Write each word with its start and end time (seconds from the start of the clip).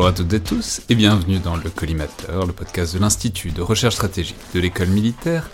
Bonjour 0.00 0.14
à 0.14 0.16
toutes 0.16 0.32
et 0.32 0.40
tous 0.40 0.80
et 0.88 0.94
bienvenue 0.94 1.40
dans 1.40 1.56
le 1.56 1.68
Collimateur, 1.68 2.46
le 2.46 2.54
podcast 2.54 2.94
de 2.94 3.00
l'Institut 3.00 3.50
de 3.50 3.60
recherche 3.60 3.96
stratégique 3.96 4.38
de 4.54 4.58
l'école 4.58 4.88
militaire, 4.88 5.50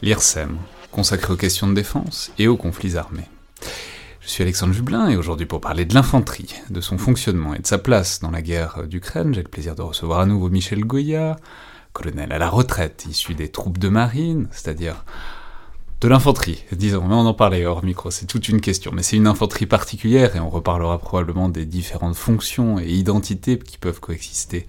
l'IRSEM, 0.00 0.56
consacré 0.90 1.34
aux 1.34 1.36
questions 1.36 1.68
de 1.68 1.74
défense 1.74 2.32
et 2.38 2.48
aux 2.48 2.56
conflits 2.56 2.96
armés. 2.96 3.28
Je 4.22 4.28
suis 4.30 4.42
Alexandre 4.42 4.72
Jublin 4.72 5.10
et 5.10 5.18
aujourd'hui 5.18 5.44
pour 5.44 5.60
parler 5.60 5.84
de 5.84 5.92
l'infanterie, 5.92 6.54
de 6.70 6.80
son 6.80 6.96
fonctionnement 6.96 7.52
et 7.54 7.58
de 7.58 7.66
sa 7.66 7.76
place 7.76 8.20
dans 8.20 8.30
la 8.30 8.40
guerre 8.40 8.84
d'Ukraine, 8.86 9.34
j'ai 9.34 9.42
le 9.42 9.50
plaisir 9.50 9.74
de 9.74 9.82
recevoir 9.82 10.20
à 10.20 10.24
nouveau 10.24 10.48
Michel 10.48 10.80
Goya, 10.80 11.36
colonel 11.92 12.32
à 12.32 12.38
la 12.38 12.48
retraite 12.48 13.04
issu 13.06 13.34
des 13.34 13.50
troupes 13.50 13.76
de 13.76 13.90
marine, 13.90 14.48
c'est-à-dire 14.50 15.04
de 16.00 16.08
l'infanterie, 16.08 16.64
disons, 16.72 17.04
mais 17.06 17.14
on 17.14 17.26
en 17.26 17.34
parlait 17.34 17.66
hors 17.66 17.84
micro, 17.84 18.10
c'est 18.10 18.24
toute 18.24 18.48
une 18.48 18.62
question, 18.62 18.90
mais 18.94 19.02
c'est 19.02 19.16
une 19.16 19.26
infanterie 19.26 19.66
particulière 19.66 20.34
et 20.34 20.40
on 20.40 20.48
reparlera 20.48 20.98
probablement 20.98 21.50
des 21.50 21.66
différentes 21.66 22.16
fonctions 22.16 22.80
et 22.80 22.88
identités 22.88 23.58
qui 23.58 23.76
peuvent 23.76 24.00
coexister 24.00 24.66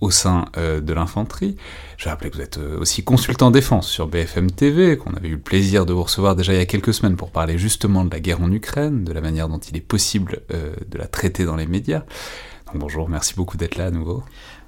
au 0.00 0.10
sein 0.10 0.46
euh, 0.56 0.80
de 0.80 0.92
l'infanterie. 0.92 1.56
Je 1.96 2.04
vais 2.04 2.10
rappeler 2.10 2.30
que 2.30 2.36
vous 2.36 2.42
êtes 2.42 2.58
euh, 2.58 2.78
aussi 2.78 3.02
consultant 3.02 3.50
défense 3.50 3.88
sur 3.88 4.06
BFM 4.06 4.50
TV, 4.52 4.96
qu'on 4.96 5.12
avait 5.14 5.28
eu 5.28 5.32
le 5.32 5.40
plaisir 5.40 5.86
de 5.86 5.92
vous 5.92 6.04
recevoir 6.04 6.36
déjà 6.36 6.52
il 6.52 6.58
y 6.58 6.62
a 6.62 6.66
quelques 6.66 6.94
semaines 6.94 7.16
pour 7.16 7.32
parler 7.32 7.58
justement 7.58 8.04
de 8.04 8.10
la 8.10 8.20
guerre 8.20 8.40
en 8.40 8.50
Ukraine, 8.50 9.04
de 9.04 9.12
la 9.12 9.20
manière 9.20 9.48
dont 9.48 9.58
il 9.58 9.76
est 9.76 9.82
possible 9.82 10.40
euh, 10.52 10.72
de 10.88 10.98
la 10.98 11.06
traiter 11.06 11.44
dans 11.44 11.56
les 11.56 11.66
médias. 11.66 12.04
Donc 12.66 12.78
bonjour, 12.78 13.08
merci 13.08 13.34
beaucoup 13.34 13.56
d'être 13.56 13.76
là 13.76 13.86
à 13.86 13.90
nouveau. 13.90 14.22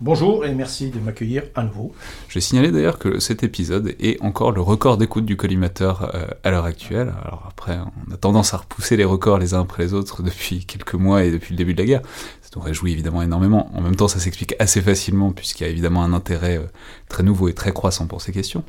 Bonjour 0.04 0.44
et 0.44 0.52
merci 0.52 0.90
de 0.90 0.98
m'accueillir 0.98 1.44
à 1.54 1.62
nouveau. 1.62 1.94
Je 2.26 2.34
vais 2.34 2.40
signaler 2.40 2.72
d'ailleurs 2.72 2.98
que 2.98 3.20
cet 3.20 3.44
épisode 3.44 3.94
est 4.00 4.20
encore 4.20 4.50
le 4.50 4.60
record 4.60 4.96
d'écoute 4.96 5.24
du 5.24 5.36
collimateur 5.36 6.10
euh, 6.16 6.26
à 6.42 6.50
l'heure 6.50 6.64
actuelle. 6.64 7.14
Alors 7.24 7.46
après, 7.48 7.78
on 8.08 8.12
a 8.12 8.16
tendance 8.16 8.52
à 8.52 8.56
repousser 8.56 8.96
les 8.96 9.04
records 9.04 9.38
les 9.38 9.54
uns 9.54 9.60
après 9.60 9.84
les 9.84 9.94
autres 9.94 10.24
depuis 10.24 10.64
quelques 10.66 10.94
mois 10.94 11.22
et 11.22 11.30
depuis 11.30 11.52
le 11.54 11.56
début 11.56 11.72
de 11.72 11.78
la 11.78 11.86
guerre. 11.86 12.02
Ça 12.40 12.50
nous 12.56 12.62
réjouit 12.62 12.90
évidemment 12.90 13.22
énormément. 13.22 13.70
En 13.76 13.80
même 13.80 13.94
temps, 13.94 14.08
ça 14.08 14.18
s'explique 14.18 14.56
assez 14.58 14.82
facilement 14.82 15.30
puisqu'il 15.30 15.62
y 15.62 15.66
a 15.68 15.70
évidemment 15.70 16.02
un 16.02 16.14
intérêt 16.14 16.58
euh, 16.58 16.66
très 17.08 17.22
nouveau 17.22 17.46
et 17.46 17.54
très 17.54 17.70
croissant 17.70 18.08
pour 18.08 18.22
ces 18.22 18.32
questions. 18.32 18.64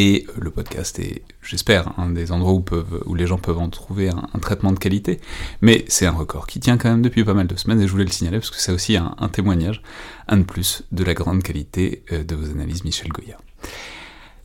Et 0.00 0.26
le 0.40 0.52
podcast 0.52 1.00
est, 1.00 1.22
j'espère, 1.42 1.98
un 1.98 2.10
des 2.10 2.30
endroits 2.30 2.52
où, 2.52 2.60
peuvent, 2.60 3.02
où 3.06 3.16
les 3.16 3.26
gens 3.26 3.36
peuvent 3.36 3.58
en 3.58 3.68
trouver 3.68 4.10
un, 4.10 4.38
traitement 4.38 4.70
de 4.70 4.78
qualité. 4.78 5.20
Mais 5.60 5.84
c'est 5.88 6.06
un 6.06 6.12
record 6.12 6.46
qui 6.46 6.60
tient 6.60 6.78
quand 6.78 6.88
même 6.88 7.02
depuis 7.02 7.24
pas 7.24 7.34
mal 7.34 7.48
de 7.48 7.56
semaines, 7.56 7.80
et 7.80 7.86
je 7.88 7.90
voulais 7.90 8.04
le 8.04 8.12
signaler 8.12 8.38
parce 8.38 8.50
que 8.50 8.60
c'est 8.60 8.70
aussi 8.70 8.96
un, 8.96 9.16
un, 9.18 9.28
témoignage, 9.28 9.82
un 10.28 10.36
de 10.36 10.44
plus, 10.44 10.84
de 10.92 11.02
la 11.02 11.14
grande 11.14 11.42
qualité 11.42 12.04
euh, 12.12 12.22
de 12.22 12.36
vos 12.36 12.48
analyses, 12.48 12.84
Michel 12.84 13.08
Goya. 13.08 13.38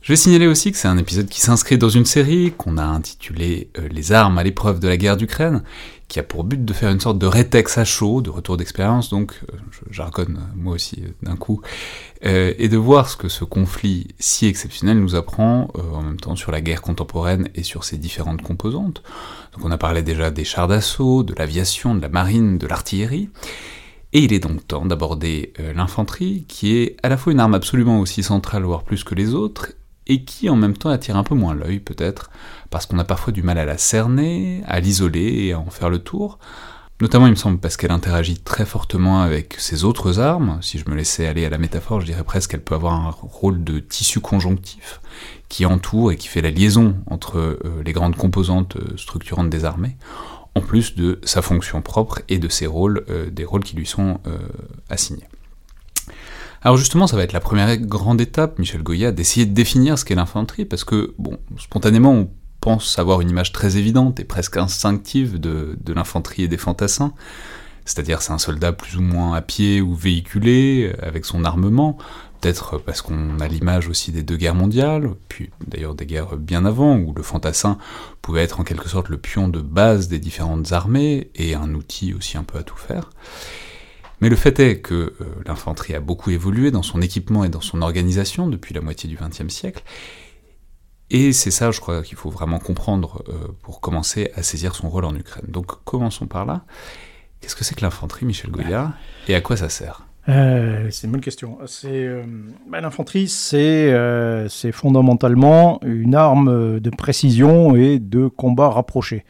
Je 0.04 0.12
vais 0.12 0.16
signaler 0.16 0.46
aussi 0.46 0.70
que 0.70 0.76
c'est 0.76 0.86
un 0.86 0.98
épisode 0.98 1.30
qui 1.30 1.40
s'inscrit 1.40 1.78
dans 1.78 1.88
une 1.88 2.04
série 2.04 2.52
qu'on 2.58 2.76
a 2.76 2.84
intitulée 2.84 3.70
euh, 3.78 3.88
Les 3.88 4.12
armes 4.12 4.36
à 4.36 4.42
l'épreuve 4.42 4.78
de 4.78 4.86
la 4.86 4.98
guerre 4.98 5.16
d'Ukraine, 5.16 5.62
qui 6.08 6.18
a 6.18 6.22
pour 6.22 6.44
but 6.44 6.62
de 6.62 6.72
faire 6.74 6.90
une 6.90 7.00
sorte 7.00 7.16
de 7.16 7.26
rétex 7.26 7.78
à 7.78 7.86
chaud, 7.86 8.20
de 8.20 8.28
retour 8.28 8.58
d'expérience, 8.58 9.08
donc 9.08 9.32
euh, 9.50 9.56
je 9.70 9.90
jargonne 9.90 10.46
moi 10.56 10.74
aussi 10.74 11.02
euh, 11.02 11.08
d'un 11.22 11.36
coup, 11.36 11.62
et 12.20 12.68
de 12.68 12.76
voir 12.76 13.08
ce 13.08 13.16
que 13.16 13.30
ce 13.30 13.44
conflit 13.44 14.08
si 14.18 14.44
exceptionnel 14.44 15.00
nous 15.00 15.14
apprend 15.14 15.68
en 15.74 16.02
même 16.02 16.20
temps 16.20 16.36
sur 16.36 16.52
la 16.52 16.60
guerre 16.60 16.82
contemporaine 16.82 17.48
et 17.54 17.62
sur 17.62 17.84
ses 17.84 17.96
différentes 17.96 18.42
composantes. 18.42 19.02
Donc 19.54 19.64
on 19.64 19.70
a 19.70 19.78
parlé 19.78 20.02
déjà 20.02 20.30
des 20.30 20.44
chars 20.44 20.68
d'assaut, 20.68 21.22
de 21.22 21.34
l'aviation, 21.34 21.94
de 21.94 22.00
la 22.00 22.08
marine, 22.08 22.56
de 22.56 22.66
l'artillerie, 22.66 23.30
et 24.12 24.20
il 24.20 24.32
est 24.32 24.38
donc 24.38 24.66
temps 24.66 24.86
d'aborder 24.86 25.52
l'infanterie, 25.74 26.44
qui 26.48 26.76
est 26.76 26.96
à 27.02 27.10
la 27.10 27.18
fois 27.18 27.32
une 27.32 27.40
arme 27.40 27.54
absolument 27.54 28.00
aussi 28.00 28.22
centrale, 28.22 28.62
voire 28.62 28.84
plus 28.84 29.04
que 29.04 29.14
les 29.14 29.34
autres, 29.34 29.72
et 30.06 30.24
qui 30.24 30.48
en 30.50 30.56
même 30.56 30.76
temps 30.76 30.90
attire 30.90 31.16
un 31.16 31.24
peu 31.24 31.34
moins 31.34 31.54
l'œil 31.54 31.80
peut-être, 31.80 32.30
parce 32.70 32.86
qu'on 32.86 32.98
a 32.98 33.04
parfois 33.04 33.32
du 33.32 33.42
mal 33.42 33.58
à 33.58 33.64
la 33.64 33.78
cerner, 33.78 34.62
à 34.66 34.80
l'isoler 34.80 35.46
et 35.46 35.52
à 35.52 35.60
en 35.60 35.70
faire 35.70 35.90
le 35.90 35.98
tour. 35.98 36.38
Notamment, 37.00 37.26
il 37.26 37.30
me 37.30 37.36
semble, 37.36 37.58
parce 37.58 37.76
qu'elle 37.76 37.90
interagit 37.90 38.38
très 38.38 38.64
fortement 38.64 39.20
avec 39.20 39.56
ses 39.58 39.82
autres 39.82 40.20
armes. 40.20 40.58
Si 40.62 40.78
je 40.78 40.88
me 40.88 40.94
laissais 40.94 41.26
aller 41.26 41.44
à 41.44 41.50
la 41.50 41.58
métaphore, 41.58 42.00
je 42.00 42.06
dirais 42.06 42.22
presque 42.22 42.52
qu'elle 42.52 42.62
peut 42.62 42.76
avoir 42.76 42.94
un 42.94 43.10
rôle 43.10 43.64
de 43.64 43.80
tissu 43.80 44.20
conjonctif 44.20 45.00
qui 45.48 45.66
entoure 45.66 46.12
et 46.12 46.16
qui 46.16 46.28
fait 46.28 46.40
la 46.40 46.50
liaison 46.50 46.96
entre 47.06 47.38
euh, 47.38 47.82
les 47.84 47.92
grandes 47.92 48.16
composantes 48.16 48.76
euh, 48.76 48.96
structurantes 48.96 49.50
des 49.50 49.64
armées, 49.64 49.96
en 50.54 50.60
plus 50.60 50.94
de 50.94 51.20
sa 51.24 51.42
fonction 51.42 51.82
propre 51.82 52.22
et 52.28 52.38
de 52.38 52.48
ses 52.48 52.66
rôles, 52.66 53.04
euh, 53.08 53.28
des 53.28 53.44
rôles 53.44 53.64
qui 53.64 53.74
lui 53.74 53.86
sont 53.86 54.20
assignés. 54.88 55.28
Alors 56.64 56.78
justement, 56.78 57.06
ça 57.06 57.16
va 57.16 57.22
être 57.22 57.34
la 57.34 57.40
première 57.40 57.76
grande 57.76 58.22
étape, 58.22 58.58
Michel 58.58 58.82
Goya, 58.82 59.12
d'essayer 59.12 59.44
de 59.44 59.52
définir 59.52 59.98
ce 59.98 60.04
qu'est 60.06 60.14
l'infanterie, 60.14 60.64
parce 60.64 60.82
que, 60.82 61.14
bon, 61.18 61.38
spontanément, 61.58 62.12
on 62.12 62.30
pense 62.62 62.98
avoir 62.98 63.20
une 63.20 63.28
image 63.28 63.52
très 63.52 63.76
évidente 63.76 64.18
et 64.18 64.24
presque 64.24 64.56
instinctive 64.56 65.38
de, 65.38 65.76
l'infanterie 65.94 66.44
et 66.44 66.48
des 66.48 66.56
fantassins, 66.56 67.12
c'est-à-dire 67.84 68.22
c'est 68.22 68.32
un 68.32 68.38
soldat 68.38 68.72
plus 68.72 68.96
ou 68.96 69.02
moins 69.02 69.34
à 69.34 69.42
pied 69.42 69.82
ou 69.82 69.94
véhiculé, 69.94 70.94
avec 71.02 71.26
son 71.26 71.44
armement, 71.44 71.98
peut-être 72.40 72.78
parce 72.78 73.02
qu'on 73.02 73.40
a 73.40 73.46
l'image 73.46 73.86
aussi 73.88 74.10
des 74.10 74.22
deux 74.22 74.38
guerres 74.38 74.54
mondiales, 74.54 75.10
puis 75.28 75.50
d'ailleurs 75.66 75.94
des 75.94 76.06
guerres 76.06 76.38
bien 76.38 76.64
avant, 76.64 76.96
où 76.96 77.12
le 77.12 77.22
fantassin 77.22 77.76
pouvait 78.22 78.42
être 78.42 78.58
en 78.58 78.64
quelque 78.64 78.88
sorte 78.88 79.10
le 79.10 79.18
pion 79.18 79.48
de 79.48 79.60
base 79.60 80.08
des 80.08 80.18
différentes 80.18 80.72
armées, 80.72 81.30
et 81.34 81.54
un 81.54 81.74
outil 81.74 82.14
aussi 82.14 82.38
un 82.38 82.42
peu 82.42 82.56
à 82.56 82.62
tout 82.62 82.78
faire. 82.78 83.10
Mais 84.20 84.28
le 84.28 84.36
fait 84.36 84.58
est 84.60 84.80
que 84.80 84.94
euh, 84.94 85.12
l'infanterie 85.46 85.94
a 85.94 86.00
beaucoup 86.00 86.30
évolué 86.30 86.70
dans 86.70 86.82
son 86.82 87.02
équipement 87.02 87.44
et 87.44 87.48
dans 87.48 87.60
son 87.60 87.82
organisation 87.82 88.46
depuis 88.46 88.74
la 88.74 88.80
moitié 88.80 89.08
du 89.08 89.16
XXe 89.16 89.52
siècle, 89.52 89.82
et 91.10 91.32
c'est 91.32 91.50
ça, 91.50 91.70
je 91.70 91.80
crois, 91.80 92.02
qu'il 92.02 92.16
faut 92.16 92.30
vraiment 92.30 92.58
comprendre 92.58 93.22
euh, 93.28 93.48
pour 93.62 93.80
commencer 93.80 94.30
à 94.34 94.42
saisir 94.42 94.74
son 94.74 94.88
rôle 94.88 95.04
en 95.04 95.14
Ukraine. 95.14 95.44
Donc 95.48 95.84
commençons 95.84 96.26
par 96.26 96.46
là. 96.46 96.64
Qu'est-ce 97.40 97.54
que 97.54 97.62
c'est 97.62 97.74
que 97.74 97.82
l'infanterie, 97.82 98.24
Michel 98.24 98.50
Goya, 98.50 98.92
et 99.28 99.34
à 99.34 99.40
quoi 99.40 99.56
ça 99.56 99.68
sert? 99.68 100.06
Euh, 100.30 100.88
c'est 100.90 101.06
une 101.06 101.12
bonne 101.12 101.20
question. 101.20 101.58
Bah, 102.70 102.80
l'infanterie, 102.80 103.28
c'est 103.28 104.72
fondamentalement 104.72 105.78
une 105.84 106.14
arme 106.14 106.80
de 106.80 106.90
précision 106.90 107.76
et 107.76 107.98
de 107.98 108.28
combat 108.28 108.70
rapproché. 108.70 109.24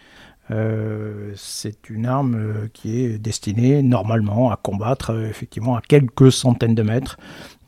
Euh, 0.50 1.32
c'est 1.36 1.88
une 1.88 2.06
arme 2.06 2.34
euh, 2.34 2.68
qui 2.72 3.00
est 3.00 3.18
destinée 3.18 3.82
normalement 3.82 4.50
à 4.50 4.56
combattre 4.56 5.10
euh, 5.10 5.26
effectivement 5.26 5.76
à 5.76 5.80
quelques 5.80 6.30
centaines 6.30 6.74
de 6.74 6.82
mètres. 6.82 7.16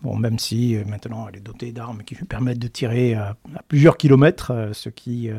Bon, 0.02 0.16
même 0.16 0.38
si 0.38 0.76
maintenant 0.86 1.26
elle 1.28 1.36
est 1.36 1.42
dotée 1.42 1.72
d'armes 1.72 2.02
qui 2.02 2.14
lui 2.14 2.26
permettent 2.26 2.58
de 2.58 2.68
tirer 2.68 3.14
à, 3.14 3.36
plusieurs 3.66 3.96
kilomètres, 3.96 4.70
ce 4.72 4.88
qui 4.88 5.30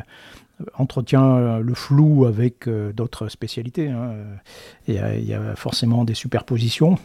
entretient 0.75 1.59
le 1.59 1.74
flou 1.74 2.25
avec 2.25 2.68
d'autres 2.68 3.27
spécialités. 3.27 3.89
Hein. 3.89 4.12
Il, 4.88 4.95
y 4.95 5.33
a, 5.33 5.56
forcément 5.56 6.04
des 6.04 6.13
superpositions 6.13 6.98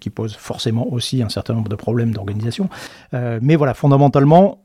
qui 0.00 0.10
posent 0.10 0.36
forcément 0.36 0.92
aussi 0.92 1.22
un 1.22 1.28
certain 1.28 1.54
nombre 1.54 1.68
de 1.68 1.76
problèmes 1.76 2.12
d'organisation. 2.12 2.68
mais 3.12 3.56
voilà, 3.56 3.74
fondamentalement, 3.74 4.64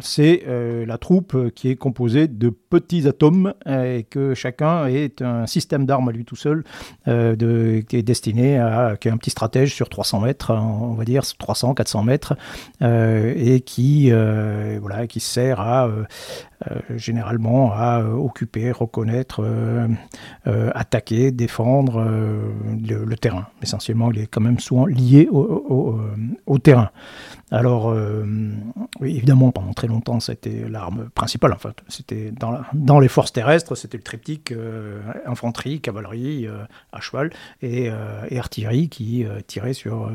c'est 0.00 0.44
la 0.86 0.98
troupe 0.98 1.52
qui 1.54 1.68
est 1.70 1.76
composée 1.76 2.28
de 2.28 2.50
petits 2.50 3.06
atomes 3.06 3.54
et 3.66 4.04
que 4.08 4.34
chacun 4.34 4.86
est 4.86 5.22
un 5.22 5.46
système 5.46 5.86
d'armes 5.86 6.08
à 6.08 6.12
lui 6.12 6.24
tout 6.24 6.36
seul 6.36 6.64
qui 7.04 7.96
est 7.96 8.02
destiné 8.02 8.58
à 8.58 8.96
qui 9.00 9.08
est 9.08 9.10
un 9.10 9.16
petit 9.16 9.30
stratège 9.30 9.74
sur 9.74 9.88
300 9.88 10.20
mètres, 10.20 10.52
on 10.52 10.94
va 10.94 11.04
dire 11.04 11.22
300, 11.38 11.74
400 11.74 12.02
mètres, 12.02 12.36
et 12.80 13.60
qui 13.60 14.10
voilà 14.10 15.06
qui 15.06 15.20
sert 15.20 15.60
à 15.60 15.86
euh, 15.86 16.04
généralement 16.96 17.72
à 17.72 18.00
euh, 18.00 18.12
occuper, 18.12 18.72
reconnaître, 18.72 19.42
euh, 19.44 19.88
attaquer, 20.74 21.30
défendre 21.30 22.04
le, 22.04 23.16
terrain. 23.16 23.46
Essentiellement, 23.62 24.10
il 24.12 24.20
est 24.20 24.26
quand 24.26 24.40
même 24.40 24.58
souvent 24.58 24.86
lié 24.86 25.28
au 25.30 26.58
terrain. 26.58 26.90
Alors, 27.50 27.90
euh, 27.90 28.26
évidemment, 29.02 29.52
pendant 29.52 29.72
très 29.72 29.86
longtemps, 29.86 30.20
c'était 30.20 30.68
l'arme 30.68 31.08
principale. 31.14 31.52
Enfin, 31.52 31.72
c'était 31.88 32.30
dans, 32.74 33.00
les 33.00 33.08
forces 33.08 33.32
terrestres, 33.32 33.74
c'était 33.74 33.96
le 33.96 34.02
triptyque 34.02 34.52
euh, 34.52 35.00
infanterie, 35.26 35.80
cavalerie, 35.80 36.46
euh, 36.46 36.64
à 36.92 37.00
cheval 37.00 37.30
et, 37.62 37.90
artillerie 38.38 38.88
qui 38.88 39.24
tirait 39.46 39.72
sur, 39.72 40.10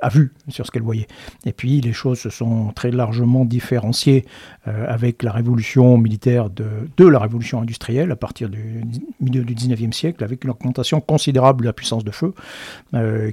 à 0.00 0.08
vue 0.08 0.32
sur 0.48 0.64
ce 0.64 0.70
qu'elle 0.70 0.82
voyait. 0.82 1.06
Et 1.44 1.52
puis, 1.52 1.80
les 1.80 1.92
choses 1.92 2.18
se 2.18 2.30
sont 2.30 2.72
très 2.74 2.90
largement 2.90 3.44
différenciées 3.44 4.24
avec 4.64 5.22
la 5.22 5.30
révolution 5.30 5.98
militaire 5.98 6.48
de, 6.48 7.06
la 7.06 7.18
révolution 7.18 7.60
industrielle 7.60 8.10
à 8.12 8.16
partir 8.16 8.48
du 8.48 8.82
milieu 9.20 9.44
du 9.44 9.54
19e 9.54 9.92
siècle, 9.92 10.24
avec 10.24 10.44
une 10.44 10.50
augmentation 10.50 11.00
considérable 11.00 11.62
de 11.62 11.66
la 11.66 11.72
puissance 11.74 12.02
de 12.02 12.10
feu 12.10 12.32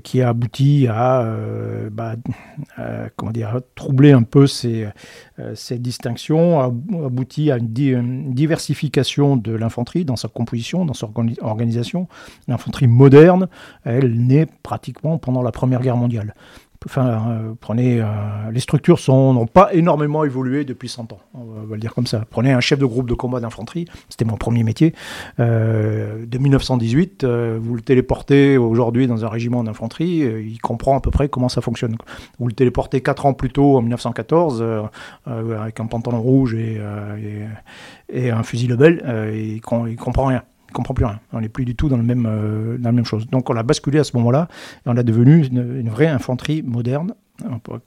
qui 0.04 0.22
a 0.22 0.30
abouti 0.30 0.88
à, 0.90 1.26
bah, 1.92 2.16
comment 3.16 3.32
dire, 3.32 3.43
a 3.44 3.62
troublé 3.76 4.12
un 4.12 4.24
peu 4.24 4.48
ces, 4.48 4.88
euh, 5.40 5.54
a 5.54 7.06
abouti 7.06 7.52
à 7.52 7.58
une, 7.58 8.34
diversification 8.34 9.38
de 9.38 9.54
l'infanterie 9.54 10.06
dans 10.06 10.16
sa 10.16 10.28
composition, 10.28 10.86
dans 10.86 10.94
son 10.94 11.12
organisation. 11.42 12.08
L'infanterie 12.48 12.88
moderne, 12.88 13.48
elle 13.84 14.26
naît 14.26 14.48
pratiquement 14.64 15.18
pendant 15.18 15.42
la 15.42 15.52
Première 15.52 15.82
Guerre 15.82 15.98
mondiale. 15.98 16.34
Enfin, 16.86 17.08
euh, 17.08 17.54
prenez, 17.60 18.02
euh, 18.02 18.06
les 18.52 18.60
structures 18.60 19.00
n'ont 19.08 19.48
pas 19.48 19.74
énormément 19.74 20.24
évolué 20.26 20.66
depuis 20.66 20.90
100 20.90 21.14
ans, 21.14 21.20
on 21.34 21.44
va, 21.44 21.76
le 21.76 21.80
dire 21.80 21.94
comme 21.94 22.08
ça. 22.08 22.24
Prenez 22.30 22.52
un 22.52 22.60
chef 22.60 22.80
de 22.80 22.86
groupe 22.86 23.10
de 23.10 23.14
combat 23.14 23.40
d'infanterie, 23.40 23.86
c'était 24.10 24.26
mon 24.26 24.38
premier 24.38 24.64
métier, 24.64 24.94
euh, 25.40 26.26
de 26.26 26.38
1918, 26.38 27.26
vous 27.26 27.76
le 27.76 27.82
téléportez 27.82 28.58
aujourd'hui 28.58 29.08
dans 29.08 29.24
un 29.26 29.30
régiment 29.30 29.64
d'infanterie, 29.64 30.20
il 30.20 30.60
comprend 30.60 30.98
à 30.98 31.02
peu 31.02 31.12
près 31.12 31.30
comment 31.30 31.50
ça 31.50 31.62
fonctionne. 31.62 31.96
Vous 32.40 32.48
le 32.48 32.54
téléportez 32.54 33.02
4 33.02 33.26
ans 33.26 33.34
plus 33.34 33.50
tôt, 33.50 33.78
en 33.78 33.82
1914, 33.82 34.64
avec 35.26 35.80
un 35.80 35.86
pantalon 35.86 36.22
rouge 36.22 36.56
et, 36.56 36.80
un 38.14 38.44
fusil 38.44 38.68
Lebel, 38.68 39.04
il, 39.34 39.56
il 39.56 39.96
comprend 39.96 40.26
rien 40.26 40.44
comprend 40.74 40.94
plus 40.94 41.06
rien. 41.06 41.20
On 41.32 41.42
n'est 41.42 41.50
plus 41.50 41.66
du 41.66 41.76
tout 41.76 41.90
dans, 41.90 41.98
le 41.98 42.04
même, 42.04 42.26
euh, 42.28 42.78
dans 42.78 42.90
la 42.90 42.94
même 42.94 43.06
chose. 43.06 43.28
Donc 43.28 43.50
on 43.50 43.56
a 43.56 43.64
basculé 43.64 44.00
à 44.00 44.04
ce 44.04 44.16
moment-là 44.18 44.48
et 44.86 44.90
on 44.90 44.98
a 44.98 45.04
devenu 45.04 45.46
une 45.46 45.90
vraie 45.90 46.08
infanterie 46.08 46.62
moderne 46.64 47.14
on 47.44 47.60
pourrait, 47.60 47.80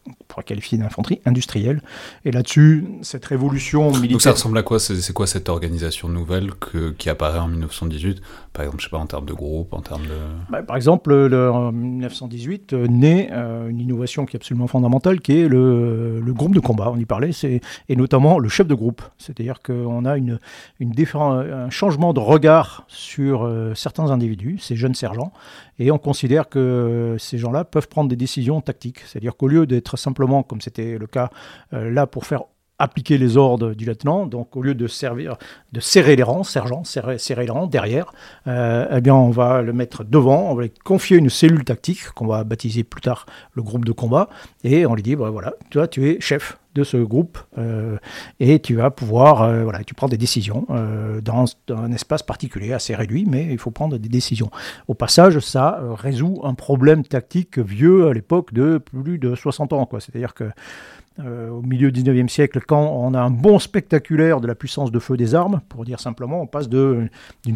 qualifier 0.45 0.77
d'infanterie 0.77 1.21
industrielle. 1.25 1.81
Et 2.25 2.31
là-dessus, 2.31 2.85
cette 3.03 3.25
révolution 3.25 3.91
militaire... 3.91 4.11
Donc 4.11 4.23
ça 4.23 4.33
ressemble 4.33 4.59
à 4.59 4.63
quoi 4.63 4.79
C'est 4.79 5.13
quoi 5.13 5.27
cette 5.27 5.49
organisation 5.49 6.09
nouvelle 6.09 6.53
que, 6.55 6.91
qui 6.91 7.09
apparaît 7.09 7.39
en 7.39 7.49
1918 7.49 8.21
Par 8.53 8.65
exemple, 8.65 8.81
je 8.81 8.87
sais 8.87 8.91
pas, 8.91 8.99
en 8.99 9.07
termes 9.07 9.25
de 9.25 9.33
groupe, 9.33 9.73
en 9.73 9.81
termes 9.81 10.03
de... 10.03 10.19
Bah, 10.51 10.63
par 10.63 10.77
exemple, 10.77 11.15
le, 11.15 11.51
en 11.51 11.73
1918 11.73 12.73
euh, 12.73 12.87
naît 12.87 13.31
euh, 13.33 13.69
une 13.69 13.81
innovation 13.81 14.27
qui 14.27 14.37
est 14.37 14.41
absolument 14.41 14.67
fondamentale, 14.67 15.21
qui 15.21 15.41
est 15.41 15.49
le, 15.49 16.21
le 16.21 16.35
groupe 16.35 16.55
de 16.55 16.61
combat, 16.61 16.91
on 16.93 16.99
y 16.99 17.07
parlait, 17.07 17.31
et 17.89 17.97
notamment 17.97 18.39
le 18.39 18.49
chef 18.49 18.67
de 18.67 18.75
groupe. 18.75 19.03
C'est-à-dire 19.17 19.63
qu'on 19.63 20.05
a 20.05 20.17
une, 20.17 20.39
une 20.81 20.93
un 21.15 21.71
changement 21.71 22.13
de 22.13 22.21
regard 22.21 22.85
sur 22.89 23.45
euh, 23.45 23.75
certains 23.75 24.11
individus, 24.11 24.59
ces 24.59 24.77
jeunes 24.77 24.95
sergents, 24.95 25.33
et 25.79 25.91
on 25.91 25.99
considère 25.99 26.49
que 26.49 27.17
ces 27.19 27.39
gens-là 27.39 27.65
peuvent 27.65 27.89
prendre 27.89 28.09
des 28.09 28.17
décisions 28.17 28.61
tactiques. 28.61 29.01
C'est-à-dire 29.07 29.37
qu'au 29.37 29.49
lieu 29.49 29.67
d'être 29.67 29.97
simplement, 29.97 30.43
comme 30.43 30.61
c'était 30.61 30.99
le 30.99 31.07
cas 31.07 31.31
euh, 31.73 31.91
là, 31.91 32.07
pour 32.07 32.27
faire 32.27 32.45
appliquer 32.79 33.17
les 33.17 33.37
ordres 33.37 33.75
du 33.75 33.87
lieutenant, 33.87 34.27
donc 34.27 34.55
au 34.57 34.63
lieu 34.63 34.75
de 34.75 34.87
servir, 34.87 35.37
de 35.73 35.81
serrer 35.81 36.15
les 36.15 36.23
rangs, 36.23 36.45
sergent, 36.45 36.85
serrer, 36.85 37.17
les 37.19 37.51
rangs 37.51 37.67
derrière, 37.67 38.13
euh, 38.47 38.87
eh 38.91 39.01
bien 39.01 39.15
on 39.15 39.31
va 39.31 39.63
le 39.63 39.73
mettre 39.73 40.05
devant, 40.05 40.51
on 40.51 40.55
va 40.55 40.65
lui 40.65 40.73
confier 40.85 41.17
une 41.17 41.31
cellule 41.31 41.65
tactique 41.65 42.11
qu'on 42.15 42.27
va 42.27 42.45
baptiser 42.45 42.85
plus 42.85 43.01
tard 43.01 43.25
le 43.55 43.63
groupe 43.63 43.87
de 43.87 43.93
combat, 43.93 44.29
et 44.63 44.85
on 44.85 44.95
lui 44.95 45.03
dit, 45.03 45.17
bah, 45.17 45.31
voilà, 45.31 45.55
toi 45.71 45.89
tu 45.89 46.07
es 46.07 46.21
chef, 46.21 46.59
de 46.77 46.85
ce 46.85 46.99
groupe 46.99 47.39
euh, 47.59 47.97
et 48.39 48.61
tu 48.61 48.77
vas 48.77 48.91
pouvoir, 48.91 49.43
euh, 49.43 49.65
voilà, 49.65 49.83
tu 49.83 49.95
prends 49.95 50.09
des 50.09 50.19
décisions 50.19 50.67
euh, 50.71 51.21
dans, 51.21 51.47
un 51.71 51.91
espace 51.91 52.23
particulier, 52.23 52.73
assez 52.73 52.95
réduit, 52.95 53.25
mais 53.27 53.49
il 53.51 53.59
faut 53.59 53.71
prendre 53.71 53.99
des 53.99 54.09
décisions. 54.09 54.51
Au 54.87 54.95
passage, 54.95 55.39
ça 55.41 55.81
résout 55.95 56.41
un 56.45 56.55
problème 56.55 57.03
tactique 57.03 57.59
vieux 57.59 58.09
à 58.09 58.13
l'époque 58.13 58.53
de 58.53 58.79
plus 58.79 59.19
de 59.19 59.35
60 59.35 59.73
ans. 59.73 59.89
C'est-à-dire 59.99 60.35
que 60.35 60.51
au 61.19 61.63
milieu 61.63 61.91
du 61.91 62.03
19e 62.03 62.29
siècle, 62.29 62.61
quand 62.67 62.93
on 62.93 63.15
a 63.15 63.21
un 63.21 63.31
bon 63.31 63.59
spectaculaire 63.59 64.43
de 64.43 64.47
la 64.47 64.55
puissance 64.55 64.93
de 64.93 64.99
feu 64.99 65.17
des 65.17 65.35
armes, 65.35 65.63
pour 65.71 65.87
dire 65.87 65.99
simplement, 65.99 66.43
on 66.43 66.47
passe 66.47 66.69
d'une 66.69 67.09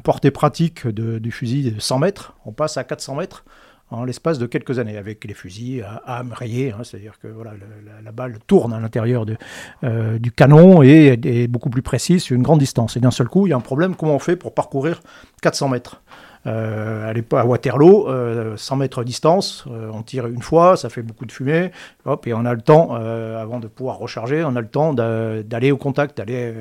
portée 0.03 0.31
pratique 0.31 0.89
du 0.89 1.31
fusil 1.31 1.71
de 1.71 1.79
100 1.79 1.99
mètres, 1.99 2.35
on 2.47 2.53
passe 2.53 2.79
à 2.79 2.85
400 2.85 3.17
mètres 3.17 3.45
en 3.91 4.05
l'espace 4.05 4.39
de 4.39 4.47
quelques 4.47 4.79
années, 4.79 4.97
avec 4.97 5.25
les 5.25 5.35
fusils 5.35 5.83
à 5.83 6.19
âme 6.19 6.33
rayée, 6.33 6.73
hein, 6.73 6.83
c'est-à-dire 6.85 7.19
que 7.21 7.29
la, 8.05 8.13
balle 8.13 8.39
tourne 8.47 8.73
à 8.73 8.81
l'intérieur 8.81 9.25
euh, 9.85 10.19
du 10.19 10.33
canon 10.33 10.83
et 10.83 11.19
est 11.25 11.49
beaucoup 11.49 11.71
plus 11.71 11.83
précise 11.83 12.23
sur 12.23 12.37
une 12.37 12.43
grande 12.43 12.61
distance. 12.61 12.97
Et 12.97 13.01
d'un 13.01 13.11
seul 13.11 13.29
coup, 13.29 13.47
il 13.47 13.51
y 13.51 13.53
a 13.53 13.57
un 13.57 13.61
problème, 13.61 13.97
comment 13.97 14.15
on 14.15 14.21
fait 14.21 14.37
pour 14.37 14.55
parcourir 14.55 15.01
400 15.43 15.69
mètres? 15.69 16.03
Euh, 16.47 17.13
à 17.33 17.47
Waterloo, 17.47 18.07
100 18.57 18.75
euh, 18.75 18.79
mètres 18.79 19.01
de 19.01 19.05
distance, 19.05 19.65
euh, 19.71 19.91
on 19.93 20.03
tire 20.03 20.27
une 20.27 20.43
fois, 20.43 20.77
ça 20.77 20.89
fait 20.89 21.03
beaucoup 21.03 21.27
de 21.27 21.33
fumée, 21.33 21.71
hop, 22.07 22.27
et 22.27 22.33
on 22.33 22.45
a 22.45 22.55
le 22.55 22.61
temps, 22.61 22.95
avant 22.95 23.61
de 23.61 23.67
pouvoir 23.67 23.99
recharger, 23.99 24.43
on 24.45 24.57
a 24.57 24.61
le 24.61 24.69
temps 24.69 24.95
d'aller 24.95 25.71
au 25.71 25.77
contact, 25.77 26.17
d'aller 26.17 26.53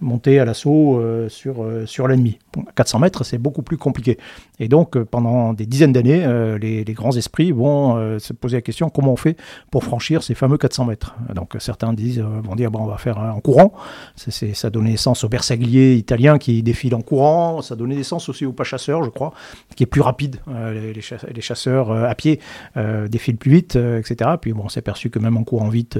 monter 0.00 0.40
à 0.40 0.44
l'assaut 0.44 1.02
sur, 1.28 1.66
sur 1.86 2.08
l'ennemi. 2.08 2.38
400 2.74 2.98
mètres, 2.98 3.24
c'est 3.24 3.38
beaucoup 3.38 3.62
plus 3.62 3.76
compliqué. 3.76 4.18
Et 4.58 4.68
donc, 4.68 4.98
pendant 4.98 5.52
des 5.52 5.66
dizaines 5.66 5.92
d'années, 5.92 6.26
les, 6.60 6.84
grands 6.94 7.16
esprits 7.16 7.52
vont 7.52 8.18
se 8.18 8.32
poser 8.32 8.58
la 8.58 8.62
question 8.62 8.88
comment 8.88 9.12
on 9.12 9.16
fait 9.16 9.36
pour 9.70 9.84
franchir 9.84 10.22
ces 10.22 10.34
fameux 10.34 10.58
400 10.58 10.86
mètres? 10.86 11.14
Donc, 11.34 11.54
certains 11.58 11.92
disent, 11.92 12.20
vont 12.20 12.54
dire, 12.54 12.70
bon, 12.70 12.80
on 12.80 12.86
va 12.86 12.98
faire 12.98 13.18
en 13.18 13.40
courant. 13.40 13.72
ça 14.16 14.70
donnait 14.70 14.90
naissance 14.90 15.24
aux 15.24 15.28
bersagliers 15.28 15.94
italiens 15.94 16.38
qui 16.38 16.62
défilent 16.62 16.94
en 16.94 17.02
courant, 17.02 17.60
ça 17.62 17.76
donnait 17.76 17.96
naissance 17.96 18.28
aussi 18.28 18.46
aux 18.46 18.52
pas 18.52 18.64
chasseurs 18.64 18.95
je 19.04 19.10
crois, 19.10 19.32
qui 19.76 19.82
est 19.82 19.86
plus 19.86 20.00
rapide. 20.00 20.36
Euh, 20.48 20.92
les, 20.92 21.40
chasseurs 21.40 21.90
euh, 21.90 22.04
à 22.04 22.14
pied 22.14 22.40
euh, 22.76 23.08
défilent 23.08 23.36
plus 23.36 23.50
vite, 23.50 23.76
etc. 23.76 24.30
Puis 24.40 24.52
on 24.52 24.68
s'est 24.68 24.80
aperçu 24.80 25.10
que 25.10 25.18
même 25.18 25.36
en 25.36 25.44
courant 25.44 25.68
vite, 25.68 25.98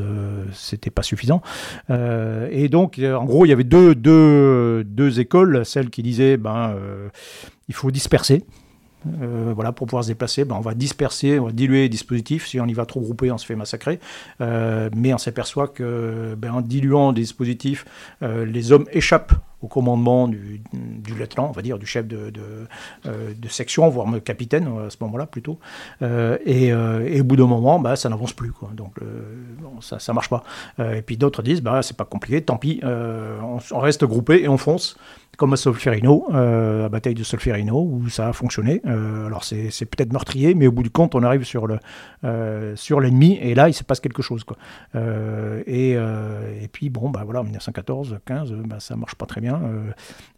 c'était 0.53 0.91
pas 0.91 1.03
suffisant. 1.03 1.43
et 1.91 2.69
donc, 2.69 2.99
en 2.99 3.25
gros, 3.25 3.45
il 3.45 3.51
y 3.51 3.53
avait 3.53 3.65
deux, 3.65 3.95
deux, 3.95 4.85
deux 4.85 5.21
écoles, 5.21 5.65
celle 5.65 5.91
qui 5.91 6.03
disait, 6.03 6.37
ben, 6.37 6.75
il 7.69 7.75
faut 7.75 7.91
disperser. 7.91 8.45
voilà, 9.05 9.73
pour 9.73 9.87
pouvoir 9.87 10.05
se 10.05 10.09
déplacer, 10.09 10.45
ben, 10.45 10.57
on 10.57 10.61
va 10.61 10.75
disperser, 10.75 11.39
on 11.39 11.47
va 11.47 11.53
diluer 11.53 11.83
les 11.83 11.89
dispositifs. 11.89 12.47
Si 12.47 12.61
on 12.61 12.67
y 12.67 12.73
va 12.73 12.87
trop 12.87 13.01
groupé, 13.01 13.31
on 13.31 13.39
se 13.39 13.47
fait 13.47 13.57
massacrer. 13.57 14.01
mais 14.41 15.15
on 15.15 15.19
s'aperçoit 15.19 15.69
que 15.69 16.35
ben, 16.37 16.53
en 16.53 16.61
diluant 16.61 17.13
les 17.13 17.23
dispositifs, 17.23 17.85
les 18.23 18.73
hommes 18.73 18.87
échappent 18.93 19.35
au 19.63 19.69
commandement 19.69 20.29
du, 20.29 20.63
lieutenant, 21.19 21.49
on 21.49 21.53
va 21.53 21.63
dire, 21.63 21.79
du 21.79 21.87
chef 21.87 22.07
de, 22.07 22.31
de, 22.31 22.67
euh, 23.07 23.33
section, 23.49 23.89
voire 23.89 24.07
capitaine 24.23 24.69
à 24.87 24.91
ce 24.91 24.97
moment-là 25.01 25.27
plutôt. 25.27 25.59
Euh, 26.03 26.37
et, 26.45 26.73
euh, 26.73 27.21
au 27.21 27.25
bout 27.25 27.37
d'un 27.37 27.47
moment, 27.47 27.79
bah, 27.79 27.97
ça 27.97 28.09
n'avance 28.09 28.33
plus. 28.33 28.53
Donc 28.75 28.97
ça 29.81 29.97
ne 30.09 30.15
marche 30.15 30.29
pas. 30.29 30.43
et 30.79 31.03
puis 31.03 31.17
d'autres 31.17 31.43
disent, 31.43 31.63
bah, 31.63 31.83
c'est 31.83 31.97
pas 31.97 32.05
compliqué, 32.05 32.43
tant 32.43 32.57
pis, 32.57 32.81
on, 32.85 33.79
reste 33.79 34.05
groupé 34.05 34.43
et 34.43 34.49
on 34.49 34.59
fonce. 34.59 34.97
Comme 35.37 35.53
à 35.53 35.57
Solferino, 35.57 36.27
euh, 36.33 36.83
la 36.83 36.89
bataille 36.89 37.15
de 37.15 37.23
Solferino, 37.23 37.83
où 37.83 38.09
ça 38.09 38.29
a 38.29 38.33
fonctionné. 38.33 38.81
Euh, 38.87 39.27
alors 39.27 39.45
c'est, 39.45 39.71
peut-être 39.85 40.13
meurtrier, 40.13 40.55
mais 40.55 40.67
au 40.67 40.73
bout 40.73 40.83
du 40.83 40.91
compte, 40.91 41.15
on 41.15 41.23
arrive 41.23 41.45
sur, 41.45 41.67
le, 41.67 41.79
euh, 42.25 42.75
sur 42.77 43.01
l'ennemi, 43.01 43.39
et 43.41 43.55
là, 43.55 43.69
il 43.69 43.75
se 43.75 43.85
passe 43.85 44.01
quelque 44.01 44.23
chose. 44.23 44.45
Quoi. 44.45 44.57
Et, 45.67 45.91
et, 45.91 46.69
puis, 46.73 46.91
bon, 46.91 47.11
bah, 47.11 47.23
voilà, 47.25 47.41
en 47.41 47.45
1914, 47.45 48.19
15, 48.25 48.53
bah, 48.53 48.81
ça 48.81 48.97
marche 48.97 49.15
pas 49.15 49.27
très 49.27 49.41
bien. 49.41 49.61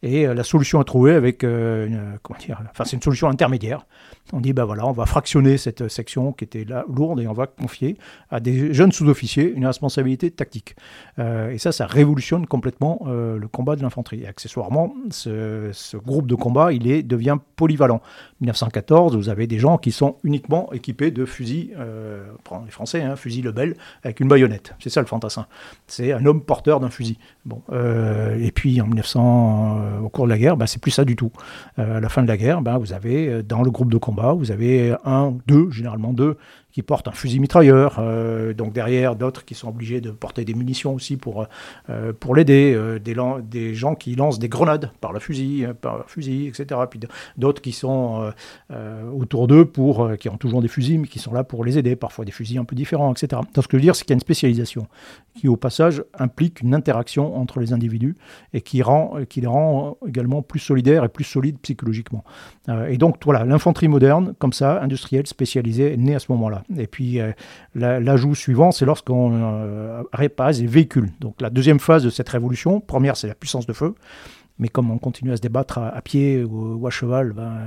et 0.02 0.26
la 0.26 0.42
solution 0.42 0.80
à 0.80 0.84
trouver 0.84 1.14
avec, 1.14 1.40
comment 1.40 2.38
dire, 2.38 2.60
enfin, 2.70 2.84
c'est 2.84 2.96
une 2.96 3.02
solution 3.02 3.28
intermédiaire. 3.28 3.86
On 4.32 4.40
dit, 4.40 4.52
bah 4.52 4.66
voilà, 4.66 4.86
on 4.86 4.92
va 4.92 5.06
fractionner 5.06 5.56
cette 5.56 5.88
section 5.88 6.32
qui 6.32 6.44
était 6.44 6.64
là, 6.64 6.84
lourde, 6.92 7.20
et 7.20 7.26
on 7.26 7.32
va 7.32 7.46
confier 7.46 7.96
à 8.30 8.40
des 8.40 8.74
jeunes 8.74 8.92
sous-officiers 8.92 9.50
une 9.54 9.66
responsabilité 9.66 10.30
tactique. 10.30 10.76
et 11.18 11.58
ça, 11.58 11.72
ça 11.72 11.86
révolutionne 11.86 12.46
complètement 12.46 13.00
le 13.06 13.48
combat 13.48 13.76
de 13.76 13.82
l'infanterie. 13.82 14.26
Accessoirement, 14.26 14.87
ce, 15.10 15.96
groupe 15.96 16.26
de 16.26 16.34
combat, 16.34 16.72
il 16.72 16.90
est, 16.90 17.02
devient 17.02 17.36
polyvalent. 17.56 18.00
1914, 18.40 19.16
vous 19.16 19.28
avez 19.28 19.46
des 19.46 19.58
gens 19.58 19.78
qui 19.78 19.92
sont 19.92 20.16
uniquement 20.24 20.72
équipés 20.72 21.10
de 21.10 21.24
fusils, 21.24 21.74
euh, 21.78 22.26
les 22.64 22.70
Français, 22.70 23.02
hein, 23.02 23.16
fusil 23.16 23.42
Lebel, 23.42 23.76
avec 24.04 24.20
une 24.20 24.28
baïonnette. 24.28 24.74
C'est 24.78 24.90
ça 24.90 25.00
le 25.00 25.06
fantassin. 25.06 25.46
C'est 25.86 26.12
un 26.12 26.24
homme 26.24 26.42
porteur 26.42 26.80
d'un 26.80 26.90
fusil. 26.90 27.18
Bon, 27.44 27.62
euh, 27.72 28.38
et 28.38 28.52
puis 28.52 28.80
en 28.80 28.86
1900, 28.86 29.78
euh, 29.80 29.98
au 30.00 30.08
cours 30.08 30.24
de 30.24 30.30
la 30.30 30.38
guerre, 30.38 30.56
bah, 30.56 30.66
c'est 30.66 30.80
plus 30.80 30.90
ça 30.90 31.04
du 31.04 31.16
tout. 31.16 31.32
à 31.76 32.00
la 32.00 32.08
fin 32.08 32.22
de 32.22 32.28
la 32.28 32.36
guerre, 32.36 32.62
bah, 32.62 32.78
vous 32.78 32.92
avez 32.92 33.42
dans 33.42 33.62
le 33.62 33.70
groupe 33.70 33.90
de 33.90 33.98
combat, 33.98 34.32
vous 34.32 34.50
avez 34.50 34.94
un, 35.04 35.36
deux, 35.46 35.70
généralement 35.70 36.12
deux, 36.12 36.36
qui 36.78 36.82
portent 36.84 37.08
un 37.08 37.12
fusil 37.12 37.40
mitrailleur, 37.40 37.96
euh, 37.98 38.54
donc 38.54 38.72
derrière 38.72 39.16
d'autres 39.16 39.44
qui 39.44 39.56
sont 39.56 39.68
obligés 39.68 40.00
de 40.00 40.12
porter 40.12 40.44
des 40.44 40.54
munitions 40.54 40.94
aussi 40.94 41.16
pour, 41.16 41.48
euh, 41.90 42.12
pour 42.12 42.36
l'aider, 42.36 42.72
euh, 42.72 43.00
des, 43.00 43.16
des, 43.42 43.74
gens 43.74 43.96
qui 43.96 44.14
lancent 44.14 44.38
des 44.38 44.48
grenades 44.48 44.92
par 45.00 45.12
le 45.12 45.18
fusil, 45.18 45.66
par 45.80 46.08
fusil 46.08 46.46
etc. 46.46 46.80
Puis 46.88 47.00
d'autres 47.36 47.60
qui 47.60 47.72
sont 47.72 48.32
autour 49.12 49.48
d'eux 49.48 49.64
pour, 49.64 50.12
qui 50.20 50.28
ont 50.28 50.36
toujours 50.36 50.62
des 50.62 50.68
fusils, 50.68 51.00
mais 51.00 51.08
qui 51.08 51.18
sont 51.18 51.32
là 51.32 51.42
pour 51.42 51.64
les 51.64 51.78
aider, 51.78 51.96
parfois 51.96 52.24
des 52.24 52.30
fusils 52.30 52.58
un 52.58 52.64
peu 52.64 52.76
différents, 52.76 53.10
etc. 53.10 53.42
Donc 53.54 53.64
ce 53.64 53.68
que 53.68 53.76
je 53.76 53.78
veux 53.78 53.82
dire, 53.82 53.96
c'est 53.96 54.04
qu'il 54.04 54.10
y 54.10 54.14
a 54.14 54.18
une 54.18 54.20
spécialisation 54.20 54.86
qui 55.34 55.48
au 55.48 55.56
passage 55.56 56.04
implique 56.16 56.60
une 56.60 56.74
interaction 56.74 57.36
entre 57.36 57.58
les 57.58 57.72
individus 57.72 58.14
et 58.52 58.60
qui, 58.60 58.82
rend, 58.82 59.16
qui 59.28 59.40
les 59.40 59.48
rend 59.48 59.96
également 60.06 60.42
plus 60.42 60.60
solidaires 60.60 61.02
et 61.02 61.08
plus 61.08 61.24
solides 61.24 61.58
psychologiquement. 61.60 62.22
et 62.88 62.98
donc 62.98 63.16
voilà, 63.24 63.44
l'infanterie 63.44 63.88
moderne, 63.88 64.34
comme 64.38 64.52
ça, 64.52 64.80
industrielle, 64.80 65.26
spécialisée, 65.26 65.94
est 65.94 65.96
née 65.96 66.14
à 66.14 66.20
ce 66.20 66.30
moment-là. 66.30 66.62
Et 66.76 66.86
puis 66.86 67.20
euh, 67.20 67.32
l'ajout 67.74 68.34
suivant, 68.34 68.72
c'est 68.72 68.84
lorsqu'on 68.84 69.32
euh, 69.34 70.02
répare 70.12 70.50
les 70.52 70.66
véhicules. 70.66 71.10
Donc 71.20 71.40
la 71.40 71.50
deuxième 71.50 71.80
phase 71.80 72.04
de 72.04 72.10
cette 72.10 72.28
révolution, 72.28 72.80
première 72.80 73.16
c'est 73.16 73.28
la 73.28 73.34
puissance 73.34 73.66
de 73.66 73.72
feu, 73.72 73.94
mais 74.58 74.68
comme 74.68 74.90
on 74.90 74.98
continue 74.98 75.32
à 75.32 75.36
se 75.36 75.40
débattre 75.40 75.78
à, 75.78 76.00
pied 76.02 76.44
ou, 76.44 76.86
à 76.86 76.90
cheval, 76.90 77.32
ben, 77.32 77.58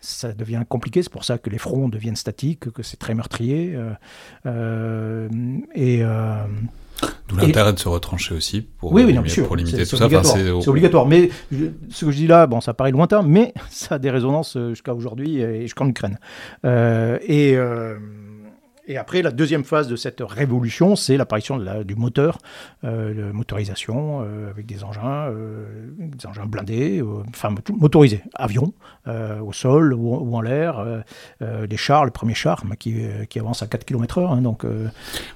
ça 0.00 0.32
devient 0.32 0.62
compliqué. 0.68 1.02
C'est 1.02 1.12
pour 1.12 1.24
ça 1.24 1.38
que 1.38 1.50
les 1.50 1.58
fronts 1.58 1.88
deviennent 1.88 2.16
statiques, 2.16 2.70
que 2.70 2.82
c'est 2.82 2.98
très 2.98 3.14
meurtrier. 3.14 3.76
Euh, 4.46 5.28
et 5.74 6.02
D'où 7.28 7.36
l'intérêt 7.36 7.72
de 7.72 7.78
se 7.78 7.88
retrancher 7.88 8.34
aussi 8.34 8.60
pour, 8.60 8.92
oui, 8.92 9.04
oui, 9.04 9.42
pour 9.42 9.56
limiter 9.56 9.86
tout 9.86 9.96
ça. 9.96 10.08
c'est 10.22 10.68
obligatoire. 10.68 11.06
Mais 11.06 11.30
ce 11.90 12.04
que 12.04 12.10
je 12.10 12.16
dis 12.16 12.26
là, 12.26 12.46
bon, 12.46 12.60
ça 12.60 12.74
paraît 12.74 12.90
lointain, 12.90 13.22
mais 13.22 13.54
ça 13.70 13.96
a 13.96 13.98
des 13.98 14.10
résonances 14.10 14.58
jusqu'à 14.70 14.94
aujourd'hui 14.94 15.40
et 15.40 15.62
jusqu'en 15.62 15.88
Ukraine. 15.88 16.18
Euh, 16.64 17.18
et. 17.22 17.56
Euh, 17.56 17.96
et 18.86 18.98
après, 18.98 19.22
la 19.22 19.30
deuxième 19.30 19.64
phase 19.64 19.88
de 19.88 19.96
cette 19.96 20.20
révolution, 20.20 20.94
c'est 20.94 21.16
l'apparition 21.16 21.58
du 21.84 21.94
moteur, 21.94 22.38
euh, 22.84 23.32
motorisation 23.32 24.20
euh, 24.22 24.50
avec 24.50 24.66
des 24.66 24.84
engins, 24.84 25.28
euh, 25.30 25.66
des 25.98 26.26
engins 26.26 26.44
blindés, 26.44 27.00
euh, 27.00 27.22
enfin 27.30 27.54
motorisés, 27.72 28.22
avions, 28.34 28.74
au 29.06 29.52
sol 29.52 29.92
ou, 29.94 30.34
en 30.34 30.40
l'air, 30.40 30.84
des 31.40 31.76
chars, 31.76 32.04
le 32.04 32.10
premier 32.10 32.34
char 32.34 32.62
qui, 32.78 32.96
qui 33.28 33.38
avance 33.38 33.62
à 33.62 33.66
4 33.66 33.84
km/h. 33.84 34.32
Hein, 34.32 34.42
donc, 34.42 34.64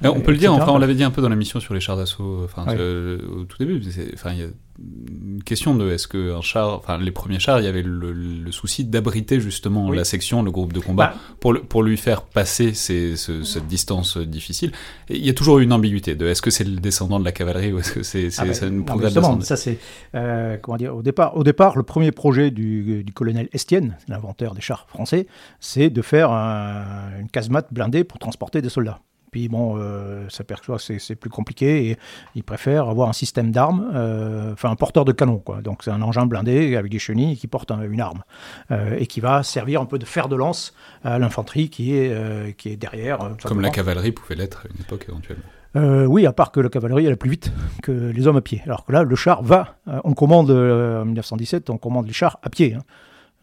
on 0.03 0.21
peut 0.21 0.33
le 0.33 0.39
dire, 0.39 0.53
enfin, 0.53 0.73
on 0.73 0.79
l'avait 0.79 0.95
dit 0.95 1.05
un 1.05 1.11
peu 1.11 1.23
dans 1.23 1.29
la 1.29 1.37
mission 1.37 1.61
sur 1.61 1.75
les 1.75 1.81
chars 1.81 1.97
d'assaut 1.97 2.45
enfin, 2.45 2.67
au 2.75 3.45
tout 3.45 3.59
début. 3.59 3.83
Enfin, 4.15 4.33
il 4.33 4.39
y 4.39 4.43
a 4.43 4.49
une 4.81 5.43
question 5.43 5.75
de 5.75 5.91
est-ce 5.91 6.07
que 6.07 6.37
un 6.37 6.41
char, 6.41 6.75
enfin 6.75 6.99
les 6.99 7.11
premiers 7.11 7.41
chars, 7.41 7.59
il 7.61 7.65
y 7.65 7.69
avait 7.69 7.83
le, 7.83 8.53
souci 8.53 8.85
d'abriter 8.85 9.41
justement 9.41 9.91
la 9.91 10.05
section, 10.05 10.43
le 10.43 10.51
groupe 10.51 10.73
de 10.73 10.81
combat, 10.81 11.09
bah. 11.15 11.21
pour, 11.41 11.61
pour 11.69 11.83
lui 11.83 11.97
faire 11.97 12.23
passer 12.23 12.75
cette 12.75 13.67
distance 13.69 14.17
difficile. 14.17 14.73
Et 15.09 15.17
il 15.17 15.25
y 15.25 15.31
a 15.31 15.35
toujours 15.35 15.59
une 15.59 15.73
ambiguïté 15.73 16.15
de 16.15 16.27
est-ce 16.27 16.43
que 16.43 16.51
c'est 16.51 16.65
le 16.65 16.77
descendant 16.77 17.21
de 17.21 17.25
la 17.25 17.33
cavalerie 17.33 17.73
ou 17.73 17.79
est-ce 17.79 17.93
que 17.93 18.03
c'est 18.03 18.29
ah 18.39 18.45
bah, 18.45 18.67
une 18.67 18.85
progrès 18.85 19.11
Ça 19.43 19.57
c'est 19.57 19.79
euh, 20.15 20.57
comment 20.61 20.77
dire 20.77 20.97
au 20.97 21.03
départ, 21.03 21.37
au 21.37 21.45
départ, 21.45 21.77
le 21.77 21.83
premier 21.83 22.11
projet 22.11 22.51
du, 22.51 23.05
du 23.05 23.13
colonel 23.13 23.49
Estienne, 23.59 23.97
l'inventeur 24.07 24.55
des 24.55 24.61
chars 24.61 24.88
français, 24.88 25.27
c'est 25.61 25.91
de 25.91 26.03
faire 26.03 26.31
une 26.31 27.29
casemate 27.29 27.73
blindée 27.73 28.05
pour 28.05 28.19
transporter 28.19 28.62
des 28.62 28.69
soldats. 28.69 29.00
Puis 29.31 29.49
bon, 29.49 29.77
euh, 29.77 30.29
s'aperçoit 30.29 30.79
que 30.79 30.99
c'est 30.99 31.17
plus 31.17 31.31
compliqué 31.31 31.91
et 31.91 31.99
il 32.35 32.45
préfère 32.45 32.88
avoir 32.88 33.09
un 33.09 33.12
système 33.12 33.50
d'armes, 33.50 33.91
euh, 33.95 34.53
enfin 34.53 34.71
un 34.71 34.77
porteur 34.77 35.05
de 35.05 35.12
canon. 35.12 35.38
Quoi. 35.38 35.61
Donc 35.61 35.83
c'est 35.83 35.91
un 35.91 36.03
engin 36.03 36.27
blindé 36.27 36.77
avec 36.77 36.91
des 36.91 36.99
chenilles 36.99 37.37
qui 37.37 37.47
porte 37.47 37.71
une 37.71 38.00
arme 38.00 38.23
euh, 38.71 38.97
et 38.99 39.07
qui 39.07 39.21
va 39.21 39.43
servir 39.43 39.81
un 39.81 39.87
peu 39.87 39.99
de 39.99 40.05
fer 40.05 40.29
de 40.29 40.37
lance 40.37 40.75
à 41.05 41.19
l'infanterie 41.19 41.69
qui, 41.69 41.95
est 41.95 42.57
qui 42.57 42.71
est 42.71 42.77
derrière. 42.77 43.19
Comme 43.45 43.61
la 43.61 43.71
cavalerie 43.71 44.12
pouvait 44.12 44.35
l'être 44.35 44.65
à 44.67 44.73
une 44.75 44.81
époque 44.81 45.07
éventuellement. 45.09 46.09
oui, 46.09 46.27
à 46.27 46.33
part 46.33 46.50
que 46.50 46.61
la 46.61 46.69
cavalerie 46.69 47.07
elle 47.07 47.12
est 47.12 47.17
plus 47.17 47.31
vite 47.31 47.53
que 47.83 47.93
les 47.93 48.27
hommes 48.27 48.37
à 48.37 48.41
pied. 48.41 48.62
Alors 48.65 48.85
que 48.85 48.93
là, 48.93 49.03
le 49.03 49.17
char 49.17 49.43
va, 49.43 49.77
on 50.05 50.15
commande 50.15 50.50
en 50.50 51.05
1917, 51.05 51.71
on 51.71 51.77
commande 51.77 52.07
les 52.07 52.12
chars 52.12 52.38
à 52.43 52.49
pied. 52.49 52.75
Hein. 52.75 52.83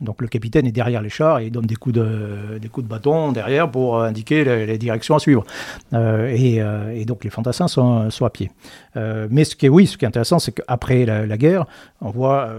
Donc 0.02 0.22
le 0.22 0.28
capitaine 0.28 0.68
est 0.68 0.74
derrière 0.74 1.02
les 1.02 1.10
chars 1.10 1.40
et 1.40 1.46
il 1.46 1.52
donne 1.52 1.66
des 1.66 1.76
coups 1.76 1.96
de, 1.96 2.58
des 2.62 2.68
coups 2.68 2.86
de 2.86 2.90
bâton 2.90 3.32
derrière 3.32 3.72
pour 3.72 4.02
indiquer 4.02 4.44
les, 4.44 4.78
directions 4.78 5.16
à 5.16 5.20
suivre. 5.20 5.46
Euh, 5.94 6.36
euh, 6.38 6.90
et, 6.90 7.06
donc 7.06 7.24
les 7.24 7.30
fantassins 7.30 7.70
sont, 7.70 8.10
à 8.22 8.30
pied. 8.30 8.52
Euh, 8.98 9.28
mais 9.32 9.46
ce 9.46 9.56
qui 9.56 9.68
est, 9.68 9.70
oui, 9.70 9.88
ce 9.88 9.98
qui 9.98 10.04
est 10.04 10.08
intéressant, 10.08 10.38
c'est 10.38 10.52
qu'après 10.52 11.06
la, 11.06 11.38
guerre, 11.38 11.66
on 12.02 12.10
voit 12.10 12.50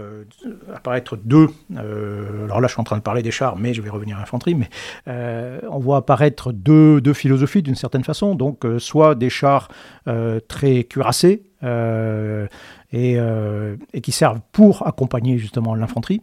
apparaître 0.73 1.15
deux. 1.15 1.49
alors 1.75 2.59
là, 2.59 2.67
je 2.67 2.73
suis 2.73 2.81
en 2.81 2.85
train 2.85 2.97
de 2.97 3.03
parler 3.03 3.21
des 3.21 3.31
chars, 3.31 3.55
mais 3.55 3.75
je 3.75 3.83
vais 3.83 3.89
revenir 3.89 4.17
à 4.17 4.19
l'infanterie. 4.21 4.55
Mais 4.55 4.69
on 5.69 5.77
voit 5.77 5.97
apparaître 5.97 6.51
deux, 6.51 7.01
deux 7.01 7.13
philosophies 7.13 7.61
d'une 7.61 7.75
certaine 7.75 8.03
façon. 8.03 8.33
Donc 8.33 8.65
soit 8.79 9.13
des 9.13 9.29
chars 9.29 9.69
très 10.47 10.85
cuirassés 10.85 11.43
et 12.91 13.19
qui 14.01 14.11
servent 14.11 14.41
pour 14.51 14.87
accompagner 14.87 15.37
justement 15.37 15.75
l'infanterie. 15.75 16.21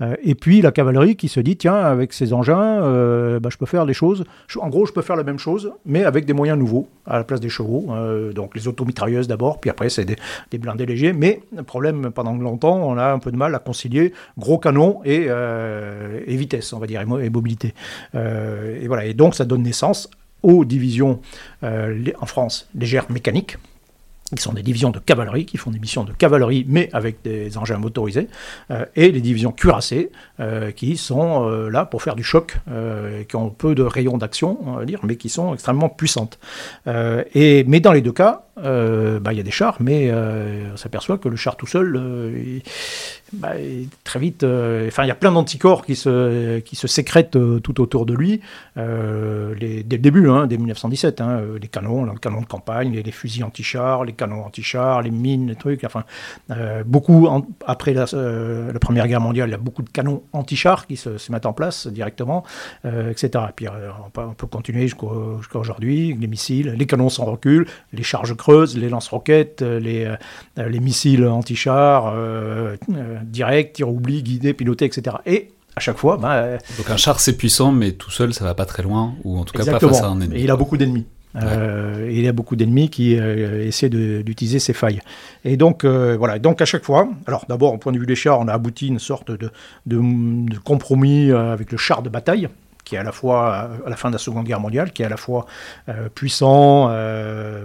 Euh, 0.00 0.14
et 0.22 0.34
puis 0.34 0.60
la 0.60 0.72
cavalerie 0.72 1.16
qui 1.16 1.28
se 1.28 1.40
dit, 1.40 1.56
tiens, 1.56 1.76
avec 1.76 2.12
ces 2.12 2.32
engins, 2.32 2.82
euh, 2.82 3.40
bah, 3.40 3.48
je 3.50 3.56
peux 3.56 3.66
faire 3.66 3.86
des 3.86 3.94
choses. 3.94 4.24
en 4.60 4.68
gros, 4.68 4.86
je 4.86 4.92
peux 4.92 5.02
faire 5.02 5.16
la 5.16 5.24
même 5.24 5.38
chose, 5.38 5.72
mais 5.84 6.04
avec 6.04 6.24
des 6.24 6.32
moyens 6.32 6.58
nouveaux 6.58 6.88
à 7.06 7.18
la 7.18 7.24
place 7.24 7.40
des 7.40 7.48
chevaux. 7.48 7.86
Euh, 7.90 8.32
donc 8.32 8.54
les 8.54 8.68
automitrailleuses 8.68 9.28
d'abord, 9.28 9.60
puis 9.60 9.70
après 9.70 9.88
c'est 9.88 10.04
des, 10.04 10.58
blindés 10.58 10.86
légers. 10.86 11.12
Mais 11.12 11.42
le 11.54 11.62
problème, 11.62 12.10
pendant 12.10 12.34
longtemps, 12.34 12.76
on 12.76 12.96
a 12.98 13.12
un 13.12 13.18
peu 13.18 13.30
de 13.30 13.36
mal 13.36 13.54
à 13.54 13.58
concilier 13.58 14.12
gros 14.38 14.58
canon 14.58 15.00
et, 15.04 15.26
et 15.26 16.36
vitesse, 16.36 16.72
on 16.72 16.78
va 16.78 16.86
dire, 16.86 17.00
et, 17.00 17.30
mobilité. 17.30 17.74
et 18.14 18.86
voilà. 18.86 19.04
Et 19.04 19.14
donc 19.14 19.34
ça 19.34 19.44
donne 19.44 19.62
naissance 19.62 20.10
aux 20.42 20.64
divisions 20.64 21.20
en 21.62 22.26
France 22.26 22.68
légères 22.74 23.10
mécaniques 23.10 23.58
qui 24.34 24.42
sont 24.42 24.52
des 24.52 24.62
divisions 24.62 24.90
de 24.90 24.98
cavalerie, 24.98 25.46
qui 25.46 25.56
font 25.56 25.70
des 25.70 25.78
missions 25.78 26.04
de 26.04 26.12
cavalerie, 26.12 26.64
mais 26.68 26.88
avec 26.92 27.22
des 27.22 27.56
engins 27.58 27.78
motorisés, 27.78 28.28
euh, 28.70 28.84
et 28.96 29.12
les 29.12 29.20
divisions 29.20 29.52
cuirassées, 29.52 30.10
euh, 30.40 30.72
qui 30.72 30.96
sont 30.96 31.48
euh, 31.48 31.68
là 31.68 31.86
pour 31.86 32.02
faire 32.02 32.16
du 32.16 32.24
choc, 32.24 32.56
qui 33.28 33.36
ont 33.36 33.50
peu 33.50 33.74
de 33.74 33.82
rayons 33.82 34.18
d'action, 34.18 34.58
on 34.66 34.72
va 34.72 34.84
dire, 34.84 35.00
mais 35.02 35.16
qui 35.16 35.28
sont 35.28 35.54
extrêmement 35.54 35.88
puissantes. 35.88 36.38
et, 36.86 37.64
mais 37.66 37.80
dans 37.80 37.92
les 37.92 38.00
deux 38.00 38.12
cas, 38.12 38.45
bah, 38.56 39.32
il 39.32 39.36
y 39.36 39.40
a 39.40 39.44
des 39.44 39.50
chars, 39.50 39.76
mais 39.80 40.12
on 40.12 40.76
s'aperçoit 40.76 41.18
que 41.18 41.28
le 41.28 41.36
char 41.36 41.56
tout 41.56 41.66
seul, 41.66 42.62
bah, 43.32 43.54
très 44.04 44.20
vite, 44.20 44.44
euh, 44.44 44.86
enfin, 44.86 45.02
il 45.02 45.08
y 45.08 45.10
a 45.10 45.16
plein 45.16 45.32
d'anticorps 45.32 45.84
qui 45.84 45.96
se, 45.96 46.60
qui 46.60 46.76
se 46.76 46.86
sécrètent 46.86 47.34
euh, 47.34 47.58
tout 47.58 47.80
autour 47.80 48.06
de 48.06 48.14
lui, 48.14 48.40
euh, 48.76 49.52
dès 49.58 49.96
le 49.96 50.02
début, 50.02 50.30
hein, 50.30 50.46
dès 50.46 50.56
1917, 50.56 51.20
hein, 51.20 51.40
les 51.60 51.66
canons, 51.66 52.04
les 52.04 52.16
canons 52.18 52.40
de 52.40 52.46
campagne, 52.46 52.92
les, 52.92 53.10
fusils 53.10 53.42
anti-chars, 53.42 54.04
les 54.04 54.12
canons 54.12 54.44
anti-chars, 54.44 55.02
les 55.02 55.10
mines, 55.10 55.48
les 55.48 55.56
trucs, 55.56 55.82
enfin, 55.82 56.04
beaucoup, 56.84 57.28
après 57.66 57.94
la, 57.94 58.06
Première 58.80 59.08
Guerre 59.08 59.20
mondiale, 59.20 59.48
il 59.48 59.52
y 59.52 59.56
a 59.56 59.58
beaucoup 59.58 59.82
de 59.82 59.90
canons 59.90 60.22
anti-chars 60.32 60.86
qui 60.86 60.96
se, 60.96 61.10
mettent 61.32 61.46
en 61.46 61.52
place 61.52 61.88
directement, 61.88 62.44
etc. 62.84 63.30
Et 63.48 63.52
puis 63.56 63.66
on 63.68 64.10
peut, 64.10 64.20
on, 64.20 64.34
peut, 64.34 64.46
continuer 64.46 64.86
jusqu'à 64.86 65.58
aujourd'hui, 65.58 66.16
les 66.18 66.26
missiles, 66.28 66.74
les 66.78 66.86
canons 66.86 67.08
sans 67.08 67.24
recul, 67.24 67.66
les 67.92 68.04
charges 68.04 68.36
creuses, 68.46 68.76
les 68.76 68.88
lance-roquettes, 68.88 69.62
les, 69.62 70.08
les 70.56 70.80
missiles 70.80 71.26
anti-chars, 71.26 72.14
direct, 73.24 73.74
tir 73.74 73.88
oubli, 73.88 74.22
guidé, 74.22 74.54
piloté, 74.54 74.84
etc. 74.84 75.16
Et 75.26 75.50
à 75.74 75.80
chaque 75.80 75.98
fois, 75.98 76.16
bah, 76.16 76.58
donc 76.78 76.88
un 76.88 76.96
char 76.96 77.18
c'est 77.18 77.36
puissant, 77.36 77.72
mais 77.72 77.92
tout 77.92 78.12
seul 78.12 78.32
ça 78.32 78.44
va 78.44 78.54
pas 78.54 78.64
très 78.64 78.84
loin, 78.84 79.14
ou 79.24 79.36
en 79.36 79.44
tout 79.44 79.52
cas 79.58 79.64
pas 79.64 79.80
face 79.80 80.00
à 80.00 80.06
un 80.06 80.20
ennemi. 80.20 80.38
Et 80.38 80.44
il 80.44 80.50
a 80.52 80.56
beaucoup 80.56 80.76
d'ennemis. 80.76 81.06
il 81.34 82.20
y 82.20 82.28
a 82.28 82.32
beaucoup 82.32 82.54
d'ennemis 82.54 82.88
qui 82.88 83.14
essaient 83.14 83.90
d'utiliser 83.90 84.60
ces 84.60 84.74
failles. 84.74 85.00
Et 85.44 85.56
donc, 85.56 85.84
voilà. 85.84 86.38
Donc, 86.38 86.62
à 86.62 86.66
chaque 86.66 86.84
fois, 86.84 87.08
alors 87.26 87.46
d'abord, 87.48 87.74
au 87.74 87.78
point 87.78 87.92
de 87.92 87.98
vue 87.98 88.06
des 88.06 88.14
chars, 88.14 88.38
on 88.38 88.46
a 88.46 88.52
abouti 88.52 88.86
une 88.86 89.00
sorte 89.00 89.32
de, 89.32 89.50
de 89.86 90.58
compromis 90.64 91.32
avec 91.32 91.72
le 91.72 91.78
char 91.78 92.02
de 92.02 92.08
bataille 92.08 92.48
qui 92.86 92.94
est 92.94 92.98
à 92.98 93.02
la 93.02 93.12
fois, 93.12 93.68
à 93.84 93.90
la 93.90 93.96
fin 93.96 94.08
de 94.10 94.14
la 94.14 94.18
Seconde 94.18 94.46
Guerre 94.46 94.60
mondiale, 94.60 94.92
qui 94.92 95.02
est 95.02 95.06
à 95.06 95.10
la 95.10 95.16
fois 95.16 95.44
euh, 95.88 96.08
puissant, 96.08 96.88
euh, 96.90 97.64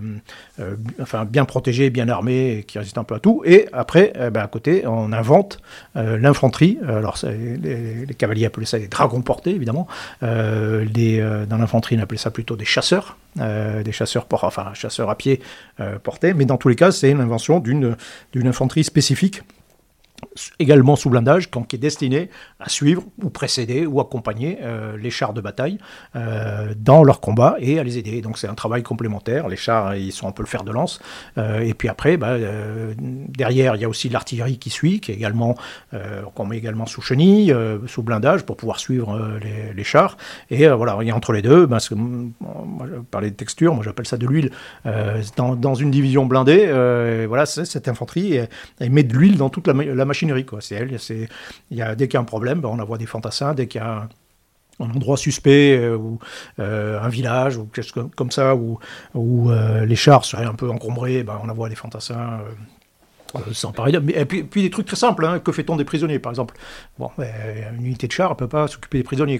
euh, 0.60 0.75
enfin 1.00 1.25
bien 1.25 1.46
protégé, 1.46 1.92
bien 1.92 2.10
armé, 2.10 2.66
qui 2.68 2.80
résiste 2.80 2.98
un 2.98 3.04
peu 3.04 3.13
à 3.13 3.20
tout. 3.20 3.44
Et 3.46 3.70
après, 3.72 4.12
ben, 4.32 4.42
à 4.42 4.48
côté, 4.48 4.86
on 4.88 5.13
invente 5.13 5.60
l'infanterie. 5.96 6.80
Alors, 6.88 7.18
les, 7.24 8.08
cavaliers 8.18 8.48
appelaient 8.48 8.66
ça 8.66 8.80
des 8.80 8.88
dragons 8.88 9.22
portés, 9.22 9.51
évidemment. 9.51 9.88
Dans 10.22 11.58
l'infanterie, 11.58 11.98
on 12.00 12.01
appelait 12.01 12.18
ça 12.18 12.32
plutôt 12.32 12.56
des 12.56 12.66
chasseurs. 12.66 13.18
des 13.36 13.92
chasseurs, 13.92 14.25
enfin 14.32 14.74
chasseurs 14.74 15.12
à 15.12 15.16
pied 15.16 15.40
portés, 16.04 16.34
mais 16.34 16.46
dans 16.46 16.58
tous 16.58 16.70
les 16.70 16.75
cas, 16.75 16.92
c'est 16.92 17.12
une 17.12 17.22
invention 17.22 17.60
d'une 17.60 17.96
infanterie 18.48 18.84
spécifique 18.84 19.44
également 20.60 20.96
sous 20.96 21.10
blindage, 21.10 21.50
qui 21.50 21.75
est 21.75 21.80
destiné 21.80 22.30
à 22.60 22.70
suivre 22.70 23.04
ou 23.24 23.30
précéder 23.30 23.86
ou 23.86 24.00
accompagner 24.00 24.60
euh, 24.62 24.98
les 24.98 25.10
chars 25.10 25.34
de 25.34 25.42
bataille 25.42 25.78
euh, 26.16 26.74
dans 26.78 27.04
leur 27.04 27.20
combat 27.20 27.56
et 27.60 27.80
à 27.80 27.84
les 27.84 27.98
aider. 27.98 28.22
Donc 28.22 28.38
c'est 28.38 28.48
un 28.48 28.54
travail 28.54 28.84
complémentaire. 28.84 29.48
Les 29.48 29.56
chars, 29.56 29.96
ils 29.96 30.12
sont 30.12 30.28
un 30.28 30.32
peu 30.32 30.44
le 30.44 30.48
fer 30.48 30.63
de 30.63 30.72
lance. 30.72 31.00
Euh, 31.38 31.60
et 31.60 31.74
puis 31.74 31.90
après, 31.90 32.18
bah, 32.18 32.38
derrière, 32.98 33.75
il 33.75 33.82
y 33.82 33.86
a 33.86 33.90
aussi 33.90 34.10
l'artillerie 34.10 34.58
qui 34.58 34.70
suit, 34.70 35.00
qui 35.00 35.12
est 35.12 35.16
également, 35.16 35.56
qu'on 36.36 36.46
met 36.46 36.58
également 36.58 36.86
sous 36.86 37.01
chenille, 37.01 37.56
sous 37.88 38.04
blindage 38.04 38.44
pour 38.44 38.58
pouvoir 38.58 38.80
suivre 38.80 39.40
les, 39.75 39.84
chars. 39.84 40.18
Et 40.50 40.68
voilà, 40.68 40.98
il 41.01 41.08
y 41.08 41.12
a 41.12 41.16
entre 41.16 41.34
les 41.34 41.42
deux, 41.42 41.68
que 41.68 41.96
moi, 41.96 42.88
je 42.88 43.00
parlais 43.10 43.32
de 43.32 43.36
texture, 43.36 43.74
moi 43.74 43.84
j'appelle 43.84 44.06
ça 44.06 44.18
de 44.18 44.28
l'huile. 44.28 44.51
Dans, 45.36 45.75
une 45.75 45.92
division 45.92 46.25
blindée, 46.25 46.68
voilà, 47.28 47.46
cette 47.46 47.88
infanterie, 47.88 48.40
elle, 48.80 48.92
met 48.92 49.04
de 49.04 49.13
l'huile 49.13 49.38
dans 49.38 49.50
toute 49.50 49.68
la, 49.68 49.74
la 49.74 50.06
machinerie. 50.12 50.46
Quoi. 50.46 50.60
C'est 50.62 50.75
elle. 50.75 50.98
Y 51.72 51.82
a, 51.82 51.96
dès 51.96 52.08
qu'il 52.08 52.15
y 52.15 52.18
a 52.18 52.22
un 52.22 52.25
problème, 52.25 52.62
ben, 52.62 52.70
on 52.70 52.80
envoie 52.80 52.98
des 52.98 53.06
fantassins. 53.06 53.53
Dès 53.53 53.68
qu'il 53.68 53.82
y 53.82 53.84
a 53.84 54.08
un, 54.80 54.89
endroit 54.89 55.18
suspect 55.18 55.77
euh, 55.77 55.96
ou 55.96 56.18
euh, 56.60 57.00
un 57.00 57.10
village 57.10 57.58
ou 57.58 57.65
quelque 57.65 57.94
chose 57.94 58.10
comme 58.15 58.32
ça 58.32 58.56
où, 58.56 58.80
euh, 59.15 59.86
les 59.86 59.96
chars 59.96 60.25
seraient 60.25 60.46
un 60.46 60.56
peu 60.56 60.70
encombrés, 60.70 61.24
ben, 61.24 61.39
on 61.44 61.50
envoie 61.50 61.70
des 61.70 61.75
fantassins. 61.75 62.41
sans 63.53 63.72
pareil. 63.72 63.98
Et 64.13 64.25
puis, 64.25 64.62
des 64.62 64.70
trucs 64.70 64.88
très 64.88 64.96
simples. 64.96 65.25
Hein. 65.25 65.39
Que 65.39 65.51
fait-on 65.51 65.75
des 65.75 65.86
prisonniers, 65.86 66.20
par 66.20 66.32
exemple? 66.32 66.56
Bon, 67.00 67.12
ben, 67.18 67.32
une 67.77 67.86
unité 67.86 68.08
de 68.08 68.12
char 68.12 68.32
ne 68.32 68.36
peut 68.36 68.50
pas 68.50 68.68
s'occuper 68.68 68.98
des 69.00 69.03
prisonniers. 69.03 69.39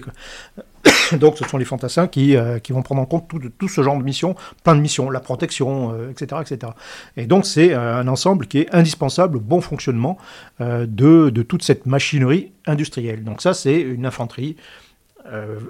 Donc 1.20 1.38
ce 1.38 1.44
sont 1.44 1.58
les 1.58 1.64
fantassins 1.64 2.06
qui, 2.06 2.36
euh, 2.36 2.58
vont 2.70 2.82
prendre 2.82 3.02
en 3.02 3.06
compte 3.06 3.28
tout, 3.58 3.68
ce 3.68 3.82
genre 3.82 3.98
de 3.98 4.02
missions, 4.02 4.34
plein 4.64 4.74
de 4.74 4.80
missions, 4.80 5.10
la 5.10 5.20
protection, 5.20 5.94
etc., 6.10 6.26
euh, 6.32 6.40
etc. 6.42 6.72
Et 7.16 7.26
donc 7.26 7.46
c'est 7.46 7.72
euh, 7.72 7.96
un 7.96 8.08
ensemble 8.08 8.46
qui 8.46 8.58
est 8.58 8.74
indispensable 8.74 9.36
au 9.36 9.40
bon 9.40 9.60
fonctionnement 9.60 10.16
de, 10.60 11.42
toute 11.42 11.62
cette 11.62 11.86
machinerie 11.86 12.52
industrielle. 12.66 13.24
Donc 13.24 13.42
ça 13.42 13.54
c'est 13.54 13.80
une 13.80 14.06
infanterie 14.06 14.56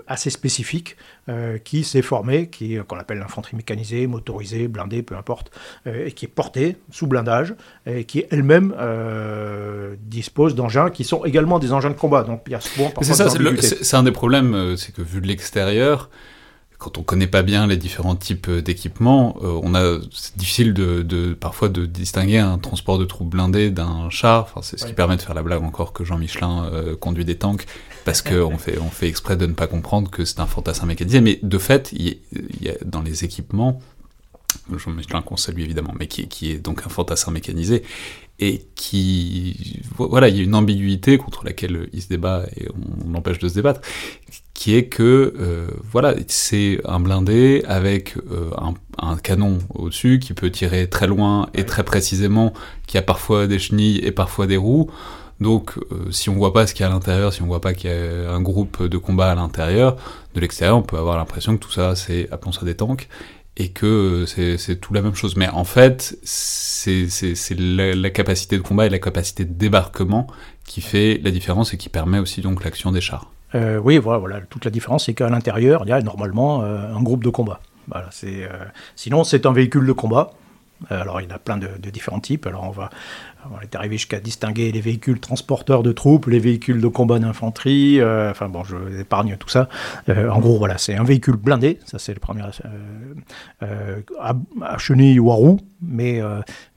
assez 0.07 0.31
spécifique 0.31 0.97
euh, 1.29 1.59
qui 1.59 1.85
s'est 1.85 2.03
formé, 2.03 2.49
qui 2.49 2.79
qu'on 2.89 2.99
appelle 2.99 3.19
l'infanterie 3.19 3.57
mécanisée, 3.57 4.07
motorisée, 4.07 4.69
blindée, 4.69 5.03
peu 5.03 5.17
importe, 5.17 5.51
euh, 5.87 6.07
et 6.07 6.13
qui 6.13 6.25
est 6.25 6.29
portée 6.29 6.77
sous 6.91 7.07
blindage, 7.07 7.55
et 7.87 8.05
qui 8.05 8.25
elle-même 8.31 8.75
dispose 10.01 10.55
d'engins 10.55 10.91
qui 10.91 11.05
sont 11.05 11.25
également 11.25 11.59
des 11.59 11.73
engins 11.73 11.91
de 11.91 11.95
combat. 11.95 12.25
Donc 12.25 12.43
il 12.47 12.53
y 12.53 12.55
a 12.55 12.61
C'est 12.61 13.15
ça, 13.15 13.29
c'est 13.29 13.97
un 13.97 14.03
des 14.03 14.13
problèmes, 14.13 14.77
c'est 14.77 14.95
que 14.95 15.03
vu 15.03 15.21
de 15.21 15.27
l'extérieur, 15.27 16.11
quand 16.83 16.99
on 16.99 17.03
connaît 17.03 17.29
pas 17.29 17.43
bien 17.43 17.67
les 17.67 17.77
différents 17.77 18.17
types 18.17 18.51
d'équipements, 18.51 19.37
on 19.41 19.75
a 19.75 19.99
c'est 20.11 20.37
difficile 20.37 20.75
de, 20.75 21.03
de, 21.03 21.33
parfois 21.33 21.69
de 21.69 21.87
distinguer 21.87 22.39
un 22.39 22.59
transport 22.59 22.99
de 22.99 23.05
troupes 23.05 23.29
blindées 23.29 23.71
d'un 23.71 24.11
char. 24.11 24.43
Enfin, 24.43 24.63
c'est 24.63 24.79
ce 24.79 24.87
qui 24.87 24.93
permet 24.93 25.17
de 25.17 25.23
faire 25.23 25.35
la 25.35 25.43
blague 25.43 25.63
encore 25.63 25.93
que 25.93 26.05
Jean 26.05 26.19
Michelin 26.19 26.71
conduit 27.01 27.25
des 27.25 27.37
tanks 27.37 27.67
parce 28.05 28.21
qu'on 28.23 28.59
fait, 28.59 28.79
on 28.79 28.91
fait 28.91 29.09
exprès 29.09 29.37
de 29.37 29.47
ne 29.47 29.53
pas 29.53 29.67
comprendre 29.67 30.11
que 30.11 30.25
c'est 30.25 30.41
un 30.41 30.47
fantassin 30.47 30.87
mécanisé, 30.87 31.21
mais 31.21 31.39
de 31.43 31.59
fait, 31.59 31.93
il 31.93 32.19
y 32.61 32.69
a, 32.69 32.75
dans 32.85 33.03
les 33.03 33.25
équipements, 33.25 33.81
Jean-Michelin 34.77 35.23
qu'on 35.23 35.37
salue 35.37 35.61
évidemment, 35.61 35.95
mais 35.99 36.07
qui, 36.07 36.29
qui, 36.29 36.51
est 36.51 36.59
donc 36.59 36.83
un 36.87 36.89
fantassin 36.89 37.31
mécanisé, 37.31 37.83
et 38.43 38.67
qui... 38.75 39.81
Voilà, 39.97 40.29
il 40.29 40.37
y 40.37 40.41
a 40.41 40.43
une 40.43 40.57
ambiguïté 40.57 41.17
contre 41.17 41.45
laquelle 41.45 41.89
il 41.93 42.03
se 42.03 42.09
débat, 42.09 42.45
et 42.57 42.67
on, 43.07 43.13
l'empêche 43.13 43.39
de 43.39 43.49
se 43.49 43.55
débattre, 43.55 43.81
qui 44.53 44.75
est 44.75 44.87
que, 44.87 45.33
euh, 45.39 45.69
voilà, 45.93 46.15
c'est 46.27 46.81
un 46.85 46.99
blindé 46.99 47.63
avec 47.69 48.17
euh, 48.17 48.51
un, 48.59 48.75
un, 48.99 49.17
canon 49.17 49.59
au-dessus 49.75 50.19
qui 50.19 50.33
peut 50.35 50.51
tirer 50.51 50.89
très 50.89 51.07
loin 51.07 51.51
et 51.55 51.65
très 51.65 51.85
précisément, 51.85 52.53
qui 52.89 52.99
a 52.99 53.03
parfois 53.03 53.47
des 53.47 53.61
chenilles 53.61 53.99
et 53.99 54.11
parfois 54.11 54.49
des 54.49 54.57
roues, 54.57 54.91
donc, 55.41 55.77
euh, 55.77 56.11
si 56.11 56.31
on 56.31 56.35
voit 56.35 56.53
pas 56.53 56.67
ce 56.67 56.75
qu'il 56.75 56.85
y 56.85 56.87
a 56.87 56.91
à 56.91 56.93
l'intérieur, 56.93 57.33
si 57.33 57.43
on 57.43 57.47
voit 57.47 57.61
pas 57.61 57.75
qu'il 57.75 57.91
y 57.91 57.93
a 57.93 58.33
un 58.33 58.41
groupe 58.41 58.83
de 58.83 58.99
combat 58.99 59.31
à 59.31 59.35
l'intérieur, 59.35 59.97
de 60.35 60.41
l'extérieur, 60.41 60.77
on 60.77 60.83
peut 60.83 60.99
avoir 60.99 61.17
l'impression 61.17 61.57
que 61.57 61.63
tout 61.63 61.73
ça, 61.73 61.97
c'est, 61.97 62.29
appelons 62.31 62.53
ça 62.53 62.65
des 62.65 62.77
tanks, 62.77 63.09
et 63.57 63.71
que 63.71 64.25
c'est 64.27 64.77
tout 64.81 64.95
la 64.95 65.03
même 65.03 65.15
chose. 65.15 65.37
Mais 65.37 65.49
en 65.49 65.65
fait, 65.65 66.19
c'est 66.23 67.07
la, 67.59 68.11
capacité 68.11 68.57
de 68.57 68.63
combat 68.63 68.87
et 68.87 68.91
la 68.91 68.99
capacité 68.99 69.45
de 69.45 69.53
débarquement 69.53 70.27
qui 70.65 70.81
fait 70.81 71.21
la 71.23 71.31
différence 71.31 71.75
et 71.75 71.77
qui 71.77 71.89
permet 71.89 72.19
aussi 72.19 72.41
donc 72.41 72.65
l'action 72.65 72.93
des 72.93 73.01
chars. 73.01 73.31
Euh, 73.55 73.79
oui, 73.79 73.99
voilà, 73.99 74.41
toute 74.49 74.65
la 74.65 74.71
différence, 74.71 75.07
c'est 75.07 75.15
qu'à 75.15 75.29
l'intérieur, 75.29 75.83
il 75.85 75.91
y 75.91 75.93
a 75.93 76.01
normalement 76.01 76.63
euh, 76.63 76.95
un 76.95 77.03
groupe 77.03 77.23
de 77.23 77.29
combat. 77.29 77.61
Voilà, 77.89 78.09
sinon, 78.97 79.25
c'est 79.25 79.45
un 79.45 79.53
véhicule 79.53 79.87
de 79.87 79.93
combat. 79.93 80.31
Alors, 80.89 81.21
il 81.21 81.29
y 81.29 81.33
en 81.33 81.35
a 81.35 81.39
plein 81.39 81.59
de, 81.59 81.69
de 81.79 81.91
différents 81.91 82.21
types. 82.21 82.47
Alors, 82.47 82.65
on 82.65 82.71
va, 82.71 82.91
on 83.51 83.61
est 83.61 83.75
arrivé 83.75 83.97
jusqu'à 83.97 84.21
distinguer 84.21 84.71
les 84.73 84.81
véhicules 84.81 85.19
transporteurs 85.21 85.83
de 85.83 85.93
troupes, 85.93 86.27
les 86.27 86.39
véhicules 86.39 86.81
de 86.81 86.89
combat 86.89 87.19
d'infanterie. 87.19 88.01
Euh, 88.01 88.31
enfin 88.31 88.49
bon, 88.49 88.65
je 88.65 88.77
épargne 89.01 89.37
tout 89.39 89.49
ça. 89.49 89.69
Euh, 90.09 90.29
en 90.29 90.41
gros, 90.41 90.59
voilà, 90.59 90.79
c'est 90.79 90.95
un 90.95 91.05
véhicule 91.05 91.37
blindé. 91.37 91.79
Ça, 91.85 91.99
c'est 91.99 92.15
le 92.15 92.21
premier 92.21 92.43
euh, 93.63 94.01
à, 94.21 94.35
à, 94.63 94.79
chenille 94.79 95.19
ou 95.19 95.31
à 95.31 95.35
roue. 95.35 95.59
Mais 95.81 96.21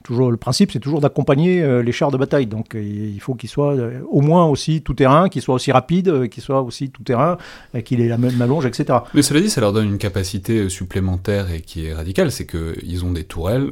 toujours 0.06 0.30
le 0.30 0.36
principe, 0.36 0.70
c'est 0.72 0.78
toujours 0.78 1.00
d'accompagner 1.00 1.62
euh, 1.62 1.82
les 1.82 1.92
chars 1.92 2.10
de 2.10 2.16
bataille. 2.16 2.46
Donc 2.46 2.74
il 2.74 3.18
faut 3.20 3.34
qu'ils 3.34 3.50
soient 3.50 3.74
euh, 3.74 4.00
au 4.08 4.20
moins 4.20 4.46
aussi 4.46 4.80
tout 4.80 4.94
terrain, 4.94 5.28
qu'ils 5.28 5.42
soient 5.42 5.56
aussi 5.56 5.72
rapides, 5.72 6.08
euh, 6.08 6.26
qu'ils 6.28 6.42
soient 6.42 6.62
aussi 6.62 6.90
tout 6.90 7.02
terrain, 7.02 7.36
qu'il 7.84 8.00
ait 8.00 8.08
la 8.08 8.16
même 8.16 8.40
allonge, 8.40 8.66
etc. 8.66 9.00
Mais 9.14 9.22
cela 9.22 9.40
dit, 9.40 9.50
ça 9.50 9.60
leur 9.60 9.72
donne 9.72 9.88
une 9.88 9.98
capacité 9.98 10.68
supplémentaire 10.68 11.50
et 11.50 11.60
qui 11.60 11.86
est 11.86 11.92
radicale, 11.92 12.30
c'est 12.30 12.46
qu'ils 12.46 13.04
ont 13.04 13.12
des 13.12 13.24
tourelles 13.24 13.70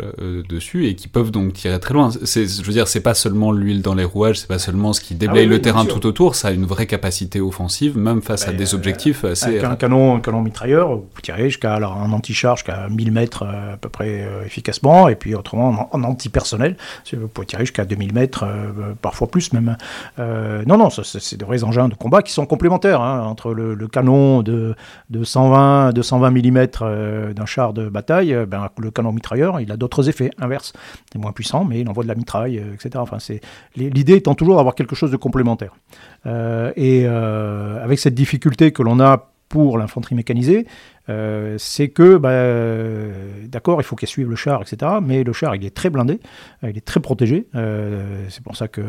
dessus 0.49 0.87
et 0.87 0.97
qui 0.97 1.09
peuvent 1.09 1.31
donc 1.31 1.53
tirer 1.53 1.79
très 1.79 1.95
loin. 1.95 2.11
Je 2.11 2.63
veux 2.63 2.73
dire, 2.73 2.84
c'est 2.87 3.01
pas 3.01 3.15
seulement 3.15 3.53
l'huile 3.53 3.83
dans 3.83 3.95
les 3.95 4.05
rouages, 4.05 4.41
c'est 4.41 4.49
pas 4.49 4.59
seulement 4.59 4.93
ce 4.93 5.01
qui 5.01 5.15
déblaye 5.15 5.45
ah 5.45 5.49
le 5.49 5.61
terrain 5.61 5.85
tout 5.85 6.07
autour, 6.07 6.35
ça 6.35 6.49
a 6.49 6.51
une 6.53 6.67
vraie 6.67 6.87
capacité 6.87 7.41
offensive, 7.41 7.97
même 7.97 8.23
face 8.23 8.47
à 8.47 8.51
ben, 8.51 8.57
des 8.57 8.75
objectifs 8.75 9.25
assez. 9.25 9.47
Avec 9.47 9.65
un 9.65 9.77
canon, 9.77 10.17
un 10.17 10.21
canon 10.21 10.43
mitrailleur, 10.43 10.97
vous 10.97 11.07
tirer 11.23 11.51
jusqu'à 11.51 11.77
un 11.77 12.13
anti-charge 12.13 12.61
jusqu'à 12.61 12.89
1000 12.89 13.13
mètres 13.13 13.45
à 13.45 13.77
peu 13.77 13.89
près 13.89 14.27
efficacement, 14.45 15.09
et 15.09 15.17
puis 15.17 15.35
autrement 15.35 15.89
en, 15.93 16.05
anti 16.05 16.29
personnel. 16.29 16.77
Vous 17.13 17.29
pouvez 17.29 17.47
tirer 17.47 17.65
jusqu'à 17.65 17.85
2000 17.85 18.13
mètres, 18.13 18.45
euh, 18.45 18.95
parfois 19.01 19.29
plus 19.29 19.53
même. 19.53 19.77
Euh, 20.19 20.63
non, 20.67 20.79
non, 20.79 20.91
c'est 20.91 21.37
de 21.37 21.45
vrais 21.45 21.65
engins 21.65 21.89
de 21.89 21.95
combat 21.95 22.23
qui 22.23 22.33
sont 22.33 22.47
complémentaires 22.47 23.01
hein, 23.01 23.23
entre 23.27 23.53
le, 23.53 23.89
canon 23.89 24.43
de, 24.43 24.75
de 25.11 25.25
120, 25.25 25.93
220 25.93 26.31
mm 26.31 27.35
d'un 27.35 27.47
char 27.47 27.73
de 27.73 27.89
bataille. 27.89 28.37
Ben, 28.47 28.69
le 28.79 28.91
canon 28.91 29.13
mitrailleur, 29.13 29.61
il 29.61 29.71
a 29.71 29.77
d'autres 29.77 30.09
effets 30.09 30.31
inverses. 30.39 30.73
C'est 31.13 31.19
moins 31.19 31.33
puissant, 31.33 31.65
mais 31.65 31.81
il 31.81 31.89
envoie 31.89 32.03
de 32.03 32.09
la 32.09 32.15
mitraille, 32.15 32.59
euh, 32.59 32.74
etc. 32.75 32.91
Enfin, 32.97 33.19
l'idée 33.77 34.17
étant 34.17 34.35
toujours 34.35 34.57
d'avoir 34.57 34.75
quelque 34.75 34.95
chose 34.95 35.11
de 35.11 35.17
complémentaire. 35.17 35.75
et 36.27 37.07
avec 37.07 37.99
cette 37.99 38.15
difficulté 38.15 38.73
que 38.73 38.83
l'on 38.83 39.01
a 39.01 39.31
pour 39.49 39.79
l'infanterie 39.79 40.17
mécanisée, 40.17 40.67
euh, 41.11 41.57
c'est 41.59 41.89
que, 41.89 42.17
bah, 42.17 43.49
d'accord, 43.49 43.81
il 43.81 43.85
faut 43.85 43.97
qu'elle 43.97 44.09
suive 44.09 44.31
le 44.31 44.37
char, 44.37 44.63
etc. 44.63 44.93
Mais 45.03 45.23
le 45.23 45.33
char, 45.33 45.55
il 45.55 45.65
est 45.65 45.75
très 45.75 45.91
blindé, 45.91 46.21
euh, 46.63 46.71
il 46.71 46.79
est 46.79 46.85
très 46.85 47.01
protégé. 47.01 47.47
Euh, 47.55 48.25
c'est 48.31 48.43
pour 48.43 48.57
ça 48.57 48.69
que 48.69 48.83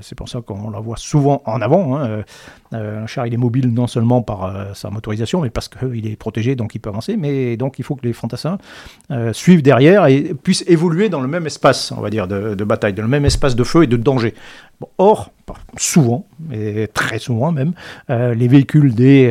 c'est 0.00 0.14
pour 0.14 0.28
ça 0.28 0.40
qu'on 0.40 0.70
la 0.70 0.80
voit 0.80 0.96
souvent 0.96 1.42
en 1.46 1.60
avant. 1.60 1.98
Hein. 1.98 2.22
un 2.72 3.06
char, 3.06 3.26
il 3.26 3.34
est 3.34 3.38
mobile 3.38 3.72
non 3.72 3.86
seulement 3.86 4.22
par 4.22 4.76
sa 4.76 4.90
motorisation, 4.90 5.40
mais 5.40 5.50
parce 5.50 5.68
qu'il 5.68 6.06
est 6.06 6.16
protégé, 6.16 6.54
donc 6.54 6.74
il 6.74 6.78
peut 6.78 6.90
avancer. 6.90 7.16
Mais 7.16 7.56
donc 7.56 7.78
il 7.78 7.84
faut 7.84 7.96
que 7.96 8.06
les 8.06 8.12
fantassins 8.12 8.58
suivent 9.32 9.62
derrière 9.62 10.06
et 10.06 10.34
puissent 10.34 10.64
évoluer 10.66 11.08
dans 11.08 11.20
le 11.20 11.28
même 11.28 11.46
espace, 11.46 11.92
on 11.92 12.00
va 12.00 12.10
dire, 12.10 12.28
de, 12.28 12.64
bataille, 12.64 12.92
dans 12.92 13.02
le 13.02 13.08
même 13.08 13.24
espace 13.24 13.56
de 13.56 13.64
feu 13.64 13.84
et 13.84 13.86
de 13.86 13.96
danger. 13.96 14.34
Or, 14.98 15.32
souvent, 15.76 16.26
et 16.52 16.86
très 16.92 17.18
souvent 17.18 17.50
même, 17.50 17.72
les 18.08 18.48
véhicules 18.48 18.94
des, 18.94 19.26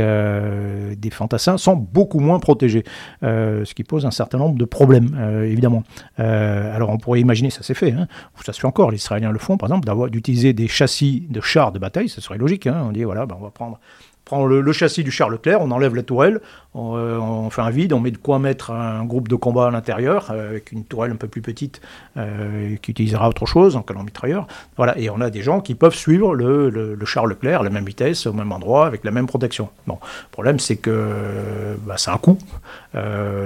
des 0.98 1.10
fantassins 1.10 1.58
sont 1.58 1.76
beaucoup 1.76 2.17
moins 2.20 2.40
protégés, 2.40 2.84
euh, 3.24 3.66
ce 3.66 3.74
qui 3.74 3.84
pose 3.84 4.06
un 4.06 4.12
certain 4.12 4.38
nombre 4.38 4.58
de 4.58 4.66
problèmes, 4.66 5.18
euh, 5.20 5.44
évidemment. 5.44 5.84
Euh, 6.20 6.76
alors 6.76 6.90
on 6.90 6.98
pourrait 6.98 7.22
imaginer, 7.22 7.50
ça 7.50 7.64
s'est 7.64 7.74
fait, 7.74 7.92
hein, 7.92 8.08
ça 8.46 8.54
se 8.54 8.60
fait 8.60 8.68
encore, 8.68 8.92
les 8.92 8.98
Israéliens 8.98 9.32
le 9.32 9.40
font, 9.40 9.58
par 9.58 9.70
exemple, 9.70 10.10
d'utiliser 10.10 10.54
des 10.54 10.68
châssis 10.68 11.28
de 11.30 11.42
chars 11.42 11.72
de 11.72 11.80
bataille, 11.80 12.10
ça 12.10 12.22
serait 12.22 12.38
logique, 12.38 12.68
hein. 12.68 12.84
on 12.88 12.92
dit, 12.92 13.04
voilà, 13.04 13.26
ben, 13.26 13.36
on 13.40 13.44
va 13.44 13.52
prendre 13.52 13.80
prend 14.28 14.46
le, 14.46 14.72
châssis 14.74 15.06
du 15.06 15.12
char 15.12 15.30
Leclerc, 15.30 15.62
on 15.62 15.72
enlève 15.72 15.96
la 15.96 16.04
tourelle, 16.04 16.42
euh, 16.76 17.18
on, 17.18 17.50
fait 17.50 17.62
un 17.62 17.70
vide, 17.70 17.94
on 17.94 18.02
met 18.02 18.12
de 18.12 18.18
quoi 18.18 18.40
mettre 18.40 18.72
un 18.72 19.06
groupe 19.06 19.30
de 19.30 19.36
combat 19.36 19.68
à 19.68 19.72
l'intérieur, 19.72 20.28
euh, 20.32 20.50
avec 20.50 20.74
une 20.74 20.84
tourelle 20.84 21.12
un 21.12 21.16
peu 21.16 21.30
plus 21.30 21.42
petite 21.42 21.82
euh, 22.18 22.76
qui 22.82 22.92
utilisera 22.92 23.30
autre 23.30 23.46
chose, 23.46 23.78
en 23.78 23.84
canon 23.84 24.04
mitrailleur. 24.04 24.46
Voilà, 24.76 24.98
et 24.98 25.10
on 25.10 25.22
a 25.22 25.30
des 25.30 25.44
gens 25.44 25.62
qui 25.62 25.76
peuvent 25.76 25.96
suivre 25.96 26.36
le, 26.36 26.70
le, 26.70 27.06
char 27.06 27.26
Leclerc 27.26 27.62
à 27.62 27.64
la 27.64 27.70
même 27.70 27.86
vitesse, 27.86 28.28
au 28.28 28.34
même 28.34 28.52
endroit, 28.52 28.86
avec 28.86 29.06
la 29.06 29.12
même 29.12 29.28
protection. 29.28 29.70
Bon, 29.88 29.98
le 30.02 30.32
problème 30.32 30.60
c'est 30.60 30.76
que 30.76 31.78
bah, 31.86 31.96
c'est 31.98 32.12
un 32.12 32.18
coût. 32.18 32.38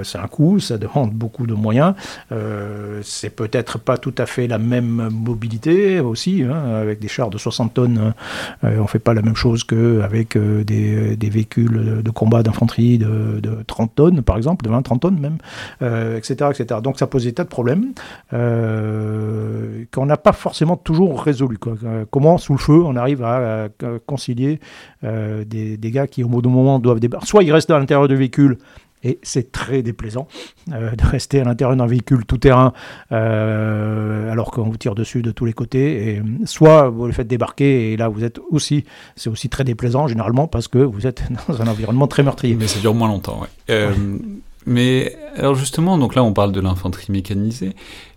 c'est 0.02 0.18
un 0.18 0.26
coût, 0.26 0.58
ça 0.58 0.78
demande 0.78 1.12
beaucoup 1.12 1.46
de 1.46 1.54
moyens. 1.54 1.94
c'est 3.02 3.30
peut-être 3.30 3.78
pas 3.78 3.98
tout 3.98 4.14
à 4.18 4.26
fait 4.26 4.48
la 4.48 4.58
même 4.58 5.10
mobilité 5.12 6.00
aussi, 6.00 6.42
hein, 6.42 6.74
avec 6.74 6.98
des 6.98 7.08
chars 7.08 7.30
de 7.30 7.38
60 7.38 7.72
tonnes, 7.72 8.14
on 8.64 8.86
fait 8.88 8.98
pas 8.98 9.14
la 9.14 9.22
même 9.22 9.36
chose 9.36 9.62
qu'avec 9.62 10.36
des, 10.36 10.71
des 11.16 11.30
véhicules 11.30 12.02
de 12.02 12.10
combat 12.10 12.42
d'infanterie 12.42 12.98
de 12.98 13.40
de, 13.40 13.62
30 13.66 13.94
tonnes, 13.94 14.22
par 14.22 14.36
exemple, 14.36 14.64
de 14.64 14.70
20-30 14.70 14.98
tonnes 14.98 15.18
même, 15.18 15.38
etc., 16.16 16.36
euh, 16.42 16.50
etc. 16.50 16.80
Donc 16.82 16.98
ça 16.98 17.06
pose 17.06 17.24
des 17.24 17.32
tas 17.32 17.44
de 17.44 17.48
problèmes 17.48 17.92
euh, 18.32 19.84
qu'on 19.92 20.06
n'a 20.06 20.16
pas 20.16 20.32
forcément 20.32 20.76
toujours 20.76 21.22
résolus. 21.22 21.58
Euh, 21.66 22.04
comment, 22.10 22.38
sous 22.38 22.52
le 22.52 22.58
feu, 22.58 22.82
on 22.84 22.96
arrive 22.96 23.22
à, 23.22 23.68
concilier 24.06 24.60
des, 25.02 25.76
des, 25.76 25.90
gars 25.90 26.06
qui, 26.06 26.24
au 26.24 26.28
bout 26.28 26.42
d'un 26.42 26.50
moment, 26.50 26.78
doivent 26.78 27.00
débarquer. 27.00 27.26
Soit 27.26 27.42
ils 27.42 27.52
restent 27.52 27.70
à 27.70 27.78
l'intérieur 27.78 28.08
du 28.08 28.16
véhicule 28.16 28.58
et 29.02 29.18
c'est 29.22 29.52
très 29.52 29.82
déplaisant 29.82 30.28
de 30.68 31.06
rester 31.06 31.40
à 31.40 31.44
l'intérieur 31.44 31.76
d'un 31.76 31.86
véhicule 31.86 32.24
tout-terrain 32.24 32.72
alors 33.10 34.50
qu'on 34.50 34.64
vous 34.64 34.76
tire 34.76 34.94
dessus 34.94 35.22
de 35.22 35.30
tous 35.30 35.44
les 35.44 35.52
côtés. 35.52 36.08
Et, 36.08 36.22
soit 36.44 36.88
vous 36.88 37.06
le 37.06 37.12
faites 37.12 37.28
débarquer 37.28 37.92
et 37.92 37.96
là 37.96 38.08
vous 38.08 38.24
êtes 38.24 38.40
aussi, 38.50 38.84
c'est 39.16 39.30
aussi 39.30 39.48
très 39.48 39.64
déplaisant 39.64 40.06
généralement 40.06 40.46
parce 40.46 40.68
que 40.68 40.78
vous 40.78 41.06
êtes 41.06 41.22
dans 41.48 41.60
un 41.60 41.66
environnement 41.66 42.06
très 42.06 42.22
meurtrier. 42.22 42.54
Mais 42.54 42.68
ça 42.68 42.80
dure 42.80 42.94
moins 42.94 43.08
longtemps. 43.08 43.46
Mais 44.64 45.16
alors 45.36 45.54
justement, 45.54 45.98
donc 45.98 46.14
là 46.14 46.22
on 46.22 46.32
parle 46.32 46.52
de 46.52 46.60
l'infanterie 46.60 47.10
mécanisée. 47.10 47.74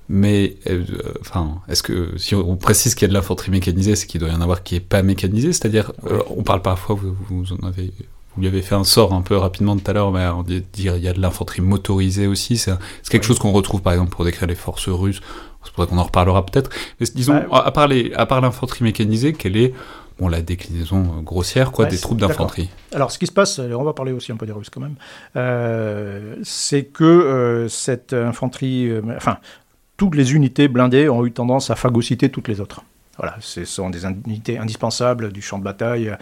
Mais 0.07 0.57
euh, 0.67 0.83
enfin, 1.21 1.61
est-ce 1.67 1.81
que 1.81 2.15
si 2.17 2.35
on 2.35 2.55
précise 2.57 2.93
qu'il 2.93 3.03
y 3.03 3.05
a 3.05 3.09
de 3.09 3.13
l'infanterie 3.13 3.49
mécanisée, 3.49 3.95
c'est 3.95 4.05
qu'il 4.05 4.21
doit 4.21 4.29
y 4.29 4.35
en 4.35 4.41
avoir 4.41 4.61
qui 4.61 4.75
est 4.75 4.79
pas 4.79 5.01
mécanisée, 5.01 5.51
c'est-à-dire 5.51 5.91
euh, 6.05 6.21
on 6.29 6.43
parle 6.43 6.61
parfois, 6.61 6.95
vous 6.95 7.53
en 7.53 7.67
avez 7.67 7.91
vous 8.35 8.41
lui 8.41 8.47
avez 8.47 8.61
fait 8.61 8.75
un 8.75 8.83
sort 8.83 9.13
un 9.13 9.21
peu 9.21 9.37
rapidement 9.37 9.75
tout 9.77 9.89
à 9.89 9.93
l'heure, 9.93 10.11
mais 10.11 10.25
on 10.27 10.43
dire 10.43 10.97
il 10.97 11.03
y 11.03 11.07
a 11.07 11.13
de 11.13 11.21
l'infanterie 11.21 11.61
motorisée 11.61 12.27
aussi. 12.27 12.57
C'est 12.57 12.77
quelque 13.09 13.25
chose 13.25 13.39
qu'on 13.39 13.51
retrouve 13.51 13.81
par 13.81 13.93
exemple 13.93 14.11
pour 14.11 14.25
décrire 14.25 14.47
les 14.47 14.55
forces 14.55 14.89
russes. 14.89 15.21
C'est 15.63 15.73
pour 15.73 15.83
ça 15.83 15.89
qu'on 15.89 15.97
en 15.97 16.03
reparlera 16.03 16.45
peut-être. 16.45 16.69
Mais 16.99 17.07
disons, 17.15 17.35
à 17.51 17.71
part 17.71 17.89
à 18.15 18.25
part 18.25 18.41
l'infanterie 18.41 18.83
mécanisée, 18.83 19.33
quelle 19.33 19.57
est 19.57 19.73
bon, 20.19 20.27
la 20.27 20.41
déclinaison 20.41 20.99
euh, 20.99 21.21
grossière 21.21 21.71
quoi, 21.71 21.85
des 21.85 21.97
troupes 21.97 22.19
d'infanterie? 22.19 22.69
Alors, 22.93 23.11
ce 23.11 23.19
qui 23.19 23.27
se 23.27 23.31
passe, 23.31 23.59
on 23.59 23.83
va 23.83 23.93
parler 23.93 24.11
aussi 24.11 24.31
un 24.31 24.37
peu 24.37 24.45
des 24.45 24.51
Russes 24.51 24.69
quand 24.69 24.81
même, 24.81 24.95
euh, 25.35 26.35
c'est 26.43 26.83
que 26.83 27.03
euh, 27.03 27.67
cette 27.67 28.13
infanterie, 28.13 28.91
enfin, 29.15 29.37
toutes 29.97 30.15
les 30.15 30.33
unités 30.33 30.67
blindées 30.67 31.09
ont 31.09 31.25
eu 31.25 31.31
tendance 31.31 31.69
à 31.69 31.75
phagocyter 31.75 32.29
toutes 32.29 32.47
les 32.47 32.61
autres. 32.61 32.83
Voilà, 33.17 33.35
ce 33.39 33.65
sont 33.65 33.89
des 33.89 34.05
unités 34.05 34.57
indispensables 34.57 35.31
du 35.31 35.41
champ 35.41 35.57
de 35.57 35.63
bataille 35.63 36.15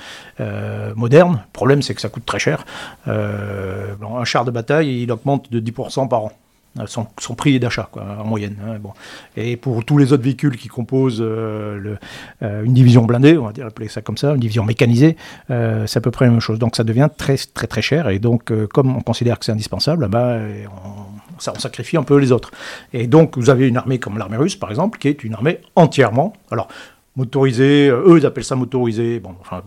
moderne. 0.95 1.41
Le 1.45 1.51
problème, 1.53 1.81
c'est 1.81 1.95
que 1.95 2.01
ça 2.01 2.09
coûte 2.09 2.25
très 2.25 2.39
cher. 2.39 2.65
un 3.07 4.25
char 4.25 4.45
de 4.45 4.51
bataille, 4.51 5.03
il 5.03 5.11
augmente 5.11 5.51
de 5.51 5.59
10% 5.59 6.07
par 6.07 6.25
an. 6.25 6.31
Euh, 6.79 6.85
son, 6.87 7.35
prix 7.35 7.59
d'achat 7.59 7.87
en 7.95 8.23
moyenne. 8.23 8.55
Hein, 8.65 8.77
bon. 8.81 8.93
Et 9.37 9.57
pour 9.57 9.85
tous 9.85 9.99
les 9.99 10.11
autres 10.11 10.23
véhicules 10.23 10.57
qui 10.57 10.69
composent 10.69 11.21
euh, 11.21 11.97
euh, 12.41 12.63
une 12.63 12.73
division 12.73 13.05
blindée, 13.05 13.37
on 13.37 13.45
va 13.45 13.51
dire 13.51 13.67
appeler 13.67 13.87
ça 13.87 14.01
comme 14.01 14.17
ça, 14.17 14.33
une 14.33 14.39
division 14.39 14.63
mécanisée, 14.63 15.15
c'est 15.49 15.97
à 15.97 16.01
peu 16.01 16.09
près 16.09 16.25
la 16.25 16.31
même 16.31 16.39
chose. 16.39 16.57
Donc 16.57 16.75
ça 16.75 16.83
devient 16.83 17.09
très 17.15 17.37
très 17.37 17.67
très 17.67 17.83
cher. 17.83 18.09
Et 18.09 18.17
donc 18.17 18.51
comme 18.69 18.95
on 18.95 19.01
considère 19.01 19.37
que 19.37 19.45
c'est 19.45 19.51
indispensable, 19.51 20.07
bah, 20.07 20.39
on, 20.85 21.12
ça, 21.39 21.53
on 21.55 21.59
sacrifie 21.59 21.97
un 21.97 22.03
peu 22.03 22.17
les 22.17 22.31
autres. 22.31 22.51
Et 22.93 23.07
donc 23.07 23.37
vous 23.37 23.49
avez 23.49 23.67
une 23.67 23.77
armée 23.77 23.99
comme 23.99 24.17
l'armée 24.17 24.37
russe 24.37 24.55
par 24.55 24.69
exemple, 24.69 24.99
qui 24.99 25.07
est 25.07 25.23
une 25.23 25.33
armée 25.33 25.59
entièrement. 25.75 26.33
Alors 26.51 26.67
motorisée, 27.15 27.89
eux 27.89 28.17
ils 28.17 28.25
appellent 28.25 28.43
ça 28.43 28.55
motorisé. 28.55 29.19
Bon, 29.19 29.35
enfin 29.41 29.63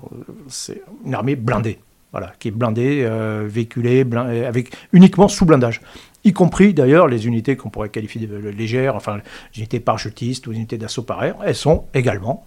c'est 0.48 0.82
une 1.04 1.14
armée 1.14 1.36
blindée. 1.36 1.78
Voilà, 2.12 2.32
qui 2.38 2.48
est 2.48 2.52
blindée, 2.52 3.06
véhiculée, 3.46 4.06
avec 4.46 4.74
uniquement 4.92 5.28
sous 5.28 5.44
blindage 5.44 5.82
y 6.26 6.32
compris 6.32 6.74
d'ailleurs 6.74 7.06
les 7.06 7.26
unités 7.26 7.56
qu'on 7.56 7.70
pourrait 7.70 7.88
qualifier 7.88 8.26
de 8.26 8.36
légères, 8.48 8.96
enfin 8.96 9.18
les 9.54 9.58
unités 9.58 9.80
parachutistes 9.80 10.46
ou 10.46 10.50
les 10.50 10.56
unités 10.56 10.76
d'assaut 10.76 11.04
par 11.04 11.22
air, 11.24 11.36
elles 11.44 11.54
sont 11.54 11.84
également, 11.94 12.44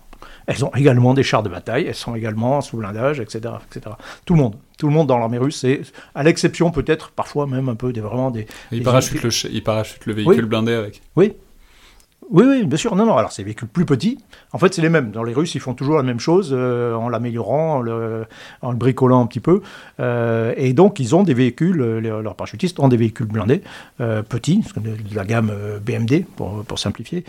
elles 0.49 0.65
ont 0.65 0.71
également 0.75 1.13
des 1.13 1.21
chars 1.21 1.43
de 1.43 1.49
bataille, 1.49 1.85
elles 1.87 1.93
sont 1.93 2.15
également 2.15 2.59
sous 2.61 2.77
blindage, 2.77 3.19
etc., 3.19 3.53
etc. 3.69 3.95
Tout 4.25 4.33
le 4.33 4.39
monde, 4.39 4.55
tout 4.79 4.87
le 4.87 4.93
monde 4.93 5.05
dans 5.05 5.19
l'armée 5.19 5.37
russe, 5.37 5.59
c'est 5.59 5.81
à 6.15 6.23
l'exception 6.23 6.71
peut-être 6.71 7.11
parfois 7.11 7.45
même 7.45 7.69
un 7.69 7.75
peu 7.75 7.93
des 7.93 8.01
vraiment 8.01 8.31
des. 8.31 8.47
Il 8.71 8.81
parachute, 8.81 9.21
le, 9.21 9.29
il 9.51 9.63
parachute 9.63 10.07
le 10.07 10.13
véhicule 10.13 10.45
blindé 10.45 10.73
avec. 10.73 11.03
Oui, 11.15 11.33
oui, 12.29 12.45
oui, 12.47 12.65
bien 12.65 12.77
sûr. 12.77 12.95
Non, 12.95 13.05
non. 13.05 13.17
Alors, 13.17 13.31
c'est 13.31 13.43
véhicules 13.43 13.67
plus 13.67 13.85
petits. 13.85 14.19
En 14.51 14.59
fait, 14.59 14.73
c'est 14.73 14.81
les 14.81 14.89
mêmes. 14.89 15.11
Dans 15.11 15.23
les 15.23 15.33
Russes, 15.33 15.55
ils 15.55 15.61
font 15.61 15.73
toujours 15.73 15.97
la 15.97 16.03
même 16.03 16.19
chose 16.19 16.51
euh, 16.53 16.93
en 16.93 17.09
l'améliorant, 17.09 17.77
en 17.77 17.81
le, 17.81 18.77
bricolant 18.77 19.21
un 19.21 19.25
petit 19.25 19.39
peu. 19.39 19.61
Euh, 19.99 20.53
et 20.55 20.73
donc, 20.73 20.99
ils 20.99 21.15
ont 21.15 21.23
des 21.23 21.33
véhicules, 21.33 21.81
euh, 21.81 22.21
leurs 22.21 22.35
parachutistes 22.35 22.79
ont 22.79 22.87
des 22.87 22.97
véhicules 22.97 23.25
blindés, 23.25 23.61
petits, 23.97 24.63
de 24.77 25.15
la 25.15 25.25
gamme 25.25 25.51
BMD, 25.83 26.25
pour, 26.35 26.77
simplifier. 26.77 27.23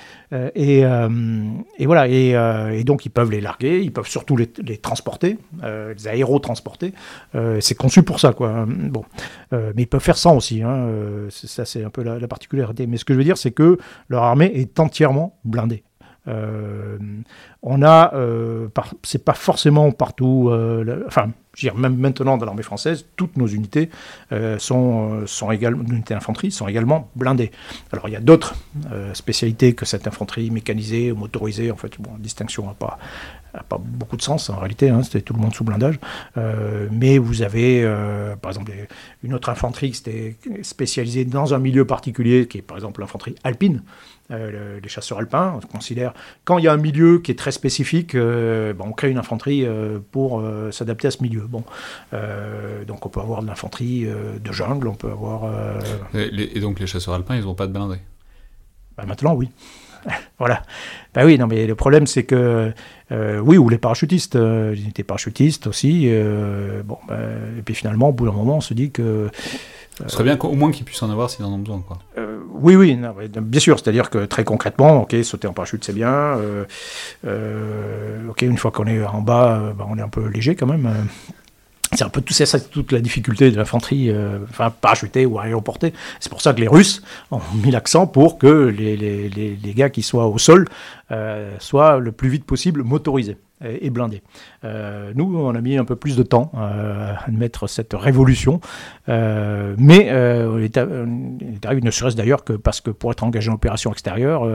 Et, 0.55 0.81
et, 0.81 1.87
voilà. 1.87 2.09
Et, 2.09 2.85
donc, 2.85 3.07
ils 3.07 3.11
peuvent 3.11 3.31
les 3.31 3.41
larguer, 3.41 3.81
ils 3.81 3.93
peuvent 3.93 4.09
surtout 4.09 4.37
les, 4.37 4.49
transporter, 4.79 5.39
les 5.63 6.09
aérotransporter. 6.09 6.93
c'est 7.61 7.75
conçu 7.75 8.03
pour 8.03 8.21
ça, 8.21 8.33
quoi. 8.33 8.67
Bon. 8.67 9.05
mais 9.53 9.83
ils 9.83 9.87
peuvent 9.87 10.01
faire 10.01 10.19
ça 10.19 10.31
aussi. 10.31 10.63
Hein. 10.63 10.89
Ça, 11.31 11.65
c'est 11.65 11.85
un 11.85 11.91
peu 11.91 12.03
la, 12.03 12.19
la, 12.19 12.29
particularité. 12.29 12.87
Mais 12.87 12.97
ce 12.97 13.05
que 13.05 13.15
je 13.15 13.19
veux 13.19 13.25
dire, 13.25 13.39
c'est 13.39 13.51
que 13.51 13.79
leur 14.09 14.23
armée 14.23 14.53
est 14.55 14.80
entièrement 14.81 15.39
blindé. 15.45 15.85
Euh, 16.29 16.99
on 17.63 17.83
a, 17.83 18.15
euh, 18.15 18.69
c'est 19.03 19.25
pas 19.25 19.33
forcément 19.33 19.91
partout, 19.91 20.49
euh, 20.51 21.05
enfin, 21.07 21.31
je 21.55 21.67
veux 21.67 21.73
dire, 21.73 21.79
même 21.79 21.97
maintenant 21.97 22.37
dans 22.37 22.47
l'armée 22.47 22.63
française, 22.63 23.07
toutes 23.17 23.37
nos 23.37 23.47
unités 23.47 23.91
sont, 24.59 25.27
sont 25.27 25.51
également, 25.51 25.83
d'infanterie 25.83 26.51
sont 26.51 26.69
également 26.69 27.11
blindées. 27.17 27.51
Alors 27.93 28.09
il 28.09 28.13
y 28.13 28.17
a 28.17 28.21
d'autres 28.21 28.55
spécialités 29.15 29.75
que 29.75 29.85
cette 29.85 30.07
infanterie 30.07 30.51
mécanisée 30.51 31.13
motorisée, 31.13 31.71
en 31.71 31.77
fait, 31.77 32.01
bon, 32.01 32.13
distinction 32.19 32.67
n'a 32.67 32.75
pas, 32.75 32.99
pas 33.69 33.79
beaucoup 33.79 34.17
de 34.17 34.23
sens 34.23 34.49
en 34.49 34.59
réalité, 34.59 34.91
hein, 34.91 35.03
c'était 35.03 35.23
tout 35.23 35.35
le 35.35 35.41
monde 35.41 35.55
sous 35.55 35.65
blindage. 35.65 35.99
mais 36.91 37.19
vous 37.19 37.43
avez, 37.43 37.83
par 38.41 38.53
exemple, 38.53 38.73
une 39.23 39.35
autre 39.35 39.49
infanterie 39.49 39.91
qui 39.91 40.09
était 40.09 40.37
spécialisée 40.63 41.25
dans 41.25 41.53
un 41.53 41.59
milieu 41.59 41.85
particulier, 41.85 42.47
qui 42.47 42.59
est 42.59 42.63
par 42.63 42.77
exemple 42.77 43.01
l'infanterie 43.01 43.35
alpine. 43.43 43.83
Euh, 44.31 44.79
les 44.81 44.89
chasseurs 44.89 45.19
alpins. 45.19 45.55
On 45.57 45.67
considère, 45.67 46.13
quand 46.45 46.59
il 46.59 46.65
y 46.65 46.69
a 46.69 46.73
un 46.73 46.77
milieu 46.77 47.19
qui 47.19 47.33
est 47.33 47.39
très 47.39 47.51
spécifique, 47.51 48.15
euh, 48.15 48.73
on 48.79 48.93
crée 48.93 49.11
une 49.11 49.19
infanterie 49.19 49.65
euh, 49.67 49.99
pour 50.13 50.43
s'adapter 50.71 51.09
à 51.09 51.11
ce 51.11 51.23
milieu. 51.23 51.43
Bon, 51.49 51.65
donc 52.87 53.05
on 53.05 53.09
peut 53.09 53.21
avoir 53.21 53.43
de 53.43 53.49
l'infanterie 53.49 54.07
de 54.07 54.53
jungle, 54.53 54.89
on 54.89 54.95
peut 54.95 55.11
avoir. 55.11 55.51
Et, 56.15 56.61
donc 56.61 56.79
les 56.79 56.87
chasseurs 56.87 57.15
alpins, 57.15 57.37
ils 57.37 57.43
n'ont 57.43 57.55
pas 57.55 57.67
de 57.67 57.73
blindés? 57.73 58.01
Bah, 58.97 59.05
Maintenant, 59.07 59.35
oui. 59.35 59.51
voilà. 60.39 60.63
Ben 61.13 61.27
oui, 61.27 61.37
non, 61.37 61.47
mais 61.47 61.67
le 61.67 61.75
problème, 61.75 62.07
c'est 62.07 62.25
que, 62.25 62.73
oui, 63.11 63.59
ou 63.59 63.69
les 63.69 63.79
parachutistes, 63.79 64.37
ils 64.37 64.89
étaient 64.89 65.03
parachutistes 65.03 65.67
aussi. 65.67 66.09
bon, 66.85 66.99
ben, 67.09 67.59
et 67.59 67.63
puis 67.63 67.75
finalement, 67.75 68.11
au 68.11 68.13
bout 68.13 68.27
d'un 68.27 68.33
moment, 68.33 68.59
on 68.59 68.63
se 68.63 68.75
dit 68.75 68.93
que 68.93 69.29
ce 70.07 70.13
serait 70.13 70.25
bien 70.25 70.39
au 70.39 70.55
moins 70.55 70.71
qu'ils 70.71 70.85
puissent 70.85 71.03
en 71.03 71.11
avoir 71.11 71.31
s'ils 71.31 71.45
en 71.45 71.53
ont 71.53 71.59
besoin. 71.59 71.83
Euh, 72.19 72.39
oui, 72.53 72.77
oui, 72.77 72.99
bien 73.43 73.61
sûr. 73.61 73.79
C'est-à-dire 73.79 74.11
que 74.11 74.25
très 74.25 74.45
concrètement, 74.45 75.03
ok, 75.03 75.17
sauter 75.23 75.49
en 75.49 75.53
parachute, 75.53 75.85
c'est 75.85 75.93
bien. 75.93 76.11
Euh, 76.11 76.65
euh, 77.27 78.29
ok, 78.29 78.43
une 78.43 78.59
fois 78.59 78.71
qu'on 78.71 78.87
est 78.87 79.05
en 79.05 79.21
bas, 79.21 79.73
bah, 79.77 79.87
on 79.89 79.99
est 79.99 80.03
un 80.03 80.09
peu 80.09 80.27
léger 80.27 80.55
quand 80.55 80.67
même. 80.67 80.89
C'est 81.93 82.05
un 82.05 82.09
peu 82.09 82.21
tout 82.21 82.33
ça, 82.33 82.61
toute 82.61 82.93
la 82.93 83.01
difficulté 83.01 83.51
de 83.51 83.57
l'infanterie, 83.57 84.15
enfin 84.49 84.71
parachutée 84.71 85.27
ou 85.27 85.41
aéroportée. 85.41 85.93
C'est 86.21 86.31
pour 86.31 86.41
ça 86.41 86.53
que 86.55 86.61
les 86.61 86.69
Russes 86.69 87.03
ont 87.33 87.41
mis 87.65 87.73
l'accent 87.73 88.07
pour 88.07 88.39
que 88.39 88.47
les, 88.47 88.97
les, 88.97 89.29
les, 89.29 89.75
gars 89.75 89.91
qui 89.91 90.03
soient 90.03 90.27
au 90.27 90.39
sol 90.39 90.69
soient 91.59 91.99
le 91.99 92.13
plus 92.13 92.29
vite 92.29 92.45
possible 92.45 92.83
motorisés 92.83 93.39
et 93.63 93.91
blindé. 93.91 94.23
Euh, 94.65 95.13
nous, 95.15 95.37
on 95.37 95.55
a 95.55 95.61
mis 95.61 95.77
un 95.77 95.85
peu 95.85 95.97
plus 95.97 96.17
de 96.17 96.23
temps 96.23 96.51
euh, 96.55 97.15
à 97.15 97.27
admettre 97.27 97.67
cette 97.67 97.93
révolution, 97.93 98.61
euh, 99.09 99.75
mais 99.79 100.09
euh, 100.11 100.57
il, 100.59 100.65
est, 100.65 100.79
arrivé, 101.67 101.83
ne 101.83 101.91
serait-ce 101.91 102.17
d'ailleurs 102.17 102.45
que 102.45 102.55
parce 102.55 102.81
que 102.81 102.91
pour 102.91 103.11
être 103.11 103.23
engagé 103.23 103.51
en 103.51 103.55
opération 103.55 103.93
extérieure, 103.93 104.49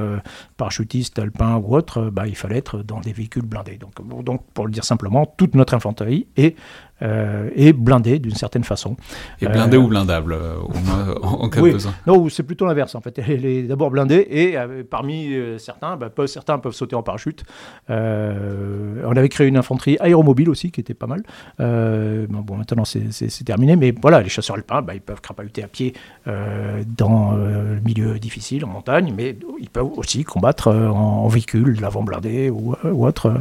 parachutiste, 0.57 1.19
alpin 1.19 1.57
ou 1.57 1.75
autre, 1.75 2.09
bah, 2.09 2.27
il 2.27 2.35
fallait 2.35 2.57
être 2.57 2.79
dans 2.79 2.99
des 2.99 3.13
véhicules 3.13 3.45
blindés. 3.45 3.77
Donc, 3.77 4.23
donc, 4.23 4.41
pour 4.53 4.65
le 4.65 4.71
dire 4.71 4.83
simplement, 4.83 5.25
toute 5.25 5.55
notre 5.55 5.73
infanterie 5.73 6.27
est 6.35 6.55
euh, 7.01 7.49
et 7.55 7.73
blindé 7.73 8.19
d'une 8.19 8.35
certaine 8.35 8.63
façon. 8.63 8.95
Et 9.41 9.47
blindé 9.47 9.75
ou 9.75 9.87
blindable, 9.87 10.33
en, 10.33 11.27
en, 11.27 11.49
cas 11.49 11.61
de 11.61 11.71
besoin 11.71 11.93
Non, 12.07 12.29
c'est 12.29 12.43
plutôt 12.43 12.65
l'inverse 12.65 12.95
en 12.95 13.01
fait. 13.01 13.19
Elle 13.19 13.45
est 13.45 13.63
d'abord 13.63 13.91
blindée 13.91 14.25
et 14.29 14.55
parmi 14.89 15.35
certains, 15.57 15.97
bah, 15.97 16.09
certains 16.45 16.59
peuvent 16.59 16.73
sauter 16.73 16.95
en 16.95 17.03
parachute 17.03 17.43
on 17.89 19.15
avait 19.15 19.29
créé 19.29 19.47
une 19.47 19.57
infanterie 19.57 19.97
aéromobile 19.99 20.49
aussi, 20.49 20.71
qui 20.71 20.81
était 20.81 20.93
pas 20.93 21.07
mal. 21.07 21.23
bon, 21.59 22.57
maintenant 22.57 22.85
c'est 22.85 23.43
terminé, 23.45 23.75
mais 23.75 23.93
voilà, 24.01 24.21
les 24.21 24.29
chasseurs 24.29 24.55
alpins, 24.55 24.81
bah, 24.81 24.93
ils 24.93 25.01
peuvent 25.01 25.21
crapahuter 25.21 25.63
à 25.63 25.67
pied 25.67 25.93
dans 26.25 27.33
le 27.33 27.79
milieu 27.83 28.19
difficile, 28.19 28.65
en 28.65 28.69
montagne, 28.69 29.13
mais 29.15 29.37
ils 29.59 29.69
peuvent 29.69 29.91
aussi 29.97 30.23
combattre 30.23 30.71
en, 30.71 31.27
véhicule, 31.27 31.79
l'avant 31.81 32.03
blindé 32.03 32.49
ou 32.49 32.75
autre, 33.05 33.33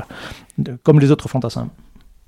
comme 0.82 1.00
les 1.00 1.10
autres 1.10 1.28
fantassins. 1.28 1.68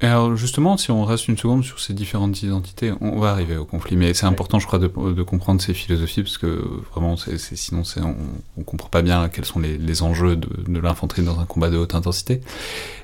Et 0.03 0.07
alors 0.07 0.37
justement, 0.37 0.77
si 0.77 0.91
on 0.91 1.05
reste 1.05 1.27
une 1.29 1.39
seconde 1.39 1.65
sur 1.65 1.81
ces 1.81 1.95
différentes 1.95 2.43
identités, 2.43 2.93
on 3.01 3.19
va 3.19 3.31
arriver 3.31 3.57
au 3.57 3.65
conflit. 3.65 3.97
Mais 3.97 4.13
c'est 4.13 4.27
important, 4.27 4.59
je 4.59 4.67
crois, 4.67 4.79
de, 4.79 4.89
de, 4.89 5.23
comprendre 5.23 5.63
ces 5.63 5.73
philosophies, 5.73 6.23
parce 6.23 6.37
que 6.37 6.63
vraiment, 6.93 7.17
c'est, 7.17 7.39
sinon, 7.39 7.83
on 8.03 8.61
ne 8.61 8.65
comprend 8.65 8.91
pas 8.91 9.01
bien 9.01 9.31
quels 9.31 9.47
sont 9.47 9.59
les, 9.59 9.79
les 9.79 10.03
enjeux 10.03 10.37
de, 10.37 10.49
de, 10.69 10.81
l'infanterie 10.81 11.23
dans 11.23 11.41
un 11.41 11.47
combat 11.47 11.71
de 11.71 11.79
haute 11.79 11.95
intensité. 11.95 12.43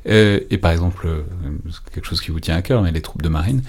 Euh, 0.07 0.41
et 0.51 0.59
par 0.59 0.71
exemple, 0.71 1.07
euh, 1.07 1.23
quelque 1.95 2.07
chose 2.07 2.21
qui 2.21 2.31
vous 2.31 2.41
tient 2.41 2.57
à 2.57 2.63
cœur, 2.63 2.83
mais 2.83 2.93
les 2.93 3.01
troupes 3.01 3.23
de 3.23 3.31
marine, 3.31 3.63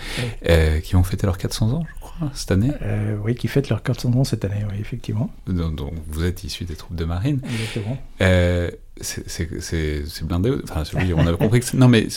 euh, 0.49 0.81
qui 0.81 0.97
ont 0.97 1.03
fêté 1.03 1.25
leurs 1.25 1.37
400 1.37 1.71
ans, 1.71 1.85
je 1.87 2.01
crois, 2.01 2.29
cette 2.33 2.51
année. 2.51 2.71
Euh, 2.81 3.15
oui, 3.23 3.35
qui 3.35 3.47
fêtent 3.47 3.69
leurs 3.69 3.83
400 3.83 4.11
ans 4.15 4.23
cette 4.25 4.43
année, 4.43 4.65
oui, 4.69 4.77
effectivement. 4.81 5.29
Donc, 5.47 5.75
donc 5.75 5.93
vous 6.09 6.25
êtes 6.25 6.43
issu 6.43 6.65
des 6.65 6.75
troupes 6.75 6.97
de 6.97 7.05
marine. 7.05 7.39
Exactement. 7.45 7.97
Euh, 8.21 8.69
c'est 9.01 10.23
blindé. 10.23 10.51
Enfin, 10.63 10.83
on 11.15 11.27
a 11.27 11.33
compris 11.33 11.59
que 11.61 11.75
non, 11.75 11.87
mais 11.87 12.07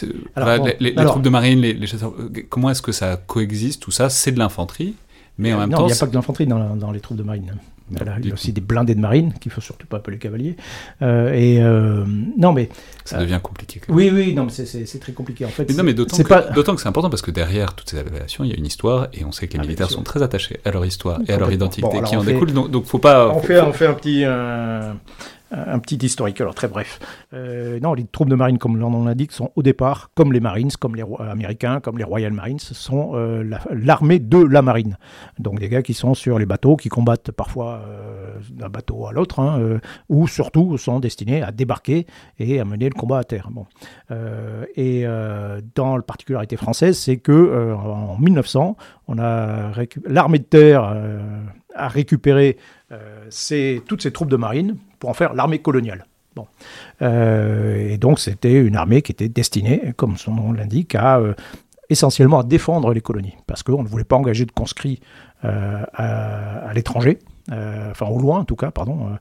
les, 0.81 0.95
troupes 0.95 1.23
de 1.23 1.29
marine, 1.31 1.61
les, 1.61 1.87
chasseurs, 1.87 2.15
comment 2.49 2.71
est-ce 2.71 2.83
que 2.83 2.93
ça 2.93 3.17
coexiste 3.17 3.83
Tout 3.83 3.91
ça, 3.91 4.11
c'est 4.11 4.33
de 4.33 4.39
l'infanterie, 4.39 4.95
mais 5.39 5.53
en 5.53 5.61
même 5.61 5.71
non, 5.71 5.79
temps. 5.79 5.85
il 5.85 5.93
n'y 5.93 5.93
a 5.93 5.97
pas 5.97 6.07
que 6.07 6.11
de 6.11 6.17
l'infanterie 6.17 6.47
dans, 6.47 6.77
dans, 6.77 6.93
les 6.93 7.01
troupes 7.01 7.17
de 7.17 7.23
marine. 7.23 7.53
il 7.91 8.27
y 8.27 8.31
a 8.31 8.35
aussi 8.35 8.53
des 8.53 8.61
blindés 8.61 8.95
de 8.95 9.01
marine 9.01 9.33
qu'il 9.41 9.51
faut 9.51 9.62
surtout 9.62 9.87
pas 9.87 9.99
appeler 9.99 10.19
cavaliers. 10.19 10.57
Euh, 11.01 11.33
et 11.33 11.62
euh, 11.62 12.05
non, 12.37 12.53
mais 12.53 12.69
ça 13.07 13.19
devient 13.19 13.41
compliqué. 13.43 13.81
Oui, 13.89 14.11
oui, 14.12 14.35
non, 14.35 14.45
mais 14.45 14.51
c'est 14.51 14.99
très 14.99 15.12
compliqué 15.12 15.47
en 15.47 15.49
fait. 15.49 15.69
Mais 15.71 15.75
non, 15.75 15.83
mais 15.83 15.95
d'autant 15.95 16.17
que, 16.17 16.75
que 16.75 16.81
c'est 16.81 16.89
important 16.89 17.09
parce 17.09 17.23
que 17.23 17.31
derrière 17.31 17.75
toutes 17.75 17.89
ces 17.89 17.99
appellations, 17.99 18.45
il 18.45 18.51
y 18.51 18.55
a 18.55 18.57
une 18.57 18.67
histoire 18.67 19.09
et 19.15 19.25
on 19.25 19.33
sait 19.33 19.49
que 19.49 19.55
les 19.55 19.61
ah, 19.61 19.62
militaires 19.62 19.91
sont 19.91 20.03
très 20.03 20.23
attachés 20.23 20.61
à 20.67 20.73
leur 20.73 20.85
histoire 20.85 21.21
et 21.27 21.33
à 21.33 21.39
leur 21.39 21.51
identité 21.51 21.89
qui 22.05 22.17
en 22.17 22.25
découle. 22.25 22.53
Donc, 22.53 22.71
donc, 22.71 22.85
faut 22.85 22.99
pas. 22.99 23.31
On 23.31 23.41
fait, 23.41 23.61
on 23.61 23.73
fait 23.73 23.87
un 23.87 23.95
petit 23.95 24.25
un 25.52 25.78
petit 25.78 25.96
historique, 25.96 26.40
alors 26.40 26.54
très 26.54 26.66
bref. 26.66 26.98
Euh, 27.32 27.78
non, 27.80 27.94
les 27.94 28.04
troupes 28.04 28.28
de 28.28 28.35
marine, 28.35 28.59
comme 28.59 28.76
l'on 28.78 29.04
l'indique, 29.04 29.30
sont 29.30 29.52
au 29.54 29.62
départ, 29.62 30.11
comme 30.14 30.32
les 30.32 30.40
Marines, 30.40 30.70
comme 30.78 30.96
les 30.96 31.04
Américains, 31.20 31.80
comme 31.80 31.98
les 31.98 32.04
Royal 32.04 32.32
Marines, 32.32 32.59
sont 32.59 33.12
euh, 33.14 33.44
l'armée 33.70 34.18
de 34.18 34.38
la 34.38 34.62
marine. 34.62 34.98
Donc 35.38 35.61
des 35.61 35.68
gars 35.68 35.82
qui 35.82 35.94
sont 35.94 36.14
sur 36.14 36.38
les 36.38 36.46
bateaux, 36.46 36.76
qui 36.76 36.88
combattent 36.88 37.30
parfois 37.30 37.82
euh, 37.87 38.35
d'un 38.50 38.68
bateau 38.68 39.06
à 39.06 39.12
l'autre, 39.12 39.38
hein, 39.40 39.78
ou 40.09 40.26
surtout 40.26 40.76
sont 40.78 40.98
destinés 40.98 41.42
à 41.42 41.52
débarquer 41.52 42.06
et 42.38 42.59
à 42.59 42.64
mener 42.64 42.88
le 42.88 42.94
combat 42.94 43.18
à 43.18 43.24
terre. 43.24 43.50
Bon. 43.50 43.66
et 44.76 45.04
dans 45.74 45.96
la 45.96 46.02
particularité 46.02 46.56
française, 46.56 46.98
c'est 46.98 47.18
que 47.18 47.74
en 47.74 48.18
1900, 48.18 48.76
on 49.09 49.18
a 49.18 49.72
l'armée 50.06 50.38
de 50.38 50.44
terre 50.44 50.96
a 51.76 51.88
récupéré 51.88 52.56
toutes 52.88 54.03
ces 54.03 54.12
troupes 54.12 54.31
de 54.31 54.37
marine 54.37 54.77
pour 54.99 55.11
en 55.11 55.14
faire 55.14 55.35
l'armée 55.35 55.59
coloniale. 55.59 56.07
Bon. 56.37 56.46
Euh, 57.01 57.92
et 57.92 57.96
donc 57.96 58.20
c'était 58.20 58.53
une 58.53 58.77
armée 58.77 59.03
qui 59.03 59.11
était 59.11 59.29
destinée, 59.29 59.94
comme 59.96 60.18
son 60.18 60.35
nom 60.35 60.53
l'indique, 60.53 60.94
à 60.94 61.18
euh, 61.18 61.35
essentiellement 61.88 62.40
à 62.40 62.44
défendre 62.44 62.92
les 62.92 63.01
colonies, 63.01 63.35
parce 63.46 63.62
qu'on 63.62 63.83
ne 63.83 63.88
voulait 63.88 64.05
pas 64.05 64.16
engager 64.16 64.44
de 64.44 64.53
conscrits 64.53 65.01
euh, 65.44 65.83
à, 65.94 66.72
l'étranger, 66.75 67.18
enfin 67.49 68.07
au 68.07 68.18
loin 68.18 68.40
en 68.40 68.44
tout 68.44 68.57
cas, 68.57 68.70
pardon. 68.70 69.16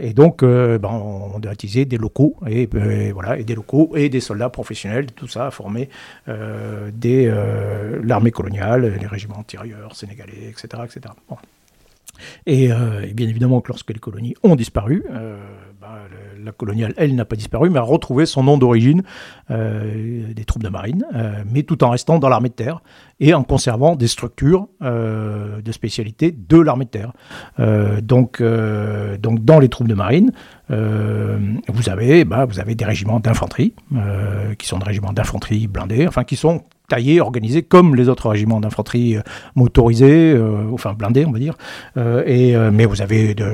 et 0.00 0.14
donc 0.14 0.44
ben, 0.44 0.88
on 0.88 1.40
a 1.40 1.52
utilisé 1.52 1.84
des 1.84 1.98
locaux 1.98 2.36
et, 2.46 2.68
voilà 3.12 3.36
et 3.36 3.44
des 3.44 3.56
locaux 3.56 3.92
et 3.96 4.08
des 4.08 4.20
soldats 4.20 4.48
professionnels, 4.48 5.06
tout 5.06 5.26
ça 5.26 5.48
a 5.48 5.50
formé 5.50 5.90
l'armée 6.26 8.30
coloniale, 8.30 8.96
les 8.98 9.06
régiments 9.06 9.42
tirailleurs 9.42 9.96
sénégalais, 9.96 10.50
etc., 10.50 10.82
etc. 10.84 11.12
Bon. 11.28 11.36
Euh, 12.48 13.02
et, 13.02 13.14
bien 13.14 13.28
évidemment 13.28 13.60
que 13.60 13.68
lorsque 13.68 13.90
les 13.90 13.98
colonies 13.98 14.34
ont 14.42 14.56
disparu, 14.56 15.04
euh, 15.10 15.38
bah, 15.80 16.00
la 16.42 16.52
coloniale, 16.52 16.94
elle, 16.96 17.14
n'a 17.14 17.24
pas 17.24 17.36
disparu, 17.36 17.70
mais 17.70 17.78
a 17.78 17.82
retrouvé 17.82 18.26
son 18.26 18.42
nom 18.42 18.58
d'origine 18.58 19.02
euh, 19.50 20.32
des 20.32 20.44
troupes 20.44 20.62
de 20.62 20.68
marine, 20.68 21.04
mais 21.52 21.62
tout 21.62 21.82
en 21.84 21.90
restant 21.90 22.18
dans 22.18 22.28
l'armée 22.28 22.48
de 22.48 22.54
terre 22.54 22.80
et 23.20 23.34
en 23.34 23.42
conservant 23.42 23.96
des 23.96 24.08
structures 24.08 24.68
de 24.80 25.72
spécialité 25.72 26.32
de 26.32 26.58
l'armée 26.58 26.84
de 26.84 26.90
terre. 26.90 27.12
donc, 28.02 28.42
donc, 28.42 29.44
dans 29.44 29.58
les 29.58 29.68
troupes 29.68 29.88
de 29.88 29.94
marine, 29.94 30.32
vous, 30.68 31.88
avez, 31.88 32.24
bah, 32.24 32.44
vous 32.44 32.60
avez 32.60 32.74
des 32.74 32.84
régiments 32.84 33.20
d'infanterie, 33.20 33.74
qui 34.58 34.66
sont 34.66 34.78
des 34.78 34.84
régiments 34.84 35.12
d'infanterie 35.12 35.66
blindés, 35.66 36.06
enfin 36.06 36.24
qui 36.24 36.36
sont 36.36 36.62
taillés, 36.88 37.20
organisés 37.20 37.62
comme 37.62 37.94
les 37.94 38.08
autres 38.08 38.30
régiments 38.30 38.60
d'infanterie 38.60 39.16
euh, 39.16 39.22
motorisés, 39.54 40.32
euh, 40.32 40.70
enfin 40.72 40.94
blindés, 40.94 41.24
on 41.26 41.30
va 41.30 41.38
dire. 41.38 41.54
Euh, 41.96 42.24
et, 42.26 42.56
mais 42.72 42.86
vous 42.86 43.02
avez 43.02 43.34
des 43.34 43.44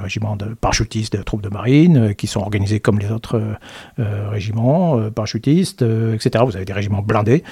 régiments 0.00 0.36
de 0.36 0.46
parachutistes, 0.46 1.16
de 1.16 1.22
troupes 1.22 1.42
de 1.42 1.48
marine, 1.48 2.14
qui 2.14 2.26
sont 2.26 2.40
organisés 2.40 2.80
comme 2.80 2.98
les 2.98 3.10
autres 3.10 3.42
régiments 3.98 5.10
parachutistes, 5.10 5.82
etc. 5.82 6.44
Vous 6.46 6.56
avez 6.56 6.64
des 6.64 6.72
régiments 6.72 7.02
blindés. 7.02 7.42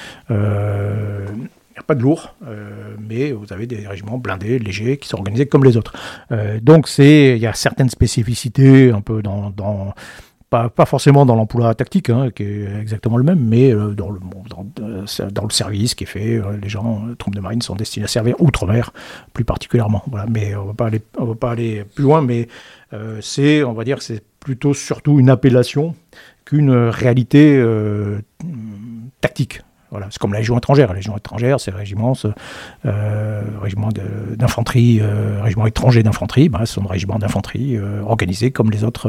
Il 1.76 1.78
n'y 1.78 1.80
a 1.80 1.86
pas 1.86 1.96
de 1.96 2.02
lourd, 2.02 2.36
mais 3.00 3.32
vous 3.32 3.52
avez 3.52 3.66
des 3.66 3.88
régiments 3.88 4.16
blindés, 4.16 4.60
légers, 4.60 4.96
qui 4.96 5.08
sont 5.08 5.16
organisés 5.16 5.46
comme 5.46 5.64
les 5.64 5.76
autres. 5.76 5.92
donc 6.62 6.88
il 6.98 7.36
y 7.36 7.46
a 7.46 7.52
certaines 7.52 7.90
spécificités 7.90 8.92
un 8.92 9.00
peu 9.00 9.22
dans, 9.22 9.52
pas, 10.68 10.86
forcément 10.86 11.26
dans 11.26 11.34
l'emploi 11.34 11.74
tactique, 11.74 12.10
hein, 12.10 12.30
qui 12.34 12.44
est 12.44 12.80
exactement 12.80 13.16
le 13.16 13.24
même, 13.24 13.40
mais 13.40 13.72
euh, 13.72 13.94
dans, 13.94 14.10
le, 14.10 14.20
euh, 14.80 15.48
service 15.50 15.94
qui 15.94 16.04
est 16.04 16.08
fait. 16.08 16.36
Euh, 16.36 16.56
les 16.62 16.68
gens, 16.68 17.02
troupes 17.18 17.34
de 17.34 17.40
marine, 17.40 17.62
sont 17.62 17.74
destinés 17.74 18.04
à 18.04 18.08
servir 18.08 18.36
outre-mer, 18.40 18.92
plus 19.32 19.44
particulièrement. 19.44 20.02
Voilà. 20.06 20.26
Mais 20.30 20.54
on 20.54 20.64
ne 20.64 21.26
va 21.26 21.34
pas 21.34 21.50
aller 21.50 21.84
plus 21.84 22.04
loin, 22.04 22.22
mais 22.22 22.48
c'est, 23.20 23.64
on 23.64 23.72
va 23.72 23.82
dire, 23.82 24.02
c'est 24.02 24.22
plutôt 24.38 24.72
surtout 24.72 25.18
une 25.18 25.30
appellation 25.30 25.96
qu'une 26.44 26.70
réalité 26.70 27.60
tactique. 29.20 29.62
Voilà, 29.94 30.08
c'est 30.10 30.18
comme 30.18 30.32
la 30.32 30.40
Légion 30.40 30.58
étrangère. 30.58 30.88
La 30.88 30.94
Légion 30.94 31.16
étrangère, 31.16 31.60
c'est 31.60 31.70
régiment, 31.70 32.14
euh, 32.84 33.42
régiment 33.62 33.90
d'infanterie, 33.92 34.98
euh, 35.00 35.40
régiment 35.40 35.66
étranger 35.66 36.02
d'infanterie. 36.02 36.48
Bah, 36.48 36.66
ce 36.66 36.74
sont 36.74 36.80
des 36.80 36.88
régiments 36.88 37.20
d'infanterie 37.20 37.76
euh, 37.76 38.02
organisés 38.02 38.50
comme 38.50 38.72
les 38.72 38.82
autres, 38.82 39.08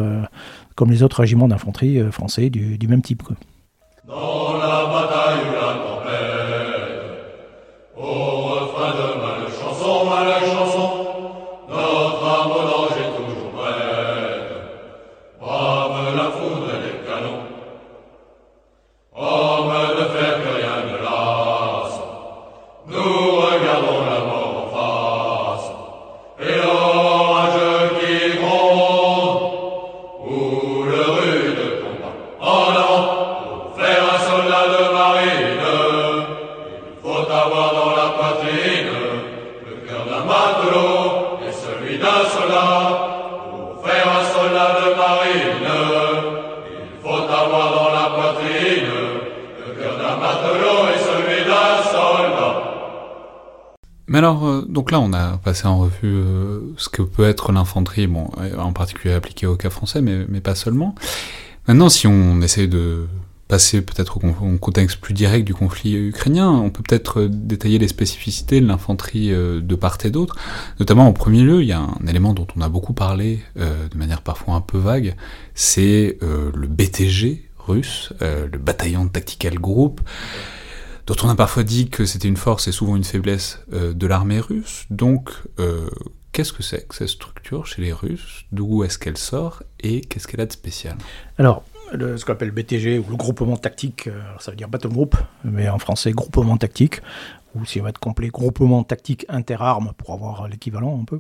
comme 0.75 0.91
les 0.91 1.01
autres 1.01 1.21
régiments 1.21 1.47
d'infanterie 1.47 1.99
français 2.11 2.51
du, 2.51 2.87
même 2.87 3.01
type. 3.01 3.23
Dans 4.07 4.57
la 4.59 4.85
bataille 4.85 5.64
alors, 54.25 54.47
euh, 54.47 54.65
donc 54.67 54.91
là, 54.91 54.99
on 54.99 55.13
a 55.13 55.37
passé 55.37 55.67
en 55.67 55.77
revue 55.77 55.93
euh, 56.03 56.61
ce 56.77 56.89
que 56.89 57.03
peut 57.03 57.25
être 57.25 57.51
l'infanterie, 57.51 58.07
bon, 58.07 58.27
en 58.57 58.73
particulier 58.73 59.13
appliquée 59.13 59.45
au 59.45 59.55
cas 59.55 59.69
français, 59.69 60.01
mais, 60.01 60.25
mais 60.27 60.41
pas 60.41 60.55
seulement. 60.55 60.95
Maintenant, 61.67 61.89
si 61.89 62.07
on 62.07 62.41
essaie 62.41 62.65
de 62.65 63.05
passer 63.47 63.83
peut-être 63.83 64.17
au, 64.17 64.57
contexte 64.57 64.97
plus 64.97 65.13
direct 65.13 65.45
du 65.45 65.53
conflit 65.53 65.93
ukrainien, 65.93 66.49
on 66.49 66.71
peut 66.71 66.81
peut-être 66.81 67.21
euh, 67.21 67.29
détailler 67.29 67.77
les 67.77 67.87
spécificités 67.87 68.61
de 68.61 68.65
l'infanterie 68.65 69.29
de 69.29 69.75
part 69.75 69.99
et 70.03 70.09
d'autre. 70.09 70.35
Notamment, 70.79 71.07
en 71.07 71.13
premier 71.13 71.43
lieu, 71.43 71.61
il 71.61 71.67
y 71.67 71.73
a 71.73 71.81
un 71.81 72.07
élément 72.07 72.33
dont 72.33 72.47
on 72.55 72.61
a 72.61 72.69
beaucoup 72.69 72.93
parlé, 72.93 73.43
de 73.55 73.95
manière 73.95 74.23
parfois 74.23 74.55
un 74.55 74.61
peu 74.61 74.79
vague, 74.79 75.15
c'est 75.53 76.17
le 76.21 76.67
BTG 76.67 77.47
russe, 77.59 78.11
le 78.21 78.57
bataillon 78.57 79.07
tactical 79.07 79.59
group 79.59 80.01
dont 81.07 81.15
on 81.23 81.29
a 81.29 81.35
parfois 81.35 81.63
dit 81.63 81.89
que 81.89 82.05
c'était 82.05 82.27
une 82.27 82.37
force 82.37 82.67
et 82.67 82.71
souvent 82.71 82.95
une 82.95 83.03
faiblesse 83.03 83.59
euh, 83.73 83.93
de 83.93 84.07
l'armée 84.07 84.39
russe. 84.39 84.85
Donc, 84.89 85.29
euh, 85.59 85.89
qu'est-ce 86.31 86.53
que 86.53 86.63
c'est 86.63 86.87
que 86.87 86.95
cette 86.95 87.09
structure 87.09 87.65
chez 87.65 87.81
les 87.81 87.93
Russes? 87.93 88.45
D'où 88.51 88.83
est-ce 88.83 88.97
qu'elle 88.97 89.17
sort 89.17 89.63
et 89.79 90.01
qu'est-ce 90.01 90.27
qu'elle 90.27 90.41
a 90.41 90.45
de 90.45 90.51
spécial? 90.51 90.95
Alors, 91.37 91.63
ce 91.91 92.25
qu'on 92.25 92.33
appelle 92.33 92.51
BTG 92.51 92.99
ou 92.99 93.05
le 93.09 93.15
groupement 93.15 93.57
tactique, 93.57 94.07
alors 94.07 94.41
ça 94.41 94.51
veut 94.51 94.57
dire 94.57 94.67
battle 94.67 94.89
group, 94.89 95.15
mais 95.43 95.69
en 95.69 95.77
français 95.77 96.11
groupement 96.11 96.57
tactique, 96.57 97.01
ou 97.55 97.65
si 97.65 97.79
on 97.79 97.83
va 97.83 97.89
être 97.89 97.99
complet, 97.99 98.27
groupement 98.27 98.83
tactique 98.83 99.25
interarmes 99.29 99.93
pour 99.97 100.13
avoir 100.13 100.47
l'équivalent 100.47 100.99
un 101.01 101.05
peu. 101.05 101.19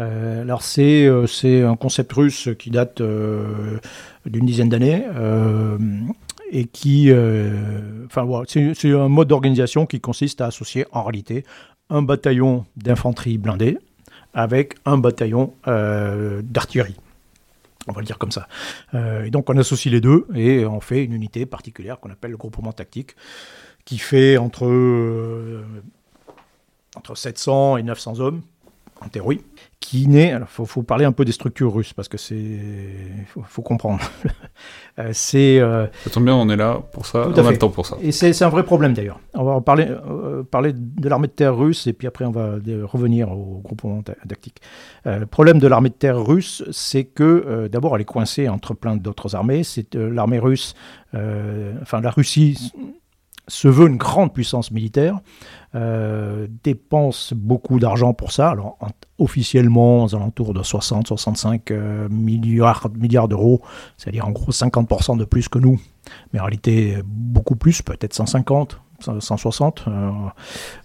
Euh, 0.00 0.42
alors 0.42 0.62
c'est 0.62 1.06
euh, 1.06 1.70
un 1.70 1.76
concept 1.76 2.12
russe 2.12 2.50
qui 2.58 2.70
date 2.70 3.00
euh, 3.00 3.78
d'une 4.26 4.46
dizaine 4.46 4.68
d'années 4.68 5.04
et 6.50 6.66
qui, 6.66 7.10
enfin 8.06 8.24
voilà, 8.24 8.44
c'est 8.48 8.90
un 8.90 9.08
mode 9.08 9.28
d'organisation 9.28 9.86
qui 9.86 10.00
consiste 10.00 10.40
à 10.40 10.46
associer 10.46 10.86
en 10.92 11.02
réalité 11.02 11.44
un 11.88 12.02
bataillon 12.02 12.66
d'infanterie 12.76 13.38
blindée 13.38 13.78
avec 14.34 14.74
un 14.84 14.98
bataillon 14.98 15.54
d'artillerie. 15.66 16.96
On 17.88 17.92
va 17.92 18.00
le 18.00 18.06
dire 18.06 18.18
comme 18.18 18.32
ça. 18.32 18.48
et 18.94 19.30
donc 19.30 19.48
on 19.48 19.56
associe 19.56 19.92
les 19.92 20.00
deux 20.00 20.26
et 20.34 20.66
on 20.66 20.80
fait 20.80 21.04
une 21.04 21.12
unité 21.12 21.46
particulière 21.46 21.98
qu'on 22.00 22.10
appelle 22.10 22.32
le 22.32 22.36
groupement 22.36 22.72
tactique 22.72 23.14
qui 23.84 23.98
fait 23.98 24.36
entre, 24.36 24.66
euh, 24.66 25.64
entre 26.96 27.16
700 27.16 27.78
et 27.78 27.82
900 27.82 28.20
hommes, 28.20 28.42
en 29.00 29.08
théorie, 29.08 29.40
qui 29.80 30.06
naît. 30.06 30.32
Il 30.38 30.46
faut, 30.46 30.82
parler 30.82 31.04
un 31.04 31.12
peu 31.12 31.24
des 31.24 31.32
structures 31.32 31.72
russes, 31.72 31.92
parce 31.92 32.08
que 32.08 32.18
c'est. 32.18 32.60
Faut, 33.26 33.62
comprendre. 33.62 34.00
Euh, 34.98 35.10
c'est. 35.12 35.60
Euh, 35.60 35.86
ça 36.04 36.10
tombe 36.10 36.24
bien, 36.24 36.34
on 36.34 36.48
est 36.48 36.56
là 36.56 36.80
pour 36.92 37.06
ça, 37.06 37.28
on 37.28 37.46
a 37.46 37.50
le 37.50 37.58
temps 37.58 37.68
pour 37.68 37.86
ça. 37.86 37.96
Et 38.02 38.12
c'est 38.12 38.42
un 38.42 38.48
vrai 38.48 38.64
problème 38.64 38.92
d'ailleurs. 38.92 39.20
On 39.34 39.44
va 39.44 39.60
parler, 39.60 39.88
parler 40.50 40.72
de 40.74 41.08
l'armée 41.08 41.28
de 41.28 41.32
terre 41.32 41.56
russe, 41.56 41.86
et 41.86 41.92
puis 41.92 42.06
après, 42.06 42.24
on 42.24 42.30
va 42.30 42.54
revenir 42.84 43.30
au 43.32 43.60
groupement 43.62 44.02
tactique. 44.02 44.60
le 45.04 45.24
problème 45.26 45.58
de 45.58 45.66
l'armée 45.66 45.90
de 45.90 45.94
terre 45.94 46.20
russe, 46.20 46.64
c'est 46.70 47.04
que 47.04 47.68
d'abord, 47.70 47.94
elle 47.94 48.02
est 48.02 48.04
coincée 48.04 48.48
entre 48.48 48.74
plein 48.74 48.96
d'autres 48.96 49.34
armées. 49.34 49.64
C'est 49.64 49.94
l'armée 49.94 50.38
russe. 50.38 50.74
enfin, 51.14 52.00
la 52.00 52.10
Russie 52.10 52.72
se 53.50 53.68
veut 53.68 53.88
une 53.88 53.96
grande 53.96 54.32
puissance 54.32 54.70
militaire, 54.70 55.18
euh, 55.74 56.46
dépense 56.62 57.32
beaucoup 57.34 57.78
d'argent 57.78 58.14
pour 58.14 58.32
ça. 58.32 58.50
Alors, 58.50 58.78
officiellement, 59.18 60.04
aux 60.04 60.14
alentours 60.14 60.54
de 60.54 60.62
60-65 60.62 61.60
euh, 61.70 62.08
milliards, 62.08 62.88
milliards 62.96 63.28
d'euros, 63.28 63.60
c'est-à-dire 63.96 64.26
en 64.26 64.30
gros 64.30 64.52
50% 64.52 65.18
de 65.18 65.24
plus 65.24 65.48
que 65.48 65.58
nous, 65.58 65.80
mais 66.32 66.40
en 66.40 66.44
réalité 66.44 66.98
beaucoup 67.04 67.56
plus, 67.56 67.82
peut-être 67.82 68.14
150, 68.14 68.80
160 69.02 69.84
euh, 69.86 70.10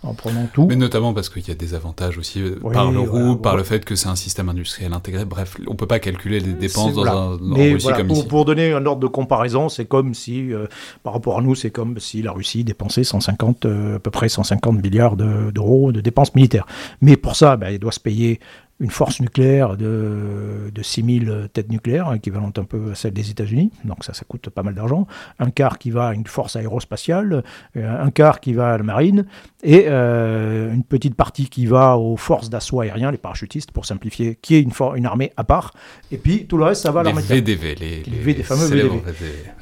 en 0.03 0.13
prenant 0.13 0.47
tout. 0.53 0.65
Mais 0.67 0.75
notamment 0.75 1.13
parce 1.13 1.29
qu'il 1.29 1.47
y 1.47 1.51
a 1.51 1.55
des 1.55 1.73
avantages 1.73 2.17
aussi 2.17 2.41
euh, 2.41 2.59
par 2.71 2.91
le 2.91 2.99
roux, 2.99 3.35
par 3.35 3.55
le 3.55 3.63
fait 3.63 3.83
que 3.85 3.95
c'est 3.95 4.07
un 4.07 4.15
système 4.15 4.49
industriel 4.49 4.93
intégré. 4.93 5.25
Bref, 5.25 5.57
on 5.67 5.75
peut 5.75 5.87
pas 5.87 5.99
calculer 5.99 6.39
les 6.39 6.53
dépenses 6.53 6.93
dans 6.93 7.05
un 7.05 7.37
Mais 7.41 7.73
Russie 7.73 7.87
comme 7.95 8.07
pour, 8.07 8.17
ici. 8.17 8.27
Pour 8.27 8.45
donner 8.45 8.73
un 8.73 8.85
ordre 8.85 9.01
de 9.01 9.07
comparaison, 9.07 9.69
c'est 9.69 9.85
comme 9.85 10.13
si, 10.13 10.53
euh, 10.53 10.67
par 11.03 11.13
rapport 11.13 11.39
à 11.39 11.41
nous, 11.41 11.55
c'est 11.55 11.71
comme 11.71 11.99
si 11.99 12.21
la 12.21 12.31
Russie 12.31 12.63
dépensait 12.63 13.03
150, 13.03 13.65
à 13.65 13.99
peu 13.99 14.11
près 14.11 14.29
150 14.29 14.81
milliards 14.81 15.15
d'euros 15.15 15.91
de, 15.91 16.01
dépenses 16.01 16.35
militaires. 16.35 16.65
Mais 17.01 17.17
pour 17.17 17.35
ça, 17.35 17.57
ben, 17.57 17.69
il 17.69 17.79
doit 17.79 17.91
se 17.91 17.99
payer 17.99 18.39
une 18.81 18.91
force 18.91 19.21
nucléaire 19.21 19.77
de, 19.77 20.69
de 20.73 20.83
6000 20.83 21.49
têtes 21.53 21.71
nucléaires, 21.71 22.11
équivalente 22.13 22.59
un 22.59 22.65
peu 22.65 22.91
à 22.91 22.95
celle 22.95 23.13
des 23.13 23.31
États-Unis, 23.31 23.71
donc 23.85 24.03
ça, 24.03 24.13
ça 24.13 24.25
coûte 24.27 24.49
pas 24.49 24.63
mal 24.63 24.75
d'argent. 24.75 25.07
Un 25.39 25.49
quart 25.49 25.77
qui 25.77 25.91
va 25.91 26.07
à 26.07 26.13
une 26.13 26.27
force 26.27 26.57
aérospatiale, 26.57 27.43
euh, 27.77 28.03
un 28.03 28.11
quart 28.11 28.41
qui 28.41 28.53
va 28.53 28.73
à 28.73 28.77
la 28.77 28.83
marine, 28.83 29.25
et 29.63 29.85
euh, 29.87 30.73
une 30.73 30.83
petite 30.83 31.15
partie 31.15 31.47
qui 31.47 31.65
va 31.67 31.97
aux 31.97 32.17
forces 32.17 32.49
d'assaut 32.49 32.81
aérien, 32.81 33.11
les 33.11 33.17
parachutistes, 33.17 33.71
pour 33.71 33.85
simplifier, 33.85 34.37
qui 34.41 34.55
est 34.55 34.61
une, 34.61 34.73
une 34.95 35.05
armée 35.05 35.31
à 35.37 35.45
part. 35.45 35.73
Et 36.11 36.17
puis 36.17 36.45
tout 36.45 36.57
le 36.57 36.65
reste, 36.65 36.81
ça 36.81 36.91
va 36.91 36.99
à 36.99 37.03
l'armée 37.03 37.21
VDV, 37.21 37.75
les, 37.75 38.03
les, 38.03 38.33
les, 38.33 38.43
fameux 38.43 38.65
VDV. 38.65 39.01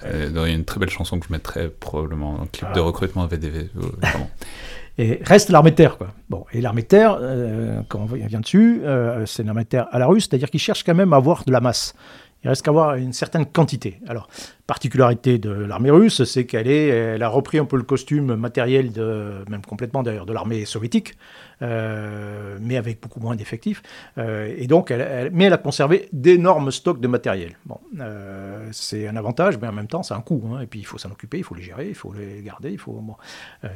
Euh, 0.05 0.29
il 0.33 0.35
y 0.35 0.39
a 0.39 0.47
une 0.47 0.65
très 0.65 0.79
belle 0.79 0.89
chanson 0.89 1.19
que 1.19 1.27
je 1.27 1.31
mettrai 1.31 1.69
probablement, 1.69 2.41
un 2.41 2.47
clip 2.47 2.71
de 2.73 2.79
recrutement 2.79 3.27
VDV. 3.27 3.69
Et 4.97 5.19
reste 5.23 5.49
l'armée 5.49 5.71
de 5.71 5.75
terre. 5.75 5.97
Quoi. 5.97 6.07
Bon, 6.29 6.45
et 6.53 6.61
l'armée 6.61 6.83
de 6.83 6.87
terre, 6.87 7.17
euh, 7.19 7.81
quand 7.89 7.99
on 8.01 8.05
vient 8.05 8.39
dessus, 8.39 8.81
euh, 8.83 9.25
c'est 9.25 9.43
l'armée 9.43 9.63
de 9.63 9.69
terre 9.69 9.87
à 9.91 9.99
la 9.99 10.05
russe, 10.05 10.27
c'est-à-dire 10.29 10.51
qu'il 10.51 10.59
cherche 10.59 10.83
quand 10.83 10.93
même 10.93 11.13
à 11.13 11.17
avoir 11.17 11.43
de 11.45 11.51
la 11.51 11.61
masse. 11.61 11.95
Il 12.43 12.49
reste 12.49 12.61
qu'à 12.61 12.71
avoir 12.71 12.95
une 12.95 13.13
certaine 13.13 13.45
quantité. 13.45 13.99
Alors, 14.07 14.27
particularité 14.67 15.37
de 15.39 15.49
l'armée 15.49 15.91
russe, 15.91 16.25
c'est 16.25 16.45
qu'elle 16.45 16.67
est, 16.67 16.87
elle 16.89 17.23
a 17.23 17.29
repris 17.29 17.57
un 17.57 17.65
peu 17.65 17.77
le 17.77 17.83
costume 17.83 18.35
matériel, 18.35 18.91
de, 18.91 19.45
même 19.49 19.61
complètement 19.61 20.03
d'ailleurs, 20.03 20.25
de 20.25 20.33
l'armée 20.33 20.65
soviétique. 20.65 21.15
Euh, 21.63 22.57
mais 22.61 22.77
avec 22.77 23.01
beaucoup 23.01 23.19
moins 23.19 23.35
d'effectifs. 23.35 23.81
Euh, 24.17 24.53
et 24.57 24.67
donc, 24.67 24.91
mais 25.31 25.45
elle 25.45 25.53
a 25.53 25.57
conservé 25.57 26.09
d'énormes 26.11 26.71
stocks 26.71 26.99
de 26.99 27.07
matériel. 27.07 27.53
Bon, 27.65 27.77
euh, 27.99 28.67
c'est 28.71 29.07
un 29.07 29.15
avantage, 29.15 29.57
mais 29.61 29.67
en 29.67 29.71
même 29.71 29.87
temps, 29.87 30.03
c'est 30.03 30.13
un 30.13 30.21
coût. 30.21 30.43
Hein. 30.51 30.61
et 30.61 30.67
puis, 30.67 30.79
il 30.79 30.85
faut 30.85 30.97
s'en 30.97 31.11
occuper, 31.11 31.37
il 31.37 31.43
faut 31.43 31.55
les 31.55 31.61
gérer, 31.61 31.87
il 31.87 31.95
faut 31.95 32.13
les 32.13 32.41
garder. 32.41 32.71
Il 32.71 32.77
faut, 32.77 33.01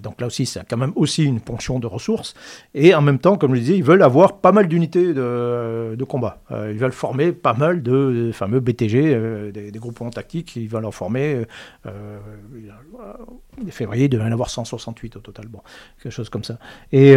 donc 0.03 0.19
là 0.19 0.27
aussi, 0.27 0.45
c'est 0.45 0.67
quand 0.67 0.77
même 0.77 0.93
aussi 0.95 1.23
une 1.23 1.39
ponction 1.39 1.79
de 1.79 1.87
ressources. 1.87 2.33
Et 2.73 2.93
en 2.93 3.01
même 3.01 3.19
temps, 3.19 3.37
comme 3.37 3.51
je 3.51 3.55
le 3.55 3.61
disais, 3.61 3.77
ils 3.77 3.83
veulent 3.83 4.03
avoir 4.03 4.37
pas 4.39 4.51
mal 4.51 4.67
d'unités 4.67 5.13
de, 5.13 6.03
combat. 6.07 6.41
ils 6.51 6.77
veulent 6.77 6.91
former 6.91 7.31
pas 7.31 7.53
mal 7.53 7.81
de, 7.81 8.31
fameux 8.33 8.59
BTG, 8.59 9.51
des, 9.51 9.71
groupements 9.79 10.09
tactiques. 10.09 10.55
Ils 10.55 10.67
veulent 10.67 10.85
en 10.85 10.91
former. 10.91 11.45
Euh, 11.85 13.71
février, 13.71 14.05
il 14.05 14.09
devait 14.09 14.23
en 14.23 14.31
avoir 14.31 14.49
168 14.49 15.17
au 15.17 15.19
total. 15.19 15.47
Bon, 15.47 15.61
quelque 16.01 16.11
chose 16.11 16.29
comme 16.29 16.43
ça. 16.43 16.57
Et 16.91 17.15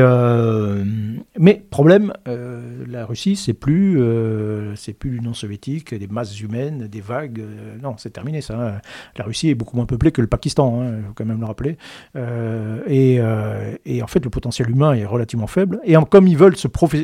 mais 1.38 1.62
problème, 1.70 2.12
euh, 2.29 2.85
la 2.88 3.07
Russie, 3.07 3.37
c'est 3.37 3.55
plus, 3.55 4.01
euh, 4.01 4.75
c'est 4.77 4.92
plus 4.92 5.11
l'Union 5.11 5.35
soviétique, 5.35 5.94
des 5.94 6.07
masses 6.07 6.40
humaines, 6.40 6.87
des 6.87 7.01
vagues. 7.01 7.42
non, 7.83 7.94
c'est 7.99 8.11
terminé 8.11 8.40
ça. 8.40 8.77
Hein. 8.77 8.81
La 9.16 9.25
Russie 9.25 9.49
est 9.51 9.55
beaucoup 9.55 9.77
moins 9.77 9.87
peuplée 9.87 10.12
que 10.12 10.20
le 10.20 10.27
Pakistan, 10.27 10.83
il 10.83 10.87
hein, 10.87 11.03
faut 11.09 11.12
quand 11.14 11.25
même 11.25 11.40
le 11.40 11.46
rappeler. 11.46 11.77
Et, 12.16 13.20
en 13.20 14.07
fait, 14.07 14.25
le 14.25 14.31
potentiel 14.31 14.70
humain 14.70 14.94
est 14.94 15.05
relativement 15.05 15.46
faible. 15.46 15.81
Et 15.85 15.94
comme 16.11 16.27
ils 16.27 16.37
veulent 16.37 16.57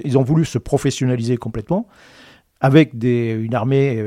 ils 0.05 0.19
ont 0.19 0.23
voulu 0.23 0.45
se 0.45 0.59
professionnaliser 0.59 1.37
complètement 1.37 1.87
avec 2.61 2.93
une 3.03 3.55
armée 3.55 4.03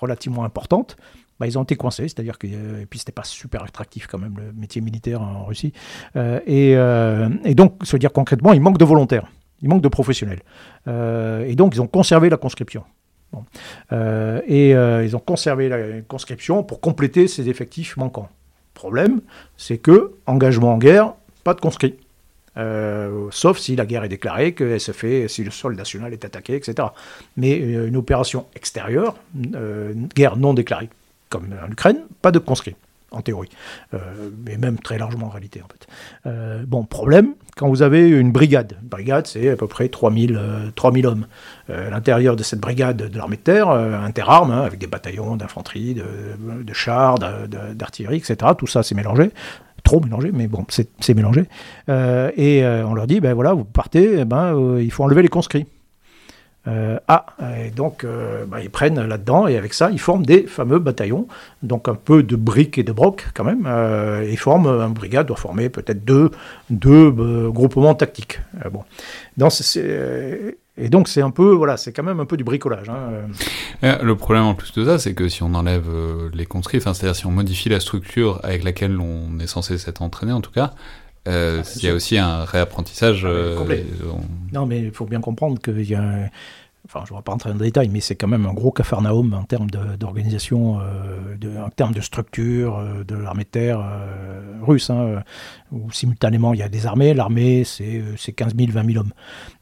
relativement 0.00 0.44
importante. 0.44 0.96
Bah, 1.42 1.48
ils 1.48 1.58
ont 1.58 1.64
été 1.64 1.74
coincés, 1.74 2.04
c'est-à-dire 2.04 2.38
que 2.38 2.46
et 2.46 2.86
puis 2.88 3.00
c'était 3.00 3.10
pas 3.10 3.24
super 3.24 3.64
attractif 3.64 4.06
quand 4.06 4.16
même 4.16 4.36
le 4.36 4.52
métier 4.52 4.80
militaire 4.80 5.20
en 5.20 5.44
Russie. 5.44 5.72
Euh, 6.14 6.38
euh, 6.48 7.28
et, 7.44 7.56
donc, 7.56 7.84
veut 7.84 7.98
dire 7.98 8.12
concrètement, 8.12 8.52
il 8.52 8.60
manque 8.60 8.78
de 8.78 8.84
volontaires, 8.84 9.26
il 9.60 9.68
manque 9.68 9.82
de 9.82 9.88
professionnels. 9.88 10.42
Euh, 10.86 11.44
et 11.44 11.56
donc, 11.56 11.74
ils 11.74 11.82
ont 11.82 11.88
conservé 11.88 12.30
la 12.30 12.36
conscription. 12.36 12.84
et 13.92 14.70
ils 14.70 15.16
ont 15.16 15.18
conservé 15.18 15.68
la 15.68 16.02
conscription 16.02 16.62
pour 16.62 16.80
compléter 16.80 17.26
ces 17.26 17.48
effectifs 17.48 17.96
manquants. 17.96 18.28
Problème, 18.72 19.20
c'est 19.56 19.78
que 19.78 20.12
engagement 20.26 20.74
en 20.74 20.78
guerre, 20.78 21.14
pas 21.42 21.54
de 21.54 21.60
conscrits. 21.60 21.96
sauf 23.32 23.58
si 23.58 23.74
la 23.74 23.84
guerre 23.84 24.04
est 24.04 24.14
déclarée, 24.16 24.52
que 24.52 24.78
se 24.78 24.92
fait, 24.92 25.26
si 25.26 25.42
le 25.42 25.50
sol 25.50 25.74
national 25.74 26.12
est 26.12 26.24
attaqué, 26.24 26.54
etc. 26.54 26.86
Mais 27.36 27.56
une 27.56 27.96
opération 27.96 28.46
extérieure, 28.54 29.16
guerre 30.14 30.36
non 30.36 30.54
déclarée, 30.54 30.88
comme 31.32 31.48
en 31.66 31.70
Ukraine, 31.70 31.96
pas 32.20 32.30
de 32.30 32.38
conscrits, 32.38 32.76
en 33.10 33.22
théorie, 33.22 33.48
euh, 33.94 33.98
mais 34.44 34.58
même 34.58 34.78
très 34.78 34.98
largement 34.98 35.26
en 35.26 35.30
réalité 35.30 35.62
en 35.62 35.66
fait. 35.66 35.86
Euh, 36.26 36.62
bon, 36.66 36.84
problème, 36.84 37.32
quand 37.56 37.68
vous 37.68 37.80
avez 37.80 38.06
une 38.06 38.32
brigade, 38.32 38.76
une 38.82 38.88
brigade 38.88 39.26
c'est 39.26 39.48
à 39.48 39.56
peu 39.56 39.66
près 39.66 39.88
3000, 39.88 40.38
3000 40.74 41.06
euh, 41.06 41.08
hommes, 41.08 41.26
à 41.70 41.88
l'intérieur 41.88 42.36
de 42.36 42.42
cette 42.42 42.60
brigade 42.60 42.98
de 42.98 43.16
l'armée 43.16 43.36
de 43.36 43.42
terre, 43.42 43.70
interarmes, 43.70 44.50
hein, 44.50 44.60
avec 44.60 44.78
des 44.78 44.86
bataillons 44.86 45.36
d'infanterie, 45.36 45.94
de, 45.94 46.74
chars, 46.74 47.18
d'artillerie, 47.74 48.18
etc., 48.18 48.36
tout 48.58 48.66
ça 48.66 48.82
c'est 48.82 48.94
mélangé, 48.94 49.30
trop 49.84 50.00
mélangé, 50.00 50.32
mais 50.32 50.48
bon, 50.48 50.66
c'est 50.68 51.14
mélangé, 51.14 51.44
et 51.88 52.62
on 52.86 52.92
leur 52.92 53.06
dit, 53.06 53.20
ben 53.20 53.32
voilà, 53.32 53.54
vous 53.54 53.64
partez, 53.64 54.20
eh 54.20 54.24
ben, 54.26 54.78
il 54.78 54.90
faut 54.90 55.04
enlever 55.04 55.22
les 55.22 55.28
conscrits. 55.28 55.66
Euh, 56.68 56.98
ah, 57.08 57.26
et 57.60 57.70
donc 57.70 58.04
euh, 58.04 58.44
bah, 58.46 58.60
ils 58.62 58.70
prennent 58.70 59.00
là-dedans 59.04 59.48
et 59.48 59.56
avec 59.56 59.74
ça 59.74 59.90
ils 59.90 59.98
forment 59.98 60.24
des 60.24 60.44
fameux 60.44 60.78
bataillons, 60.78 61.26
donc 61.64 61.88
un 61.88 61.96
peu 61.96 62.22
de 62.22 62.36
briques 62.36 62.78
et 62.78 62.84
de 62.84 62.92
brocs 62.92 63.26
quand 63.34 63.42
même. 63.42 63.64
Euh, 63.66 64.28
ils 64.30 64.38
forment, 64.38 64.68
un 64.68 64.90
brigade 64.90 65.26
doit 65.26 65.36
former 65.36 65.68
peut-être 65.68 66.04
deux, 66.04 66.30
deux 66.70 67.10
groupements 67.50 67.94
tactiques. 67.94 68.40
bon, 68.70 68.84
et 70.78 70.88
donc 70.88 71.08
c'est 71.08 71.20
un 71.20 71.30
peu, 71.30 71.52
voilà, 71.52 71.76
c'est 71.76 71.92
quand 71.92 72.02
même 72.02 72.20
un 72.20 72.24
peu 72.24 72.36
du 72.36 72.44
bricolage. 72.44 72.88
Hein. 72.88 73.98
Le 74.02 74.16
problème 74.16 74.44
en 74.44 74.54
plus 74.54 74.72
de 74.72 74.84
ça, 74.84 74.98
c'est 74.98 75.14
que 75.14 75.28
si 75.28 75.42
on 75.42 75.54
enlève 75.54 75.86
les 76.32 76.46
conscrits, 76.46 76.80
c'est-à-dire 76.80 77.16
si 77.16 77.26
on 77.26 77.30
modifie 77.30 77.68
la 77.68 77.80
structure 77.80 78.40
avec 78.42 78.62
laquelle 78.62 78.98
on 79.00 79.38
est 79.38 79.46
censé 79.46 79.76
s'être 79.78 80.00
entraîné 80.00 80.32
en 80.32 80.40
tout 80.40 80.52
cas, 80.52 80.72
euh, 81.28 81.62
ah, 81.64 81.68
il 81.76 81.84
y 81.84 81.88
a 81.88 81.94
aussi 81.94 82.18
un 82.18 82.44
réapprentissage. 82.44 83.24
Ah, 83.24 83.28
euh, 83.28 83.84
non, 84.52 84.66
mais 84.66 84.80
il 84.80 84.90
faut 84.90 85.06
bien 85.06 85.20
comprendre 85.20 85.60
qu'il 85.60 85.88
y 85.88 85.94
a 85.94 86.30
enfin, 86.86 87.04
je 87.06 87.12
ne 87.12 87.18
vais 87.18 87.22
pas 87.22 87.32
rentrer 87.32 87.50
dans 87.50 87.58
le 87.58 87.64
détail, 87.64 87.88
mais 87.88 88.00
c'est 88.00 88.16
quand 88.16 88.28
même 88.28 88.46
un 88.46 88.52
gros 88.52 88.72
cafarnaum 88.72 89.34
en 89.34 89.44
termes 89.44 89.70
d'organisation, 89.70 90.76
en 90.76 91.70
termes 91.74 91.94
de 91.94 92.00
structure 92.00 92.82
de 93.06 93.14
l'armée 93.14 93.44
de 93.44 93.48
terre 93.48 93.84
russe, 94.62 94.90
hein, 94.90 95.22
où 95.70 95.90
simultanément 95.90 96.54
il 96.54 96.60
y 96.60 96.62
a 96.62 96.68
des 96.68 96.86
armées. 96.86 97.14
L'armée, 97.14 97.64
c'est 97.64 98.32
15 98.32 98.54
000, 98.56 98.72
20 98.72 98.92
000 98.92 98.98
hommes. 98.98 99.12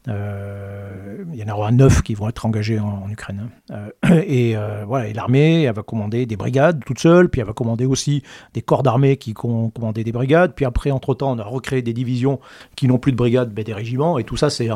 il 0.07 1.39
y 1.39 1.43
en 1.43 1.53
aura 1.53 1.71
9 1.71 2.01
qui 2.01 2.15
vont 2.15 2.27
être 2.27 2.45
engagés 2.45 2.79
en, 2.79 3.09
Ukraine. 3.09 3.49
Hein. 3.69 3.89
et 4.27 4.55
voilà, 4.87 5.11
l'armée, 5.13 5.63
elle 5.63 5.75
va 5.75 5.83
commander 5.83 6.25
des 6.25 6.37
brigades 6.37 6.83
toute 6.83 6.99
seule, 6.99 7.29
puis 7.29 7.41
elle 7.41 7.47
va 7.47 7.53
commander 7.53 7.85
aussi 7.85 8.23
des 8.53 8.61
corps 8.61 8.83
d'armée 8.83 9.17
qui 9.17 9.33
vont 9.33 9.69
commander 9.69 10.03
des 10.03 10.11
brigades, 10.11 10.53
puis 10.55 10.65
après, 10.65 10.91
entre-temps, 10.91 11.31
on 11.31 11.39
a 11.39 11.43
recréé 11.43 11.81
des 11.81 11.93
divisions 11.93 12.39
qui 12.75 12.87
n'ont 12.87 12.97
plus 12.97 13.11
de 13.11 13.17
brigades, 13.17 13.51
mais 13.55 13.63
des 13.63 13.73
régiments, 13.73 14.17
et 14.17 14.23
tout 14.23 14.37
ça, 14.37 14.49
c'est 14.49 14.69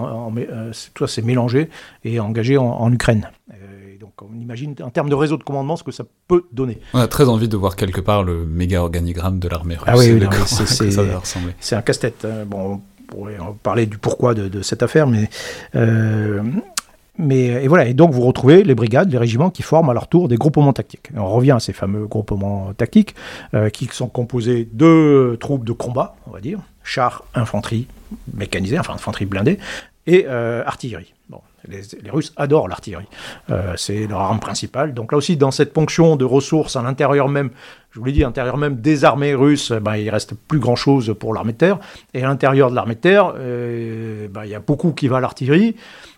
mélangé 1.24 1.70
et 2.04 2.20
en, 2.58 2.92
Ukraine. 2.92 3.30
Euh, 3.52 3.98
donc 4.00 4.14
on 4.22 4.40
imagine 4.40 4.76
en 4.84 4.90
termes 4.90 5.10
de 5.10 5.16
réseau 5.16 5.38
de 5.38 5.44
commandement 5.44 5.76
ce 5.76 5.84
que 5.84 5.92
ça 5.92 6.04
peut 6.28 6.44
donner. 6.52 6.80
On 6.94 7.00
a 7.00 7.08
très 7.08 7.28
envie 7.28 7.48
de 7.48 7.58
voir 7.58 7.76
quelque 7.76 8.02
part 8.02 8.24
le 8.24 8.46
méga 8.46 8.82
organigramme 8.82 9.40
de 9.40 9.48
l'armée 9.48 9.76
russe. 9.76 9.86
Ah 9.88 9.98
oui, 9.98 10.20
c'est 11.60 11.76
un 11.76 11.82
casse-tête. 11.82 12.26
Hein. 12.26 12.46
Bon, 12.46 12.74
on 12.74 12.82
pourrait 13.06 13.38
parler 13.64 13.86
du 13.86 13.98
pourquoi 13.98 14.34
de, 14.34 14.62
cette 14.62 14.84
affaire, 14.84 15.08
mais 15.08 15.30
euh, 15.76 16.42
mais 17.18 17.46
et 17.64 17.68
voilà, 17.68 17.88
et 17.88 17.94
donc 17.94 18.12
vous 18.12 18.22
retrouvez 18.22 18.64
les 18.64 18.76
brigades, 18.76 19.12
les 19.12 19.18
régiments 19.18 19.50
qui 19.50 19.64
forment 19.64 19.90
à 19.90 19.94
leur 19.94 20.08
tour 20.08 20.28
des 20.28 20.36
groupements 20.36 20.74
tactiques. 20.74 21.10
on 21.16 21.30
revient 21.30 21.52
à 21.52 21.60
ces 21.60 21.74
fameux 21.74 22.08
groupements 22.08 22.74
tactiques 22.74 23.16
euh, 23.54 23.70
qui 23.70 23.88
sont 23.92 24.08
composés 24.08 24.68
de 24.72 25.38
troupes 25.40 25.66
de 25.66 25.72
combat, 25.72 26.16
on 26.28 26.32
va 26.32 26.42
dire, 26.42 26.60
chars, 26.84 27.24
infanterie 27.34 27.88
mécanisée, 28.34 28.78
enfin 28.78 28.94
infanterie 28.94 29.26
blindée, 29.26 29.58
et 30.08 30.28
artillerie. 30.28 31.15
Les, 31.68 32.10
Russes 32.10 32.34
adorent 32.36 32.68
l'artillerie. 32.68 33.08
Euh, 33.50 33.74
c'est 33.78 34.08
leur 34.08 34.22
arme 34.22 34.40
principale. 34.40 34.94
Donc 34.94 35.12
là 35.12 35.18
aussi, 35.18 35.38
dans 35.38 35.52
cette 35.52 35.74
ponction 35.74 36.16
de 36.16 36.26
ressources 36.26 36.76
à 36.76 36.82
l'intérieur 36.82 37.30
même, 37.30 37.50
je 37.92 38.00
vous 38.00 38.06
l'ai 38.06 38.12
dit, 38.12 38.24
à 38.24 38.28
l'intérieur 38.28 38.58
même 38.58 38.76
des 38.76 39.06
armées 39.06 39.34
russes, 39.34 39.72
ben, 39.72 39.96
il 39.96 40.10
reste 40.10 40.34
plus 40.36 40.60
grand-chose 40.60 41.16
pour 41.20 41.34
l'armée 41.34 41.54
de 41.54 41.58
terre. 41.58 41.80
Et 42.14 42.24
à 42.24 42.28
l'intérieur 42.28 42.70
de 42.70 42.76
l'armée 42.76 42.96
de 42.96 43.00
terre, 43.00 43.34
euh, 43.38 44.28
ben, 44.28 44.44
il 44.46 44.52
y 44.52 44.56
a 44.56 44.60
beaucoup 44.60 44.92
qui 44.92 45.08
va 45.08 45.18
à 45.18 45.22
l'artillerie. 45.22 45.76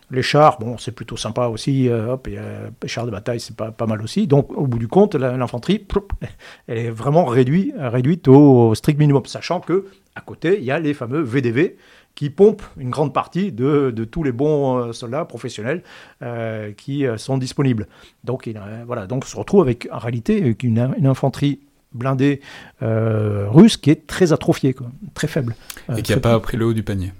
Les 0.09 0.21
chars, 0.21 0.57
bon, 0.59 0.77
c'est 0.77 0.93
plutôt 0.93 1.17
sympa 1.17 1.47
aussi. 1.47 1.89
Euh, 1.89 2.13
hop, 2.13 2.27
les 2.27 2.87
chars 2.87 3.05
de 3.05 3.11
bataille, 3.11 3.41
c'est 3.41 3.55
pas, 3.55 3.71
pas 3.71 3.85
mal 3.85 4.01
aussi. 4.01 4.25
Donc, 4.25 4.57
au 4.57 4.65
bout 4.65 4.79
du 4.79 4.87
compte, 4.87 5.15
l'infanterie, 5.15 5.85
elle 6.67 6.77
est 6.77 6.89
vraiment 6.89 7.25
réduite, 7.25 7.73
réduite 7.77 8.27
au 8.27 8.73
strict 8.73 8.97
minimum, 8.99 9.25
sachant 9.25 9.59
que 9.59 9.85
à 10.17 10.21
côté, 10.21 10.57
il 10.57 10.65
y 10.65 10.71
a 10.71 10.79
les 10.79 10.95
fameux 10.95 11.21
VDV, 11.21 11.77
qui 12.17 12.31
pompe 12.31 12.63
une 12.77 12.89
grande 12.89 13.13
partie 13.13 13.51
de, 13.51 13.91
tous 14.09 14.23
les 14.23 14.31
bons 14.31 14.77
euh, 14.77 14.91
soldats 14.91 15.23
professionnels 15.23 15.83
euh, 16.23 16.71
qui 16.71 17.05
euh, 17.05 17.15
sont 17.17 17.37
disponibles. 17.37 17.87
Donc, 18.23 18.49
voilà, 18.87 19.05
donc 19.05 19.23
on 19.23 19.27
se 19.27 19.37
retrouve 19.37 19.61
avec 19.61 19.87
en 19.91 19.99
réalité 19.99 20.55
une, 20.63 20.79
infanterie 21.05 21.59
blindée 21.93 22.41
russe 22.81 23.77
qui 23.77 23.91
est 23.91 24.07
très 24.07 24.33
atrophiée, 24.33 24.75
très 25.13 25.27
faible. 25.27 25.55
Et 25.95 26.01
qui 26.01 26.11
n'a 26.11 26.19
pas 26.19 26.39
pris 26.39 26.57
le 26.57 26.65
haut 26.65 26.73
du 26.73 26.81
panier 26.81 27.13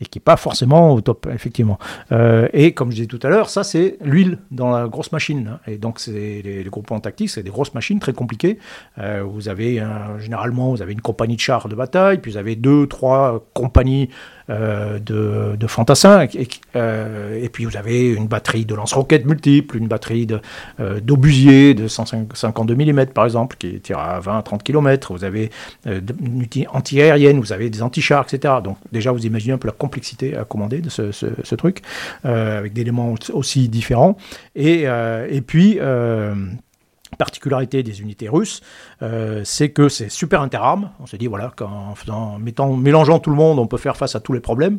et 0.00 0.06
qui 0.06 0.18
n'est 0.18 0.22
pas 0.22 0.36
forcément 0.36 0.92
au 0.94 1.00
top, 1.00 1.28
effectivement. 1.32 1.78
et 2.10 2.72
comme 2.72 2.90
je 2.90 2.96
disais 2.96 3.06
tout 3.06 3.20
à 3.22 3.28
l'heure, 3.28 3.50
ça 3.50 3.64
c'est 3.64 3.96
l'huile 4.00 4.38
dans 4.50 4.70
la 4.70 4.88
grosse 4.88 5.12
machine. 5.12 5.52
Hein. 5.52 5.60
Et 5.66 5.78
donc 5.78 6.00
les, 6.06 6.42
les, 6.42 6.64
groupements 6.64 7.00
tactiques, 7.00 7.30
c'est 7.30 7.42
des 7.42 7.50
grosses 7.50 7.74
machines 7.74 8.00
très 8.00 8.12
compliquées. 8.12 8.58
vous 8.96 9.48
avez 9.48 9.82
généralement 10.18 10.70
vous 10.70 10.82
avez 10.82 10.92
une 10.92 11.00
compagnie 11.00 11.36
de 11.36 11.40
chars 11.40 11.68
de 11.68 11.74
bataille, 11.74 12.18
puis 12.18 12.32
vous 12.32 12.38
avez 12.38 12.56
deux, 12.56 12.86
trois 12.86 13.44
compagnies 13.54 14.08
euh, 14.50 14.98
de, 14.98 15.66
fantassins. 15.68 16.22
Et, 16.34 16.48
euh, 16.74 17.46
puis 17.52 17.64
vous 17.64 17.76
avez 17.76 18.08
une 18.08 18.26
batterie 18.26 18.64
de 18.64 18.74
lance-roquettes 18.74 19.24
multiples, 19.24 19.76
une 19.76 19.86
batterie 19.86 20.26
euh, 20.80 20.98
d'obusiers 21.00 21.74
de, 21.74 21.84
de 21.84 21.88
152 21.88 22.74
mm 22.74 23.06
par 23.06 23.24
exemple, 23.26 23.56
qui 23.58 23.80
tire 23.80 23.98
à 23.98 24.18
20 24.18 24.42
30 24.42 24.62
km. 24.64 25.12
Vous 25.12 25.22
avez 25.24 25.50
une 25.84 26.46
anti-aérienne, 26.72 27.38
vous 27.38 27.52
avez 27.52 27.70
des 27.70 27.82
anti-chars, 27.82 28.26
etc. 28.28 28.54
Donc 28.64 28.76
déjà 28.90 29.12
vous 29.12 29.24
imaginez 29.24 29.52
un 29.52 29.58
peu 29.58 29.68
la 29.68 29.72
complexité 29.90 30.36
à 30.36 30.44
commander 30.44 30.80
de 30.80 30.88
ce, 30.88 31.54
truc, 31.56 31.82
avec 32.22 32.72
des 32.72 32.82
éléments 32.82 33.14
aussi 33.32 33.68
différents. 33.68 34.16
Et, 34.54 34.84
et 34.84 35.40
puis 35.42 35.78
particularité 37.20 37.82
des 37.82 38.00
unités 38.00 38.28
russes, 38.28 38.62
euh, 39.02 39.42
c'est 39.44 39.70
que 39.70 39.88
c'est 39.90 40.08
super 40.08 40.40
interarmes. 40.40 40.90
On 41.00 41.06
se 41.06 41.16
dit, 41.16 41.26
voilà, 41.26 41.52
qu'en 41.54 42.38
mettant, 42.38 42.76
mélangeant 42.76 43.18
tout 43.18 43.30
le 43.30 43.36
monde, 43.36 43.58
on 43.58 43.66
peut 43.66 43.76
faire 43.76 43.96
face 43.96 44.14
à 44.14 44.20
tous 44.20 44.32
les 44.32 44.40
problèmes 44.40 44.78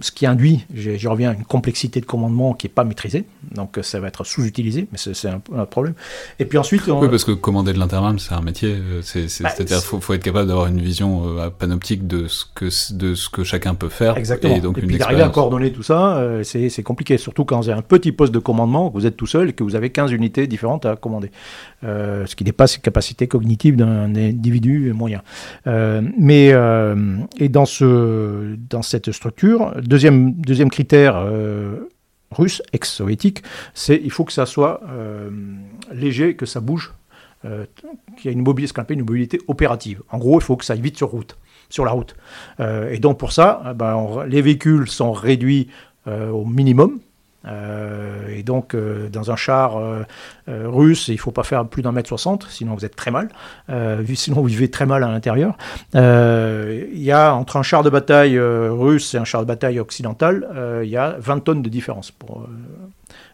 ce 0.00 0.10
qui 0.10 0.26
induit, 0.26 0.66
j'y 0.74 1.06
reviens, 1.06 1.32
une 1.32 1.44
complexité 1.44 2.00
de 2.00 2.06
commandement 2.06 2.52
qui 2.52 2.66
n'est 2.66 2.72
pas 2.72 2.84
maîtrisée, 2.84 3.24
donc 3.54 3.78
ça 3.82 3.98
va 3.98 4.08
être 4.08 4.24
sous-utilisé, 4.24 4.88
mais 4.92 4.98
c'est 4.98 5.28
un, 5.28 5.40
un, 5.54 5.64
problème. 5.64 5.94
Et 6.38 6.44
puis 6.44 6.58
ensuite... 6.58 6.82
Oui, 6.86 7.08
parce 7.08 7.24
que 7.24 7.32
commander 7.32 7.72
de 7.72 7.78
l'intervalle, 7.78 8.20
c'est 8.20 8.34
un 8.34 8.42
métier, 8.42 8.74
euh, 8.74 9.00
bah, 9.00 9.50
c'est-à-dire 9.50 9.78
qu'il 9.78 10.00
faut, 10.00 10.12
être 10.12 10.22
capable 10.22 10.48
d'avoir 10.48 10.66
une 10.66 10.80
vision 10.80 11.38
euh, 11.38 11.48
panoptique 11.48 12.06
de 12.06 12.28
ce, 12.28 12.44
que, 12.54 12.66
de 12.94 13.14
ce 13.14 13.30
que 13.30 13.42
chacun 13.42 13.74
peut 13.74 13.88
faire. 13.88 14.18
Exactement. 14.18 14.56
Et, 14.56 14.60
donc 14.60 14.76
et 14.78 14.82
puis 14.82 14.98
d'arriver 14.98 15.22
à 15.22 15.30
coordonner 15.30 15.72
tout 15.72 15.82
ça, 15.82 16.18
euh, 16.18 16.42
c'est 16.42 16.82
compliqué, 16.82 17.16
surtout 17.16 17.46
quand 17.46 17.58
vous 17.58 17.68
avez 17.70 17.78
un 17.78 17.82
petit 17.82 18.12
poste 18.12 18.34
de 18.34 18.38
commandement, 18.38 18.90
que 18.90 18.94
vous 18.94 19.06
êtes 19.06 19.16
tout 19.16 19.26
seul 19.26 19.48
et 19.48 19.52
que 19.54 19.64
vous 19.64 19.76
avez 19.76 19.90
15 19.90 20.12
unités 20.12 20.46
différentes 20.46 20.84
à 20.84 20.96
commander, 20.96 21.30
ce 21.86 22.34
qui 22.34 22.44
dépasse 22.44 22.76
les 22.76 22.82
capacités 22.82 23.28
cognitives 23.28 23.76
d'un 23.76 24.14
individu 24.14 24.92
moyen. 24.92 25.22
mais, 25.64 26.52
et 27.38 27.48
dans, 27.48 27.66
ce, 27.66 28.56
dans 28.68 28.82
cette 28.82 29.12
structure, 29.12 29.72
Deuxième, 29.82 30.32
deuxième 30.32 30.70
critère 30.70 31.16
euh, 31.16 31.88
russe, 32.30 32.62
ex-soviétique, 32.72 33.42
c'est 33.74 34.00
il 34.02 34.10
faut 34.10 34.24
que 34.24 34.32
ça 34.32 34.46
soit 34.46 34.80
euh, 34.88 35.30
léger, 35.92 36.34
que 36.34 36.46
ça 36.46 36.60
bouge, 36.60 36.92
euh, 37.44 37.64
qu'il 38.16 38.26
y 38.26 38.28
ait 38.28 38.36
une 38.36 38.42
mobilité, 38.42 38.74
ce 38.76 38.92
une 38.92 39.00
mobilité 39.00 39.40
opérative. 39.48 40.02
En 40.10 40.18
gros, 40.18 40.38
il 40.38 40.42
faut 40.42 40.56
que 40.56 40.64
ça 40.64 40.72
aille 40.72 40.80
vite 40.80 40.96
sur 40.96 41.08
route, 41.10 41.36
sur 41.68 41.84
la 41.84 41.92
route. 41.92 42.16
et 42.58 42.98
donc 42.98 43.18
pour 43.18 43.32
ça, 43.32 43.74
ben, 43.76 44.24
les 44.26 44.42
véhicules 44.42 44.88
sont 44.88 45.12
réduits 45.12 45.68
au 46.06 46.44
minimum, 46.44 46.92
euh, 46.92 47.05
et 47.46 48.42
donc, 48.42 48.74
euh, 48.74 49.08
dans 49.08 49.30
un 49.30 49.36
char 49.36 49.78
euh, 49.78 50.04
russe, 50.46 51.08
il 51.08 51.14
ne 51.14 51.18
faut 51.18 51.30
pas 51.30 51.42
faire 51.42 51.66
plus 51.66 51.82
d'un 51.82 51.92
mètre 51.92 52.08
soixante, 52.08 52.46
sinon 52.50 52.74
vous 52.74 52.84
êtes 52.84 52.96
très 52.96 53.10
mal. 53.10 53.28
sinon, 54.14 54.36
vous 54.36 54.46
vivez 54.46 54.70
très 54.70 54.86
mal 54.86 55.04
à 55.04 55.08
l'intérieur. 55.08 55.56
Il 55.94 57.02
y 57.02 57.12
a 57.12 57.34
entre 57.34 57.56
un 57.56 57.62
char 57.62 57.82
de 57.82 57.90
bataille 57.90 58.38
russe 58.38 59.14
et 59.14 59.18
un 59.18 59.24
char 59.24 59.42
de 59.42 59.46
bataille 59.46 59.78
occidental, 59.80 60.48
il 60.82 60.88
y 60.88 60.96
a 60.96 61.16
20 61.18 61.40
tonnes 61.40 61.62
de 61.62 61.68
différence. 61.68 62.10
Pour, 62.10 62.46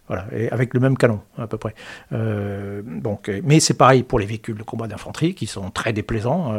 voilà, 0.08 0.26
et 0.36 0.50
avec 0.50 0.74
le 0.74 0.80
même 0.80 0.96
canon 0.98 1.20
à 1.38 1.46
peu 1.46 1.58
près. 1.58 1.74
donc, 2.10 3.30
mais 3.44 3.60
c'est 3.60 3.74
pareil 3.74 4.02
pour 4.02 4.18
les 4.18 4.26
véhicules 4.26 4.56
de 4.56 4.62
combat 4.62 4.86
d'infanterie 4.86 5.34
qui 5.34 5.46
sont 5.46 5.70
très 5.70 5.92
déplaisants. 5.92 6.52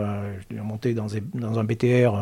monter 0.51 0.93
dans, 0.93 1.07
dans, 1.33 1.59
un 1.59 1.63
BTR, 1.63 2.15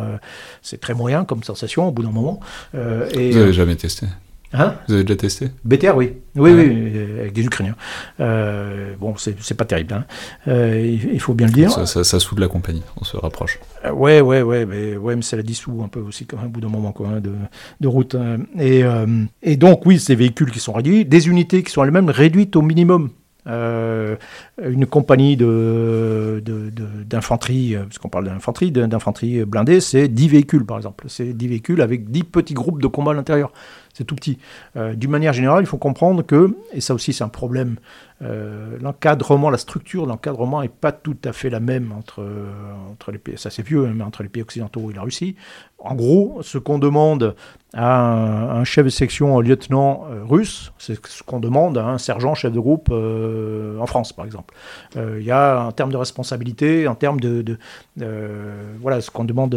c'est 0.61 0.79
très 0.79 0.93
moyen 0.93 1.25
comme 1.25 1.43
sensation 1.43 1.87
au 1.87 1.91
bout 1.91 2.03
d'un 2.03 2.11
moment. 2.11 2.39
et, 2.73 3.31
Vous 3.31 3.39
n'avez 3.39 3.53
jamais 3.53 3.75
testé? 3.75 4.07
Hein 4.53 4.75
Vous 4.87 4.95
avez 4.95 5.03
déjà 5.03 5.17
testé 5.17 5.47
BTR, 5.63 5.95
oui. 5.95 6.13
Oui, 6.35 6.51
oui, 6.51 6.91
euh, 6.95 7.21
avec 7.21 7.33
des 7.33 7.45
Ukrainiens. 7.45 7.75
Euh, 8.19 8.93
bon, 8.99 9.15
c'est 9.17 9.53
pas 9.53 9.65
terrible, 9.65 9.93
hein. 9.93 10.05
euh, 10.47 10.97
il, 11.11 11.19
faut 11.19 11.33
bien 11.33 11.47
le 11.47 11.53
dire. 11.53 11.71
Ça, 11.71 12.03
ça, 12.03 12.19
soude 12.19 12.39
la 12.39 12.47
compagnie, 12.47 12.83
on 12.99 13.05
se 13.05 13.17
rapproche. 13.17 13.59
Euh, 13.85 13.91
ouais, 13.91 14.19
ouais, 14.19 14.41
ouais, 14.41 14.65
mais, 14.65 14.97
ouais, 14.97 15.15
mais 15.15 15.21
ça 15.21 15.37
la 15.37 15.43
dissout 15.43 15.81
un 15.83 15.87
peu 15.87 16.01
aussi, 16.01 16.25
quand 16.25 16.37
même, 16.37 16.47
au 16.47 16.49
bout 16.49 16.61
d'un 16.61 16.69
moment, 16.69 16.91
quoi, 16.91 17.09
hein, 17.09 17.21
de, 17.21 17.33
de, 17.79 17.87
route. 17.87 18.15
Hein. 18.15 18.39
Et, 18.59 18.83
et 19.41 19.55
donc, 19.55 19.85
oui, 19.85 19.99
ces 19.99 20.15
véhicules 20.15 20.51
qui 20.51 20.59
sont 20.59 20.73
réduits, 20.73 21.05
des 21.05 21.29
unités 21.29 21.63
qui 21.63 21.71
sont 21.71 21.83
elles-mêmes 21.83 22.09
réduites 22.09 22.55
au 22.55 22.61
minimum. 22.61 23.09
Euh, 23.47 24.17
une 24.63 24.85
compagnie 24.85 25.35
d'infanterie, 25.35 27.71
de, 27.71 27.77
de, 27.77 27.83
parce 27.83 27.97
qu'on 27.97 28.09
parle 28.09 28.25
d'infanterie, 28.25 28.71
d'infanterie 28.71 29.43
blindée, 29.45 29.81
c'est 29.81 30.07
10 30.07 30.27
véhicules 30.27 30.63
par 30.65 30.77
exemple. 30.77 31.05
C'est 31.07 31.33
10 31.33 31.47
véhicules 31.47 31.81
avec 31.81 32.11
10 32.11 32.23
petits 32.25 32.53
groupes 32.53 32.79
de 32.81 32.87
combat 32.87 33.11
à 33.11 33.15
l'intérieur 33.15 33.51
c'est 33.93 34.03
tout 34.05 34.15
petit. 34.15 34.37
Euh, 34.75 34.93
d'une 34.93 35.11
manière 35.11 35.33
générale, 35.33 35.63
il 35.63 35.67
faut 35.67 35.77
comprendre 35.77 36.23
que, 36.23 36.55
et 36.73 36.81
ça 36.81 36.93
aussi 36.93 37.13
c'est 37.13 37.23
un 37.23 37.29
problème, 37.29 37.77
euh, 38.21 38.77
l'encadrement, 38.79 39.49
la 39.49 39.57
structure 39.57 40.03
de 40.03 40.09
l'encadrement 40.09 40.61
n'est 40.61 40.69
pas 40.69 40.91
tout 40.91 41.17
à 41.23 41.33
fait 41.33 41.49
la 41.49 41.59
même 41.59 41.91
entre, 41.91 42.23
entre 42.91 43.11
les 43.11 43.17
pays, 43.17 43.37
ça 43.37 43.49
c'est 43.49 43.63
vieux, 43.63 43.85
hein, 43.85 43.93
mais 43.95 44.03
entre 44.03 44.23
les 44.23 44.29
pays 44.29 44.43
occidentaux 44.43 44.91
et 44.91 44.93
la 44.93 45.01
Russie. 45.01 45.35
En 45.79 45.95
gros, 45.95 46.39
ce 46.43 46.59
qu'on 46.59 46.77
demande 46.77 47.35
à 47.73 48.57
un, 48.57 48.63
chef 48.65 48.83
de 48.83 48.89
section, 48.89 49.39
un 49.39 49.41
lieutenant 49.41 50.05
euh, 50.11 50.23
russe, 50.27 50.73
c'est 50.77 50.99
ce 51.07 51.23
qu'on 51.23 51.39
demande 51.39 51.77
à 51.77 51.87
un 51.87 51.97
sergent 51.97 52.35
chef 52.35 52.51
de 52.51 52.59
groupe 52.59 52.89
euh, 52.91 53.79
en 53.79 53.85
France, 53.85 54.11
par 54.11 54.25
exemple. 54.25 54.53
Euh, 54.97 55.17
il 55.19 55.25
y 55.25 55.31
a 55.31 55.63
en 55.63 55.71
termes 55.71 55.91
de 55.91 55.97
responsabilité, 55.97 56.87
en 56.87 56.95
termes 56.95 57.19
de, 57.21 57.57
voilà, 58.81 58.99
ce 58.99 59.09
qu'on 59.09 59.23
demande. 59.23 59.55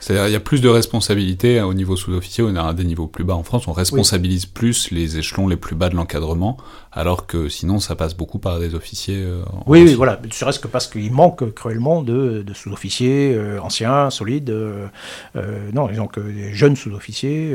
C'est-à-dire 0.00 0.26
il 0.26 0.32
y 0.32 0.36
a 0.36 0.40
plus 0.40 0.60
de 0.60 0.68
responsabilité 0.68 1.62
au 1.62 1.74
niveau 1.74 1.94
sous-officier, 1.94 2.44
on 2.44 2.56
a 2.56 2.74
des 2.74 2.84
niveaux 2.84 3.06
plus 3.06 3.24
bas 3.24 3.34
en 3.34 3.44
France, 3.44 3.68
on 3.68 3.72
responsabilise 3.72 4.46
plus 4.46 4.90
les 4.90 5.18
échelons 5.18 5.46
les 5.46 5.56
plus 5.56 5.76
bas 5.76 5.88
de 5.88 5.94
l'encadrement, 5.94 6.56
alors 6.90 7.26
que 7.26 7.48
sinon, 7.48 7.77
ça 7.80 7.94
passe 7.94 8.14
beaucoup 8.14 8.38
par 8.38 8.58
des 8.58 8.74
officiers. 8.74 9.22
Euh, 9.22 9.42
oui, 9.66 9.82
oui, 9.82 9.94
voilà. 9.94 10.18
Ne 10.22 10.30
serait-ce 10.30 10.58
que 10.58 10.68
parce 10.68 10.86
qu'il 10.86 11.12
manque 11.12 11.52
cruellement 11.54 12.02
de, 12.02 12.44
sous-officiers 12.54 13.34
euh, 13.34 13.60
anciens, 13.60 14.10
solides. 14.10 14.54
non, 15.72 15.88
donc 15.88 16.18
des 16.18 16.52
jeunes 16.52 16.76
sous-officiers 16.76 17.54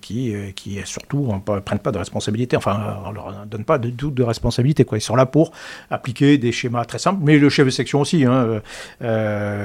qui, 0.00 0.34
qui 0.56 0.78
surtout 0.84 1.32
ne 1.32 1.60
prennent 1.60 1.78
pas 1.78 1.92
de 1.92 1.98
responsabilité. 1.98 2.56
Enfin, 2.56 2.98
on 3.06 3.12
leur 3.12 3.46
donne 3.46 3.64
pas 3.64 3.78
de 3.78 3.90
doute 3.90 4.14
de 4.14 4.22
responsabilité. 4.22 4.84
Quoi. 4.84 4.98
Ils 4.98 5.02
sont 5.02 5.16
là 5.16 5.26
pour 5.26 5.52
appliquer 5.90 6.38
des 6.38 6.52
schémas 6.52 6.84
très 6.84 6.98
simples, 6.98 7.20
mais 7.22 7.38
le 7.38 7.48
chef 7.48 7.66
de 7.66 7.70
section 7.70 8.00
aussi. 8.00 8.24
Hein, 8.24 8.60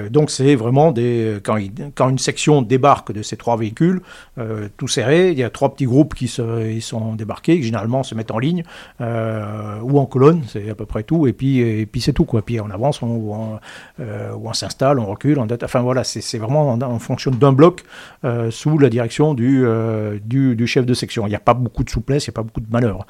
donc, 0.09 0.31
c'est 0.31 0.55
vraiment 0.55 0.91
des 0.91 1.39
quand, 1.43 1.57
quand 1.95 2.09
une 2.09 2.19
section 2.19 2.61
débarque 2.61 3.11
de 3.11 3.21
ces 3.21 3.37
trois 3.37 3.57
véhicules, 3.57 4.01
euh, 4.37 4.67
tout 4.77 4.87
serré, 4.87 5.31
il 5.31 5.37
y 5.37 5.43
a 5.43 5.49
trois 5.49 5.73
petits 5.73 5.85
groupes 5.85 6.13
qui 6.13 6.27
se, 6.27 6.69
ils 6.69 6.81
sont 6.81 7.15
débarqués, 7.15 7.57
qui 7.57 7.63
généralement 7.63 8.03
se 8.03 8.15
mettent 8.15 8.31
en 8.31 8.39
ligne 8.39 8.63
euh, 9.01 9.79
ou 9.87 9.99
en 9.99 10.05
colonne, 10.05 10.43
c'est 10.47 10.69
à 10.69 10.75
peu 10.75 10.85
près 10.85 11.03
tout, 11.03 11.27
et 11.27 11.33
puis, 11.33 11.59
et 11.59 11.85
puis 11.85 12.01
c'est 12.01 12.13
tout. 12.13 12.25
Quoi. 12.25 12.41
Puis 12.41 12.59
on 12.59 12.69
avance, 12.69 13.01
on, 13.01 13.07
ou 13.07 13.33
on, 13.33 13.59
euh, 13.99 14.31
on 14.41 14.53
s'installe, 14.53 14.99
on 14.99 15.05
recule, 15.05 15.39
on 15.39 15.47
enfin 15.63 15.81
voilà, 15.81 16.03
c'est 16.03 16.37
vraiment, 16.37 16.73
on, 16.73 16.99
fonctionne 16.99 17.35
d'un 17.35 17.53
bloc 17.53 17.83
sous 18.49 18.77
la 18.77 18.89
direction 18.89 19.33
du, 19.33 19.65
du, 20.23 20.55
du, 20.55 20.67
chef 20.67 20.85
de 20.85 20.93
section. 20.93 21.25
Il 21.27 21.29
n'y 21.29 21.35
a 21.35 21.39
pas 21.39 21.53
beaucoup 21.53 21.83
de 21.83 21.89
souplesse, 21.89 22.27
il 22.27 22.29
n'y 22.29 22.33
a 22.33 22.37
pas 22.37 22.43
beaucoup 22.43 22.61
de 22.61 22.71
malheur. 22.71 23.05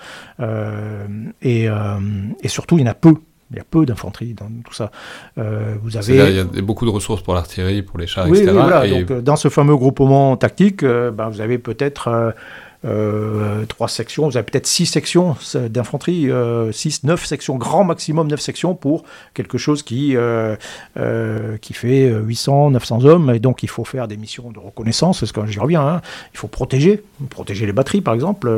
et, 1.41 1.65
et 1.65 2.47
surtout, 2.47 2.77
il 2.77 2.81
y 2.81 2.87
en 2.87 2.91
a 2.91 2.93
peu 2.93 3.15
il 3.51 3.57
y 3.57 3.59
a 3.59 3.63
peu 3.63 3.85
d'infanterie 3.85 4.33
dans 4.33 4.47
tout 4.65 4.73
ça. 4.73 4.91
Euh, 5.37 5.75
vous 5.81 5.95
avez... 5.95 6.31
Il 6.31 6.35
y 6.35 6.39
a 6.39 6.61
beaucoup 6.61 6.85
de 6.85 6.89
ressources 6.89 7.21
pour 7.21 7.33
l'artillerie, 7.33 7.81
pour 7.81 7.97
les 7.97 8.07
chars, 8.07 8.27
etc. 8.27 8.51
Donc, 8.51 9.21
dans 9.21 9.35
ce 9.35 9.47
fameux 9.47 9.75
groupement 9.75 10.35
tactique, 10.35 10.83
euh, 10.83 11.11
ben, 11.11 11.29
vous 11.29 11.39
avez 11.39 11.57
peut-être 11.57 12.09
euh, 12.09 12.31
euh, 12.31 12.31
trois 13.67 13.87
sections, 13.87 14.27
vous 14.27 14.37
avez 14.37 14.45
peut-être 14.45 14.67
six 14.67 14.85
sections 14.85 15.35
d'infanterie, 15.55 16.29
euh, 16.29 16.71
six, 16.71 17.03
neuf 17.03 17.25
sections, 17.25 17.55
grand 17.55 17.83
maximum 17.83 18.27
neuf 18.27 18.41
sections 18.41 18.75
pour 18.75 19.03
quelque 19.33 19.57
chose 19.57 19.83
qui, 19.83 20.15
euh, 20.15 20.55
qui 21.61 21.73
fait 21.73 22.09
800, 22.09 22.71
900 22.71 23.05
hommes, 23.05 23.31
et 23.31 23.39
donc 23.39 23.63
il 23.63 23.69
faut 23.69 23.83
faire 23.83 24.07
des 24.07 24.17
missions 24.17 24.51
de 24.51 24.59
reconnaissance, 24.59 25.19
parce 25.19 25.31
que 25.31 25.45
j'y 25.47 25.59
reviens, 25.59 25.87
hein. 25.87 26.01
il 26.33 26.37
faut 26.37 26.47
protéger, 26.47 27.03
protéger 27.29 27.65
les 27.65 27.73
batteries 27.73 28.01
par 28.01 28.13
exemple, 28.13 28.49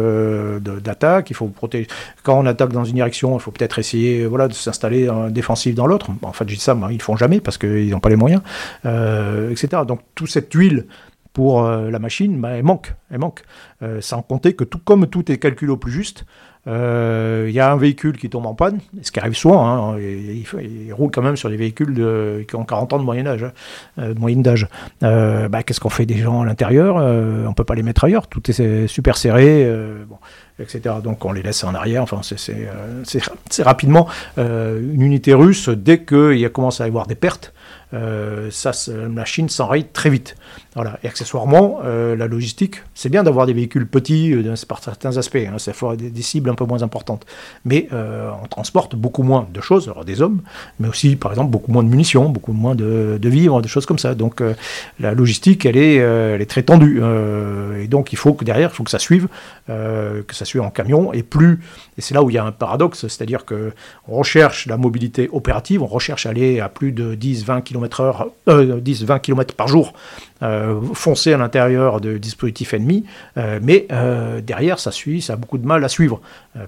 d'attaque, 0.61 1.29
il 1.29 1.35
faut 1.35 1.47
protéger, 1.47 1.87
quand 2.23 2.39
on 2.39 2.45
attaque 2.45 2.71
dans 2.71 2.85
une 2.85 2.95
direction, 2.95 3.37
il 3.37 3.41
faut 3.41 3.51
peut-être 3.51 3.79
essayer 3.79 4.25
voilà, 4.25 4.47
de 4.47 4.53
s'installer 4.53 5.09
en 5.09 5.29
défensif 5.29 5.75
dans 5.75 5.87
l'autre, 5.87 6.07
en 6.21 6.33
fait 6.33 6.47
je 6.47 6.55
dis 6.55 6.61
ça, 6.61 6.77
ils 6.89 6.97
ne 6.97 7.01
font 7.01 7.17
jamais 7.17 7.39
parce 7.39 7.57
qu'ils 7.57 7.89
n'ont 7.89 7.99
pas 7.99 8.09
les 8.09 8.15
moyens, 8.15 8.41
etc. 8.83 9.83
Donc 9.87 10.01
toute 10.15 10.29
cette 10.29 10.53
huile 10.53 10.85
pour 11.39 11.63
euh, 11.63 11.89
la 11.89 11.99
machine, 11.99 12.41
bah, 12.41 12.49
elle 12.49 12.65
manque. 12.65 12.93
Elle 13.09 13.19
manque. 13.19 13.43
Euh, 13.81 14.01
sans 14.01 14.21
compter 14.21 14.55
que 14.55 14.65
tout, 14.65 14.77
comme 14.77 15.07
tout 15.07 15.31
est 15.31 15.37
calculé 15.37 15.71
au 15.71 15.77
plus 15.77 15.89
juste, 15.89 16.25
euh, 16.67 17.45
il 17.47 17.55
y 17.55 17.61
a 17.61 17.71
un 17.71 17.77
véhicule 17.77 18.17
qui 18.17 18.29
tombe 18.29 18.45
en 18.45 18.55
panne, 18.55 18.79
ce 19.01 19.09
qui 19.09 19.21
arrive 19.21 19.37
souvent, 19.37 19.65
hein, 19.65 19.97
il, 19.99 20.91
roule 20.91 21.11
quand 21.11 21.21
même 21.21 21.37
sur 21.37 21.49
des 21.49 21.55
véhicules 21.55 21.95
qui 22.45 22.55
ont 22.57 22.65
40 22.65 22.91
ans 22.91 22.97
hein, 22.97 22.99
de 22.99 24.19
moyenne 24.19 24.43
d'âge. 24.43 24.67
Bah, 24.99 25.63
qu'est-ce 25.63 25.79
qu'on 25.79 25.87
fait 25.87 26.05
des 26.05 26.17
gens 26.17 26.41
à 26.41 26.45
l'intérieur 26.45 26.97
On 26.97 27.53
peut 27.53 27.63
pas 27.63 27.75
les 27.75 27.83
mettre 27.83 28.03
ailleurs, 28.03 28.27
tout 28.27 28.41
est 28.51 28.87
super 28.87 29.15
serré, 29.15 29.65
etc. 30.59 30.95
Donc 31.01 31.23
on 31.23 31.31
les 31.31 31.41
laisse 31.41 31.63
en 31.63 31.73
arrière, 31.73 32.03
enfin 32.03 32.19
c'est 32.21 33.63
rapidement 33.63 34.09
une 34.35 35.01
unité 35.01 35.33
russe, 35.33 35.69
dès 35.69 36.03
qu'il 36.03 36.49
commence 36.51 36.81
à 36.81 36.85
y 36.85 36.89
avoir 36.89 37.07
des 37.07 37.15
pertes, 37.15 37.53
euh, 37.93 38.49
ça, 38.51 38.71
la 38.87 39.09
machine 39.09 39.49
s'enraye 39.49 39.85
très 39.85 40.09
vite. 40.09 40.35
Voilà. 40.75 40.99
Et 41.03 41.07
accessoirement, 41.07 41.79
euh, 41.83 42.15
la 42.15 42.27
logistique, 42.27 42.83
c'est 42.93 43.09
bien 43.09 43.23
d'avoir 43.23 43.47
des 43.47 43.53
véhicules 43.53 43.87
petits 43.87 44.31
euh, 44.33 44.55
par 44.67 44.83
certains 44.83 45.17
aspects, 45.17 45.37
hein, 45.37 45.57
ça 45.57 45.71
des, 45.95 46.21
cibles 46.21 46.49
un 46.49 46.55
peu 46.55 46.65
moins 46.65 46.83
importantes. 46.83 47.25
Mais 47.65 47.87
on 47.91 48.47
transporte 48.47 48.95
beaucoup 48.95 49.23
moins 49.23 49.47
de 49.51 49.61
choses, 49.61 49.91
des 50.05 50.21
hommes, 50.21 50.41
mais 50.79 50.87
aussi 50.87 51.15
par 51.15 51.31
exemple 51.31 51.49
beaucoup 51.49 51.71
moins 51.71 51.83
de 51.83 51.89
munitions, 51.89 52.29
beaucoup 52.29 52.53
moins 52.53 52.75
de, 52.75 53.17
de 53.19 53.29
vivres, 53.29 53.61
des 53.61 53.67
choses 53.67 53.85
comme 53.85 53.97
ça. 53.97 54.13
Donc 54.15 54.43
la 54.99 55.13
logistique, 55.13 55.65
elle 55.65 55.77
est, 55.77 55.95
elle 55.95 56.41
est 56.41 56.49
très 56.49 56.63
tendue. 56.63 57.01
et 57.79 57.87
donc 57.87 58.13
il 58.13 58.17
faut 58.17 58.33
que 58.33 58.45
derrière, 58.45 58.69
il 58.71 58.75
faut 58.75 58.83
que 58.83 58.91
ça 58.91 58.99
suive, 58.99 59.27
que 59.67 60.23
ça 60.35 60.45
suive 60.45 60.61
en 60.61 60.69
camion. 60.69 61.13
Et 61.13 61.23
plus, 61.23 61.61
et 61.97 62.01
c'est 62.01 62.13
là 62.13 62.21
où 62.21 62.29
il 62.29 62.33
y 62.33 62.37
a 62.37 62.45
un 62.45 62.51
paradoxe, 62.51 63.01
c'est-à-dire 63.01 63.45
qu'on 63.45 63.71
recherche 64.07 64.67
la 64.67 64.77
mobilité 64.77 65.29
opérative, 65.31 65.81
on 65.81 65.87
recherche 65.87 66.25
aller 66.25 66.59
à 66.59 66.69
plus 66.69 66.91
de 66.91 67.15
10-20 67.15 67.63
km 67.63 67.78
km 67.87 68.01
heure, 68.01 68.27
10-20 68.47 69.19
km 69.19 69.53
par 69.55 69.67
jour 69.67 69.93
euh, 70.41 70.79
foncer 70.93 71.33
à 71.33 71.37
l'intérieur 71.37 71.99
de 71.99 72.17
dispositifs 72.17 72.73
ennemis, 72.73 73.03
euh, 73.37 73.59
mais 73.61 73.87
euh, 73.91 74.39
derrière, 74.39 74.79
ça 74.79 74.89
suit, 74.89 75.21
ça 75.21 75.33
a 75.33 75.35
beaucoup 75.35 75.57
de 75.57 75.67
mal 75.67 75.83
à 75.83 75.89
suivre, 75.89 76.21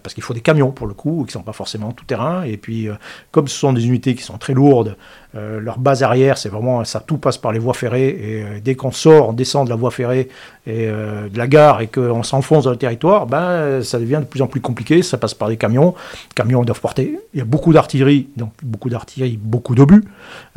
parce 0.03 0.13
qu'il 0.13 0.23
faut 0.23 0.33
des 0.33 0.41
camions 0.41 0.71
pour 0.71 0.87
le 0.87 0.93
coup, 0.93 1.23
qui 1.25 1.29
ne 1.29 1.39
sont 1.39 1.43
pas 1.43 1.53
forcément 1.53 1.91
tout 1.91 2.05
terrain, 2.05 2.43
et 2.43 2.57
puis 2.57 2.87
comme 3.31 3.47
ce 3.47 3.57
sont 3.57 3.73
des 3.73 3.87
unités 3.87 4.15
qui 4.15 4.23
sont 4.23 4.37
très 4.37 4.53
lourdes, 4.53 4.95
leur 5.33 5.79
base 5.79 6.03
arrière, 6.03 6.37
c'est 6.37 6.49
vraiment, 6.49 6.85
ça 6.85 6.99
tout 6.99 7.17
passe 7.17 7.37
par 7.37 7.51
les 7.51 7.59
voies 7.59 7.73
ferrées, 7.73 8.07
et 8.09 8.61
dès 8.61 8.75
qu'on 8.75 8.91
sort, 8.91 9.29
on 9.29 9.33
descend 9.33 9.65
de 9.65 9.69
la 9.69 9.75
voie 9.75 9.91
ferrée 9.91 10.29
et 10.67 10.87
de 10.87 11.37
la 11.37 11.47
gare, 11.47 11.81
et 11.81 11.87
qu'on 11.87 12.23
s'enfonce 12.23 12.65
dans 12.65 12.71
le 12.71 12.77
territoire, 12.77 13.25
ben, 13.25 13.81
ça 13.81 13.99
devient 13.99 14.19
de 14.21 14.25
plus 14.25 14.41
en 14.41 14.47
plus 14.47 14.61
compliqué, 14.61 15.01
ça 15.01 15.17
passe 15.17 15.33
par 15.33 15.49
des 15.49 15.57
camions, 15.57 15.95
les 16.29 16.35
camions 16.35 16.63
doivent 16.63 16.79
porter, 16.79 17.19
il 17.33 17.39
y 17.39 17.41
a 17.41 17.45
beaucoup 17.45 17.73
d'artillerie, 17.73 18.27
donc 18.37 18.51
beaucoup 18.63 18.89
d'artillerie, 18.89 19.37
beaucoup 19.41 19.75
d'obus, 19.75 20.03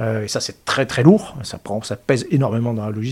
et 0.01 0.29
ça 0.29 0.41
c'est 0.41 0.65
très 0.65 0.87
très 0.87 1.03
lourd, 1.03 1.35
ça, 1.43 1.59
prend, 1.59 1.83
ça 1.83 1.97
pèse 1.97 2.27
énormément 2.31 2.75
dans 2.75 2.85
la 2.85 2.91
logistique, 2.91 3.04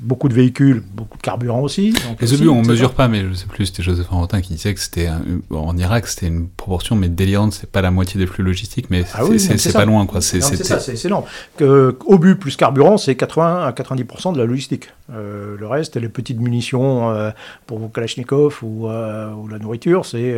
beaucoup 0.00 0.28
de 0.28 0.34
véhicules, 0.34 0.82
beaucoup 0.92 1.16
de 1.16 1.22
carburant 1.22 1.60
aussi. 1.60 1.94
Les 2.20 2.34
obus, 2.34 2.48
on 2.48 2.62
ne 2.62 2.68
mesure 2.68 2.94
pas, 2.94 3.08
mais 3.08 3.22
je 3.22 3.28
ne 3.28 3.34
sais 3.34 3.46
plus, 3.46 3.66
c'était 3.66 3.82
Joseph 3.82 4.08
Valentin 4.10 4.40
qui 4.40 4.54
disait 4.54 4.74
que 4.74 4.80
c'était 4.80 5.08
en 5.50 5.76
Irak, 5.76 6.06
c'était 6.06 6.26
une 6.26 6.48
proportion 6.48 6.96
mais 6.96 7.08
délirante, 7.08 7.52
c'est 7.54 7.70
pas 7.70 7.82
la 7.82 7.90
moitié 7.90 8.18
des 8.18 8.26
flux 8.26 8.44
logistiques, 8.44 8.90
mais 8.90 9.04
ah 9.14 9.22
c'est 9.38 9.72
pas 9.72 9.84
loin. 9.84 10.06
C'est 10.20 10.40
ça, 10.40 10.80
c'est 10.80 11.04
énorme. 11.04 11.24
Que, 11.56 11.96
obus 12.06 12.36
plus 12.36 12.56
carburant, 12.56 12.96
c'est 12.98 13.14
80 13.14 13.66
à 13.66 13.70
90% 13.72 14.32
de 14.32 14.38
la 14.38 14.44
logistique. 14.44 14.88
Euh, 15.12 15.56
le 15.58 15.66
reste, 15.66 15.96
les 15.96 16.08
petites 16.08 16.40
munitions 16.40 17.10
euh, 17.10 17.30
pour 17.66 17.78
vos 17.78 17.86
Kalachnikov 17.88 18.58
ou, 18.62 18.88
euh, 18.88 19.30
ou 19.32 19.46
la 19.46 19.58
nourriture, 19.58 20.04
c'est 20.04 20.36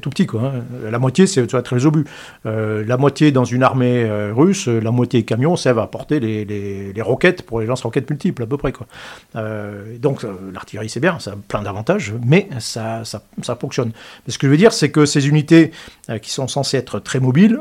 tout 0.00 0.10
petit. 0.10 0.26
Quoi, 0.26 0.42
hein. 0.42 0.64
La 0.90 0.98
moitié, 0.98 1.26
c'est 1.26 1.46
très 1.46 1.86
obus. 1.86 2.04
la 2.44 2.96
moitié 2.96 3.30
dans 3.32 3.44
une 3.44 3.62
armée 3.62 4.08
russe, 4.32 4.68
la 4.68 4.90
moitié 4.90 5.24
camion, 5.24 5.56
ça 5.56 5.72
va 5.72 5.86
porter 5.86 6.20
les, 6.20 7.02
roquettes 7.02 7.42
pour 7.42 7.60
les 7.60 7.66
lance-roquettes 7.66 8.10
multiples, 8.10 8.42
à 8.42 8.46
peu 8.46 8.56
près. 8.56 8.72
Quoi. 8.72 8.86
donc 9.98 10.26
l'artillerie, 10.52 10.88
c'est 10.88 11.00
bien, 11.00 11.18
ça 11.18 11.32
a 11.32 11.36
plein 11.48 11.62
d'avantages, 11.62 12.14
mais 12.24 12.48
ça, 12.58 13.02
fonctionne. 13.60 13.92
Mais 14.26 14.32
ce 14.32 14.38
que 14.38 14.46
je 14.46 14.50
veux 14.50 14.56
dire, 14.56 14.72
c'est 14.72 14.90
que 14.90 15.06
ces 15.06 15.28
unités 15.28 15.70
qui 16.22 16.30
sont 16.30 16.48
censées 16.48 16.76
être 16.76 16.98
très 16.98 17.20
mobiles, 17.20 17.60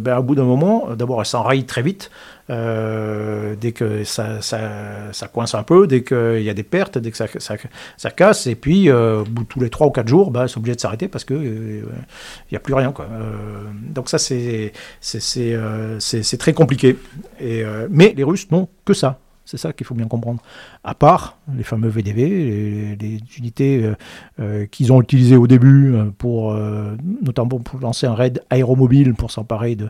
ben, 0.00 0.18
au 0.18 0.22
bout 0.22 0.34
d'un 0.34 0.44
moment, 0.44 0.88
d'abord, 0.94 1.20
elles 1.20 1.26
s'enrayent 1.26 1.64
très 1.66 1.82
vite. 1.82 2.10
Euh, 2.48 3.56
dès 3.60 3.72
que 3.72 4.04
ça, 4.04 4.40
ça, 4.40 4.60
ça, 5.12 5.26
coince 5.26 5.54
un 5.54 5.64
peu, 5.64 5.86
dès 5.86 6.04
qu'il 6.04 6.42
y 6.42 6.50
a 6.50 6.54
des 6.54 6.62
pertes, 6.62 6.96
dès 6.98 7.10
que 7.10 7.16
ça, 7.16 7.26
ça 7.96 8.10
casse, 8.10 8.46
et 8.46 8.54
puis 8.54 8.88
euh, 8.88 9.24
tous 9.48 9.58
les 9.60 9.68
3 9.68 9.88
ou 9.88 9.90
4 9.90 10.06
jours, 10.06 10.30
bah, 10.30 10.46
c'est 10.46 10.58
obligé 10.58 10.76
de 10.76 10.80
s'arrêter 10.80 11.08
parce 11.08 11.24
qu'il 11.24 11.36
euh, 11.36 11.82
n'y 12.52 12.56
a 12.56 12.60
plus 12.60 12.74
rien. 12.74 12.92
Quoi. 12.92 13.08
donc 13.90 14.08
ça, 14.08 14.18
c'est 14.18 14.72
très 16.38 16.52
compliqué. 16.52 16.96
Et, 17.40 17.64
mais 17.90 18.14
les 18.16 18.22
Russes 18.22 18.50
n'ont 18.50 18.68
que 18.84 18.94
ça. 18.94 19.18
C'est 19.46 19.58
ça 19.58 19.72
qu'il 19.72 19.86
faut 19.86 19.94
bien 19.94 20.08
comprendre. 20.08 20.42
À 20.82 20.94
part 20.94 21.38
les 21.54 21.62
fameux 21.62 21.88
VDV, 21.88 22.96
les, 23.00 23.20
unités 23.38 23.84
euh, 23.84 23.94
euh, 24.40 24.66
qu'ils 24.66 24.92
ont 24.92 25.00
utilisées 25.00 25.36
au 25.36 25.46
début, 25.46 25.94
euh, 25.94 26.06
pour, 26.18 26.54
notamment 27.22 27.60
pour 27.60 27.80
lancer 27.80 28.06
un 28.06 28.14
raid 28.14 28.42
aéromobile 28.50 29.14
pour 29.14 29.30
s'emparer 29.30 29.76
de, 29.76 29.88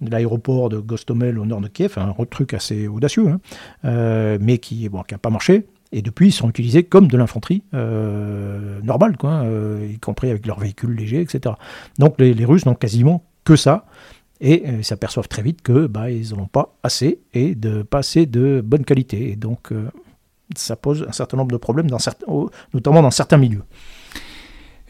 l'aéroport 0.00 0.68
de 0.68 0.78
Gostomel 0.78 1.38
au 1.38 1.46
nord 1.46 1.60
de 1.60 1.68
Kiev, 1.68 1.94
un 1.96 2.12
truc 2.28 2.52
assez 2.52 2.88
audacieux, 2.88 3.28
hein, 3.84 4.38
mais 4.40 4.58
qui 4.58 4.90
n'a 4.90 5.02
qui 5.06 5.14
pas 5.14 5.30
marché. 5.30 5.66
Et 5.92 6.02
depuis, 6.02 6.28
ils 6.28 6.32
sont 6.32 6.50
utilisés 6.50 6.82
comme 6.82 7.06
de 7.06 7.16
l'infanterie 7.16 7.62
normale, 7.72 9.16
quoi, 9.16 9.44
y 9.88 9.98
compris 10.00 10.30
avec 10.30 10.46
leurs 10.46 10.58
véhicules 10.58 10.94
légers, 10.94 11.20
etc. 11.20 11.54
Donc 11.98 12.16
les 12.18 12.44
Russes 12.44 12.66
n'ont 12.66 12.74
quasiment 12.74 13.22
que 13.44 13.54
ça 13.54 13.86
et 14.40 14.66
euh, 14.66 14.78
ils 14.78 14.84
s'aperçoivent 14.84 15.28
très 15.28 15.42
vite 15.42 15.62
que 15.62 15.86
bah, 15.86 16.10
ils 16.10 16.34
n'en 16.34 16.42
ont 16.42 16.46
pas 16.46 16.76
assez 16.82 17.20
et 17.32 17.54
de 17.54 17.82
pas 17.82 17.98
assez 17.98 18.26
de 18.26 18.62
bonne 18.64 18.84
qualité. 18.84 19.30
Et 19.30 19.36
donc 19.36 19.72
euh, 19.72 19.90
ça 20.54 20.76
pose 20.76 21.04
un 21.08 21.12
certain 21.12 21.36
nombre 21.36 21.52
de 21.52 21.56
problèmes, 21.56 21.88
notamment 22.74 23.02
dans 23.02 23.10
certains 23.10 23.38
milieux. 23.38 23.64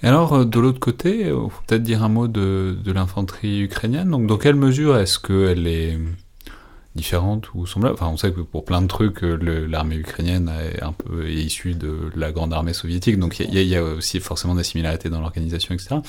Alors, 0.02 0.34
euh, 0.34 0.44
de 0.44 0.60
l'autre 0.60 0.80
côté, 0.80 1.20
il 1.20 1.30
faut 1.30 1.62
peut-être 1.66 1.82
dire 1.82 2.02
un 2.02 2.08
mot 2.08 2.28
de, 2.28 2.76
de 2.82 2.92
l'infanterie 2.92 3.62
ukrainienne. 3.62 4.10
Donc, 4.10 4.26
dans 4.26 4.36
quelle 4.36 4.56
mesure 4.56 4.98
est-ce 4.98 5.18
qu'elle 5.18 5.66
est 5.66 5.98
différentes 6.96 7.54
ou 7.54 7.66
semblables. 7.66 7.94
Enfin, 7.94 8.08
on 8.08 8.16
sait 8.16 8.32
que 8.32 8.40
pour 8.40 8.64
plein 8.64 8.82
de 8.82 8.88
trucs, 8.88 9.22
euh, 9.22 9.66
l'armée 9.68 9.96
ukrainienne 9.96 10.50
est 10.74 10.82
un 10.82 10.92
peu 10.92 11.30
issue 11.30 11.74
de 11.74 12.10
la 12.16 12.32
grande 12.32 12.52
armée 12.52 12.72
soviétique, 12.72 13.18
donc 13.18 13.38
il 13.38 13.54
y, 13.54 13.76
a 13.76 13.82
aussi 13.82 14.18
forcément 14.18 14.54
des 14.54 14.64
similarités 14.64 15.08
dans 15.10 15.20
l'organisation, 15.20 15.74
etc. 15.74 15.96
En 15.96 16.02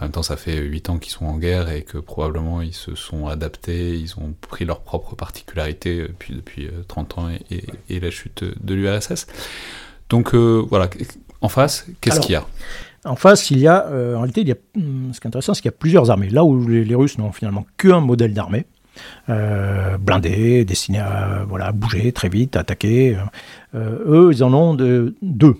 même 0.00 0.12
temps, 0.12 0.22
ça 0.22 0.36
fait 0.36 0.56
8 0.56 0.90
ans 0.90 0.98
qu'ils 0.98 1.12
sont 1.12 1.26
en 1.26 1.36
guerre 1.36 1.70
et 1.70 1.82
que 1.82 1.98
probablement 1.98 2.62
ils 2.62 2.74
se 2.74 2.94
sont 2.94 3.26
adaptés, 3.26 3.98
ils 3.98 4.14
ont 4.18 4.34
pris 4.40 4.64
leurs 4.64 4.80
propres 4.80 5.16
particularités 5.16 6.02
depuis, 6.02 6.34
depuis 6.34 6.68
30 6.86 7.14
euh, 7.18 7.20
ans 7.20 7.28
et, 7.90 8.00
la 8.00 8.10
chute 8.10 8.44
de 8.44 8.74
l'URSS. 8.74 9.26
Donc 10.08 10.34
voilà, 10.34 10.88
en 11.40 11.48
face, 11.48 11.86
qu'est-ce 12.00 12.20
qu'il 12.20 12.32
y 12.32 12.36
a? 12.36 12.46
En 13.04 13.16
face, 13.16 13.50
il 13.50 13.58
y 13.58 13.66
a, 13.66 13.86
en 13.86 14.20
réalité, 14.20 14.42
il 14.42 14.48
y 14.48 14.52
a, 14.52 14.56
hmm, 14.76 15.12
ce 15.12 15.20
qui 15.20 15.26
est 15.26 15.28
intéressant, 15.28 15.52
c'est 15.52 15.62
qu'il 15.62 15.70
y 15.70 15.74
a 15.74 15.78
plusieurs 15.78 16.10
armées. 16.10 16.30
Là 16.30 16.44
où 16.44 16.66
les 16.68 16.94
Russes 16.94 17.18
n'ont 17.18 17.32
finalement 17.32 17.66
qu'un 17.76 18.00
modèle 18.00 18.32
d'armée, 18.32 18.66
euh, 19.28 19.98
blindés, 19.98 20.64
destinés 20.64 21.00
à 21.00 21.44
voilà, 21.48 21.72
bouger 21.72 22.12
très 22.12 22.28
vite, 22.28 22.56
attaquer. 22.56 23.16
Euh, 23.74 23.98
eux, 24.06 24.30
ils 24.32 24.42
en 24.42 24.52
ont 24.54 24.74
de, 24.74 25.14
deux, 25.20 25.56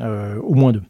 euh, 0.00 0.38
au 0.40 0.54
moins 0.54 0.72
deux. 0.72 0.82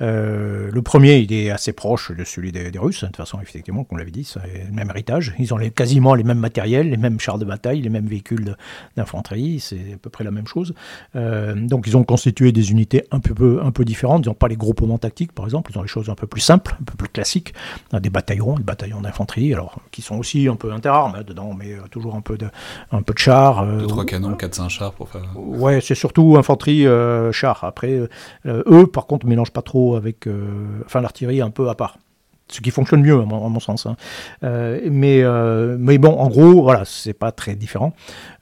Euh, 0.00 0.70
le 0.70 0.82
premier, 0.82 1.16
il 1.18 1.32
est 1.32 1.50
assez 1.50 1.72
proche 1.72 2.12
de 2.12 2.22
celui 2.24 2.52
des, 2.52 2.70
Russes, 2.78 3.02
hein, 3.02 3.06
de 3.06 3.12
toute 3.12 3.16
façon, 3.16 3.40
effectivement, 3.40 3.84
comme 3.84 3.96
on 3.96 3.98
l'avait 3.98 4.10
dit, 4.10 4.24
c'est 4.24 4.40
le 4.68 4.74
même 4.74 4.90
héritage. 4.90 5.34
Ils 5.38 5.52
ont 5.54 5.56
les, 5.56 5.70
quasiment 5.70 6.14
les 6.14 6.22
mêmes 6.22 6.38
matériels, 6.38 6.90
les 6.90 6.96
mêmes 6.96 7.18
chars 7.18 7.38
de 7.38 7.44
bataille, 7.44 7.80
les 7.80 7.88
mêmes 7.88 8.06
véhicules 8.06 8.56
d'infanterie, 8.96 9.60
c'est 9.60 9.94
à 9.94 9.96
peu 10.00 10.10
près 10.10 10.24
la 10.24 10.30
même 10.30 10.46
chose. 10.46 10.74
Donc 11.14 11.86
ils 11.86 11.96
ont 11.96 12.04
constitué 12.04 12.52
des 12.52 12.70
unités 12.70 13.04
un 13.10 13.20
peu, 13.20 13.60
un 13.62 13.70
peu 13.70 13.84
différentes, 13.84 14.24
ils 14.26 14.28
n'ont 14.28 14.34
pas 14.34 14.48
les 14.48 14.56
groupements 14.56 14.98
tactiques, 14.98 15.32
par 15.32 15.46
exemple, 15.46 15.72
ils 15.72 15.78
ont 15.78 15.82
les 15.82 15.88
choses 15.88 16.08
un 16.10 16.14
peu 16.14 16.26
plus 16.26 16.40
simples, 16.40 16.76
un 16.80 16.84
peu 16.84 16.94
plus 16.96 17.08
classiques, 17.08 17.54
des 17.92 18.10
bataillons, 18.10 18.54
des 18.54 18.62
bataillons 18.62 19.00
d'infanterie, 19.00 19.52
alors 19.52 19.80
qui 19.90 20.02
sont 20.02 20.16
aussi 20.16 20.46
un 20.46 20.56
peu 20.56 20.72
interarmes 20.72 21.16
hein, 21.16 21.24
dedans, 21.26 21.54
mais 21.54 21.72
euh, 21.72 21.80
toujours 21.90 22.14
un 22.14 22.20
peu 22.20 22.36
de, 22.36 22.48
un 22.92 23.02
peu 23.02 23.14
de 23.14 23.18
chars. 23.18 23.66
Deux, 23.66 23.86
trois 23.86 24.04
canons, 24.04 24.34
4-5 24.34 24.68
chars 24.68 24.92
pour 24.92 25.08
faire... 25.08 25.22
Ouais, 25.36 25.80
c'est 25.80 25.94
surtout 25.94 26.17
infanterie, 26.36 26.86
chars. 27.32 27.64
Après, 27.64 28.00
eux, 28.46 28.86
par 28.86 29.06
contre, 29.06 29.26
mélangent 29.26 29.52
pas 29.52 29.62
trop 29.62 29.96
avec 29.96 30.26
euh, 30.26 30.82
enfin 30.84 31.00
l'artillerie 31.00 31.40
un 31.40 31.50
peu 31.50 31.68
à 31.68 31.74
part 31.74 31.98
ce 32.50 32.62
qui 32.62 32.70
fonctionne 32.70 33.02
mieux 33.02 33.20
à 33.20 33.24
mon, 33.26 33.60
sens. 33.60 33.84
Hein. 33.84 33.96
Euh, 34.42 34.80
mais, 34.90 35.22
euh, 35.22 35.76
mais 35.78 35.98
bon, 35.98 36.16
en 36.16 36.28
gros, 36.28 36.62
voilà, 36.62 36.86
c'est 36.86 37.12
pas 37.12 37.30
très 37.30 37.54
différent. 37.54 37.92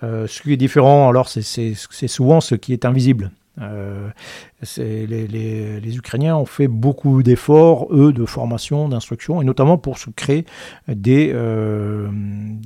ce 0.01 0.43
qui 0.43 0.53
est 0.53 0.57
différent, 0.57 1.09
alors, 1.09 1.29
c'est 1.29 1.74
souvent 2.07 2.41
ce 2.41 2.55
qui 2.55 2.72
est 2.72 2.85
invisible. 2.85 3.33
Les, 4.77 5.97
Ukrainiens 5.97 6.37
ont 6.37 6.47
fait 6.47 6.68
beaucoup 6.68 7.24
d'efforts, 7.24 7.89
eux, 7.91 8.12
de 8.12 8.24
formation, 8.27 8.89
d'instruction, 8.89 9.43
et 9.43 9.45
notamment 9.45 9.77
pour 9.77 9.99
se 9.99 10.11
créer 10.11 10.47
des 10.87 11.33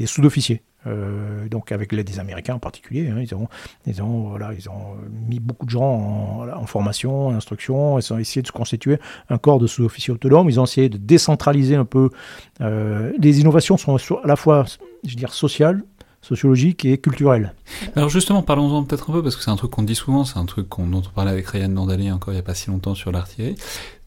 sous-officiers. 0.04 0.60
Euh, 0.86 1.48
donc 1.48 1.72
avec 1.72 1.92
l'aide 1.92 2.06
des 2.06 2.18
Américains 2.20 2.54
en 2.54 2.58
particulier, 2.58 3.08
hein, 3.08 3.20
ils, 3.20 3.34
ont, 3.34 3.48
ils, 3.86 4.02
ont, 4.02 4.30
voilà, 4.30 4.52
ils 4.54 4.68
ont 4.70 4.96
mis 5.28 5.38
beaucoup 5.38 5.66
de 5.66 5.70
gens 5.70 6.48
en, 6.54 6.66
formation, 6.66 7.28
en 7.28 7.34
instruction, 7.34 7.98
ils 7.98 8.12
ont 8.12 8.18
essayé 8.18 8.40
de 8.40 8.46
se 8.46 8.52
constituer 8.52 8.98
un 9.28 9.36
corps 9.36 9.58
de 9.58 9.66
sous-officiers 9.66 10.14
autonomes, 10.14 10.48
ils 10.48 10.58
ont 10.58 10.64
essayé 10.64 10.88
de 10.88 10.96
décentraliser 10.96 11.76
un 11.76 11.84
peu. 11.84 12.10
Euh, 12.60 13.12
les 13.18 13.40
innovations 13.40 13.76
sont 13.76 13.96
à 13.96 14.26
la 14.26 14.36
fois, 14.36 14.64
je 15.04 15.10
veux 15.10 15.16
dire, 15.16 15.34
sociales, 15.34 15.82
sociologiques 16.22 16.84
et 16.84 16.98
culturelles. 16.98 17.54
Alors 17.96 18.08
justement, 18.08 18.42
parlons-en 18.42 18.84
peut-être 18.84 19.10
un 19.10 19.12
peu, 19.12 19.22
parce 19.22 19.36
que 19.36 19.42
c'est 19.42 19.50
un 19.50 19.56
truc 19.56 19.70
qu'on 19.70 19.82
dit 19.82 19.94
souvent, 19.94 20.24
c'est 20.24 20.38
un 20.38 20.46
truc 20.46 20.68
qu'on, 20.68 20.86
dont 20.86 21.02
on 21.06 21.14
parlait 21.14 21.30
avec 21.30 21.46
Ryan 21.46 21.68
Nandali 21.68 22.10
encore 22.10 22.32
il 22.32 22.36
n'y 22.36 22.40
a 22.40 22.44
pas 22.44 22.54
si 22.54 22.68
longtemps 22.70 22.94
sur 22.94 23.12
l'artillerie. 23.12 23.56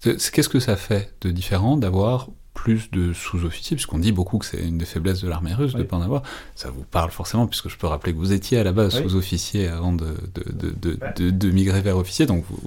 Qu'est-ce 0.01 0.49
que 0.49 0.59
ça 0.59 0.75
fait 0.75 1.13
de 1.21 1.31
différent 1.31 1.77
d'avoir 1.77 2.29
plus 2.53 2.91
de 2.91 3.13
sous-officiers, 3.13 3.75
puisqu'on 3.75 3.99
dit 3.99 4.11
beaucoup 4.11 4.37
que 4.37 4.45
c'est 4.45 4.61
une 4.61 4.77
des 4.77 4.85
faiblesses 4.85 5.21
de 5.21 5.27
l'armée 5.27 5.53
russe 5.53 5.73
de 5.73 5.79
ne 5.79 5.83
pas 5.83 5.97
en 5.97 6.01
avoir. 6.01 6.23
Ça 6.55 6.69
vous 6.69 6.83
parle 6.83 7.11
forcément, 7.11 7.47
puisque 7.47 7.69
je 7.69 7.77
peux 7.77 7.87
rappeler 7.87 8.13
que 8.13 8.17
vous 8.17 8.31
étiez 8.31 8.59
à 8.59 8.63
la 8.63 8.71
base 8.71 9.01
sous-officier 9.01 9.67
avant 9.67 9.93
de, 9.93 10.15
de, 10.35 11.29
de, 11.29 11.51
migrer 11.51 11.81
vers 11.81 11.97
officier, 11.97 12.25
donc 12.25 12.45
vous, 12.49 12.59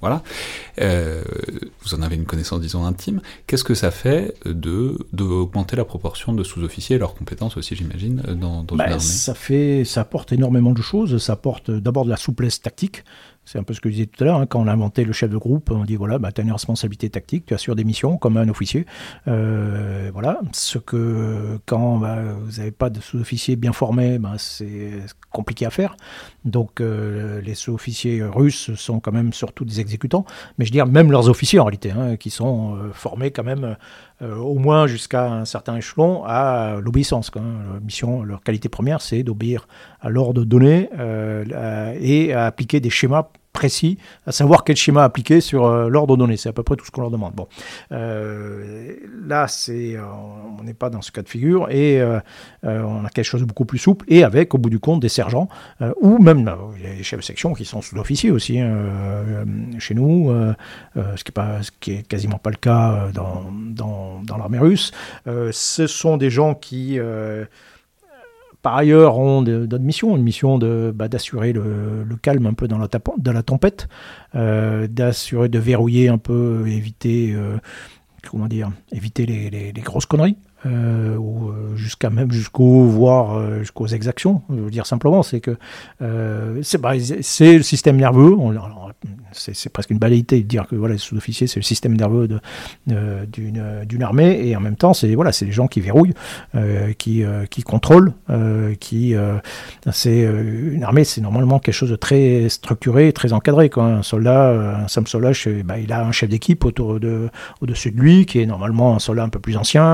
voilà. 0.00 0.22
Euh, 0.80 1.22
vous 1.82 1.94
en 1.94 2.02
avez 2.02 2.16
une 2.16 2.24
connaissance, 2.24 2.60
disons, 2.60 2.84
intime. 2.84 3.20
Qu'est-ce 3.46 3.64
que 3.64 3.74
ça 3.74 3.90
fait 3.90 4.34
de 4.44 4.98
d'augmenter 5.12 5.76
la 5.76 5.84
proportion 5.84 6.32
de 6.32 6.42
sous-officiers 6.42 6.96
et 6.96 6.98
leurs 6.98 7.14
compétences 7.14 7.56
aussi, 7.56 7.76
j'imagine, 7.76 8.16
dans, 8.16 8.64
dans 8.64 8.74
une 8.74 8.78
bah, 8.78 8.84
armée? 8.84 8.98
Ça 8.98 9.34
fait, 9.34 9.84
ça 9.84 10.02
apporte 10.02 10.32
énormément 10.32 10.72
de 10.72 10.82
choses. 10.82 11.18
Ça 11.18 11.34
apporte 11.34 11.70
d'abord 11.70 12.04
de 12.04 12.10
la 12.10 12.16
souplesse 12.16 12.60
tactique. 12.60 13.04
C'est 13.44 13.58
un 13.58 13.62
peu 13.62 13.74
ce 13.74 13.80
que 13.80 13.90
je 13.90 13.94
disais 13.94 14.06
tout 14.06 14.22
à 14.24 14.26
l'heure, 14.26 14.40
hein, 14.40 14.46
quand 14.46 14.60
on 14.60 14.66
a 14.66 14.72
inventé 14.72 15.04
le 15.04 15.12
chef 15.12 15.30
de 15.30 15.36
groupe, 15.36 15.70
on 15.70 15.84
dit 15.84 15.96
voilà, 15.96 16.18
bah, 16.18 16.32
tu 16.32 16.40
as 16.40 16.44
une 16.44 16.52
responsabilité 16.52 17.10
tactique, 17.10 17.46
tu 17.46 17.54
assures 17.54 17.76
des 17.76 17.84
missions 17.84 18.16
comme 18.16 18.36
un 18.36 18.48
officier. 18.48 18.86
Euh, 19.28 20.10
voilà, 20.12 20.40
ce 20.52 20.78
que 20.78 21.58
quand 21.66 21.98
bah, 21.98 22.18
vous 22.40 22.58
n'avez 22.58 22.70
pas 22.70 22.90
de 22.90 23.00
sous-officier 23.00 23.56
bien 23.56 23.72
formé, 23.72 24.18
bah, 24.18 24.32
c'est 24.38 24.92
compliqué 25.30 25.66
à 25.66 25.70
faire. 25.70 25.96
Donc 26.44 26.80
euh, 26.80 27.40
les 27.42 27.54
sous-officiers 27.54 28.22
russes 28.22 28.74
sont 28.74 29.00
quand 29.00 29.12
même 29.12 29.32
surtout 29.32 29.64
des 29.64 29.80
exécutants, 29.80 30.24
mais 30.58 30.64
je 30.64 30.70
veux 30.70 30.74
dire 30.74 30.86
même 30.86 31.10
leurs 31.10 31.28
officiers 31.28 31.58
en 31.58 31.64
réalité, 31.64 31.90
hein, 31.90 32.16
qui 32.16 32.30
sont 32.30 32.76
euh, 32.76 32.92
formés 32.92 33.30
quand 33.30 33.44
même 33.44 33.76
au 34.20 34.58
moins 34.58 34.86
jusqu'à 34.86 35.26
un 35.26 35.44
certain 35.44 35.76
échelon 35.76 36.22
à 36.24 36.76
l'obéissance. 36.80 37.30
Hein. 37.36 37.42
Leur 37.72 37.80
mission, 37.80 38.22
leur 38.22 38.42
qualité 38.42 38.68
première, 38.68 39.00
c'est 39.00 39.22
d'obéir 39.22 39.66
à 40.00 40.08
l'ordre 40.08 40.44
donné 40.44 40.88
et 42.00 42.32
à 42.32 42.46
appliquer 42.46 42.80
des 42.80 42.90
schémas 42.90 43.28
précis, 43.54 43.96
à 44.26 44.32
savoir 44.32 44.64
quel 44.64 44.76
schéma 44.76 45.04
appliquer 45.04 45.40
sur 45.40 45.64
euh, 45.64 45.88
l'ordre 45.88 46.18
donné. 46.18 46.36
C'est 46.36 46.50
à 46.50 46.52
peu 46.52 46.62
près 46.62 46.76
tout 46.76 46.84
ce 46.84 46.90
qu'on 46.90 47.00
leur 47.00 47.10
demande. 47.10 47.32
Euh, 47.92 48.96
là, 49.26 49.48
c'est, 49.48 49.96
euh, 49.96 50.02
on 50.58 50.62
n'est 50.64 50.74
pas 50.74 50.90
dans 50.90 51.00
ce 51.00 51.10
cas 51.12 51.22
de 51.22 51.28
figure 51.28 51.70
et 51.70 52.02
on 52.62 53.04
a 53.04 53.08
quelque 53.10 53.24
chose 53.24 53.40
de 53.40 53.46
beaucoup 53.46 53.64
plus 53.64 53.78
souple 53.78 54.04
et 54.08 54.24
avec, 54.24 54.54
au 54.54 54.58
bout 54.58 54.70
du 54.70 54.80
compte, 54.80 55.00
des 55.00 55.08
sergents 55.08 55.48
ou 56.00 56.18
même 56.18 56.50
les 56.82 57.02
chefs 57.02 57.20
de 57.20 57.24
section 57.24 57.54
qui 57.54 57.64
sont 57.64 57.80
sous-officiers 57.80 58.32
aussi 58.32 58.58
hein, 58.58 59.44
chez 59.78 59.94
nous, 59.94 60.34
ce 60.96 61.22
qui 61.22 61.30
est 61.30 61.32
pas, 61.32 61.60
quasiment 62.08 62.38
pas 62.38 62.50
le 62.50 62.56
cas 62.56 63.08
dans 63.14 64.36
l'armée 64.36 64.58
russe. 64.58 64.90
ce 65.26 65.86
sont 65.86 66.16
des 66.16 66.30
gens 66.30 66.54
qui 66.54 66.98
par 68.64 68.76
ailleurs, 68.76 69.18
ont 69.18 69.42
d'autres 69.42 69.76
une 70.16 70.22
mission 70.22 70.56
de, 70.56 70.90
bah, 70.92 71.06
d'assurer 71.06 71.52
le, 71.52 72.06
calme 72.22 72.46
un 72.46 72.54
peu 72.54 72.66
dans 72.66 72.78
la, 72.78 73.42
tempête, 73.42 73.88
euh, 74.34 74.86
d'assurer 74.88 75.50
de 75.50 75.58
verrouiller 75.58 76.08
un 76.08 76.16
peu, 76.16 76.64
éviter, 76.66 77.34
euh, 77.36 77.58
comment 78.30 78.46
dire, 78.46 78.70
éviter 78.90 79.26
les, 79.26 79.72
grosses 79.82 80.06
conneries. 80.06 80.38
Euh, 80.64 81.14
ou 81.16 81.52
jusqu'à 81.76 82.08
même 82.08 82.32
jusqu'au 82.32 82.84
voire 82.84 83.58
jusqu'aux 83.58 83.86
exactions. 83.86 84.40
Je 84.48 84.54
veux 84.54 84.70
dire 84.70 84.86
simplement, 84.86 85.22
c'est 85.22 85.40
que 85.40 85.58
c'est 86.62 86.80
bah, 86.80 86.94
le 86.94 87.62
système 87.62 87.98
nerveux. 87.98 88.34
C'est 89.34 89.72
presque 89.72 89.90
une 89.90 89.98
balayité 89.98 90.40
de 90.40 90.46
dire 90.46 90.66
que 90.66 90.76
voilà, 90.76 90.94
les 90.94 90.98
sous-officiers, 90.98 91.46
c'est 91.46 91.60
le 91.60 91.64
système 91.64 91.96
nerveux 91.96 92.28
d'une 92.86 94.02
armée, 94.02 94.48
et 94.48 94.56
en 94.56 94.60
même 94.60 94.76
temps, 94.76 94.94
c'est 94.94 95.14
voilà, 95.14 95.30
les 95.40 95.52
gens 95.52 95.66
qui 95.66 95.80
verrouillent, 95.80 96.14
qui, 96.98 97.24
qui 97.50 97.62
contrôlent, 97.62 98.12
qui 98.80 99.14
c'est 99.90 100.20
une 100.20 100.82
armée, 100.82 101.04
c'est 101.04 101.20
normalement 101.20 101.58
quelque 101.58 101.74
chose 101.74 101.90
de 101.90 101.96
très 101.96 102.48
structuré, 102.48 103.12
très 103.12 103.32
encadré. 103.32 103.70
Un 103.76 104.02
soldat, 104.02 104.82
un 104.84 104.88
simple 104.88 105.08
soldat, 105.08 105.32
bah, 105.64 105.78
il 105.78 105.92
a 105.92 106.04
un 106.04 106.12
chef 106.12 106.28
d'équipe 106.28 106.64
autour 106.64 107.00
de 107.00 107.28
au-dessus 107.60 107.90
de 107.90 108.00
lui, 108.00 108.26
qui 108.26 108.40
est 108.40 108.46
normalement 108.46 108.94
un 108.94 108.98
soldat 108.98 109.24
un 109.24 109.28
peu 109.28 109.40
plus 109.40 109.56
ancien 109.56 109.84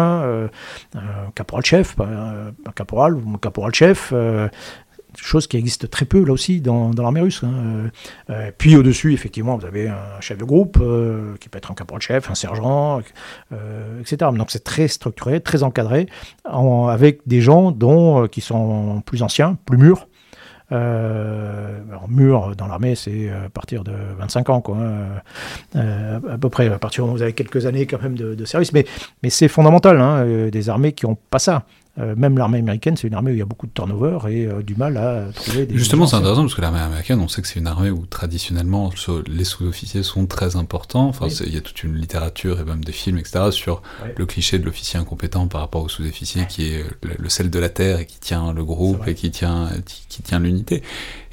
un 0.94 1.30
caporal-chef, 1.34 1.96
un 2.00 2.72
caporal 2.72 3.14
ou 3.14 3.22
un 3.34 3.38
caporal-chef, 3.38 4.10
euh, 4.12 4.48
chose 5.16 5.46
qui 5.46 5.56
existe 5.56 5.90
très 5.90 6.04
peu 6.04 6.24
là 6.24 6.32
aussi 6.32 6.60
dans, 6.60 6.92
l'armée 6.96 7.20
russe. 7.20 7.42
Hein. 7.44 7.52
Euh, 7.54 7.88
euh, 8.30 8.50
puis 8.56 8.76
au-dessus, 8.76 9.12
effectivement, 9.12 9.56
vous 9.56 9.66
avez 9.66 9.88
un 9.88 10.20
chef 10.20 10.38
de 10.38 10.44
groupe 10.44 10.78
qui 11.40 11.48
peut 11.48 11.58
être 11.58 11.70
un 11.70 11.74
caporal-chef, 11.74 12.30
un 12.30 12.34
sergent, 12.34 13.00
etc. 14.00 14.30
Donc 14.36 14.50
c'est 14.50 14.64
très 14.64 14.88
structuré, 14.88 15.40
très 15.40 15.62
encadré, 15.62 16.06
avec 16.44 17.20
des 17.26 17.40
gens 17.40 17.70
dont, 17.70 18.28
qui 18.28 18.40
sont 18.40 19.02
plus 19.04 19.22
anciens, 19.22 19.58
plus 19.66 19.78
mûrs, 19.78 20.06
euh, 20.72 21.80
mûr 22.08 22.54
dans 22.56 22.66
l'armée, 22.66 22.94
c'est 22.94 23.28
à 23.30 23.48
partir 23.48 23.82
de 23.82 23.92
25 24.18 24.50
ans, 24.50 24.62
hein. 24.68 25.78
à 26.28 26.38
peu 26.38 26.48
près, 26.48 26.68
à 26.68 26.78
partir 26.78 27.06
vous 27.06 27.22
avez 27.22 27.32
quelques 27.32 27.66
années 27.66 27.86
quand 27.86 28.00
même 28.02 28.16
de, 28.16 28.44
service. 28.44 28.72
Mais, 28.72 28.84
mais 29.22 29.30
c'est 29.30 29.48
fondamental, 29.48 30.00
hein, 30.00 30.48
des 30.50 30.68
armées 30.68 30.92
qui 30.92 31.06
n'ont 31.06 31.16
pas 31.30 31.38
ça. 31.38 31.64
Euh, 32.00 32.14
même 32.16 32.38
l'armée 32.38 32.58
américaine, 32.58 32.96
c'est 32.96 33.08
une 33.08 33.14
armée 33.14 33.30
où 33.30 33.34
il 33.34 33.38
y 33.38 33.42
a 33.42 33.46
beaucoup 33.46 33.66
de 33.66 33.72
turnover 33.72 34.18
et 34.30 34.46
euh, 34.46 34.62
du 34.62 34.74
mal 34.74 34.96
à 34.96 35.30
trouver 35.32 35.66
des. 35.66 35.76
Justement, 35.76 36.06
c'est 36.06 36.16
intéressant 36.16 36.42
parce 36.42 36.54
que 36.54 36.60
l'armée 36.62 36.78
américaine, 36.78 37.20
on 37.20 37.28
sait 37.28 37.42
que 37.42 37.48
c'est 37.48 37.58
une 37.58 37.66
armée 37.66 37.90
où 37.90 38.06
traditionnellement 38.06 38.90
les 39.26 39.44
sous-officiers 39.44 40.02
sont 40.02 40.26
très 40.26 40.56
importants. 40.56 41.08
Enfin, 41.08 41.28
il 41.28 41.52
y 41.52 41.58
a 41.58 41.60
toute 41.60 41.82
une 41.82 41.96
littérature 41.96 42.58
et 42.60 42.64
même 42.64 42.82
des 42.82 42.92
films, 42.92 43.18
etc., 43.18 43.50
sur 43.50 43.82
le 44.16 44.26
cliché 44.26 44.58
de 44.58 44.64
l'officier 44.64 44.98
incompétent 44.98 45.46
par 45.48 45.60
rapport 45.60 45.82
au 45.82 45.88
sous-officier 45.88 46.46
qui 46.48 46.68
est 46.68 46.84
le, 47.02 47.28
sel 47.28 47.50
de 47.50 47.58
la 47.58 47.68
terre 47.68 48.00
et 48.00 48.06
qui 48.06 48.18
tient 48.18 48.52
le 48.52 48.64
groupe 48.64 49.06
et 49.06 49.14
qui 49.14 49.30
tient, 49.30 49.68
qui, 50.08 50.22
tient 50.22 50.40
l'unité. 50.40 50.82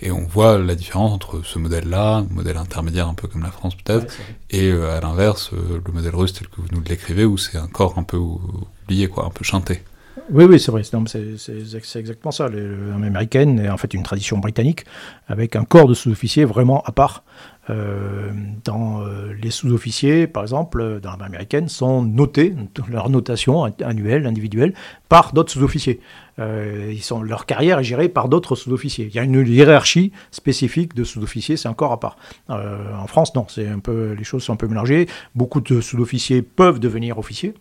Et 0.01 0.11
on 0.11 0.26
voit 0.26 0.57
la 0.57 0.76
différence 0.76 1.13
entre 1.13 1.41
ce 1.43 1.59
modèle-là, 1.59 2.18
un 2.18 2.28
modèle 2.30 2.57
intermédiaire 2.57 3.07
un 3.07 3.13
peu 3.13 3.28
comme 3.28 3.43
la 3.43 3.51
France 3.51 3.76
peut-être, 3.76 4.13
et 4.51 4.70
euh, 4.70 4.97
à 4.97 5.01
l'inverse, 5.01 5.51
le 5.53 5.91
modèle 5.91 6.15
russe 6.15 6.34
tel 6.34 6.47
que 6.47 6.57
vous 6.57 6.68
nous 6.72 6.80
le 6.80 6.86
décrivez, 6.86 7.26
où 7.26 7.38
c'est 7.38 7.57
encore 7.57 7.97
un 7.97 8.03
peu 8.03 8.18
oublié, 8.18 9.07
quoi, 9.07 9.26
un 9.26 9.30
peu 9.30 9.43
chanté. 9.43 9.82
Oui, 10.30 10.44
oui, 10.44 10.60
c'est 10.60 10.72
vrai. 10.72 10.82
C'est 10.84 12.00
exactement 12.00 12.32
ça. 12.32 12.50
L'armée 12.50 13.08
américaine 13.08 13.60
est 13.60 13.70
en 13.70 13.78
fait 13.78 13.94
une 13.94 14.04
tradition 14.04 14.38
britannique 14.40 14.84
avec 15.28 15.56
un 15.56 15.64
corps 15.64 15.88
de 15.88 15.94
sous-officiers 15.94 16.44
vraiment 16.44 16.84
à 16.84 16.92
part. 16.92 17.24
dans 17.70 19.06
les 19.42 19.52
sous-officiers, 19.52 20.28
par 20.28 20.44
exemple, 20.44 21.00
dans 21.02 21.12
l'armée 21.12 21.26
américaine, 21.26 21.70
sont 21.70 22.02
notés, 22.02 22.54
leur 22.90 23.10
notation 23.10 23.64
annuelle, 23.64 24.26
individuelle, 24.26 24.74
par 25.08 25.32
d'autres 25.32 25.52
sous-officiers. 25.54 26.02
leur 26.38 27.46
carrière 27.46 27.80
est 27.80 27.86
gérée 27.86 28.10
par 28.10 28.28
d'autres 28.28 28.56
sous-officiers. 28.58 29.08
Il 29.10 29.16
y 29.16 29.20
a 29.20 29.24
une 29.24 29.48
hiérarchie 29.48 30.12
spécifique 30.32 30.94
de 30.94 31.06
sous-officiers, 31.06 31.56
c'est 31.56 31.70
encore 31.70 31.94
à 31.94 32.00
part. 32.02 32.18
en 32.50 33.08
France, 33.08 33.34
non, 33.34 33.48
un 33.58 33.80
peu, 33.80 34.12
les 34.12 34.26
choses 34.26 34.44
sont 34.44 34.54
un 34.54 34.58
peu 34.58 34.68
mélangées. 34.68 35.08
Beaucoup 35.36 35.62
de 35.62 35.80
sous-officiers 35.80 36.42
peuvent 36.42 36.80
devenir 36.80 37.18
officiers. 37.18 37.54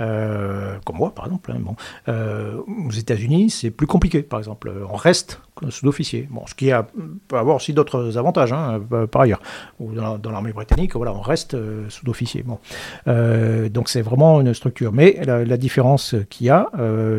Euh, 0.00 0.78
comme 0.86 0.96
moi 0.96 1.14
par 1.14 1.26
exemple. 1.26 1.52
Hein. 1.52 1.74
Euh, 2.08 2.56
aux 2.86 2.90
États-Unis, 2.90 3.50
c'est 3.50 3.70
plus 3.70 3.86
compliqué, 3.86 4.22
par 4.22 4.38
exemple. 4.38 4.72
On 4.90 4.96
reste 4.96 5.40
sous-officier. 5.68 6.26
Bon, 6.30 6.46
ce 6.46 6.54
qui 6.54 6.72
a, 6.72 6.86
peut 7.28 7.36
avoir 7.36 7.56
aussi 7.56 7.74
d'autres 7.74 8.16
avantages, 8.16 8.52
hein, 8.52 8.80
par 9.10 9.22
ailleurs. 9.22 9.42
Ou 9.78 9.92
dans, 9.92 10.18
l'armée 10.30 10.52
britannique, 10.52 10.96
voilà, 10.96 11.12
on 11.12 11.20
reste 11.20 11.54
euh, 11.54 11.88
sous-officier. 11.90 12.42
Bon. 12.42 12.58
donc 13.68 13.88
c'est 13.88 14.02
vraiment 14.02 14.40
une 14.40 14.54
structure. 14.54 14.92
Mais 14.92 15.20
la, 15.24 15.56
différence 15.56 16.16
qu'il 16.30 16.46
y 16.46 16.50
a, 16.50 16.68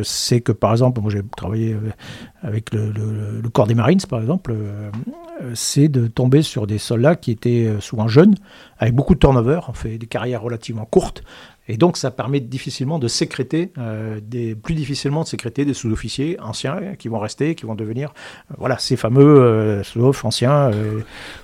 c'est 0.04 0.42
que 0.42 0.52
par 0.52 0.72
exemple, 0.72 1.00
moi 1.00 1.12
j'ai 1.12 1.22
travaillé 1.38 1.78
avec 2.42 2.74
le, 2.74 2.92
le, 2.92 3.50
corps 3.50 3.68
des 3.68 3.76
Marines, 3.76 4.02
par 4.10 4.20
exemple, 4.20 4.54
c'est 5.54 5.88
de 5.88 6.08
tomber 6.08 6.42
sur 6.42 6.68
des 6.68 6.80
soldats 6.80 7.16
qui 7.16 7.32
étaient 7.32 7.76
souvent 7.80 8.08
jeunes, 8.08 8.36
avec 8.80 8.96
beaucoup 8.96 9.14
de 9.14 9.20
turnover, 9.20 9.62
on 9.70 9.74
fait 9.74 9.98
des 9.98 10.08
carrières 10.08 10.42
relativement 10.42 10.86
courtes, 10.86 11.24
et 11.70 11.78
donc, 11.78 11.96
ça 11.96 12.12
permet 12.12 12.42
difficilement 12.42 13.00
de 13.00 13.08
sécréter, 13.08 13.72
euh, 13.78 14.20
des, 14.22 14.54
plus 14.54 14.76
difficilement 14.76 15.24
de 15.24 15.28
sécréter 15.28 15.64
des 15.64 15.74
sous-officiers 15.74 16.38
anciens 16.42 16.96
qui 17.00 17.08
vont 17.08 17.20
rester, 17.20 17.56
qui 17.56 17.66
vont 17.66 17.76
devenir, 17.76 18.10
euh, 18.52 18.56
voilà, 18.58 18.78
ces 18.78 18.98
fameux 18.98 19.24
euh, 19.24 19.84
sous-officiers 19.84 20.28
anciens. 20.28 20.72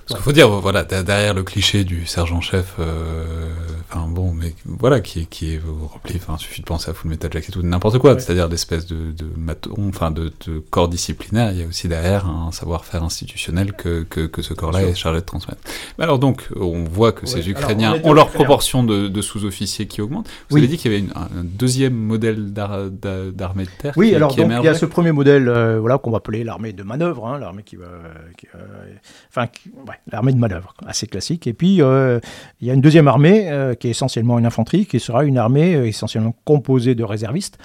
Parce 0.06 0.20
qu'il 0.20 0.24
faut 0.24 0.32
dire, 0.32 0.48
voilà, 0.48 0.84
derrière 0.84 1.32
le 1.32 1.42
cliché 1.42 1.84
du 1.84 2.04
sergent-chef, 2.06 2.76
enfin 3.88 4.06
bon, 4.08 4.32
mais 4.32 4.54
voilà, 4.64 5.00
qui 5.00 5.20
est, 5.20 5.24
qui 5.24 5.54
est 5.54 5.60
rempli, 5.64 6.16
enfin, 6.16 6.36
il 6.38 6.42
suffit 6.42 6.60
de 6.60 6.66
penser 6.66 6.90
à 6.90 6.94
Full 6.94 7.10
Metal 7.10 7.32
Jacket 7.32 7.56
ou 7.56 7.62
n'importe 7.62 7.98
quoi, 7.98 8.18
c'est-à-dire 8.18 8.48
d'espèces 8.48 8.86
de, 8.86 9.12
de 9.12 9.26
enfin, 9.78 10.10
de, 10.10 10.30
corps 10.70 10.88
disciplinaires, 10.88 11.50
il 11.52 11.60
y 11.60 11.62
a 11.62 11.66
aussi 11.66 11.88
derrière 11.88 12.26
un 12.26 12.52
savoir-faire 12.52 13.02
institutionnel 13.02 13.72
que, 13.72 14.02
que, 14.02 14.26
que 14.26 14.42
ce 14.42 14.54
corps-là 14.54 14.82
est 14.82 14.94
chargé 14.94 15.20
de 15.20 15.24
transmettre. 15.24 15.60
Mais 15.98 16.04
alors 16.04 16.18
donc, 16.18 16.48
on 16.56 16.84
voit 16.84 17.12
que 17.12 17.26
ces 17.26 17.48
Ukrainiens 17.48 17.96
ont 18.04 18.12
leur 18.12 18.28
proportion 18.30 18.84
de, 18.84 19.08
de 19.08 19.22
sous-officiers 19.22 19.86
qui 19.86 20.02
augmente. 20.10 20.28
Vous 20.48 20.56
avez 20.56 20.66
dit 20.66 20.76
qu'il 20.76 20.92
y 20.92 20.96
avait 20.96 21.06
un 21.14 21.44
deuxième 21.44 21.94
modèle 21.94 22.52
d'armée 22.52 23.64
de 23.64 23.70
terre. 23.78 23.94
Oui, 23.96 24.14
alors 24.14 24.34
donc, 24.34 24.48
il 24.48 24.64
y 24.64 24.68
a 24.68 24.74
ce 24.74 24.86
premier 24.86 25.12
modèle 25.12 25.48
euh, 25.48 25.78
voilà, 25.80 25.98
qu'on 25.98 26.10
va 26.10 26.18
appeler 26.18 26.44
l'armée 26.44 26.72
de 26.72 26.82
manœuvre, 26.82 27.26
hein, 27.26 27.38
l'armée 27.38 27.62
qui 27.62 27.76
va. 27.76 27.86
enfin, 29.28 29.46
l'armée 30.10 30.32
de 30.32 30.38
manœuvre, 30.38 30.74
assez 30.86 31.06
classique. 31.06 31.46
Et 31.46 31.52
puis, 31.52 31.82
euh, 31.82 32.20
il 32.60 32.68
y 32.68 32.70
a 32.70 32.74
une 32.74 32.80
deuxième 32.80 33.08
armée 33.08 33.50
euh, 33.50 33.74
qui 33.74 33.88
est 33.88 33.90
essentiellement 33.90 34.38
une 34.38 34.46
infanterie, 34.46 34.86
qui 34.86 35.00
sera 35.00 35.24
une 35.24 35.38
armée 35.38 35.72
essentiellement 35.88 36.34
composée 36.44 36.94
de 36.94 37.04
réservistes 37.04 37.58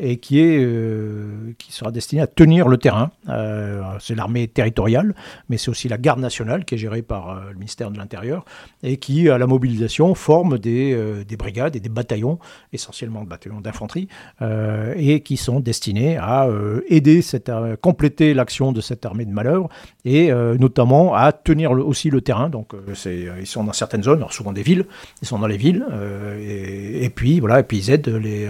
et 0.00 0.16
qui, 0.18 0.40
est, 0.40 1.56
qui 1.58 1.72
sera 1.72 1.90
destinée 1.90 2.22
à 2.22 2.26
tenir 2.26 2.68
le 2.68 2.78
terrain. 2.78 3.10
c'est 4.00 4.14
l'armée 4.14 4.48
territoriale, 4.48 5.14
mais 5.48 5.58
c'est 5.58 5.70
aussi 5.70 5.88
la 5.88 5.98
garde 5.98 6.20
nationale 6.20 6.64
qui 6.64 6.74
est 6.74 6.78
gérée 6.78 7.02
par 7.02 7.42
le 7.48 7.54
ministère 7.54 7.90
de 7.90 7.98
l'Intérieur 7.98 8.44
et 8.82 8.96
qui, 8.96 9.28
à 9.28 9.38
la 9.38 9.46
mobilisation, 9.46 10.14
forme 10.14 10.58
des, 10.58 10.96
des 11.26 11.36
brigades 11.36 11.67
et 11.76 11.80
des 11.80 11.88
bataillons, 11.88 12.38
essentiellement 12.72 13.22
de 13.22 13.28
bataillons 13.28 13.60
d'infanterie, 13.60 14.08
euh, 14.42 14.94
et 14.96 15.20
qui 15.20 15.36
sont 15.36 15.60
destinés 15.60 16.16
à 16.16 16.46
euh, 16.46 16.82
aider, 16.88 17.22
cette, 17.22 17.48
à 17.48 17.76
compléter 17.80 18.34
l'action 18.34 18.72
de 18.72 18.80
cette 18.80 19.04
armée 19.06 19.24
de 19.24 19.32
manœuvre, 19.32 19.68
et 20.04 20.32
euh, 20.32 20.56
notamment 20.58 21.14
à 21.14 21.32
tenir 21.32 21.70
aussi 21.72 22.10
le 22.10 22.20
terrain. 22.20 22.48
Donc, 22.48 22.72
ils 23.06 23.46
sont 23.46 23.64
dans 23.64 23.72
certaines 23.72 24.02
zones, 24.02 24.18
alors 24.18 24.32
souvent 24.32 24.52
des 24.52 24.62
villes, 24.62 24.86
ils 25.22 25.28
sont 25.28 25.38
dans 25.38 25.46
les 25.46 25.56
villes, 25.56 25.86
et, 26.40 26.57
puis 27.10 27.40
voilà, 27.40 27.60
et 27.60 27.62
puis 27.62 27.78
ils 27.78 27.90
aident, 27.90 28.08
les, 28.08 28.48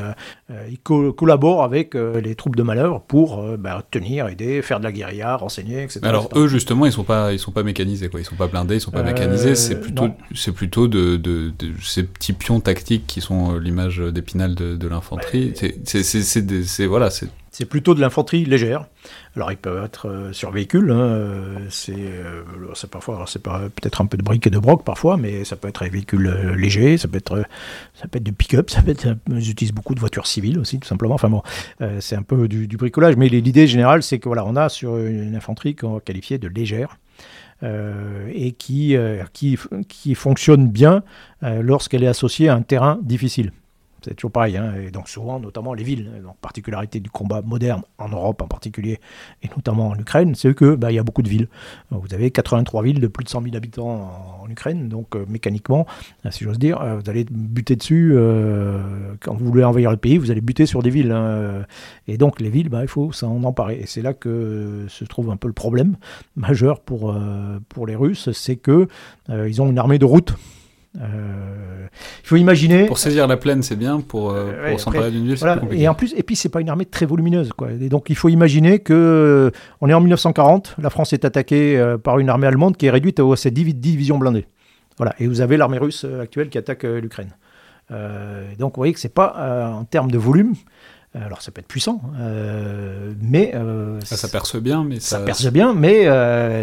ils 0.70 0.78
collaborent 0.78 1.62
avec 1.62 1.94
les 1.94 2.34
troupes 2.34 2.56
de 2.56 2.62
manœuvre 2.62 3.02
pour 3.06 3.42
bah, 3.58 3.82
tenir, 3.90 4.28
aider, 4.28 4.62
faire 4.62 4.78
de 4.78 4.84
la 4.84 4.92
guérilla, 4.92 5.36
renseigner, 5.36 5.82
etc. 5.82 6.00
Alors 6.02 6.28
eux 6.34 6.48
justement, 6.48 6.86
ils 6.86 6.92
sont 6.92 7.04
pas, 7.04 7.32
ils 7.32 7.38
sont 7.38 7.52
pas 7.52 7.62
mécanisés, 7.62 8.08
quoi. 8.08 8.20
Ils 8.20 8.24
sont 8.24 8.36
pas 8.36 8.48
blindés, 8.48 8.76
ils 8.76 8.80
sont 8.80 8.90
pas 8.90 9.02
mécanisés. 9.02 9.54
C'est 9.54 9.80
plutôt, 9.80 10.08
c'est 10.34 10.52
plutôt 10.52 10.88
de, 10.88 11.16
de, 11.16 11.52
de, 11.58 11.72
ces 11.82 12.02
petits 12.04 12.32
pions 12.32 12.60
tactiques 12.60 13.06
qui 13.06 13.20
sont 13.20 13.54
euh, 13.54 13.58
l'image 13.58 13.98
d'épinal 13.98 14.54
de, 14.54 14.88
l'infanterie. 14.88 15.52
C'est 15.84 16.86
voilà, 16.86 17.10
c'est 17.10 17.28
plutôt 17.64 17.94
de 17.94 18.00
l'infanterie 18.00 18.44
légère. 18.44 18.86
Alors, 19.36 19.52
ils 19.52 19.56
peuvent 19.56 19.84
être 19.84 20.08
euh, 20.08 20.32
sur 20.32 20.50
véhicule. 20.50 20.90
Hein, 20.90 21.00
euh, 21.00 21.58
c'est 21.70 22.90
parfois, 22.90 23.24
c'est 23.26 23.42
peut-être 23.42 24.00
un 24.00 24.06
peu 24.06 24.16
de 24.16 24.22
briques 24.22 24.46
et 24.46 24.50
de 24.50 24.58
broc 24.58 24.84
parfois, 24.84 25.16
mais 25.16 25.44
ça 25.44 25.56
peut 25.56 25.68
être 25.68 25.82
un 25.82 25.88
véhicule 25.88 26.28
léger, 26.56 26.96
ça 26.98 27.08
peut 27.08 27.18
être, 27.18 27.44
ça 27.94 28.08
peut 28.08 28.18
être 28.18 28.24
du 28.24 28.32
pick-up, 28.32 28.70
ça 28.70 28.82
peut 28.82 28.90
être. 28.90 29.08
Ils 29.28 29.50
utilisent 29.50 29.74
beaucoup 29.74 29.94
de 29.94 30.00
voitures 30.00 30.26
civiles 30.26 30.58
aussi, 30.58 30.78
tout 30.78 30.88
simplement. 30.88 31.14
Enfin 31.14 31.30
bon, 31.30 31.42
c'est 32.00 32.16
un 32.16 32.22
peu 32.22 32.48
du, 32.48 32.66
bricolage, 32.76 33.16
mais 33.16 33.28
l'idée 33.28 33.66
générale, 33.66 34.02
c'est 34.02 34.18
que 34.18 34.28
voilà, 34.28 34.44
on 34.44 34.56
a 34.56 34.68
sur 34.68 34.96
une 34.98 35.34
infanterie 35.34 35.74
qu'on 35.74 35.94
va 35.94 36.00
qualifier 36.00 36.38
de 36.38 36.48
légère. 36.48 36.96
Euh, 37.64 38.30
et 38.32 38.52
qui, 38.52 38.96
euh, 38.96 39.24
qui, 39.32 40.14
fonctionne 40.14 40.68
bien 40.68 41.02
euh, 41.42 41.60
lorsqu'elle 41.60 42.04
est 42.04 42.08
associée 42.08 42.48
à 42.48 42.54
un 42.54 42.62
terrain 42.62 43.00
difficile. 43.02 43.50
C'est 44.02 44.14
toujours 44.14 44.30
pareil. 44.30 44.56
Hein. 44.56 44.74
Et 44.80 44.90
donc 44.90 45.08
souvent, 45.08 45.40
notamment 45.40 45.74
les 45.74 45.82
villes, 45.82 46.10
donc 46.22 46.36
particularité 46.38 47.00
du 47.00 47.10
combat 47.10 47.42
moderne 47.42 47.82
en 47.98 48.08
Europe 48.08 48.42
en 48.42 48.46
particulier, 48.46 49.00
et 49.42 49.48
notamment 49.48 49.88
en 49.88 49.98
Ukraine, 49.98 50.34
c'est 50.34 50.54
que 50.54 50.74
bah, 50.74 50.92
y 50.92 50.98
a 50.98 51.02
beaucoup 51.02 51.22
de 51.22 51.28
villes. 51.28 51.48
Vous 51.90 52.14
avez 52.14 52.30
83 52.30 52.82
villes 52.82 53.00
de 53.00 53.06
plus 53.08 53.24
de 53.24 53.28
100 53.28 53.42
000 53.42 53.56
habitants 53.56 54.40
en, 54.42 54.48
Ukraine, 54.48 54.88
donc 54.88 55.14
euh, 55.14 55.26
mécaniquement, 55.28 55.86
euh, 56.24 56.30
si 56.30 56.44
j'ose 56.44 56.58
dire, 56.58 56.80
euh, 56.80 56.98
vous 56.98 57.10
allez 57.10 57.26
buter 57.30 57.76
dessus. 57.76 58.14
quand 59.20 59.34
vous 59.34 59.44
voulez 59.44 59.64
envahir 59.64 59.90
le 59.90 59.98
pays, 59.98 60.16
vous 60.16 60.30
allez 60.30 60.40
buter 60.40 60.64
sur 60.64 60.82
des 60.82 60.90
villes. 60.90 61.12
Hein. 61.12 61.64
Et 62.06 62.16
donc 62.16 62.40
les 62.40 62.48
villes, 62.48 62.68
bah, 62.68 62.82
il 62.82 62.88
faut 62.88 63.12
s'en 63.12 63.42
emparer. 63.44 63.80
Et 63.80 63.86
c'est 63.86 64.02
là 64.02 64.14
que 64.14 64.86
se 64.88 65.04
trouve 65.04 65.30
un 65.30 65.36
peu 65.36 65.48
le 65.48 65.54
problème 65.54 65.96
majeur 66.36 66.80
pour, 66.80 67.14
pour 67.68 67.86
les 67.86 67.96
Russes, 67.96 68.30
c'est 68.32 68.56
que 68.56 68.88
ils 69.28 69.60
ont 69.60 69.68
une 69.68 69.78
armée 69.78 69.98
de 69.98 70.04
route. 70.04 70.34
Euh, 70.96 71.86
il 72.22 72.26
faut 72.26 72.36
imaginer. 72.36 72.86
Pour 72.86 72.98
saisir 72.98 73.26
la 73.26 73.36
plaine, 73.36 73.62
c'est 73.62 73.76
bien. 73.76 74.00
Pour, 74.00 74.30
euh, 74.30 74.76
s'emparer 74.78 75.10
d'une 75.10 75.26
ville, 75.26 75.38
c'est 75.38 75.58
compliqué. 75.58 75.82
Et 75.82 75.88
en 75.88 75.94
plus, 75.94 76.14
et 76.16 76.22
puis 76.22 76.36
c'est 76.36 76.48
pas 76.48 76.60
une 76.60 76.68
armée 76.68 76.86
très 76.86 77.06
volumineuse, 77.06 77.52
quoi. 77.52 77.70
Et 77.72 77.88
donc 77.88 78.10
il 78.10 78.16
faut 78.16 78.28
imaginer 78.28 78.78
que 78.78 78.94
euh, 78.94 79.50
on 79.80 79.88
est 79.88 79.94
en 79.94 80.00
1940, 80.00 80.76
la 80.78 80.90
France 80.90 81.12
est 81.12 81.24
attaquée 81.24 81.82
par 82.02 82.18
une 82.18 82.28
armée 82.28 82.46
allemande 82.46 82.76
qui 82.76 82.86
est 82.86 82.90
réduite 82.90 83.20
à 83.20 83.36
ses 83.36 83.50
10 83.50 83.74
divisions 83.74 84.18
blindées. 84.18 84.46
Voilà. 84.96 85.14
Et 85.18 85.26
vous 85.26 85.40
avez 85.40 85.56
l'armée 85.56 85.78
russe 85.78 86.04
actuelle 86.20 86.48
qui 86.48 86.58
attaque 86.58 86.82
l'Ukraine. 86.82 87.34
donc 87.90 88.74
vous 88.74 88.80
voyez 88.80 88.92
que 88.92 89.00
c'est 89.00 89.14
pas 89.14 89.72
en 89.74 89.84
termes 89.84 90.10
de 90.10 90.18
volume, 90.18 90.54
euh, 90.54 90.97
alors 91.14 91.40
ça 91.40 91.50
peut 91.50 91.60
être 91.60 91.68
puissant, 91.68 92.02
euh, 92.20 93.14
mais 93.22 93.52
euh, 93.54 93.98
ça, 94.02 94.28
perce 94.28 94.56
bien, 94.56 94.84
mais 94.84 95.00
ça, 95.00 95.20
perce 95.20 95.50
bien, 95.50 95.72
mais 95.72 96.04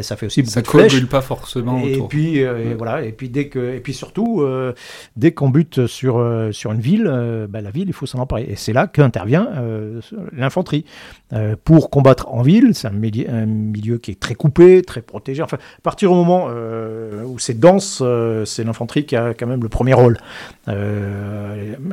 ça 0.04 0.16
fait 0.16 0.28
aussi 0.28 0.44
beaucoup 0.44 0.54
ça 0.54 0.62
de 0.62 0.68
flèches. 0.68 1.00
Ça 1.00 1.08
pas 1.08 1.22
forcément. 1.22 1.80
Et 1.80 2.00
puis 2.08 2.44
voilà, 2.78 3.04
et 3.04 3.12
puis 3.12 3.30
dès 3.30 3.48
que, 3.48 3.74
et 3.74 3.80
puis 3.80 3.94
surtout 3.94 4.46
dès 5.16 5.32
qu'on 5.32 5.50
bute 5.50 5.88
sur 5.88 6.24
sur 6.52 6.72
une 6.72 6.80
ville, 6.80 7.48
bah, 7.50 7.62
la 7.62 7.72
ville 7.72 7.88
il 7.88 7.94
faut 7.94 8.06
s'en 8.06 8.20
emparer. 8.20 8.44
Et 8.44 8.56
c'est 8.56 8.74
là 8.74 8.86
qu'intervient 8.86 9.50
l'infanterie 10.32 10.86
pour 11.64 11.90
combattre 11.90 12.32
en 12.32 12.44
ville. 12.44 12.76
C'est 12.76 12.88
un, 12.88 12.94
un, 12.94 13.46
milieu 13.46 13.98
qui 13.98 14.12
est 14.12 14.20
très 14.20 14.36
coupé, 14.36 14.84
très 14.84 15.02
protégé. 15.02 15.42
Enfin, 15.42 15.58
à 15.58 15.82
partir 15.82 16.10
du 16.10 16.16
moment 16.16 16.50
où 17.26 17.40
c'est 17.40 17.60
dense, 17.60 18.04
c'est 18.46 18.64
l'infanterie 18.64 19.08
qui 19.08 19.16
a 19.16 19.34
quand 19.34 19.48
même 19.48 19.64
le 19.64 19.70
premier 19.70 19.94
rôle. 19.94 20.18
à 20.68 20.76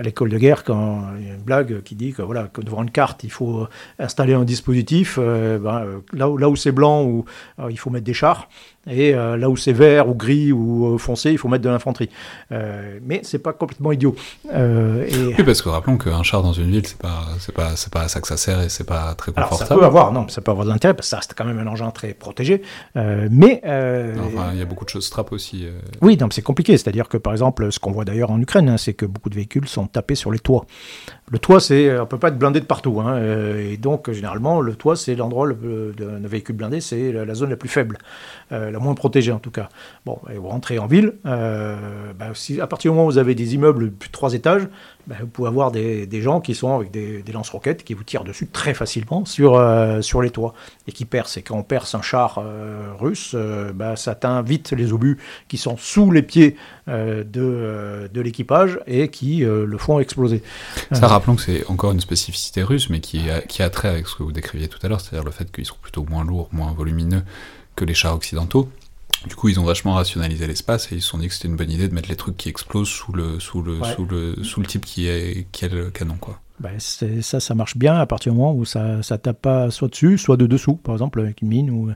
l'école 0.03 0.29
de 0.29 0.39
guerre, 0.39 0.65
quand 0.65 1.05
il 1.19 1.29
y 1.29 1.31
a 1.31 1.35
une 1.35 1.43
blague 1.43 1.83
qui 1.83 1.95
dit 1.95 2.13
que 2.13 2.21
voilà 2.21 2.42
que 2.53 2.61
devant 2.61 2.83
une 2.83 2.91
carte, 2.91 3.25
il 3.25 3.31
faut 3.31 3.67
installer 3.99 4.35
un 4.35 4.45
dispositif. 4.45 5.19
Euh, 5.19 5.59
ben, 5.59 5.85
euh, 5.85 6.01
là, 6.13 6.49
où, 6.49 6.57
c'est 6.57 6.73
blanc, 6.73 7.03
où, 7.05 7.25
euh, 7.59 7.71
il 7.71 7.79
faut 7.79 7.91
mettre 7.91 8.05
des 8.05 8.15
chars. 8.15 8.49
Et 8.91 9.13
là 9.13 9.49
où 9.49 9.57
c'est 9.57 9.73
vert 9.73 10.09
ou 10.09 10.15
gris 10.15 10.53
ou 10.53 10.99
foncé, 10.99 11.31
il 11.31 11.39
faut 11.39 11.49
mettre 11.49 11.65
de 11.65 11.69
l'infanterie. 11.69 12.11
mais 12.51 13.21
c'est 13.23 13.39
pas 13.39 13.53
complètement 13.53 13.93
idiot. 13.93 14.15
et... 14.53 15.35
Oui, 15.39 15.45
parce 15.45 15.63
que 15.63 15.69
rappelons 15.69 15.97
qu'un 15.97 16.23
char 16.23 16.43
dans 16.43 16.53
une 16.53 16.71
ville, 16.71 16.87
c'est 16.87 16.99
pas, 16.99 17.25
c'est 17.39 17.55
pas, 17.55 17.77
c'est 17.77 17.93
pas 17.93 18.03
à 18.03 18.09
ça 18.09 18.21
que 18.21 18.27
ça 18.27 18.37
sert 18.37 18.61
et 18.61 18.69
c'est 18.69 18.85
pas 18.85 19.15
très 19.15 19.33
confortable. 19.33 19.69
ça 19.69 19.75
peut 19.77 19.85
avoir, 19.85 20.13
non, 20.13 20.29
ça 20.29 20.41
peut 20.41 20.51
avoir 20.51 20.67
de 20.67 20.73
l'intérêt 20.73 20.95
parce 20.95 21.07
que 21.07 21.11
ça 21.11 21.17
reste 21.19 21.35
quand 21.37 21.45
même 21.45 21.59
un 21.59 21.67
engin 21.67 21.91
très 21.91 22.13
protégé. 22.15 22.63
mais 22.95 23.61
il 23.65 24.59
y 24.59 24.63
a 24.63 24.67
beaucoup 24.67 24.85
de 24.85 24.91
choses 24.91 25.07
strap 25.07 25.33
aussi. 25.33 25.67
Oui, 26.01 26.17
donc 26.17 26.33
c'est 26.33 26.43
compliqué. 26.43 26.77
C'est-à-dire 26.77 27.09
que 27.09 27.17
par 27.17 27.33
exemple, 27.33 27.71
ce 27.71 27.79
qu'on 27.79 27.93
voit 27.93 28.05
d'ailleurs 28.05 28.31
en 28.31 28.41
Ukraine, 28.41 28.69
hein, 28.69 28.77
c'est 28.77 28.95
que 28.95 29.07
beaucoup 29.07 29.31
de 29.31 29.35
véhicules 29.35 29.69
sont 29.69 29.87
tapés 29.87 30.15
sur 30.15 30.31
les 30.31 30.39
toits. 30.39 30.67
Le 31.31 31.39
toit, 31.39 31.61
c'est, 31.61 31.99
on 31.99 32.07
peut 32.07 32.19
pas 32.19 32.29
être 32.29 32.39
blindé 32.39 32.61
de 32.61 32.67
partout. 32.67 33.01
Hein, 33.01 33.15
euh, 33.15 33.73
et 33.73 33.77
donc, 33.77 34.11
généralement, 34.11 34.61
le 34.61 34.75
toit, 34.75 34.97
c'est 34.97 35.15
l'endroit 35.15 35.49
d'un 35.49 36.29
véhicule 36.29 36.57
blindé, 36.57 36.81
c'est 36.81 37.13
la, 37.13 37.35
zone 37.35 37.51
la 37.51 37.57
plus 37.57 37.69
faible. 37.69 37.99
La 38.73 38.79
moins 38.79 38.95
protégée 38.95 39.33
en 39.33 39.39
tout 39.39 39.51
cas. 39.51 39.69
Bon, 40.07 40.19
et 40.33 40.39
vous 40.39 40.49
rentrez 40.49 40.79
en 40.79 40.87
ville, 40.87 41.15
euh, 41.27 41.77
bah, 42.19 42.29
si, 42.35 42.61
à 42.61 42.67
partir 42.67 42.91
du 42.91 42.97
moment 42.97 43.07
où 43.07 43.11
vous 43.11 43.19
avez 43.19 43.35
des 43.35 43.55
immeubles 43.55 43.85
de 43.85 43.91
plus 43.91 44.09
de 44.09 44.13
trois 44.13 44.33
étages, 44.35 44.67
bah, 45.07 45.17
vous 45.21 45.27
pouvez 45.27 45.49
avoir 45.49 45.71
des, 45.71 46.09
gens 46.23 46.41
qui 46.41 46.55
sont 46.55 46.75
avec 46.75 46.91
des, 46.91 47.23
lance-roquettes 47.33 47.85
qui 47.85 47.95
vous 47.95 48.05
tirent 48.05 48.25
dessus 48.25 48.47
très 48.47 48.73
facilement 48.73 49.25
sur, 49.25 49.57
euh, 49.57 50.01
sur 50.01 50.23
les 50.23 50.31
toits 50.31 50.55
et 50.87 50.93
qui 50.93 51.05
percent. 51.05 51.39
Et 51.39 51.43
quand 51.43 51.57
on 51.57 51.63
perce 51.63 51.95
un 51.95 52.03
char 52.03 52.39
euh, 52.39 52.93
russe, 52.99 53.37
bah, 53.75 53.97
ça 53.97 54.13
atteint 54.13 54.43
vite 54.43 54.73
les 54.73 54.93
obus 54.93 55.19
qui 55.49 55.59
sont 55.59 55.77
sous 55.77 56.11
les 56.11 56.23
pieds 56.23 56.57
de, 56.87 58.11
de 58.13 58.21
l'équipage 58.21 58.79
et 58.87 59.09
qui 59.09 59.41
le 59.41 59.79
font 59.79 60.01
exploser. 60.01 60.43
Ça, 60.93 61.07
rappelons 61.07 61.37
que 61.37 61.43
c'est 61.43 61.67
encore 61.67 61.93
une 61.93 62.01
spécificité 62.01 62.63
russe, 62.63 62.91
mais 62.91 63.01
qui 63.01 63.29
a, 63.31 63.41
qui 63.41 63.63
a 63.63 63.71
trait 63.71 63.89
avec 63.89 64.07
ce 64.07 64.17
que 64.17 64.23
vous 64.23 64.33
décriviez 64.33 64.69
tout 64.69 64.79
à 64.83 64.89
l'heure, 64.89 65.01
c'est-à-dire 65.01 65.25
le 65.25 65.31
fait 65.31 65.51
qu'ils 65.51 65.67
sont 65.67 65.77
plutôt 65.81 66.05
moins 66.09 66.25
lourds, 66.25 66.49
moins 66.53 66.73
volumineux 66.73 67.23
que 67.77 67.85
les 67.85 67.95
chars 67.95 68.15
occidentaux. 68.15 68.69
Du 69.27 69.37
coup, 69.37 69.49
ils 69.49 69.61
ont 69.61 69.65
vachement 69.65 69.95
rationalisé 69.95 70.47
l'espace 70.47 70.91
et 70.91 70.97
ils 70.97 71.03
se 71.03 71.09
sont 71.09 71.19
dit 71.19 71.29
que 71.29 71.35
c'était 71.35 71.49
une 71.49 71.57
bonne 71.57 71.71
idée 71.71 71.89
de 71.89 71.95
mettre 71.95 72.09
les 72.09 72.17
trucs 72.17 72.37
qui 72.37 72.49
explosent 72.49 72.89
sous 72.89 73.13
le, 73.13 73.39
sous 73.39 73.63
le, 73.63 73.79
ouais. 73.79 73.95
sous 73.95 74.05
le, 74.05 74.43
sous 74.43 74.61
le 74.61 74.67
type 74.67 74.85
qui, 74.85 75.07
est, 75.07 75.47
qui 75.53 75.65
a 75.65 75.69
le 75.69 75.91
canon, 75.91 76.17
quoi. 76.21 76.41
Ben, 76.63 76.79
ça, 76.79 77.41
ça 77.41 77.55
marche 77.55 77.77
bien 77.77 77.97
à 77.97 78.07
partir 78.07 78.33
du 78.33 78.39
moment 78.39 78.55
où 78.55 78.65
ça, 78.65 79.03
ça 79.03 79.19
tape 79.19 79.43
pas 79.43 79.71
soit 79.71 79.89
dessus, 79.89 80.17
soit 80.17 80.37
de 80.37 80.47
dessous, 80.47 80.77
par 80.77 80.95
exemple 80.95 81.21
avec 81.21 81.43
une 81.43 81.49
mine. 81.49 81.71
Ou, 81.71 81.91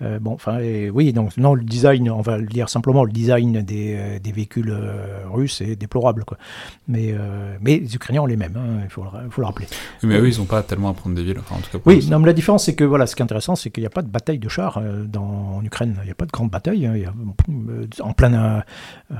euh, 0.00 0.18
bon, 0.18 0.32
enfin, 0.32 0.58
oui, 0.92 1.12
donc 1.12 1.36
non, 1.36 1.54
le 1.54 1.62
design, 1.62 2.10
on 2.10 2.22
va 2.22 2.38
le 2.38 2.46
dire 2.46 2.68
simplement, 2.68 3.04
le 3.04 3.12
design 3.12 3.62
des, 3.62 3.96
euh, 3.98 4.18
des 4.18 4.32
véhicules 4.32 4.70
euh, 4.70 5.24
russes 5.30 5.60
est 5.60 5.76
déplorable, 5.76 6.24
quoi. 6.24 6.38
Mais, 6.86 7.08
euh, 7.12 7.56
mais 7.60 7.78
les 7.78 7.94
Ukrainiens 7.94 8.22
ont 8.22 8.26
les 8.26 8.36
mêmes, 8.36 8.56
hein, 8.56 8.80
il 8.84 8.90
faut 8.90 9.02
le, 9.02 9.30
faut 9.30 9.40
le 9.40 9.46
rappeler. 9.46 9.66
Oui, 10.02 10.08
mais 10.08 10.18
eux, 10.18 10.28
ils 10.28 10.38
n'ont 10.38 10.46
pas 10.46 10.62
tellement 10.62 10.88
à 10.88 10.94
prendre 10.94 11.14
des 11.14 11.24
villes. 11.24 11.38
Enfin, 11.38 11.56
en 11.56 11.60
tout 11.60 11.70
cas, 11.70 11.78
oui, 11.84 12.06
non, 12.10 12.18
mais 12.18 12.26
la 12.26 12.32
différence, 12.32 12.64
c'est 12.64 12.74
que 12.74 12.84
voilà, 12.84 13.06
ce 13.06 13.14
qui 13.14 13.22
est 13.22 13.24
intéressant, 13.24 13.56
c'est 13.56 13.70
qu'il 13.70 13.82
n'y 13.82 13.86
a 13.86 13.90
pas 13.90 14.02
de 14.02 14.08
bataille 14.08 14.38
de 14.38 14.48
chars 14.48 14.80
dans, 15.06 15.56
en 15.56 15.64
Ukraine. 15.64 15.96
Il 16.02 16.06
n'y 16.06 16.10
a 16.10 16.14
pas 16.14 16.26
de 16.26 16.32
grande 16.32 16.50
bataille. 16.50 16.86
Hein, 16.86 16.92
il 16.96 17.02
y 17.02 17.04
a, 17.04 17.12
en 18.02 18.12
pleine, 18.12 18.62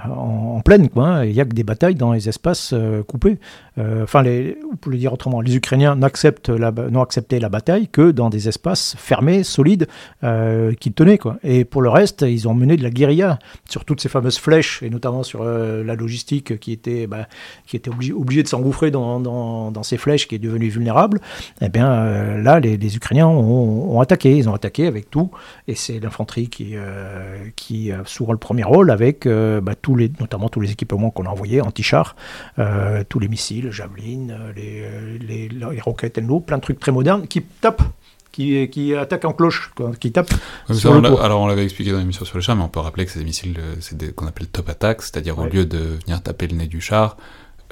en, 0.06 0.56
en, 0.56 0.60
pleine, 0.60 0.88
quoi. 0.88 1.08
Hein, 1.08 1.24
il 1.24 1.32
n'y 1.32 1.40
a 1.40 1.44
que 1.44 1.54
des 1.54 1.64
batailles 1.64 1.94
dans 1.94 2.12
les 2.12 2.28
espaces 2.28 2.74
coupés. 3.06 3.38
Enfin, 3.76 4.22
les, 4.22 4.58
pour 4.80 4.92
le 4.92 4.98
dire 4.98 5.12
autrement, 5.12 5.40
les 5.40 5.56
Ukrainiens 5.56 5.94
n'ont 5.94 6.06
accepté 6.06 7.40
la 7.40 7.48
bataille 7.48 7.88
que 7.88 8.10
dans 8.10 8.30
des 8.30 8.48
espaces 8.48 8.94
fermés, 8.98 9.42
solides, 9.42 9.86
euh, 10.24 10.72
qu'ils 10.74 10.92
tenaient. 10.92 11.18
Quoi. 11.18 11.36
Et 11.42 11.64
pour 11.64 11.82
le 11.82 11.88
reste, 11.88 12.22
ils 12.22 12.48
ont 12.48 12.54
mené 12.54 12.76
de 12.76 12.82
la 12.82 12.90
guérilla 12.90 13.38
sur 13.68 13.84
toutes 13.84 14.00
ces 14.00 14.08
fameuses 14.08 14.38
flèches, 14.38 14.82
et 14.82 14.90
notamment 14.90 15.22
sur 15.22 15.42
euh, 15.42 15.84
la 15.84 15.94
logistique 15.94 16.58
qui 16.58 16.72
était, 16.72 17.06
bah, 17.06 17.26
qui 17.66 17.76
était 17.76 17.90
obligée 17.90 18.12
obligé 18.12 18.42
de 18.42 18.48
s'engouffrer 18.48 18.90
dans, 18.90 19.20
dans, 19.20 19.82
ces 19.82 19.96
flèches 19.96 20.28
qui 20.28 20.34
est 20.34 20.38
devenue 20.38 20.68
vulnérable. 20.68 21.20
Eh 21.60 21.68
bien 21.68 21.90
euh, 21.90 22.42
là, 22.42 22.60
les, 22.60 22.96
Ukrainiens 22.96 23.26
ont, 23.28 24.00
attaqué, 24.00 24.36
ils 24.36 24.48
ont 24.48 24.54
attaqué 24.54 24.86
avec 24.86 25.10
tout, 25.10 25.30
et 25.66 25.74
c'est 25.74 25.98
l'infanterie 26.00 26.48
qui, 26.48 26.72
euh, 26.74 27.36
qui 27.56 27.90
souvent 28.04 28.32
le 28.32 28.38
premier 28.38 28.64
rôle 28.64 28.90
avec 28.90 29.26
bah, 29.26 29.74
notamment 30.20 30.48
tous 30.48 30.60
les 30.60 30.72
équipements 30.72 31.10
qu'on 31.10 31.24
a 31.24 31.30
envoyés, 31.30 31.60
anti-chars, 31.60 32.16
tous 33.08 33.18
les 33.18 33.28
missiles, 33.28 33.70
javelines, 33.70 34.36
les 34.56 34.67
les, 35.20 35.48
les 35.48 35.80
roquettes 35.80 36.18
l'eau, 36.18 36.40
plein 36.40 36.56
de 36.56 36.62
trucs 36.62 36.80
très 36.80 36.92
modernes 36.92 37.26
qui 37.26 37.42
tapent 37.42 37.82
qui, 38.32 38.68
qui 38.68 38.94
attaquent 38.94 39.24
en 39.24 39.32
cloche, 39.32 39.72
qui 39.98 40.12
sur 40.70 40.92
on 40.92 41.02
alors 41.16 41.40
on 41.40 41.46
l'avait 41.46 41.64
expliqué 41.64 41.90
dans 41.90 41.98
l'émission 41.98 42.24
sur 42.24 42.36
le 42.36 42.42
char, 42.42 42.54
mais 42.54 42.62
on 42.62 42.68
peut 42.68 42.78
rappeler 42.78 43.04
que 43.04 43.10
c'est 43.10 43.18
des 43.18 43.24
missiles 43.24 43.58
c'est 43.80 44.14
qu'on 44.14 44.26
appelle 44.26 44.46
top 44.46 44.68
attack, 44.68 45.02
c'est-à-dire 45.02 45.38
ouais. 45.38 45.46
au 45.46 45.48
lieu 45.48 45.64
de 45.64 45.98
venir 46.04 46.22
taper 46.22 46.46
le 46.46 46.56
nez 46.56 46.66
du 46.66 46.80
char, 46.80 47.16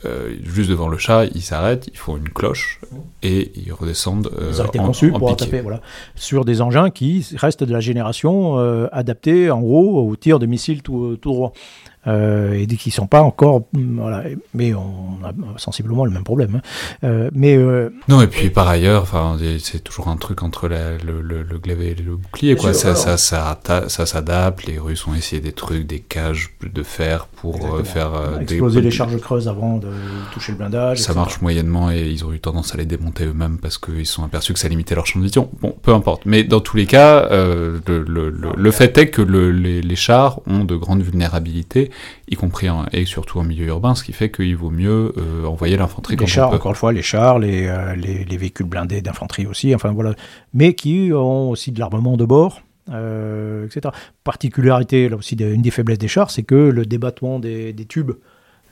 euh, 0.05 0.35
juste 0.45 0.69
devant 0.69 0.89
le 0.89 0.99
chat, 0.99 1.25
ils 1.35 1.41
s'arrêtent, 1.43 1.89
ils 1.91 1.97
font 1.97 2.19
une 2.19 2.29
cloche 2.29 2.81
et 3.23 3.53
ils 3.57 3.73
redescendent. 3.73 4.31
Euh, 4.39 4.51
ils 4.53 4.61
ont 4.61 4.67
été 4.67 4.79
conçus 4.79 5.11
pour 5.11 5.35
taper 5.37 5.63
voilà, 5.63 5.81
sur 6.15 6.45
des 6.45 6.61
engins 6.61 6.91
qui 6.91 7.27
restent 7.37 7.65
de 7.65 7.73
la 7.73 7.81
génération 7.81 8.59
euh, 8.59 8.89
adaptés 8.93 9.51
en 9.51 9.61
gros 9.61 10.07
au 10.07 10.15
tir 10.17 10.39
de 10.39 10.45
missiles 10.45 10.83
tout, 10.83 11.17
tout 11.17 11.33
droit 11.33 11.53
euh, 12.07 12.55
et 12.55 12.67
qui 12.67 12.91
ne 12.91 12.95
sont 12.95 13.07
pas 13.07 13.23
encore. 13.23 13.63
Mm, 13.73 14.01
voilà, 14.01 14.25
mais 14.55 14.75
on 14.75 15.19
a 15.25 15.59
sensiblement 15.59 16.05
le 16.05 16.11
même 16.11 16.25
problème. 16.25 16.57
Hein. 16.57 16.61
Euh, 17.05 17.31
mais, 17.33 17.57
euh, 17.57 17.91
non, 18.09 18.21
et 18.21 18.27
puis 18.27 18.51
par 18.51 18.69
ailleurs, 18.69 19.07
c'est 19.61 19.83
toujours 19.83 20.09
un 20.09 20.17
truc 20.17 20.43
entre 20.43 20.69
la, 20.69 20.93
le, 20.99 21.21
le, 21.21 21.43
le, 21.43 21.59
glaive 21.59 21.83
et 21.83 21.95
le 21.95 22.17
bouclier. 22.17 22.57
Quoi. 22.57 22.75
Ça, 22.75 22.95
ça, 22.95 23.17
ça, 23.17 23.59
ça, 23.89 24.07
s'adapte. 24.07 24.67
Les 24.67 24.79
Russes 24.79 25.07
ont 25.07 25.15
essayé 25.15 25.41
des 25.41 25.53
trucs, 25.53 25.87
des 25.87 26.01
cages 26.01 26.51
de 26.63 26.83
fer 26.83 27.27
pour 27.27 27.77
euh, 27.77 27.85
faire. 27.85 28.13
Exploser 28.41 28.81
des... 28.81 28.87
les 28.87 28.91
charges 28.91 29.19
creuses 29.21 29.49
avant 29.49 29.79
de 29.79 29.89
toucher 30.33 30.53
le 30.53 30.59
blindage. 30.59 30.99
Ça 30.99 31.13
etc. 31.13 31.19
marche 31.19 31.41
moyennement 31.41 31.91
et 31.91 32.03
ils 32.03 32.25
ont 32.25 32.33
eu 32.33 32.41
tendance 32.41 32.75
à 32.75 32.79
les 32.79 32.87
démonter 32.87 33.25
eux-mêmes 33.25 33.59
parce 33.59 33.79
qu'ils 33.79 34.07
se 34.07 34.15
sont 34.15 34.25
aperçus 34.25 34.53
que 34.53 34.59
ça 34.59 34.69
limitait 34.69 34.95
leur 34.95 35.07
champ 35.07 35.19
de 35.19 35.25
vision. 35.25 35.51
Bon, 35.61 35.75
peu 35.83 35.93
importe. 35.93 36.23
Mais 36.27 36.45
dans 36.45 36.61
tous 36.61 36.77
les 36.77 36.87
cas, 36.87 37.29
le, 37.31 37.81
le, 37.87 38.31
le, 38.31 38.71
fait 38.71 38.97
est 38.99 39.09
que 39.09 39.23
les, 39.23 39.83
les 39.83 39.97
chars 39.97 40.41
ont 40.47 40.65
de 40.65 40.77
grandes 40.77 41.03
vulnérabilités 41.03 41.91
y 42.29 42.37
compris 42.37 42.69
en, 42.69 42.87
et 42.93 43.05
surtout 43.05 43.39
en 43.39 43.45
milieu 43.45 43.67
urbain, 43.67 43.95
ce 43.95 44.05
qui 44.05 44.13
fait 44.13 44.31
qu'il 44.31 44.57
vaut 44.57 44.71
mieux 44.71 45.13
euh, 45.17 45.45
envoyer 45.47 45.77
l'infanterie. 45.77 46.17
Les 46.17 46.27
chars, 46.27 46.53
encore 46.53 46.73
une 46.73 46.77
fois, 46.77 46.93
les 46.93 47.03
chars, 47.03 47.39
les, 47.39 47.67
euh, 47.67 47.95
les, 47.95 48.25
les 48.25 48.37
véhicules 48.37 48.67
blindés 48.67 49.01
d'infanterie 49.01 49.47
aussi, 49.47 49.75
enfin 49.75 49.93
voilà, 49.93 50.15
mais 50.55 50.75
qui 50.75 51.11
ont 51.13 51.51
aussi 51.51 51.73
de 51.73 51.81
l'armement 51.81 52.17
de 52.17 52.25
bord. 52.25 52.63
Euh, 52.89 53.67
etc. 53.67 53.93
Particularité, 54.23 55.09
là 55.09 55.17
aussi, 55.17 55.35
une 55.35 55.61
des 55.61 55.73
faiblesses 55.73 55.99
des 55.99 56.07
chars, 56.07 56.31
c'est 56.31 56.45
que 56.45 56.55
le 56.55 56.87
débattement 56.87 57.41
des, 57.41 57.73
des 57.73 57.85
tubes 57.85 58.13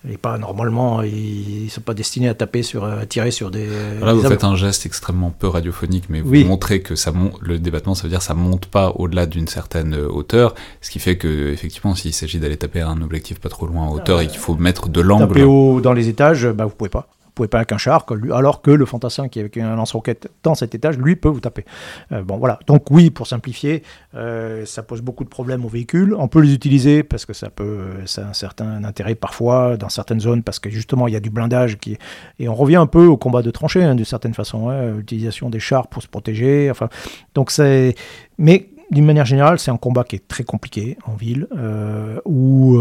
et 0.09 0.19
pas 0.19 0.37
normalement, 0.39 1.03
ils 1.03 1.65
ne 1.65 1.71
sont 1.71 1.81
pas 1.81 1.95
destinés 1.95 2.29
à 2.29 2.35
taper 2.35 2.63
sur, 2.63 2.85
à 2.85 3.07
tirer 3.07 3.31
sur 3.31 3.51
des. 3.51 3.67
Là, 4.01 4.13
des 4.13 4.21
vous 4.21 4.29
faites 4.29 4.45
un 4.45 4.57
geste 4.57 4.87
extrêmement 4.87 5.31
peu 5.31 5.49
radiophonique, 5.49 6.05
mais 6.09 6.21
vous 6.21 6.31
oui. 6.31 6.45
montrez 6.45 6.81
que 6.81 6.95
ça 6.95 7.11
monte, 7.13 7.41
le 7.41 7.59
débattement, 7.59 7.95
ça 7.95 8.03
veut 8.05 8.11
dire 8.11 8.19
que 8.19 8.25
ça 8.25 8.35
monte 8.35 8.67
pas 8.67 8.91
au-delà 8.97 9.27
d'une 9.27 9.49
certaine 9.49 9.95
hauteur, 9.95 10.55
ce 10.81 10.91
qui 10.91 10.99
fait 10.99 11.17
que 11.17 11.53
effectivement, 11.53 11.95
s'il 11.95 12.13
s'agit 12.13 12.39
d'aller 12.39 12.57
taper 12.57 12.83
un 12.83 13.01
objectif 13.01 13.41
pas 13.41 13.49
trop 13.49 13.67
loin 13.67 13.85
en 13.85 13.93
hauteur 13.93 14.19
euh, 14.19 14.23
et 14.23 14.27
qu'il 14.27 14.39
faut 14.39 14.55
mettre 14.57 14.89
de 14.89 15.01
l'angle. 15.01 15.29
Taper 15.29 15.45
haut 15.45 15.81
dans 15.81 15.93
les 15.93 16.09
étages, 16.09 16.47
bah, 16.49 16.65
vous 16.67 16.75
pouvez 16.75 16.91
pas 16.91 17.09
pouvez 17.35 17.49
pas 17.49 17.59
avec 17.59 17.73
un 17.73 17.79
char, 17.79 18.07
alors 18.33 18.63
que 18.63 18.71
le 18.71 18.87
fantassin 18.87 19.29
qui 19.29 19.39
est 19.39 19.43
avec 19.43 19.57
un 19.57 19.75
lance-roquette 19.75 20.31
dans 20.43 20.55
cet 20.55 20.75
étage, 20.75 20.97
lui, 20.99 21.17
peut 21.17 21.29
vous 21.29 21.41
taper. 21.41 21.65
Euh, 22.13 22.23
bon, 22.23 22.39
voilà. 22.39 22.59
Donc 22.67 22.91
oui, 22.91 23.11
pour 23.11 23.27
simplifier, 23.27 23.83
euh, 24.15 24.65
ça 24.65 24.83
pose 24.83 25.03
beaucoup 25.03 25.25
de 25.25 25.29
problèmes 25.29 25.65
aux 25.65 25.69
véhicules. 25.69 26.15
On 26.17 26.29
peut 26.29 26.41
les 26.41 26.55
utiliser 26.55 27.03
parce 27.03 27.27
que 27.27 27.33
ça 27.33 27.51
peut, 27.51 27.89
ça 28.07 28.27
a 28.27 28.31
un 28.31 28.33
certain 28.33 28.85
intérêt 28.85 29.15
parfois 29.15 29.77
dans 29.77 29.89
certaines 29.89 30.21
zones 30.21 30.43
parce 30.43 30.59
que 30.59 30.71
justement 30.71 31.09
il 31.09 31.15
y 31.15 31.17
a 31.17 31.21
du 31.21 31.31
blindage 31.31 31.79
qui 31.79 31.99
et 32.39 32.49
on 32.49 32.55
revient 32.55 32.77
un 32.77 32.87
peu 32.87 33.07
au 33.07 33.17
combat 33.17 33.43
de 33.43 33.51
tranchées 33.51 33.83
hein, 33.83 33.95
d'une 33.95 34.05
certaine 34.05 34.35
façon, 34.35 34.69
hein, 34.69 34.93
l'utilisation 34.97 35.51
des 35.51 35.61
chars 35.61 35.89
pour 35.89 36.03
se 36.03 36.09
protéger. 36.09 36.71
Enfin, 36.71 36.89
donc 37.35 37.51
c'est, 37.51 37.95
mais 38.39 38.69
d'une 38.91 39.07
manière 39.07 39.25
générale, 39.25 39.59
c'est 39.59 39.71
un 39.71 39.77
combat 39.77 40.05
qui 40.05 40.17
est 40.17 40.29
très 40.29 40.45
compliqué 40.45 40.97
en 41.07 41.15
ville, 41.15 41.49
euh, 41.57 42.21
où 42.25 42.81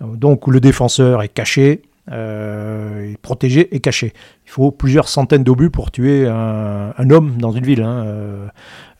donc 0.00 0.46
où 0.46 0.50
le 0.50 0.60
défenseur 0.60 1.22
est 1.22 1.28
caché, 1.28 1.82
euh, 2.10 3.14
protégé 3.22 3.74
et 3.74 3.80
caché. 3.80 4.12
Il 4.52 4.56
faut 4.56 4.70
plusieurs 4.70 5.08
centaines 5.08 5.44
d'obus 5.44 5.70
pour 5.70 5.90
tuer 5.90 6.28
un, 6.28 6.92
un, 6.98 7.10
homme 7.10 7.38
dans 7.38 7.52
une 7.52 7.64
ville. 7.64 7.80
Hein. 7.80 8.04
Euh, 8.04 8.48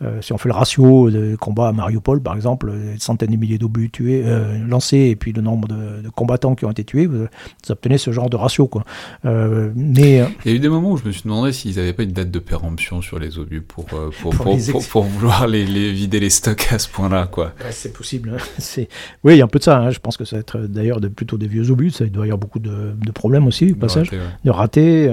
euh, 0.05 0.21
si 0.21 0.33
on 0.33 0.39
fait 0.39 0.49
le 0.49 0.55
ratio 0.55 1.11
de 1.11 1.37
combats 1.37 1.69
à 1.69 1.73
Mariupol, 1.73 2.21
par 2.21 2.35
exemple, 2.35 2.73
des 2.73 2.99
centaines 2.99 3.31
de 3.31 3.37
milliers 3.37 3.59
d'obus 3.59 3.91
tués, 3.91 4.23
euh, 4.25 4.59
lancés, 4.67 5.09
et 5.11 5.17
puis 5.17 5.33
le 5.33 5.43
nombre 5.43 5.69
de, 5.69 6.03
de, 6.03 6.09
combattants 6.09 6.55
qui 6.55 6.65
ont 6.65 6.71
été 6.71 6.83
tués, 6.85 7.07
vous, 7.07 7.27
obtenez 7.69 7.99
ce 7.99 8.11
genre 8.11 8.29
de 8.29 8.37
ratio. 8.37 8.67
Quoi. 8.67 8.85
Euh, 9.25 9.71
mais, 9.77 10.25
Il 10.45 10.51
y 10.51 10.55
a 10.55 10.57
eu 10.57 10.59
des 10.59 10.69
moments 10.69 10.93
où 10.93 10.97
je 10.97 11.05
me 11.05 11.13
suis 11.13 11.23
demandé 11.23 11.53
s'ils 11.53 11.77
n'avaient 11.77 11.93
pas 11.93 12.03
une 12.03 12.13
date 12.13 12.31
de 12.31 12.39
péremption 12.39 13.01
sur 13.01 13.19
les 13.19 13.39
obus 13.39 13.61
pour, 13.61 13.85
pour, 13.85 15.03
vouloir 15.05 15.47
les, 15.47 15.65
les, 15.65 15.93
vider 15.93 16.19
les 16.19 16.31
stocks 16.31 16.69
à 16.73 16.79
ce 16.79 16.89
point-là. 16.89 17.29
Quoi. 17.31 17.53
Ouais, 17.65 17.71
c'est 17.71 17.93
possible. 17.93 18.37
Hein. 18.37 18.43
Oui, 19.25 19.35
il 19.35 19.39
y 19.39 19.43
a 19.43 19.45
un 19.45 19.49
peu 19.49 19.59
de 19.59 19.65
ça. 19.65 19.79
Hein. 19.79 19.91
Je 19.91 19.99
pense 19.99 20.17
que 20.17 20.25
ça 20.25 20.37
va 20.37 20.41
être 20.41 20.59
d'ailleurs 20.59 21.01
de, 21.01 21.09
plutôt 21.09 21.37
des 21.39 21.47
vieux 21.47 21.71
obus. 21.71 21.91
Ça, 21.91 22.05
il 22.05 22.11
doit 22.11 22.27
y 22.27 22.31
avoir 22.31 22.39
beaucoup 22.39 22.59
de, 22.59 22.93
de 22.97 23.11
problèmes 23.13 23.47
aussi, 23.47 23.73
au 23.73 23.77
passage. 23.77 24.11
Ouais. 24.11 24.19
De 24.45 24.51
ratés 24.51 25.09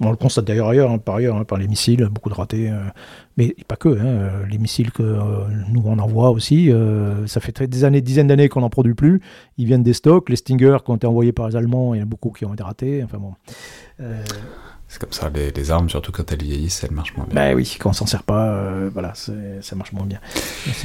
on 0.00 0.10
le 0.10 0.16
constate 0.16 0.44
d'ailleurs 0.44 0.68
ailleurs, 0.68 0.90
hein, 0.90 0.98
par 0.98 1.16
ailleurs, 1.16 1.36
hein, 1.36 1.44
par 1.44 1.58
les 1.58 1.68
missiles, 1.68 2.06
beaucoup 2.10 2.28
de 2.28 2.34
ratés. 2.34 2.70
Euh, 2.70 2.78
mais 3.36 3.54
pas 3.66 3.76
que, 3.76 3.88
hein, 3.88 4.46
les 4.50 4.58
missiles 4.58 4.90
que 4.90 5.02
euh, 5.02 5.46
nous 5.72 5.82
on 5.84 5.98
envoie 5.98 6.30
aussi, 6.30 6.72
euh, 6.72 7.26
ça 7.26 7.40
fait 7.40 7.62
des 7.62 7.84
années, 7.84 8.00
dizaines 8.00 8.26
d'années 8.26 8.48
qu'on 8.48 8.60
n'en 8.60 8.70
produit 8.70 8.94
plus. 8.94 9.20
Ils 9.58 9.66
viennent 9.66 9.82
des 9.82 9.92
stocks, 9.92 10.28
les 10.28 10.36
Stinger 10.36 10.78
qui 10.84 10.90
ont 10.90 10.96
été 10.96 11.06
envoyés 11.06 11.32
par 11.32 11.48
les 11.48 11.56
Allemands, 11.56 11.94
il 11.94 11.98
y 11.98 12.00
en 12.00 12.04
a 12.04 12.06
beaucoup 12.06 12.30
qui 12.30 12.44
ont 12.44 12.54
été 12.54 12.62
ratés. 12.62 13.02
Enfin 13.04 13.18
bon. 13.18 13.34
C'est 14.90 14.98
comme 14.98 15.12
ça, 15.12 15.30
les, 15.34 15.50
les, 15.50 15.70
armes, 15.70 15.90
surtout 15.90 16.12
quand 16.12 16.32
elles 16.32 16.42
vieillissent, 16.42 16.82
elles 16.82 16.92
marchent 16.92 17.14
moins 17.14 17.26
bien. 17.26 17.34
Ben 17.34 17.54
oui, 17.54 17.76
quand 17.78 17.90
on 17.90 17.92
s'en 17.92 18.06
sert 18.06 18.22
pas, 18.22 18.48
euh, 18.48 18.90
voilà, 18.90 19.12
ça 19.14 19.76
marche 19.76 19.92
moins 19.92 20.06
bien. 20.06 20.18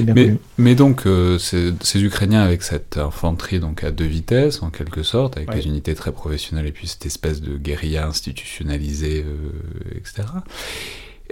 bien 0.00 0.14
mais, 0.14 0.36
mais, 0.58 0.74
donc, 0.74 1.06
euh, 1.06 1.38
ces, 1.38 1.72
ces, 1.80 2.02
Ukrainiens 2.02 2.42
avec 2.42 2.62
cette 2.62 2.98
infanterie 2.98 3.60
donc 3.60 3.82
à 3.82 3.90
deux 3.90 4.04
vitesses, 4.04 4.62
en 4.62 4.68
quelque 4.68 5.02
sorte, 5.02 5.38
avec 5.38 5.48
ouais. 5.48 5.56
les 5.56 5.66
unités 5.66 5.94
très 5.94 6.12
professionnelles 6.12 6.66
et 6.66 6.72
puis 6.72 6.86
cette 6.86 7.06
espèce 7.06 7.40
de 7.40 7.56
guérilla 7.56 8.06
institutionnalisée, 8.06 9.24
euh, 9.26 9.96
etc. 9.96 10.28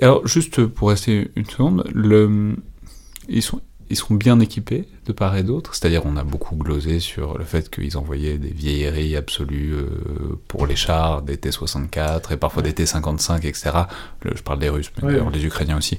Alors, 0.01 0.27
juste 0.27 0.65
pour 0.65 0.89
rester 0.89 1.31
une 1.37 1.45
seconde, 1.45 1.85
le, 1.93 2.57
ils 3.29 3.43
sont 3.43 3.61
ils 3.91 3.97
sont 3.97 4.15
bien 4.15 4.41
équipés 4.41 4.87
de 5.07 5.13
part 5.13 5.37
et 5.37 5.43
d'autre, 5.43 5.75
c'est-à-dire 5.75 6.03
on 6.07 6.17
a 6.17 6.25
beaucoup 6.25 6.55
glosé 6.57 7.01
sur 7.01 7.37
le 7.37 7.45
fait 7.45 7.69
qu'ils 7.71 7.97
envoyaient 7.99 8.39
des 8.39 8.51
vieilleries 8.51 9.17
absolues 9.17 9.73
euh, 9.75 10.39
pour 10.49 10.67
les 10.67 10.77
chars, 10.77 11.23
des 11.23 11.37
T-64 11.37 12.33
et 12.33 12.37
parfois 12.37 12.63
des 12.63 12.73
T-55, 12.73 13.39
etc. 13.47 13.71
Le- 14.23 14.37
je 14.37 14.43
parle 14.43 14.59
des 14.61 14.69
Russes, 14.69 14.91
mais 15.03 15.09
Oui, 15.09 15.15
oui. 15.21 15.33
les 15.33 15.45
Ukrainiens 15.45 15.77
aussi. 15.79 15.99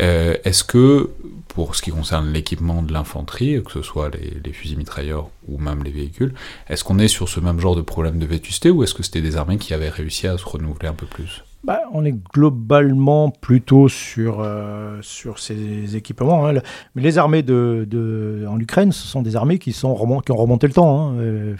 Euh, 0.00 0.36
Est-ce 0.44 0.64
que, 0.64 1.10
pour 1.48 1.74
ce 1.74 1.82
qui 1.82 1.90
concerne 1.90 2.32
l'équipement 2.32 2.82
de 2.82 2.92
l'infanterie, 2.92 3.62
que 3.64 3.72
ce 3.72 3.82
soit 3.82 4.10
les, 4.10 4.36
les 4.44 4.52
fusils 4.52 4.76
mitrailleurs 4.76 5.28
ou 5.48 5.58
même 5.58 5.82
les 5.84 5.90
véhicules, 5.90 6.34
est-ce 6.68 6.84
qu'on 6.84 6.98
est 6.98 7.08
sur 7.08 7.28
ce 7.28 7.40
même 7.40 7.60
genre 7.60 7.76
de 7.76 7.82
problème 7.82 8.18
de 8.18 8.26
vétusté 8.26 8.70
ou 8.70 8.82
est-ce 8.84 8.94
que 8.94 9.02
c'était 9.02 9.22
des 9.22 9.36
armées 9.36 9.58
qui 9.58 9.74
avaient 9.74 9.88
réussi 9.88 10.26
à 10.26 10.38
se 10.38 10.44
renouveler 10.44 10.88
un 10.88 10.94
peu 10.94 11.06
plus? 11.06 11.42
Bah, 11.66 11.80
on 11.92 12.04
est 12.04 12.14
globalement 12.32 13.30
plutôt 13.30 13.88
sur, 13.88 14.38
euh, 14.40 14.98
sur 15.02 15.40
ces 15.40 15.96
équipements. 15.96 16.46
hein. 16.46 16.52
Mais 16.94 17.02
les 17.02 17.18
armées 17.18 17.42
de, 17.42 18.44
en 18.48 18.60
Ukraine, 18.60 18.92
ce 18.92 19.04
sont 19.08 19.20
des 19.20 19.34
armées 19.34 19.58
qui, 19.58 19.72
sont 19.72 19.92
qui 20.24 20.30
ont 20.30 20.36
remonté 20.36 20.68
le 20.68 20.72
temps. 20.72 21.08
hein. 21.10 21.14
Euh, 21.18 21.54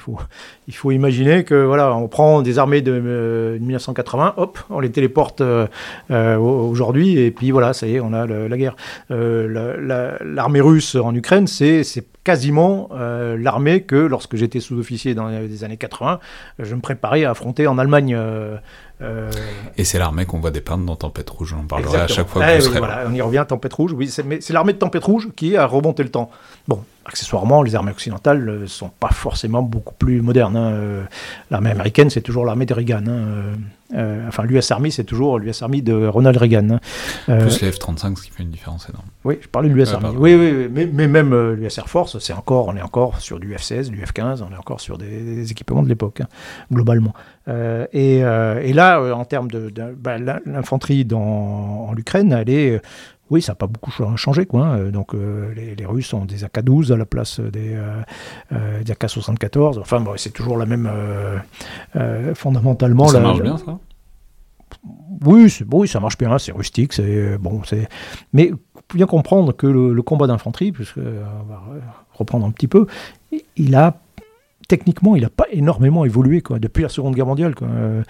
il 0.68 0.74
faut, 0.74 0.92
imaginer 0.92 1.42
que 1.42 1.56
voilà, 1.64 1.96
on 1.96 2.06
prend 2.06 2.42
des 2.42 2.60
armées 2.60 2.82
de, 2.82 2.92
euh, 2.92 3.54
de 3.54 3.58
1980, 3.58 4.34
hop, 4.36 4.60
on 4.70 4.78
les 4.78 4.90
téléporte 4.92 5.40
euh, 5.40 5.66
euh, 6.12 6.36
au- 6.36 6.68
aujourd'hui, 6.68 7.18
et 7.18 7.32
puis 7.32 7.50
voilà, 7.50 7.72
ça 7.72 7.88
y 7.88 7.96
est, 7.96 8.00
on 8.00 8.12
a 8.12 8.26
la 8.26 8.56
guerre. 8.56 8.76
Euh, 9.10 9.48
la- 9.48 9.76
la- 9.76 10.18
L'armée 10.24 10.60
russe 10.60 10.94
en 10.94 11.12
Ukraine, 11.16 11.48
c'est 11.48 11.82
quasiment 12.22 12.88
euh, 12.92 13.36
l'armée 13.36 13.82
que, 13.82 13.96
lorsque 13.96 14.36
j'étais 14.36 14.60
sous-officier 14.60 15.14
dans 15.14 15.28
les 15.28 15.64
années 15.64 15.76
80, 15.76 16.18
je 16.60 16.74
me 16.76 16.80
préparais 16.80 17.24
à 17.24 17.30
affronter 17.30 17.66
en 17.66 17.78
Allemagne. 17.78 18.14
euh, 18.16 18.56
euh, 19.02 19.30
Et 19.76 19.84
c'est 19.84 19.98
l'armée 19.98 20.24
qu'on 20.26 20.40
voit 20.40 20.50
dépeindre 20.50 20.84
dans 20.84 20.96
Tempête 20.96 21.28
Rouge, 21.30 21.50
j'en 21.50 21.64
parlerai 21.64 21.98
à 21.98 22.02
Exactement. 22.04 22.16
chaque 22.16 22.28
fois 22.28 22.42
Eh 22.48 22.58
que 22.58 22.62
vous 22.62 22.68
oui, 22.68 22.74
là. 22.74 22.78
voilà, 22.80 23.04
on 23.08 23.14
y 23.14 23.20
revient, 23.20 23.44
Tempête 23.46 23.72
Rouge. 23.74 23.92
Oui, 23.92 24.08
c'est, 24.08 24.22
mais 24.22 24.40
c'est 24.40 24.52
l'armée 24.52 24.72
de 24.72 24.78
Tempête 24.78 25.04
Rouge 25.04 25.28
qui 25.36 25.56
a 25.56 25.66
remonté 25.66 26.02
le 26.02 26.08
temps. 26.10 26.30
Bon, 26.66 26.82
accessoirement, 27.04 27.62
les 27.62 27.74
armées 27.74 27.90
occidentales 27.92 28.42
ne 28.44 28.66
sont 28.66 28.88
pas 29.00 29.10
forcément 29.10 29.62
beaucoup 29.62 29.94
plus 29.94 30.22
modernes. 30.22 30.56
hein. 30.56 30.70
Euh, 30.72 31.02
L'armée 31.50 31.70
américaine, 31.70 32.08
c'est 32.10 32.22
toujours 32.22 32.44
l'armée 32.44 32.66
de 32.66 32.74
Reagan. 32.74 33.04
hein. 33.06 33.22
Euh, 33.94 34.06
euh, 34.06 34.28
enfin, 34.28 34.42
l'US 34.44 34.70
Army, 34.70 34.90
c'est 34.90 35.04
toujours 35.04 35.38
l'US 35.38 35.62
Army 35.62 35.80
de 35.82 36.06
Ronald 36.06 36.36
Reagan. 36.36 36.70
hein. 36.70 36.80
Euh, 37.28 37.40
Plus 37.42 37.60
les 37.62 37.70
F-35, 37.70 38.16
ce 38.16 38.22
qui 38.24 38.30
fait 38.30 38.42
une 38.42 38.50
différence 38.50 38.88
énorme. 38.88 39.06
oui, 39.24 39.38
je 39.40 39.48
parlais 39.48 39.68
de 39.68 39.74
l'US 39.74 39.92
Army. 39.92 40.08
Oui, 40.16 40.34
oui, 40.34 40.52
oui, 40.56 40.68
mais, 40.72 40.88
mais 40.92 41.06
même 41.08 41.32
euh, 41.32 41.54
l'US 41.54 41.78
Air 41.78 41.88
Force, 41.88 42.18
c'est 42.18 42.32
encore, 42.32 42.66
on 42.68 42.76
est 42.76 42.82
encore 42.82 43.20
sur 43.20 43.38
du 43.38 43.54
F-16, 43.54 43.90
du 43.90 44.00
F-15, 44.02 44.42
on 44.48 44.52
est 44.52 44.58
encore 44.58 44.80
sur 44.80 44.98
des, 44.98 45.06
des 45.08 45.50
équipements 45.52 45.82
de 45.82 45.88
l'époque, 45.88 46.20
hein, 46.20 46.28
globalement. 46.72 47.14
Euh, 47.48 47.86
et, 47.92 48.24
euh, 48.24 48.60
et 48.62 48.72
là, 48.72 48.98
euh, 49.00 49.12
en 49.12 49.24
termes 49.24 49.50
de, 49.50 49.70
de- 49.70 49.94
bah, 49.96 50.18
l'in- 50.18 50.40
l'infanterie 50.46 51.06
en 51.12 51.94
Ukraine, 51.96 52.32
elle 52.32 52.50
est, 52.50 52.70
euh, 52.76 52.80
oui, 53.30 53.42
ça 53.42 53.52
n'a 53.52 53.56
pas 53.56 53.66
beaucoup 53.66 53.90
cha- 53.90 54.14
changé, 54.16 54.46
quoi. 54.46 54.66
hein. 54.66 54.90
Donc, 54.90 55.14
euh, 55.14 55.52
les, 55.54 55.74
les 55.74 55.86
Russes 55.86 56.12
ont 56.14 56.24
des 56.24 56.44
AK-12 56.44 56.92
à 56.92 56.96
la 56.96 57.06
place 57.06 57.40
des, 57.40 57.74
euh, 57.74 58.02
euh, 58.52 58.82
des 58.82 58.92
AK-74. 58.92 59.78
Enfin, 59.80 60.00
bon, 60.00 60.12
c'est 60.16 60.30
toujours 60.30 60.56
la 60.58 60.66
même, 60.66 60.88
euh, 60.90 61.38
euh, 61.96 62.34
fondamentalement. 62.34 63.08
ça 63.08 63.18
la- 63.18 63.24
marche 63.24 63.42
bien, 63.42 63.56
ça? 63.58 63.78
Oui, 65.24 65.50
oui, 65.72 65.88
ça 65.88 66.00
marche 66.00 66.18
bien, 66.18 66.38
c'est 66.38 66.52
rustique, 66.52 66.92
c'est 66.92 67.02
euh, 67.04 67.38
bon, 67.38 67.62
c'est. 67.64 67.88
Mais 68.32 68.50
faut 68.88 68.96
bien 68.98 69.06
comprendre 69.06 69.52
que 69.52 69.66
le, 69.66 69.92
le 69.92 70.02
combat 70.02 70.26
d'infanterie, 70.26 70.72
puisque 70.72 70.98
euh, 70.98 71.24
on 71.40 71.44
va 71.44 71.54
re- 71.56 71.80
reprendre 72.14 72.46
un 72.46 72.50
petit 72.50 72.68
peu, 72.68 72.86
il 73.56 73.74
a 73.74 73.98
techniquement, 74.68 75.16
il 75.16 75.22
n'a 75.22 75.30
pas 75.30 75.46
énormément 75.50 76.04
évolué 76.04 76.40
quoi, 76.40 76.58
depuis 76.58 76.82
la 76.82 76.88
Seconde 76.88 77.14
Guerre 77.14 77.26
mondiale. 77.26 77.54
Euh, 77.62 78.02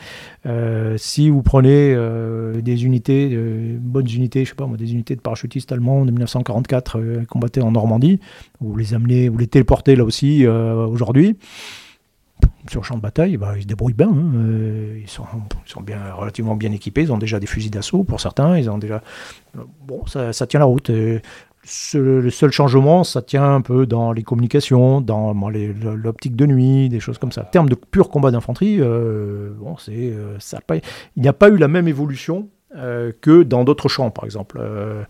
euh, 0.47 0.97
si 0.99 1.31
vous 1.31 1.43
prenez 1.43 1.93
euh, 1.95 2.61
des 2.61 2.85
unités, 2.85 3.37
bonnes 3.81 4.09
unités, 4.11 4.45
je 4.45 4.51
sais 4.51 4.57
pas 4.57 4.67
moi, 4.67 4.77
des 4.77 4.93
unités 4.93 5.17
de 5.17 5.21
parachutistes 5.21 5.73
allemands 5.73 6.05
de 6.05 6.11
1944 6.11 6.99
euh, 6.99 7.21
qui 7.21 7.27
combattaient 7.27 7.63
en 7.63 7.73
Normandie, 7.73 8.21
vous 8.61 8.77
les 8.77 8.95
amenez, 8.95 9.29
vous 9.29 9.39
les 9.39 9.47
téléportez 9.47 9.97
là 9.97 10.05
aussi 10.05 10.47
aujourd'hui 10.47 11.37
sur 12.69 12.81
le 12.81 12.85
champ 12.87 12.97
de 12.97 13.01
bataille, 13.01 13.37
bah, 13.37 13.53
ils 13.57 13.63
se 13.63 13.67
débrouillent 13.67 13.95
bien. 13.95 14.09
hein. 14.09 14.33
Ils, 15.01 15.09
sont, 15.09 15.25
bien, 15.83 16.13
relativement 16.13 16.57
bien 16.57 16.73
équipés. 16.73 17.03
Ils 17.03 17.13
ont 17.13 17.19
déjà 17.19 17.39
des 17.39 17.47
fusils 17.47 17.71
d'assaut 17.71 18.05
pour 18.05 18.21
certains. 18.21 18.59
Ils 18.59 18.69
ont 18.69 18.79
déjà. 18.79 19.03
Bon, 19.87 20.05
ça 20.07 20.47
tient 20.47 20.61
la 20.61 20.67
route. 20.67 20.91
Le 21.95 22.31
seul 22.31 22.53
changement, 22.53 23.03
ça 23.03 23.23
tient 23.23 23.55
un 23.55 23.61
peu 23.61 23.87
dans 23.87 24.13
les 24.13 24.23
communications, 24.23 25.01
dans 25.01 25.33
l'optique 25.33 26.37
de 26.37 26.47
nuit, 26.47 26.89
des 26.89 27.01
choses 27.01 27.19
comme 27.19 27.33
ça. 27.33 27.43
En 27.43 27.51
termes 27.51 27.69
de 27.69 27.75
pur 27.75 28.09
combat 28.09 28.31
d'infanterie, 28.31 28.81
euh, 28.81 29.51
c'est, 29.79 29.93
euh, 29.93 30.39
ça 30.39 30.61
pas, 30.61 30.77
il 30.77 30.83
n'y 31.23 31.29
a 31.29 31.33
pas 31.33 31.49
eu 31.49 31.57
la 31.57 31.69
même 31.69 31.89
évolution. 31.89 32.49
euh, 32.75 33.13
que 33.21 33.43
dans 33.43 33.65
d'autres 33.65 33.89
champs, 33.89 34.11
par 34.11 34.25
exemple. 34.25 34.59
Euh, 34.61 35.03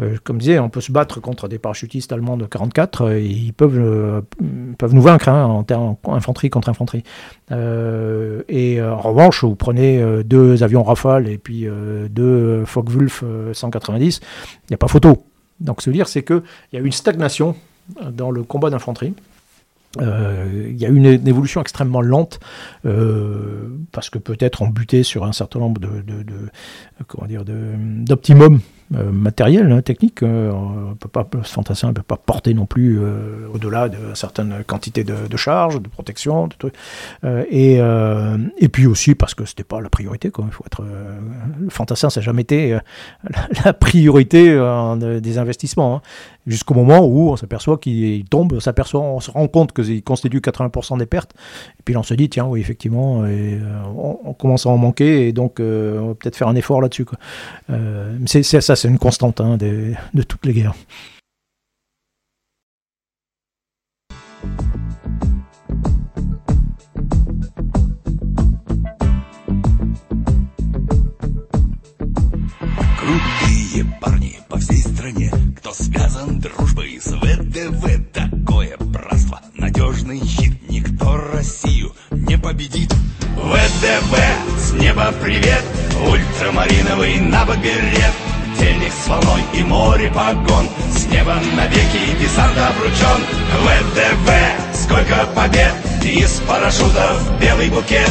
euh, 0.00 0.16
comme 0.24 0.36
je 0.36 0.46
disais, 0.46 0.58
on 0.58 0.70
peut 0.70 0.80
se 0.80 0.92
battre 0.92 1.20
contre 1.20 1.48
des 1.48 1.58
parachutistes 1.58 2.12
allemands 2.12 2.36
de 2.36 2.46
44 2.46 3.02
euh, 3.02 3.18
et 3.18 3.26
ils 3.26 3.52
peuvent, 3.52 3.78
nous 3.78 5.02
vaincre 5.02 5.28
hein, 5.28 5.44
en 5.44 5.62
termes 5.62 5.96
infanterie 6.08 6.50
contre 6.50 6.68
infanterie. 6.68 7.04
Et 7.50 8.82
en 8.82 8.96
revanche, 8.98 9.44
vous 9.44 9.54
prenez 9.54 10.02
deux 10.24 10.62
avions 10.62 10.82
Rafale 10.82 11.28
et 11.28 11.38
puis 11.38 11.68
deux 12.10 12.64
Focke-Wulf 12.64 13.22
euh, 13.24 13.54
190, 13.54 14.20
il 14.22 14.66
n'y 14.70 14.74
a 14.74 14.78
pas 14.78 14.88
photo. 14.88 15.22
Donc, 15.62 15.82
ce 15.82 15.90
dire, 15.90 16.08
c'est 16.08 16.22
qu'il 16.22 16.42
y 16.72 16.76
a 16.76 16.80
eu 16.80 16.86
une 16.86 16.92
stagnation 16.92 17.56
dans 18.10 18.30
le 18.30 18.42
combat 18.42 18.70
d'infanterie. 18.70 19.14
Euh, 20.00 20.70
Il 20.70 20.80
y 20.80 20.86
a 20.86 20.88
eu 20.88 20.96
une, 20.96 21.06
évolution 21.28 21.60
extrêmement 21.60 22.00
lente 22.00 22.40
euh, 22.86 23.68
parce 23.92 24.08
que 24.08 24.18
peut-être 24.18 24.62
on 24.62 24.68
butait 24.68 25.02
sur 25.02 25.24
un 25.24 25.32
certain 25.32 25.58
nombre 25.58 25.80
de, 25.80 26.02
d'optimum 28.04 28.54
euh, 28.54 28.58
matériel, 28.92 29.70
hein, 29.72 29.80
technique. 29.82 30.22
euh, 30.22 30.50
on 30.52 30.94
peut 30.94 31.08
pas, 31.08 31.26
ce 31.42 31.52
fantassin 31.52 31.88
ne 31.88 31.92
peut 31.92 32.02
pas 32.02 32.16
porter 32.16 32.54
non 32.54 32.66
plus 32.66 32.98
euh, 33.00 33.46
au-delà 33.54 33.88
de 33.88 33.96
certaines 34.14 34.62
quantités 34.66 35.04
de, 35.04 35.14
de 35.30 35.36
charges, 35.36 35.80
de 35.80 35.88
protection, 35.88 36.46
de 36.48 36.54
trucs. 36.58 36.74
Euh, 37.24 37.44
et, 37.50 37.78
euh, 37.80 38.36
et 38.58 38.68
puis 38.68 38.86
aussi 38.86 39.14
parce 39.14 39.34
que 39.34 39.44
c'était 39.44 39.64
pas 39.64 39.80
la 39.80 39.88
priorité. 39.88 40.30
Quoi. 40.30 40.44
Il 40.48 40.52
faut 40.52 40.64
être, 40.66 40.82
euh, 40.82 41.18
le 41.60 41.70
fantassin, 41.70 42.10
ça 42.10 42.20
n'a 42.20 42.24
jamais 42.24 42.42
été 42.42 42.74
euh, 42.74 42.78
la, 43.64 43.72
priorité 43.72 44.50
euh, 44.50 44.96
de- 44.96 45.18
des 45.20 45.38
investissements. 45.38 45.96
hein. 45.96 46.02
Jusqu'au 46.46 46.74
moment 46.74 47.00
où 47.00 47.30
on 47.30 47.36
s'aperçoit 47.36 47.78
qu'il 47.78 48.24
tombe, 48.24 48.52
on 48.52 48.60
s'aperçoit, 48.60 49.00
on 49.00 49.20
se 49.20 49.30
rend 49.30 49.46
compte 49.46 49.72
qu'il 49.72 50.02
constitue 50.02 50.40
80% 50.40 50.98
des 50.98 51.06
pertes. 51.06 51.32
Et 51.78 51.82
puis 51.84 51.96
on 51.96 52.02
se 52.02 52.14
dit, 52.14 52.28
tiens, 52.28 52.46
oui, 52.46 52.60
effectivement, 52.60 53.22
euh, 53.24 53.60
on, 53.96 54.32
commence 54.34 54.66
à 54.66 54.70
en 54.70 54.76
manquer, 54.76 55.28
et 55.28 55.32
donc 55.32 55.60
euh, 55.60 56.00
on 56.00 56.08
va 56.08 56.14
peut-être 56.14 56.36
faire 56.36 56.48
un 56.48 56.56
effort 56.56 56.80
là-dessus. 56.80 57.04
quoi. 57.04 57.18
Euh, 57.70 58.18
c'est, 58.26 58.42
ça, 58.42 58.74
c'est 58.74 58.88
une 58.88 58.98
constante 58.98 59.40
hein, 59.40 59.56
de 59.56 60.22
toutes 60.22 60.44
les 60.46 60.52
guerres. 60.52 60.74
Связан 75.74 76.38
дружбой 76.38 77.00
с 77.02 77.08
ВДВ. 77.08 78.12
Такое 78.12 78.76
братство, 78.78 79.40
надежный 79.54 80.20
щит, 80.26 80.52
никто 80.68 81.16
Россию 81.32 81.94
не 82.10 82.36
победит. 82.36 82.92
ВДВ, 83.36 84.16
с 84.58 84.72
неба 84.72 85.12
привет, 85.22 85.62
ультрамариновый 86.06 87.20
набок 87.20 87.58
берет. 87.58 88.12
Тельник 88.58 88.92
с 88.92 89.08
волной 89.08 89.42
и 89.54 89.62
море 89.62 90.10
погон, 90.10 90.68
с 90.94 91.06
неба 91.06 91.36
навеки 91.56 92.20
десант 92.20 92.56
обручен. 92.58 93.22
ВДВ, 93.64 94.30
сколько 94.74 95.26
побед, 95.34 95.74
из 96.04 96.40
парашютов 96.46 97.40
белый 97.40 97.70
букет. 97.70 98.10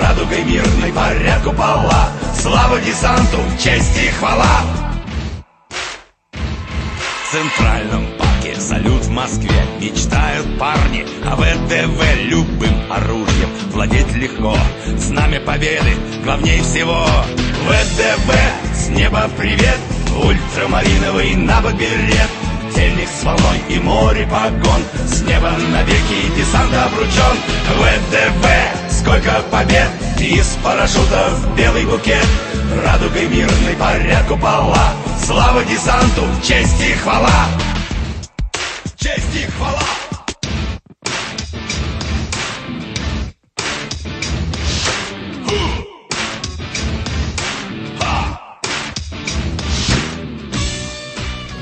Радугой 0.00 0.42
мирной 0.44 0.92
порядку 0.92 1.50
пола, 1.50 2.08
слава 2.40 2.80
десанту, 2.80 3.38
честь 3.62 3.98
и 3.98 4.08
хвала. 4.08 4.83
Центральном 7.34 8.06
парке. 8.16 8.54
Салют 8.60 9.02
в 9.06 9.10
Москве 9.10 9.50
Мечтают 9.80 10.56
парни. 10.56 11.04
О 11.24 11.34
ВДВ 11.34 12.00
Любым 12.26 12.92
оружием 12.92 13.50
владеть 13.72 14.14
легко. 14.14 14.56
Знамя 14.96 15.40
победы 15.40 15.96
главней 16.22 16.60
всего. 16.60 17.04
ВДВ 17.66 18.32
с 18.72 18.88
неба 18.90 19.28
привет. 19.36 19.80
Ультрамариновый 20.16 21.34
набок 21.34 21.74
берет. 21.76 22.30
Тельник 22.72 23.08
с 23.08 23.24
волной 23.24 23.58
и 23.68 23.80
море 23.80 24.28
погон 24.30 24.82
С 25.04 25.22
неба 25.22 25.50
навеки 25.72 26.36
десант 26.36 26.72
обручен. 26.72 27.36
ВДВ 27.80 28.83
сколько 29.03 29.41
побед 29.51 29.89
Из 30.19 30.57
парашютов 30.63 31.55
белый 31.55 31.85
букет 31.85 32.27
Радугой 32.85 33.27
мирной 33.27 33.75
порядку 33.77 34.37
пола 34.37 34.93
Слава 35.25 35.63
десанту, 35.63 36.23
честь 36.43 36.81
и 36.81 36.93
хвала 36.93 37.47
Честь 38.97 39.35
и 39.35 39.49
хвала 39.51 39.79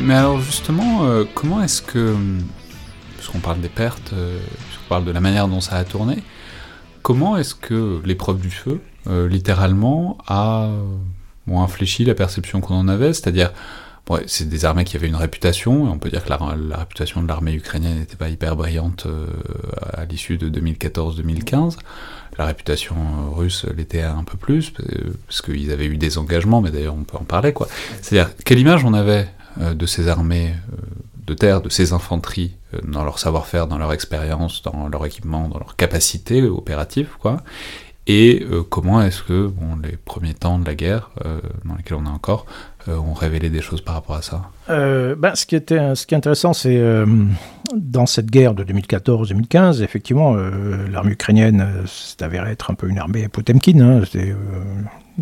Mais 0.07 0.13
alors 0.15 0.39
justement, 0.39 1.03
euh, 1.03 1.25
comment 1.33 1.61
est-ce 1.61 1.81
que, 1.81 2.15
puisqu'on 3.17 3.39
parle 3.39 3.59
des 3.59 3.67
pertes, 3.67 4.13
euh, 4.13 4.39
puisqu'on 4.67 4.87
parle 4.87 5.03
de 5.03 5.11
la 5.11 5.19
manière 5.19 5.49
dont 5.49 5.59
ça 5.59 5.75
a 5.75 5.83
tourné, 5.83 6.23
comment 7.02 7.36
est-ce 7.36 7.54
que 7.54 8.00
l'épreuve 8.04 8.40
du 8.40 8.50
feu, 8.50 8.80
euh, 9.08 9.28
littéralement, 9.28 10.18
a 10.26 10.70
bon, 11.46 11.60
infléchi 11.62 12.04
la 12.04 12.14
perception 12.14 12.60
qu'on 12.60 12.74
en 12.74 12.88
avait? 12.88 13.12
C'est-à-dire, 13.12 13.52
c'est 14.26 14.48
des 14.48 14.64
armées 14.64 14.84
qui 14.84 14.96
avaient 14.96 15.08
une 15.08 15.16
réputation, 15.16 15.86
et 15.86 15.90
on 15.90 15.98
peut 15.98 16.10
dire 16.10 16.24
que 16.24 16.30
la, 16.30 16.76
réputation 16.76 17.22
de 17.22 17.28
l'armée 17.28 17.54
ukrainienne 17.54 17.98
n'était 17.98 18.16
pas 18.16 18.28
hyper 18.28 18.56
brillante 18.56 19.06
euh, 19.06 19.26
à 19.92 20.04
l'issue 20.04 20.36
de 20.36 20.50
2014-2015. 20.50 21.78
La 22.38 22.46
réputation 22.46 22.96
euh, 22.96 23.34
russe 23.34 23.66
l'était 23.76 24.02
un 24.02 24.24
peu 24.24 24.36
plus, 24.36 24.72
euh, 24.80 25.12
parce 25.26 25.42
qu'ils 25.42 25.70
avaient 25.70 25.86
eu 25.86 25.96
des 25.96 26.18
engagements, 26.18 26.60
mais 26.60 26.70
d'ailleurs 26.70 26.94
on 26.94 27.04
peut 27.04 27.16
en 27.16 27.24
parler. 27.24 27.52
quoi. 27.52 27.68
C'est-à-dire, 28.00 28.34
quelle 28.44 28.58
image 28.58 28.84
on 28.84 28.94
avait 28.94 29.28
euh, 29.60 29.74
de 29.74 29.86
ces 29.86 30.08
armées 30.08 30.54
euh, 30.72 30.76
de 31.26 31.34
terre, 31.34 31.60
de 31.60 31.68
ces 31.68 31.92
infanteries, 31.92 32.52
euh, 32.52 32.61
dans 32.84 33.04
leur 33.04 33.18
savoir-faire, 33.18 33.66
dans 33.66 33.78
leur 33.78 33.92
expérience, 33.92 34.62
dans 34.62 34.88
leur 34.88 35.04
équipement, 35.06 35.48
dans 35.48 35.58
leur 35.58 35.76
capacité 35.76 36.42
opérative, 36.42 37.08
quoi. 37.18 37.38
Et 38.08 38.44
euh, 38.50 38.62
comment 38.68 39.00
est-ce 39.00 39.22
que 39.22 39.50
les 39.84 39.96
premiers 39.96 40.34
temps 40.34 40.58
de 40.58 40.66
la 40.66 40.74
guerre, 40.74 41.10
euh, 41.24 41.40
dans 41.64 41.76
lesquels 41.76 41.96
on 41.96 42.04
est 42.04 42.08
encore, 42.08 42.46
euh, 42.88 42.96
ont 42.96 43.14
révélé 43.14 43.48
des 43.48 43.60
choses 43.60 43.80
par 43.80 43.94
rapport 43.94 44.16
à 44.16 44.22
ça? 44.22 44.42
Euh, 44.70 45.14
ben, 45.16 45.36
ce, 45.36 45.46
qui 45.46 45.54
était, 45.54 45.94
ce 45.94 46.04
qui 46.04 46.14
est 46.14 46.16
intéressant, 46.16 46.52
c'est 46.52 46.76
euh, 46.76 47.06
dans 47.76 48.06
cette 48.06 48.26
guerre 48.26 48.54
de 48.54 48.64
2014-2015, 48.64 49.82
effectivement, 49.82 50.34
euh, 50.34 50.88
l'armée 50.88 51.12
ukrainienne 51.12 51.60
euh, 51.60 51.86
s'est 51.86 52.24
avérée 52.24 52.50
être 52.50 52.72
un 52.72 52.74
peu 52.74 52.88
une 52.88 52.98
armée 52.98 53.28
Potemkin, 53.28 53.78
hein, 53.80 54.02
euh, 54.16 54.34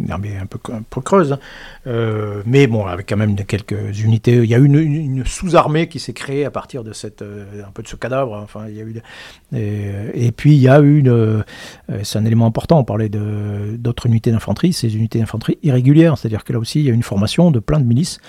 armée 0.09 0.37
un 0.41 0.47
peu, 0.47 0.59
peu 0.91 1.01
creuse, 1.01 1.33
hein. 1.33 1.39
Euh, 1.87 2.43
mais 2.47 2.67
bon, 2.67 2.87
avec 2.87 3.09
quand 3.09 3.17
même 3.17 3.35
quelques 3.37 3.99
unités. 4.01 4.37
Il 4.37 4.45
y 4.47 4.55
a 4.55 4.59
eu 4.59 4.65
une, 4.65 4.77
une- 4.79 5.25
sous-armée 5.25 5.89
qui 5.89 5.99
s'est 5.99 6.13
créée 6.13 6.45
à 6.45 6.51
partir 6.51 6.85
de 6.85 6.93
cette, 6.93 7.23
euh, 7.23 7.63
un 7.67 7.71
peu 7.71 7.83
de 7.83 7.89
ce 7.89 7.97
cadavre. 7.97 8.35
hein. 8.37 8.41
Enfin, 8.43 8.67
il 8.69 8.77
y 8.77 8.81
a 8.81 8.85
eu, 8.85 9.03
et, 9.53 10.33
puis 10.33 10.55
il 10.55 10.61
y 10.63 10.69
a 10.69 10.81
eu 10.81 10.99
une, 10.99 11.09
euh, 11.09 11.43
c'est 12.03 12.19
un 12.19 12.25
élément 12.25 12.47
important. 12.47 12.79
On 12.79 12.85
parlait 12.85 13.09
d'autres 13.09 14.07
unités 14.07 14.31
d'infanterie, 14.31 14.73
ces 14.73 14.97
unités 14.97 15.19
d'infanterie 15.19 15.59
irrégulières, 15.63 16.19
c'est-à-dire 16.19 16.45
que 16.45 16.53
là 16.53 16.59
aussi 16.59 16.81
il 16.81 16.87
y 16.87 16.91
a 16.91 16.95
une 16.95 17.03
formation 17.03 17.51
de 17.51 17.59
plein 17.59 17.81
de 17.81 17.85
milices 17.87 18.21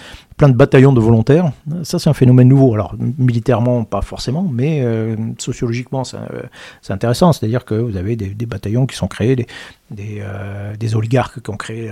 plein 0.42 0.50
de 0.50 0.56
bataillons 0.56 0.92
de 0.92 1.00
volontaires. 1.00 1.52
Ça, 1.84 2.00
c'est 2.00 2.10
un 2.10 2.16
phénomène 2.16 2.48
nouveau. 2.48 2.74
Alors, 2.74 2.96
militairement, 3.20 3.84
pas 3.84 4.02
forcément, 4.02 4.50
mais 4.52 4.82
euh, 4.82 5.16
sociologiquement, 5.38 6.04
c'est 6.04 6.18
euh, 6.18 6.42
c'est 6.82 6.94
intéressant. 6.94 7.32
C'est-à-dire 7.32 7.64
que 7.64 7.76
vous 7.76 7.96
avez 7.96 8.16
des, 8.16 8.30
des 8.30 8.48
bataillons 8.48 8.88
qui 8.88 8.96
sont 8.96 9.06
créés, 9.08 9.36
des, 9.36 9.46
des, 9.92 10.18
euh, 10.24 10.76
des 10.76 10.96
oligarques 10.96 11.44
qui 11.44 11.50
ont 11.52 11.58
créé 11.58 11.92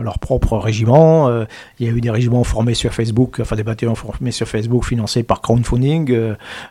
leur- 0.00 0.18
propre 0.20 0.56
régiment. 0.56 1.28
Il 1.78 1.86
y 1.86 1.90
a 1.90 1.92
eu 1.92 2.00
des 2.00 2.08
régiments 2.10 2.44
formés 2.44 2.72
sur 2.72 2.94
Facebook, 2.94 3.40
enfin 3.42 3.56
des 3.56 3.62
bataillons 3.62 3.94
formés 3.94 4.30
sur 4.30 4.48
Facebook 4.48 4.86
financés 4.86 5.22
par 5.22 5.42
crowdfunding, 5.42 6.14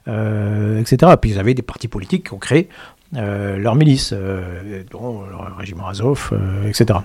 etc. 0.08 1.14
Puis 1.22 1.34
vous 1.34 1.38
avez 1.38 1.54
des 1.54 1.62
partis 1.62 1.88
politiques 1.88 2.28
qui 2.30 2.34
ont 2.34 2.40
créé 2.40 2.68
euh, 3.16 3.58
leur 3.58 3.74
milice, 3.76 4.12
euh, 4.14 4.84
dont 4.92 5.22
le 5.24 5.56
régiment 5.58 5.88
Azov, 5.88 6.30
euh, 6.32 6.68
etc. 6.68 7.00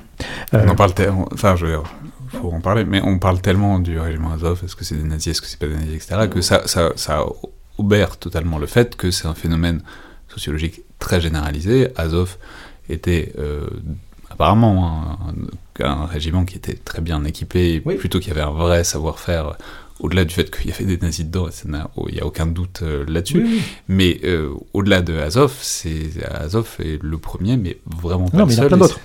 On 0.53 0.69
en 0.69 0.75
parle 0.75 0.93
enfin, 1.33 1.57
je 1.57 1.67
faut 2.41 2.51
en 2.53 2.61
parler, 2.61 2.85
mais 2.85 3.01
on 3.03 3.19
parle 3.19 3.41
tellement 3.41 3.79
du 3.79 3.99
régiment 3.99 4.33
Azov, 4.33 4.63
est-ce 4.65 4.77
que 4.77 4.85
c'est 4.85 4.97
des 4.97 5.03
nazis, 5.05 5.29
est-ce 5.33 5.41
que 5.43 5.47
c'est 5.47 5.59
pas 5.59 5.67
des 5.67 5.75
nazis, 5.75 5.95
etc., 5.97 6.29
que 6.29 6.41
ça, 6.41 6.67
ça, 6.67 6.91
ça 6.97 7.25
obère 7.79 8.17
totalement 8.19 8.59
le 8.59 8.67
fait 8.67 8.97
que 8.97 9.11
c'est 9.11 9.27
un 9.27 9.35
phénomène 9.35 9.83
sociologique 10.29 10.83
très 10.99 11.21
généralisé. 11.21 11.89
Azov 11.97 12.37
était 12.89 13.33
euh, 13.39 13.67
apparemment 14.31 15.19
un, 15.81 15.85
un 15.85 16.07
régiment 16.07 16.45
qui 16.45 16.57
était 16.57 16.75
très 16.75 17.01
bien 17.01 17.25
équipé, 17.25 17.83
Oui. 17.85 17.97
plutôt 17.97 18.19
qu'il 18.21 18.29
y 18.29 18.33
avait 18.33 18.43
un 18.49 18.51
vrai 18.53 18.85
savoir-faire. 18.85 19.57
Au-delà 20.05 20.25
du 20.27 20.35
fait 20.35 20.55
qu'il 20.55 20.71
y 20.71 20.73
avait 20.75 20.85
des 20.85 20.99
nazis 20.99 21.25
dedans, 21.25 21.49
il 22.09 22.15
n'y 22.15 22.21
a 22.21 22.27
aucun 22.27 22.45
doute 22.47 22.81
euh, 22.83 23.05
là-dessus. 23.09 23.39
oui, 23.43 23.51
oui. 23.55 23.63
Mais 23.89 24.21
euh, 24.25 24.51
au-delà 24.75 25.01
de 25.01 25.17
Azov, 25.17 25.55
c'est 25.63 26.03
Azov 26.31 26.77
est 26.81 27.03
le 27.03 27.17
premier, 27.17 27.57
mais 27.57 27.79
vraiment 27.87 28.29
pas 28.29 28.37
Non, 28.37 28.45
le 28.45 28.49
mais 28.49 28.55
il 28.55 28.59
y 28.59 28.61
en 28.61 28.65
a 28.65 28.69
plein 28.69 28.77
d'autres. 28.77 29.01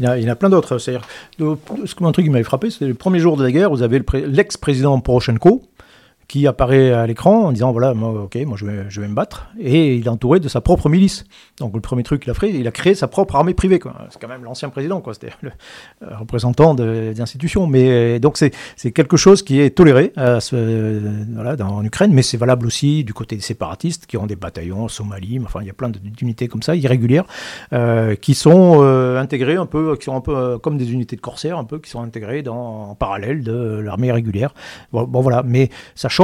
Il 0.00 0.04
y 0.04 0.08
en 0.08 0.10
a, 0.10 0.18
il 0.18 0.24
y 0.24 0.28
en 0.28 0.32
a 0.32 0.36
plein 0.36 0.50
d'autres. 0.50 0.78
C'est-à-dire, 0.78 1.06
un 1.40 2.12
truc 2.12 2.24
qui 2.24 2.30
m'avait 2.30 2.42
frappé, 2.42 2.70
c'était 2.70 2.88
le 2.88 2.94
premier 2.94 3.20
jour 3.20 3.36
de 3.36 3.44
la 3.44 3.52
guerre, 3.52 3.70
vous 3.70 3.82
avez 3.82 3.98
le 3.98 4.04
pré- 4.04 4.26
l'ex-président 4.26 4.98
Poroshenko 5.00 5.62
qui 6.30 6.46
apparaît 6.46 6.92
à 6.92 7.08
l'écran 7.08 7.46
en 7.46 7.52
disant 7.52 7.72
voilà, 7.72 7.92
moi, 7.92 8.10
ok, 8.22 8.36
moi 8.46 8.56
je 8.56 8.64
vais, 8.64 8.84
je 8.88 9.00
vais 9.00 9.08
me 9.08 9.16
battre, 9.16 9.48
et 9.58 9.96
il 9.96 10.06
est 10.06 10.08
entouré 10.08 10.38
de 10.38 10.46
sa 10.46 10.60
propre 10.60 10.88
milice. 10.88 11.24
Donc 11.58 11.74
le 11.74 11.80
premier 11.80 12.04
truc 12.04 12.22
qu'il 12.22 12.30
a 12.30 12.34
fait, 12.34 12.50
il 12.50 12.68
a 12.68 12.70
créé 12.70 12.94
sa 12.94 13.08
propre 13.08 13.34
armée 13.34 13.52
privée. 13.52 13.80
C'est 14.10 14.20
quand 14.20 14.28
même 14.28 14.44
l'ancien 14.44 14.68
président, 14.68 15.00
quoi. 15.00 15.12
C'était 15.12 15.32
le 15.40 15.50
euh, 16.02 16.16
représentant 16.16 16.74
de- 16.74 17.12
des 17.12 17.20
institutions. 17.20 17.66
Mais 17.66 17.90
euh, 17.90 18.18
donc 18.20 18.38
c'est 18.38 18.92
quelque 18.92 19.16
chose 19.16 19.42
qui 19.42 19.60
est 19.60 19.70
toléré 19.70 20.12
euh, 20.18 20.38
voilà, 21.34 21.56
en 21.66 21.84
Ukraine, 21.84 22.12
mais 22.12 22.22
c'est 22.22 22.36
valable 22.36 22.64
aussi 22.64 23.02
du 23.02 23.12
côté 23.12 23.34
des 23.34 23.42
séparatistes 23.42 24.06
qui 24.06 24.16
ont 24.16 24.26
des 24.26 24.36
bataillons 24.36 24.84
en 24.84 24.88
Somalie. 24.88 25.40
Enfin, 25.44 25.62
il 25.62 25.66
y 25.66 25.70
a 25.70 25.72
plein 25.74 25.88
d'unités 25.88 26.46
comme 26.46 26.62
ça, 26.62 26.76
irrégulières, 26.76 27.24
qui 28.20 28.34
sont 28.34 28.82
intégrées 29.18 29.56
un 29.56 29.66
peu, 29.66 29.96
qui 29.96 30.04
sont 30.04 30.14
un 30.14 30.20
peu 30.20 30.58
comme 30.58 30.78
des 30.78 30.92
unités 30.92 31.16
de 31.16 31.20
corsaires, 31.20 31.58
un 31.58 31.64
peu 31.64 31.80
qui 31.80 31.90
sont 31.90 32.02
intégrées 32.02 32.42
dans, 32.42 32.90
en 32.90 32.94
parallèle 32.94 33.42
de 33.42 33.80
l'armée 33.84 34.12
régulière. 34.12 34.54
Bon, 34.92 35.20
voilà, 35.20 35.42
mais 35.44 35.70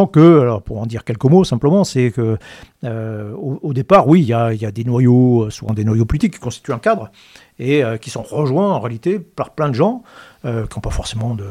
que, 0.05 0.41
alors 0.41 0.61
pour 0.61 0.79
en 0.79 0.85
dire 0.85 1.05
quelques 1.05 1.25
mots 1.25 1.45
simplement, 1.45 1.85
c'est 1.85 2.11
que 2.11 2.37
euh, 2.85 3.33
au, 3.33 3.73
départ, 3.73 4.07
oui, 4.07 4.21
il 4.21 4.27
y 4.27 4.35
a, 4.35 4.53
y 4.53 4.67
a 4.67 4.71
des 4.71 4.85
noyaux, 4.85 5.45
euh, 5.45 5.51
souvent 5.51 5.73
des 5.73 5.85
noyaux 5.85 6.05
politiques 6.05 6.35
qui 6.35 6.41
constituent 6.41 6.75
un 6.75 6.79
cadre 6.79 7.11
et 7.59 7.83
euh, 7.83 7.97
qui 7.97 8.11
sont 8.11 8.23
rejoints 8.23 8.71
en 8.71 8.81
réalité 8.81 9.19
par 9.19 9.51
plein 9.51 9.71
de 9.71 9.75
gens 9.75 10.03
qui 10.45 10.49
n'ont 10.49 10.81
pas 10.81 10.91
forcément 10.91 11.35
de 11.35 11.45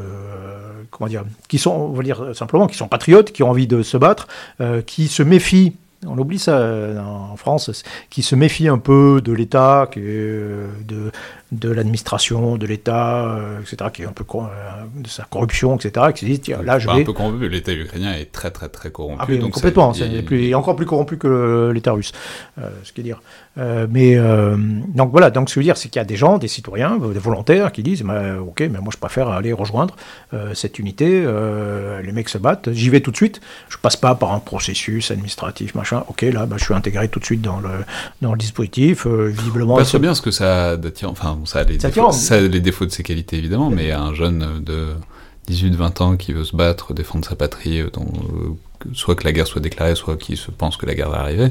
comment 0.89 1.09
dire, 1.09 1.25
qui 1.49 1.57
sont, 1.57 1.71
on 1.71 1.91
va 1.91 2.01
dire 2.01 2.33
simplement, 2.33 2.65
qui 2.67 2.77
sont 2.77 2.87
patriotes, 2.87 3.33
qui 3.33 3.43
ont 3.43 3.49
envie 3.49 3.67
de 3.67 3.81
se 3.81 3.97
battre, 3.97 4.29
qui 4.85 5.09
se 5.09 5.21
méfient. 5.21 5.75
On 6.07 6.17
oublie 6.17 6.39
ça 6.39 6.93
en 7.05 7.35
France, 7.35 7.83
qui 8.09 8.23
se 8.23 8.35
méfient 8.35 8.69
un 8.69 8.77
peu 8.77 9.19
de 9.21 9.33
l'État, 9.33 9.89
de, 9.97 11.11
de 11.59 11.69
l'administration, 11.69 12.57
de 12.57 12.65
l'État, 12.65 13.25
euh, 13.25 13.59
etc., 13.61 13.89
qui 13.93 14.01
est 14.03 14.05
un 14.05 14.11
peu 14.11 14.23
euh, 14.35 14.41
de 14.95 15.07
sa 15.07 15.23
corruption, 15.23 15.75
etc., 15.75 16.07
qui 16.13 16.21
se 16.21 16.25
disent 16.25 16.41
tiens, 16.41 16.61
là 16.63 16.79
je 16.79 16.87
Bah, 16.87 16.95
vais 16.95 17.01
un 17.01 17.05
peu 17.05 17.13
corrompu. 17.13 17.47
L'État 17.49 17.73
ukrainien 17.73 18.13
est 18.13 18.31
très 18.31 18.51
très 18.51 18.69
très 18.69 18.91
corrompu. 18.91 19.19
ah, 19.21 19.25
mais 19.29 19.37
donc 19.37 19.51
complètement, 19.51 19.93
ça- 19.93 20.05
il- 20.05 20.23
plus- 20.25 20.43
il 20.43 20.49
est 20.49 20.53
encore 20.55 20.75
plus 20.75 20.85
corrompu 20.85 21.17
que 21.17 21.71
l'État 21.73 21.91
russe, 21.93 22.11
euh, 22.59 22.69
ce 22.83 22.91
qui 22.93 23.01
est 23.01 23.03
dire. 23.03 23.21
Mais 23.89 24.17
donc 24.99 25.11
voilà, 25.11 25.29
donc 25.31 25.49
ce 25.49 25.55
que 25.55 25.61
je 25.61 25.63
veux 25.63 25.69
dire, 25.69 25.77
c'est 25.77 25.87
qu'il 25.89 25.99
y 25.99 26.01
a 26.01 26.05
des 26.05 26.17
gens, 26.17 26.37
des 26.37 26.49
citoyens, 26.49 26.97
des 26.97 27.19
volontaires 27.19 27.71
qui 27.71 27.83
disent, 27.83 28.01
bah, 28.03 28.21
ok, 28.41 28.59
mais 28.61 28.79
moi 28.79 28.89
je 28.91 28.97
préfère 28.97 29.29
aller 29.29 29.53
rejoindre 29.53 29.95
cette 30.53 30.77
unité, 30.79 31.25
les 32.03 32.11
mecs 32.11 32.27
se 32.29 32.37
battent, 32.37 32.71
j'y 32.73 32.89
vais 32.89 32.99
tout 32.99 33.11
de 33.11 33.15
suite, 33.15 33.39
je 33.69 33.77
passe 33.77 33.95
pas 33.95 34.13
par 34.15 34.33
un 34.33 34.39
processus 34.39 35.09
administratif, 35.11 35.73
machin, 35.73 36.03
ok, 36.09 36.23
là, 36.33 36.45
bah, 36.45 36.57
je 36.59 36.65
suis 36.65 36.73
intégré 36.73 37.07
tout 37.07 37.19
de 37.19 37.25
suite 37.25 37.41
dans 37.41 37.59
le, 37.59 37.69
dans 38.21 38.31
le 38.33 38.37
dispositif, 38.37 39.07
visiblement... 39.07 39.77
Très 39.81 39.99
bien 39.99 40.13
ce 40.15 40.21
que 40.21 40.31
ça 40.31 40.75
d'attirant- 40.75 41.11
Enfin, 41.11 41.37
bon, 41.45 41.51
ça 41.51 41.59
a 41.59 41.63
les, 41.63 41.77
défauts, 41.77 42.11
ça 42.11 42.35
a 42.35 42.41
les 42.41 42.59
défauts 42.59 42.85
de 42.85 42.91
ses 42.91 43.03
qualités 43.03 43.37
évidemment, 43.37 43.69
mais 43.69 43.91
un 43.91 44.13
jeune 44.13 44.63
de 44.63 44.95
18-20 45.49 46.03
ans 46.03 46.17
qui 46.17 46.33
veut 46.33 46.43
se 46.43 46.55
battre, 46.55 46.93
défendre 46.93 47.25
sa 47.25 47.35
patrie, 47.35 47.81
euh, 47.81 47.89
dont, 47.91 48.05
euh, 48.05 48.49
que- 48.79 48.89
soit 48.93 49.15
que 49.15 49.23
la 49.23 49.31
guerre 49.31 49.47
soit 49.47 49.61
déclarée, 49.61 49.95
soit 49.95 50.17
qui 50.17 50.37
se 50.37 50.51
pense 50.51 50.77
que 50.77 50.85
la 50.85 50.95
guerre 50.95 51.09
va 51.09 51.19
arriver, 51.19 51.49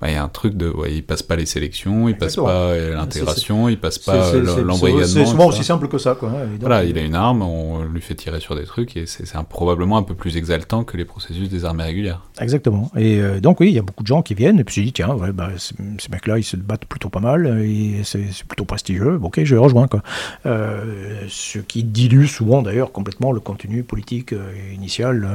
bah, 0.00 0.08
il 0.10 0.14
y 0.14 0.16
a 0.16 0.22
un 0.22 0.28
truc 0.28 0.54
de, 0.56 0.68
ouais, 0.68 0.92
il 0.94 1.02
passe 1.02 1.22
pas 1.22 1.36
les 1.36 1.46
sélections, 1.46 2.08
il 2.08 2.14
passe 2.16 2.34
Exactement. 2.34 2.46
pas 2.46 2.52
euh, 2.52 2.94
l'intégration, 2.94 3.68
il 3.68 3.78
passe 3.78 3.98
c'est- 4.02 4.10
pas 4.10 4.32
l'embrigadement. 4.34 5.06
C'est 5.06 5.24
souvent 5.26 5.46
aussi 5.46 5.64
simple 5.64 5.88
que 5.88 5.98
ça, 5.98 6.14
quoi. 6.14 6.28
hein, 6.30 6.46
Voilà, 6.60 6.84
il 6.84 6.98
a 6.98 7.00
une 7.00 7.14
arme, 7.14 7.42
on 7.42 7.82
lui 7.84 8.00
fait 8.02 8.14
tirer 8.14 8.40
sur 8.40 8.54
des 8.56 8.64
trucs, 8.64 8.96
et 8.96 9.06
c'est 9.06 9.24
probablement 9.48 9.96
un 9.96 10.02
peu 10.02 10.14
plus 10.14 10.36
exaltant 10.36 10.84
que 10.84 10.96
les 10.96 11.04
processus 11.06 11.48
des 11.48 11.64
armées 11.64 11.84
régulières. 11.84 12.22
Exactement. 12.40 12.90
Et 12.96 13.20
euh, 13.20 13.40
donc 13.40 13.60
oui, 13.60 13.68
il 13.68 13.74
y 13.74 13.78
a 13.78 13.82
beaucoup 13.82 14.02
de 14.02 14.08
gens 14.08 14.20
qui 14.22 14.34
viennent 14.34 14.58
et 14.60 14.64
puis 14.64 14.74
je 14.76 14.80
dis 14.82 14.92
tiens, 14.92 15.14
ouais, 15.14 15.32
bah, 15.32 15.48
ces 15.56 15.74
mecs-là, 16.10 16.38
ils 16.38 16.42
se 16.44 16.56
battent 16.56 16.84
plutôt 16.84 17.08
pas 17.08 17.20
mal 17.20 17.62
et 17.64 18.02
c'est 18.04 18.20
plutôt 18.46 18.64
prestigieux. 18.66 19.16
Bon, 19.18 19.28
ok, 19.28 19.42
je 19.44 19.54
les 19.54 19.60
rejoins 19.60 19.86
quoi. 19.88 20.02
Euh, 20.44 21.22
ce 21.28 21.58
qui 21.58 21.84
dilue 21.84 22.26
souvent 22.26 22.60
d'ailleurs 22.62 22.92
complètement 22.92 23.32
le 23.32 23.40
contenu 23.40 23.82
politique 23.82 24.32
euh, 24.34 24.52
initial 24.74 25.26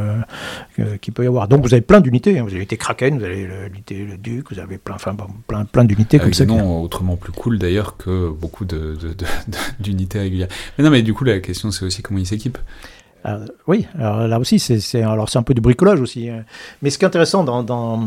qu'il 1.01 1.13
peut 1.13 1.23
y 1.23 1.27
avoir. 1.27 1.30
Donc 1.47 1.63
vous 1.63 1.73
avez 1.73 1.81
plein 1.81 2.01
d'unités. 2.01 2.37
hein. 2.37 2.43
Vous 2.43 2.49
avez 2.49 2.57
l'unité 2.57 2.77
Kraken, 2.77 3.17
vous 3.17 3.23
avez 3.23 3.45
le- 3.45 3.67
l'unité 3.67 4.05
le 4.05 4.17
Duc, 4.17 4.51
vous 4.51 4.59
avez 4.59 4.77
plein, 4.77 4.95
enfin, 4.95 5.15
plein, 5.47 5.65
plein 5.65 5.83
d'unités 5.83 6.17
comme 6.19 6.33
ça. 6.33 6.45
noms 6.45 6.81
autrement 6.81 7.15
plus 7.15 7.31
cool 7.31 7.57
d'ailleurs 7.59 7.97
que 7.97 8.29
beaucoup 8.29 8.65
de- 8.65 8.95
de- 9.01 9.09
de- 9.09 9.13
de- 9.13 9.57
d'unités 9.83 10.19
régulières. 10.19 10.49
Mais 10.77 10.83
non, 10.83 10.89
mais 10.91 11.01
du 11.01 11.13
coup, 11.13 11.23
la 11.23 11.39
question 11.39 11.71
c'est 11.71 11.85
aussi 11.85 12.01
comment 12.01 12.19
ils 12.19 12.25
s'équipent. 12.27 12.57
Ah, 13.23 13.37
oui, 13.67 13.85
alors 13.99 14.27
là 14.27 14.39
aussi, 14.39 14.57
c'est 14.57 15.03
un 15.03 15.43
peu 15.43 15.53
du 15.53 15.61
bricolage 15.61 16.01
aussi. 16.01 16.27
hein. 16.29 16.43
Mais 16.81 16.89
ce 16.89 16.97
qui 16.97 17.05
est 17.05 17.07
intéressant, 17.07 17.43
dans, 17.43 17.61
dans, 17.61 17.97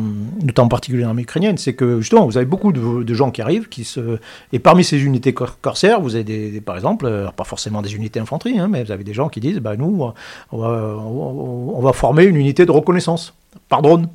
notamment 0.42 0.66
en 0.66 0.68
particulier 0.68 1.02
dans 1.02 1.08
l'armée 1.08 1.22
ukrainienne, 1.22 1.56
c'est 1.56 1.74
que 1.74 2.00
justement, 2.00 2.26
vous 2.26 2.36
avez 2.36 2.46
beaucoup 2.46 2.72
de, 2.72 3.04
de 3.04 3.14
gens 3.14 3.30
qui 3.30 3.40
arrivent, 3.40 3.68
qui 3.68 3.84
se, 3.84 4.18
et 4.52 4.58
parmi 4.58 4.82
ces 4.82 5.04
unités 5.04 5.32
cor- 5.32 5.60
corsaires, 5.60 6.00
vous 6.00 6.16
avez 6.16 6.24
des, 6.24 6.60
par 6.60 6.74
exemple, 6.74 7.06
alors 7.06 7.32
pas 7.32 7.44
forcément 7.44 7.80
des 7.80 7.94
unités 7.94 8.18
infanterie, 8.18 8.58
hein, 8.58 8.66
mais 8.68 8.82
vous 8.82 8.90
avez 8.90 9.04
des 9.04 9.14
gens 9.14 9.28
qui 9.28 9.38
disent, 9.38 9.58
bah, 9.60 9.76
nous, 9.76 10.10
on 10.50 11.80
va 11.80 11.92
former 11.92 12.24
une 12.24 12.36
unité 12.36 12.66
de 12.66 12.72
reconnaissance 12.72 13.34
par 13.68 13.82
drone. 13.82 14.08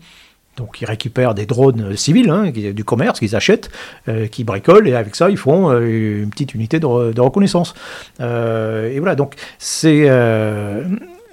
Donc 0.59 0.81
ils 0.81 0.85
récupèrent 0.85 1.33
des 1.33 1.47
drones 1.53 1.95
civils, 1.95 2.29
hein, 2.29 2.51
du 2.51 2.83
commerce 2.83 3.17
qu'ils 3.19 3.35
achètent, 3.35 3.69
euh, 4.09 4.27
qui 4.27 4.43
bricolent, 4.43 4.87
et 4.87 4.95
avec 5.03 5.15
ça 5.15 5.29
ils 5.29 5.37
font 5.37 5.71
euh, 5.71 6.23
une 6.23 6.29
petite 6.29 6.53
unité 6.53 6.79
de, 6.79 6.85
re- 6.85 7.13
de 7.13 7.21
reconnaissance. 7.21 7.73
Euh, 8.19 8.93
et 8.93 8.99
voilà, 8.99 9.15
donc 9.15 9.35
c'est... 9.57 10.03
euh, 10.09 10.83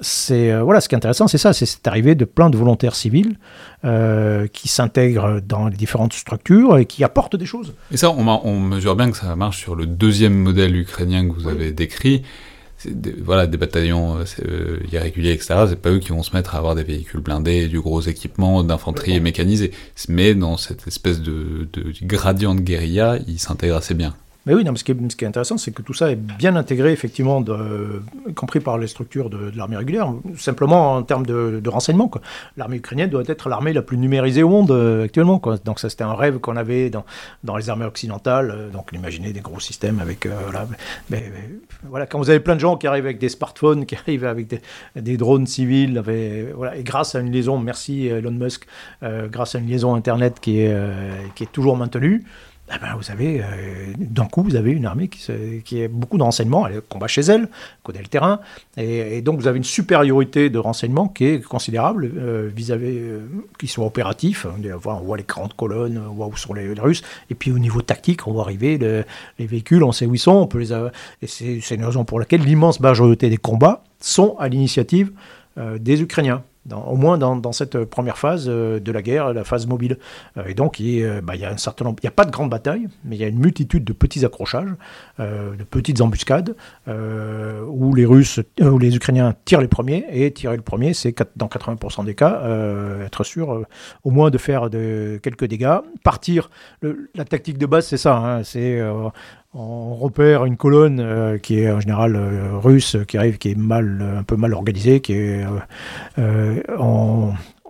c'est 0.03 0.53
euh, 0.53 0.63
voilà, 0.63 0.81
ce 0.83 0.89
qui 0.89 0.95
est 0.95 1.01
intéressant, 1.03 1.27
c'est 1.27 1.39
ça, 1.39 1.53
c'est 1.53 1.67
cette 1.67 1.89
arrivée 1.89 2.15
de 2.15 2.27
plein 2.27 2.51
de 2.51 2.57
volontaires 2.57 2.95
civils 2.95 3.37
euh, 3.85 4.47
qui 4.57 4.69
s'intègrent 4.69 5.41
dans 5.41 5.69
les 5.69 5.77
différentes 5.77 6.13
structures 6.13 6.77
et 6.79 6.85
qui 6.85 7.03
apportent 7.03 7.37
des 7.37 7.47
choses. 7.47 7.75
Et 7.91 7.97
ça, 7.97 8.11
on, 8.11 8.29
on, 8.29 8.61
mesure 8.61 8.95
bien 8.95 9.11
que 9.11 9.17
ça 9.17 9.35
marche 9.37 9.59
sur 9.59 9.75
le 9.75 9.87
deuxième 9.87 10.35
modèle 10.35 10.77
ukrainien 10.77 11.27
que 11.27 11.35
vous 11.35 11.49
avez 11.49 11.73
décrit. 11.73 12.23
Des, 12.87 13.13
voilà, 13.13 13.47
des 13.47 13.57
bataillons 13.57 14.19
euh, 14.19 14.79
irréguliers, 14.93 15.33
etc. 15.33 15.67
C'est 15.69 15.81
pas 15.81 15.91
eux 15.91 15.99
qui 15.99 16.11
vont 16.11 16.23
se 16.23 16.35
mettre 16.35 16.55
à 16.55 16.59
avoir 16.59 16.75
des 16.75 16.85
véhicules 16.85 17.21
blindés, 17.21 17.69
du 17.69 17.81
gros 17.81 18.01
équipement, 18.01 18.63
d'infanterie 18.63 19.21
mécanisée. 19.21 19.73
Mais 20.09 20.35
dans 20.35 20.57
cette 20.57 20.87
espèce 20.87 21.21
de, 21.21 21.69
de 21.73 21.93
gradient 22.03 22.55
de 22.55 22.61
guérilla, 22.61 23.19
ils 23.27 23.39
s'intègrent 23.39 23.77
assez 23.77 23.95
bien. 23.95 24.15
Mais 24.47 24.55
oui, 24.55 24.65
ce, 24.77 24.85
qui 24.85 24.93
est, 24.93 25.27
intéressant, 25.27 25.59
c'est 25.59 25.73
que 25.73 25.83
tout 25.83 25.93
ça 25.93 26.13
est 26.13 26.17
bien 26.17 26.55
intégré, 26.55 26.93
effectivement, 26.93 27.45
y 28.29 28.33
compris 28.35 28.61
par 28.61 28.79
les 28.79 28.87
structures 28.87 29.29
de, 29.29 29.51
l'armée 29.57 29.77
régulière, 29.77 30.13
simplement 30.37 30.95
en 30.95 31.03
termes 31.03 31.27
de, 31.27 31.69
renseignement. 31.69 32.09
L'armée 32.57 32.77
ukrainienne 32.77 33.11
doit 33.11 33.25
être 33.27 33.49
l'armée 33.49 33.73
la 33.73 33.83
plus 33.83 33.99
numérisée 33.99 34.45
au 34.45 34.49
monde 34.49 34.71
euh, 34.71 35.05
actuellement. 35.05 35.43
Donc 35.65 35.81
ça, 35.81 35.91
c'était 35.91 36.05
un 36.05 36.15
rêve 36.15 36.39
qu'on 36.39 36.57
avait 36.57 36.91
dans, 36.91 37.57
les 37.57 37.71
armées 37.71 37.87
occidentales. 37.87 38.53
Euh, 38.55 38.71
donc 38.71 38.91
imaginez 38.93 39.33
des 39.33 39.41
gros 39.41 39.59
systèmes 39.59 39.99
avec... 39.99 40.27
Euh, 40.27 40.37
voilà, 40.45 40.69
mais, 41.11 41.33
voilà, 41.89 42.07
quand 42.07 42.19
vous 42.19 42.31
avez 42.31 42.41
plein 42.41 42.55
de 42.55 42.61
gens 42.61 42.77
qui 42.77 42.87
arrivent 42.87 43.05
avec 43.05 43.19
des 43.19 43.29
smartphones, 43.29 43.85
qui 43.85 43.97
arrivent 43.97 44.27
avec 44.27 44.47
des, 44.95 45.17
drones 45.17 45.47
civils, 45.47 46.01
voilà, 46.55 46.77
et 46.77 46.85
grâce 46.85 47.17
à 47.17 47.21
une 47.21 47.33
liaison, 47.33 47.59
merci 47.59 48.07
Elon 48.07 48.31
Musk, 48.31 48.67
grâce 49.03 49.57
à 49.57 49.59
une 49.59 49.67
liaison 49.67 49.95
Internet 49.95 50.39
qui 50.41 50.61
est 50.61 51.53
toujours 51.53 51.77
maintenue, 51.77 52.25
eh 52.75 52.79
ben, 52.81 52.97
vous 52.97 53.11
avez, 53.13 53.43
euh, 53.43 53.93
d'un 53.97 54.27
coup, 54.27 54.43
vous 54.43 54.57
avez 54.57 54.73
une 54.73 54.87
armée 54.87 55.07
qui, 55.07 55.23
qui 55.65 55.85
a 55.85 55.89
beaucoup 55.89 56.19
de 56.19 56.23
renseignements, 56.23 56.67
elle 56.67 56.81
combat 56.81 57.07
chez 57.07 57.21
elle, 57.21 57.49
connaît 57.85 58.01
le 58.01 58.09
terrain, 58.09 58.41
et, 58.77 59.23
donc 59.23 59.39
vous 59.39 59.47
avez 59.47 59.59
une 59.59 59.65
supériorité 59.65 60.51
de 60.51 60.59
renseignements 60.59 61.07
qui 61.07 61.27
est 61.27 61.45
considérable 61.45 62.11
euh, 62.17 62.51
vis-à-vis, 62.55 62.99
euh, 62.99 63.21
qui 63.59 63.69
sont 63.69 63.85
opératifs. 63.85 64.47
On 64.47 64.77
voit, 64.79 64.97
on 64.97 65.05
voit 65.05 65.17
les 65.17 65.23
grandes 65.23 65.55
colonnes, 65.55 66.03
on 66.11 66.15
voit 66.15 66.27
où 66.27 66.37
sont 66.37 66.55
les, 66.55 66.67
Russes, 66.77 67.03
et 67.31 67.35
puis 67.35 67.53
au 67.53 67.59
niveau 67.59 67.83
tactique, 67.83 68.27
on 68.27 68.33
voit 68.33 68.43
arriver 68.43 68.79
le, 68.79 69.05
les 69.39 69.47
véhicules, 69.47 69.85
on 69.85 69.93
sait 69.93 70.07
où 70.07 70.15
ils 70.15 70.19
sont, 70.19 70.33
on 70.33 70.47
peut 70.47 70.59
les 70.59 70.73
et 71.23 71.27
c'est, 71.27 71.75
une 71.75 71.85
raison 71.85 72.05
pour 72.05 72.19
laquelle 72.19 72.43
l'immense 72.43 72.81
majorité 72.81 73.31
des 73.31 73.37
combats 73.37 73.85
sont 74.01 74.37
à 74.39 74.49
l'initiative 74.49 75.13
des 75.57 76.03
Ukrainiens 76.03 76.43
au 76.73 76.97
moins 76.97 77.19
dans, 77.19 77.53
cette 77.53 77.85
première 77.85 78.19
phase 78.19 78.47
euh, 78.49 78.81
de 78.81 78.93
la 78.93 79.03
guerre, 79.03 79.33
la 79.33 79.45
phase 79.45 79.67
mobile. 79.67 79.99
Euh, 80.37 80.45
et 80.47 80.55
donc, 80.55 80.81
il, 80.81 81.03
euh, 81.03 81.21
bah, 81.23 81.35
il, 81.37 81.41
y 81.41 81.45
a 81.45 81.51
un 81.51 81.57
certain 81.57 81.85
nombre, 81.85 81.99
il 82.03 82.07
n'y 82.07 82.09
a 82.09 82.13
pas 82.13 82.25
de 82.25 82.31
grande 82.31 82.51
bataille, 82.51 82.89
mais 83.05 83.17
il 83.17 83.21
y 83.21 83.25
a 83.25 83.29
une 83.29 83.39
multitude 83.39 83.85
de 83.85 83.93
petits 83.93 84.25
accrochages, 84.25 84.71
de 85.19 85.65
petites 85.65 86.01
embuscades, 86.01 86.55
où 86.87 87.95
les 87.95 88.05
Russes, 88.05 88.41
où 88.61 88.79
les 88.79 88.95
Ukrainiens 88.97 89.35
tirent 89.45 89.61
les 89.61 89.69
premiers, 89.69 90.05
et 90.11 90.31
tirer 90.33 90.57
le 90.57 90.63
premier, 90.63 90.95
c'est 90.95 91.15
dans 91.37 91.47
80% 91.47 92.05
des 92.05 92.15
cas, 92.15 92.43
être 93.05 93.25
sûr 93.25 93.65
au 94.05 94.11
moins 94.11 94.31
de 94.31 94.39
faire 94.39 94.69
quelques 94.71 95.45
dégâts. 95.45 95.79
Partir, 96.05 96.51
la 96.83 97.25
tactique 97.25 97.59
de 97.59 97.67
base, 97.67 97.87
c'est 97.87 97.97
ça, 97.97 98.17
hein, 98.17 98.45
c'est 98.45 98.81
on 99.59 99.95
repère 99.95 100.45
une 100.45 100.57
colonne 100.57 101.01
euh, 101.01 101.39
qui 101.39 101.61
est 101.61 101.71
en 101.71 101.81
général 101.81 102.15
euh, 102.15 102.59
russe, 102.59 102.97
qui 103.09 103.17
arrive, 103.17 103.39
qui 103.39 103.53
est 103.53 103.59
mal, 103.59 104.05
un 104.19 104.23
peu 104.23 104.37
mal 104.37 104.53
organisée, 104.53 105.01
qui 105.01 105.15
est 105.15 105.45
euh, 106.19 106.61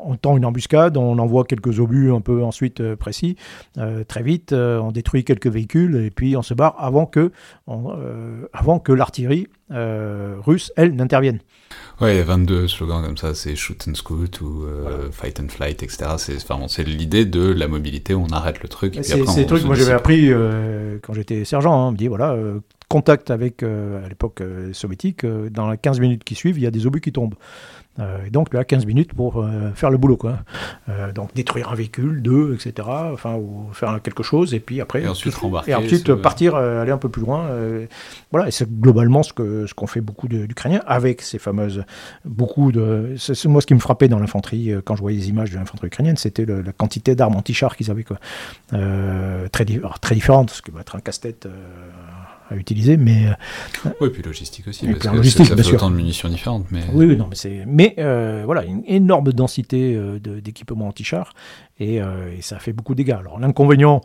on 0.07 0.17
tend 0.17 0.37
une 0.37 0.45
embuscade, 0.45 0.97
on 0.97 1.19
envoie 1.19 1.45
quelques 1.45 1.81
obus 1.81 2.13
un 2.13 2.21
peu 2.21 2.43
ensuite 2.43 2.81
euh, 2.81 2.97
précis, 2.97 3.37
euh, 3.79 4.05
très 4.05 4.23
vite, 4.23 4.53
euh, 4.53 4.79
on 4.79 4.93
détruit 4.93 5.25
quelques 5.25 5.49
véhicules 5.49 5.97
et 5.97 6.11
puis 6.11 6.37
on 6.37 6.43
se 6.43 6.55
barre 6.55 6.77
avant 6.79 7.07
que, 7.07 7.33
avant 8.53 8.79
que 8.79 8.93
l'artillerie 8.93 9.49
russe, 9.71 10.73
elle, 10.77 10.95
n'intervienne. 10.95 11.41
Ouais, 12.01 12.15
il 12.15 12.19
y 12.19 12.21
a 12.21 12.25
22 12.25 12.69
slogans 12.69 13.03
comme 13.03 13.17
ça, 13.17 13.35
c'est 13.35 13.57
shoot 13.57 13.83
and 13.89 13.95
scoot 13.95 14.41
ou 14.41 14.67
voilà. 14.83 15.11
fight 15.11 15.41
and 15.41 15.49
flight, 15.49 15.83
etc. 15.83 16.11
C'est 16.19 16.37
enfin, 16.51 16.83
l'idée 16.83 17.25
de 17.25 17.53
la 17.53 17.69
mobilité, 17.69 18.15
on 18.15 18.27
arrête 18.27 18.63
le 18.63 18.69
truc. 18.69 18.99
C'est 19.03 19.47
trucs 19.47 19.63
que 19.63 19.67
moi 19.67 19.77
j'avais 19.77 19.93
appris 19.93 20.31
quand 21.03 21.15
j'étais 21.15 21.45
sergent, 21.45 21.73
hein, 21.73 21.89
on 21.89 21.93
me 21.93 21.97
dit 21.97 22.09
voilà, 22.09 22.37
contact 22.89 23.31
avec, 23.31 23.63
à 23.63 24.09
l'époque 24.09 24.43
soviétique, 24.73 25.25
dans 25.25 25.71
les 25.71 25.79
15 25.79 26.01
minutes 26.01 26.25
qui 26.25 26.35
suivent, 26.35 26.59
il 26.59 26.65
y 26.65 26.67
a 26.67 26.71
des 26.71 26.87
obus 26.87 27.01
qui 27.01 27.13
tombent. 27.13 27.35
Euh, 27.99 28.27
et 28.27 28.31
donc, 28.31 28.53
là, 28.53 28.65
15 28.65 28.87
minutes 28.87 29.15
pour 29.15 29.39
euh, 29.39 29.71
faire 29.75 29.91
le 29.91 29.99
boulot, 29.99 30.17
quoi. 30.17 30.39
Euh, 30.89 31.13
donc, 31.13 31.35
détruire 31.35 31.71
un 31.71 31.75
véhicule, 31.75 32.23
deux, 32.23 32.55
etc. 32.55 32.89
Enfin, 33.13 33.35
ou 33.35 33.69
faire 33.73 34.01
quelque 34.03 34.23
chose, 34.23 34.55
et 34.55 34.61
puis 34.61 34.81
après. 34.81 35.03
Et 35.03 35.09
ensuite 35.09 35.35
rembarquer. 35.35 35.71
Et 35.73 35.75
ensuite 35.75 36.15
partir, 36.15 36.57
aller 36.57 36.93
un 36.93 36.99
peu 36.99 37.09
plus 37.09 37.23
loin. 37.23 37.49
voilà, 38.31 38.49
et 38.49 38.51
c'est 38.51 38.71
globalement 38.71 39.23
ce 39.23 39.33
que 39.33 39.67
ce 39.67 39.75
qu'on 39.75 39.87
fait 39.87 40.01
beaucoup 40.01 40.29
d'Ukrainiens 40.29 40.83
avec 40.87 41.23
ces 41.23 41.39
fameuses. 41.39 41.85
Beaucoup 42.25 42.73
de. 42.73 43.15
C'est 43.17 43.47
moi 43.47 43.61
ce 43.61 43.67
qui 43.67 43.75
me 43.75 43.81
frappait 43.81 44.09
dans 44.09 44.19
l'infanterie, 44.19 44.73
quand 44.85 44.97
je 44.97 45.01
voyais 45.01 45.19
les 45.19 45.29
images 45.29 45.51
de 45.51 45.57
l'infanterie 45.57 45.89
ukrainienne, 45.89 46.17
c'était 46.17 46.47
la 46.47 46.73
quantité 46.73 47.15
d'armes 47.15 47.37
anti-chars 47.37 47.77
qu'ils 47.77 47.91
avaient, 47.91 48.05
quoi. 48.05 48.19
très, 48.71 49.67
alors, 49.77 49.99
très 50.01 50.15
différentes, 50.15 50.51
ce 50.51 50.63
qui 50.63 50.71
va 50.71 50.81
être 50.81 50.97
un 50.97 51.01
casse-tête 51.01 51.49
à 52.49 52.57
utiliser, 52.57 52.97
mais 52.97 53.27
euh, 53.27 53.91
oui, 54.01 54.11
puis 54.11 54.23
logistique 54.23 54.69
aussi, 54.69 54.87
parce 54.87 54.99
que 54.99 55.17
logistique, 55.17 55.47
ça 55.47 55.57
fait 55.57 55.75
autant 55.75 55.91
de 55.91 55.97
munitions 55.97 56.29
différentes, 56.29 56.67
mais 56.71 56.81
oui, 56.93 57.07
oui 57.07 57.17
non, 57.17 57.27
mais 57.29 57.37
c'est, 57.37 57.65
mais 57.67 57.95
euh, 57.99 58.43
voilà, 58.45 58.65
une 58.65 58.83
énorme 58.87 59.33
densité 59.33 59.95
euh, 59.95 60.19
d'équipements 60.19 60.89
anti-chars 60.89 61.33
et, 61.79 62.01
euh, 62.01 62.33
et, 62.37 62.43
ça 62.43 62.59
fait 62.59 62.73
beaucoup 62.73 62.95
de 62.95 62.99
dégâts. 62.99 63.17
Alors 63.19 63.39
l'inconvénient 63.39 64.01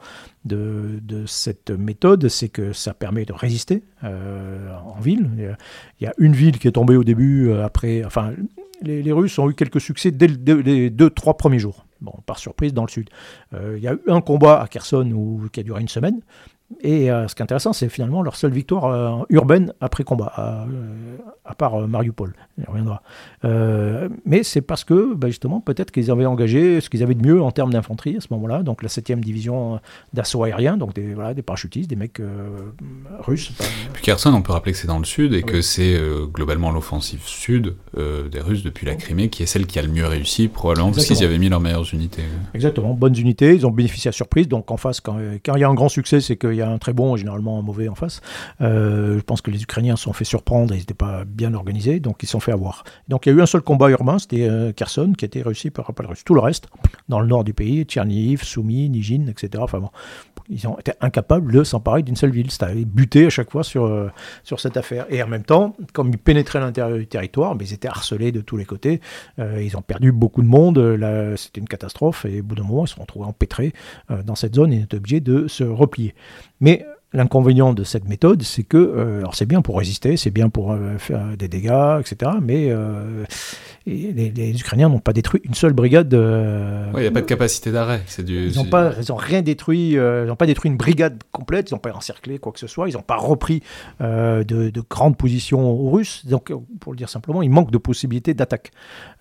de, 0.45 0.99
de 1.03 1.26
cette 1.26 1.69
méthode, 1.69 2.27
c'est 2.30 2.49
que 2.49 2.73
ça 2.73 2.93
permet 2.93 3.26
de 3.26 3.34
résister 3.34 3.84
euh, 4.03 4.76
en 4.85 4.99
ville. 4.99 5.30
Il 5.99 6.03
y 6.03 6.07
a 6.07 6.13
une 6.18 6.34
ville 6.34 6.57
qui 6.57 6.68
est 6.68 6.73
tombée 6.73 6.95
au 6.95 7.03
début, 7.03 7.53
après, 7.53 8.03
enfin, 8.03 8.31
les, 8.81 9.03
les 9.03 9.11
Russes 9.11 9.38
ont 9.38 9.49
eu 9.49 9.53
quelques 9.53 9.81
succès 9.81 10.11
dès 10.11 10.27
les 10.27 10.89
deux, 10.89 11.09
trois 11.09 11.38
premiers 11.38 11.59
jours. 11.59 11.85
Bon, 12.01 12.13
par 12.26 12.39
surprise 12.39 12.73
dans 12.73 12.84
le 12.84 12.89
sud. 12.89 13.11
Il 13.53 13.77
y 13.77 13.88
a 13.88 13.93
eu 13.93 13.99
un 14.07 14.22
combat 14.22 14.59
à 14.59 14.68
Kherson 14.68 15.11
où, 15.11 15.47
qui 15.51 15.59
a 15.59 15.63
duré 15.63 15.81
une 15.81 15.88
semaine. 15.88 16.19
Et 16.81 17.11
euh, 17.11 17.27
ce 17.27 17.35
qui 17.35 17.41
est 17.41 17.43
intéressant, 17.43 17.73
c'est 17.73 17.89
finalement 17.89 18.22
leur 18.22 18.35
seule 18.35 18.52
victoire 18.52 18.85
euh, 18.85 19.23
urbaine 19.30 19.73
après 19.81 20.03
combat, 20.03 20.31
à, 20.35 20.64
euh, 20.64 21.18
à 21.45 21.53
part 21.53 21.88
Mariupol. 21.88 22.34
Il 22.57 22.65
reviendra. 22.68 23.02
Mais 24.26 24.43
c'est 24.43 24.61
parce 24.61 24.84
que, 24.84 25.14
bah, 25.14 25.27
justement, 25.27 25.60
peut-être 25.60 25.91
qu'ils 25.91 26.11
avaient 26.11 26.26
engagé 26.26 26.81
ce 26.81 26.89
qu'ils 26.89 27.03
avaient 27.03 27.15
de 27.15 27.26
mieux 27.26 27.41
en 27.41 27.52
termes 27.52 27.73
d'infanterie 27.73 28.18
à 28.18 28.22
ce 28.22 28.27
moment-là, 28.31 28.64
donc 28.64 28.84
la 28.84 28.89
7e 28.89 29.19
division 29.19 29.80
d'assaut 30.14 30.43
aérien, 30.43 30.77
donc 30.77 30.93
des, 30.93 31.14
voilà, 31.14 31.34
des 31.34 31.41
parachutistes, 31.41 31.89
des 31.89 31.95
mecs 31.95 32.22
russes. 33.19 33.49
Pas... 33.49 33.64
Puis 33.93 34.03
Kherson, 34.03 34.34
on 34.34 34.41
peut 34.41 34.53
rappeler 34.53 34.72
que 34.72 34.77
c'est 34.77 34.88
dans 34.88 34.99
le 34.99 35.06
sud 35.06 35.34
et 35.34 35.38
oui. 35.38 35.43
que 35.43 35.61
c'est 35.61 35.99
globalement 36.31 36.72
l'offensive 36.72 37.22
sud 37.26 37.76
des 37.95 38.39
Russes 38.39 38.64
depuis 38.64 38.85
la 38.85 38.95
Crimée 38.95 39.30
qui 39.30 39.43
est 39.43 39.48
celle 39.48 39.65
qui 39.65 39.80
a 39.80 39.81
le 39.81 39.89
mieux 39.89 40.06
réussi, 40.06 40.48
probablement 40.48 40.91
parce 40.91 41.06
qu'ils 41.06 41.22
y 41.22 41.26
avaient 41.26 41.39
mis 41.39 41.49
leurs 41.49 41.61
meilleures 41.61 41.93
unités. 41.93 42.23
Exactement, 42.53 42.93
bonnes 42.93 43.18
unités, 43.18 43.56
ils 43.56 43.65
ont 43.65 43.72
bénéficié 43.72 44.10
à 44.10 44.11
surprise, 44.11 44.48
donc 44.48 44.72
en 44.72 44.77
face, 44.77 44.99
quand, 44.99 45.18
quand 45.43 45.56
il 45.56 45.61
y 45.61 45.64
a 45.64 45.69
un 45.69 45.73
grand 45.73 45.89
succès, 45.89 46.22
c'est 46.22 46.38
qu'il 46.38 46.60
y 46.61 46.67
a 46.67 46.69
un 46.69 46.77
très 46.77 46.93
bon 46.93 47.15
et 47.15 47.19
généralement 47.19 47.59
un 47.59 47.61
mauvais 47.61 47.88
en 47.88 47.95
face. 47.95 48.21
Euh, 48.61 49.17
je 49.17 49.23
pense 49.23 49.41
que 49.41 49.51
les 49.51 49.61
Ukrainiens 49.63 49.95
se 49.95 50.03
sont 50.03 50.13
fait 50.13 50.25
surprendre, 50.25 50.73
ils 50.73 50.79
n'étaient 50.79 50.93
pas 50.93 51.23
bien 51.25 51.53
organisés, 51.53 51.99
donc 51.99 52.17
ils 52.23 52.25
se 52.25 52.33
sont 52.33 52.39
fait 52.39 52.51
avoir. 52.51 52.83
Donc 53.07 53.25
il 53.25 53.29
y 53.29 53.35
a 53.35 53.38
eu 53.38 53.41
un 53.41 53.45
seul 53.45 53.61
combat 53.61 53.89
urbain, 53.89 54.19
c'était 54.19 54.47
euh, 54.47 54.71
Kherson, 54.71 55.13
qui 55.17 55.25
a 55.25 55.27
été 55.27 55.41
réussi 55.41 55.69
par 55.69 55.91
les 55.99 56.07
Russes. 56.07 56.23
Tout 56.23 56.33
le 56.33 56.41
reste, 56.41 56.67
dans 57.09 57.19
le 57.19 57.27
nord 57.27 57.43
du 57.43 57.53
pays, 57.53 57.83
Tchernihiv, 57.83 58.43
Soumy, 58.43 58.89
Nijin, 58.89 59.27
etc. 59.27 59.63
Enfin 59.63 59.79
bon, 59.79 59.89
ils 60.49 60.67
ont 60.67 60.77
été 60.77 60.93
incapables 61.01 61.51
de 61.51 61.63
s'emparer 61.63 62.03
d'une 62.03 62.15
seule 62.15 62.31
ville. 62.31 62.51
C'était 62.51 62.85
buté 62.85 63.25
à 63.25 63.29
chaque 63.29 63.51
fois 63.51 63.63
sur, 63.63 63.85
euh, 63.85 64.09
sur 64.43 64.59
cette 64.59 64.77
affaire. 64.77 65.05
Et 65.09 65.21
en 65.23 65.27
même 65.27 65.43
temps, 65.43 65.75
comme 65.93 66.09
ils 66.09 66.17
pénétraient 66.17 66.59
l'intérieur 66.59 66.97
du 66.97 67.07
territoire, 67.07 67.55
mais 67.55 67.65
ils 67.65 67.73
étaient 67.73 67.88
harcelés 67.88 68.31
de 68.31 68.41
tous 68.41 68.57
les 68.57 68.65
côtés. 68.65 69.01
Euh, 69.39 69.61
ils 69.63 69.77
ont 69.77 69.81
perdu 69.81 70.11
beaucoup 70.11 70.41
de 70.41 70.47
monde. 70.47 70.77
C'était 71.38 71.61
une 71.61 71.67
catastrophe. 71.67 72.25
Et 72.25 72.41
au 72.41 72.43
bout 72.43 72.55
d'un 72.55 72.63
moment, 72.63 72.85
ils 72.85 72.89
se 72.89 72.95
sont 72.95 73.01
retrouvés 73.01 73.25
empêtrés 73.25 73.73
dans 74.09 74.35
cette 74.35 74.55
zone 74.55 74.73
et 74.73 74.81
étaient 74.81 74.97
obligés 74.97 75.19
de 75.21 75.47
se 75.47 75.63
replier. 75.63 76.13
Mais 76.61 76.85
L'inconvénient 77.13 77.73
de 77.73 77.83
cette 77.83 78.07
méthode, 78.07 78.41
c'est 78.41 78.63
que, 78.63 78.77
euh, 78.77 79.19
alors 79.19 79.35
c'est 79.35 79.45
bien 79.45 79.61
pour 79.61 79.77
résister, 79.77 80.15
c'est 80.15 80.31
bien 80.31 80.47
pour 80.47 80.71
euh, 80.71 80.97
faire 80.97 81.35
des 81.38 81.49
dégâts, 81.49 81.99
etc. 81.99 82.31
Mais 82.41 82.69
euh, 82.69 83.25
les, 83.85 84.31
les, 84.31 84.59
Ukrainiens 84.59 84.89
n'ont 84.89 84.99
pas 84.99 85.13
détruit 85.13 85.41
une 85.43 85.53
seule 85.53 85.73
brigade. 85.73 86.13
il 86.13 86.99
n'y 86.99 87.07
a 87.07 87.11
pas 87.11 87.21
de 87.21 87.25
capacité 87.25 87.71
d'arrêt. 87.71 88.01
Du... 88.19 88.47
Ils 88.47 88.55
n'ont 88.55 88.65
pas, 88.65 88.93
ils 88.99 89.11
ont 89.11 89.15
rien 89.15 89.41
détruit. 89.41 89.91
ils 89.91 90.25
n'ont 90.25 90.35
pas 90.35 90.45
détruit 90.45 90.69
une 90.69 90.77
brigade 90.77 91.21
complète. 91.31 91.71
Ils 91.71 91.73
n'ont 91.73 91.79
pas 91.79 91.91
encerclé 91.93 92.39
quoi 92.39 92.51
que 92.51 92.59
ce 92.59 92.67
soit. 92.67 92.89
Ils 92.89 92.93
n'ont 92.93 93.01
pas 93.01 93.17
repris 93.17 93.63
de, 93.99 94.43
de, 94.43 94.83
grandes 94.89 95.17
positions 95.17 95.69
aux 95.69 95.89
Russes. 95.89 96.25
Donc, 96.25 96.51
pour 96.79 96.93
le 96.93 96.97
dire 96.97 97.09
simplement, 97.09 97.41
il 97.41 97.49
manque 97.49 97.71
de 97.71 97.77
possibilités 97.77 98.33
d'attaque. 98.33 98.71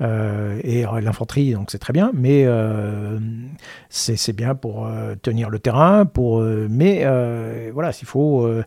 et 0.01 0.85
l'infanterie, 1.03 1.53
donc 1.53 1.71
c'est 1.71 1.79
très 1.79 1.93
bien, 1.93 2.11
mais 2.15 2.47
c'est 3.89 4.37
bien 4.37 4.55
pour 4.55 4.89
tenir 5.23 5.51
le 5.51 5.59
terrain. 5.59 6.05
Pour, 6.05 6.41
mais 6.43 7.05
voilà, 7.73 7.93
s'il 7.93 8.07
faut, 8.07 8.45
euh, 8.45 8.65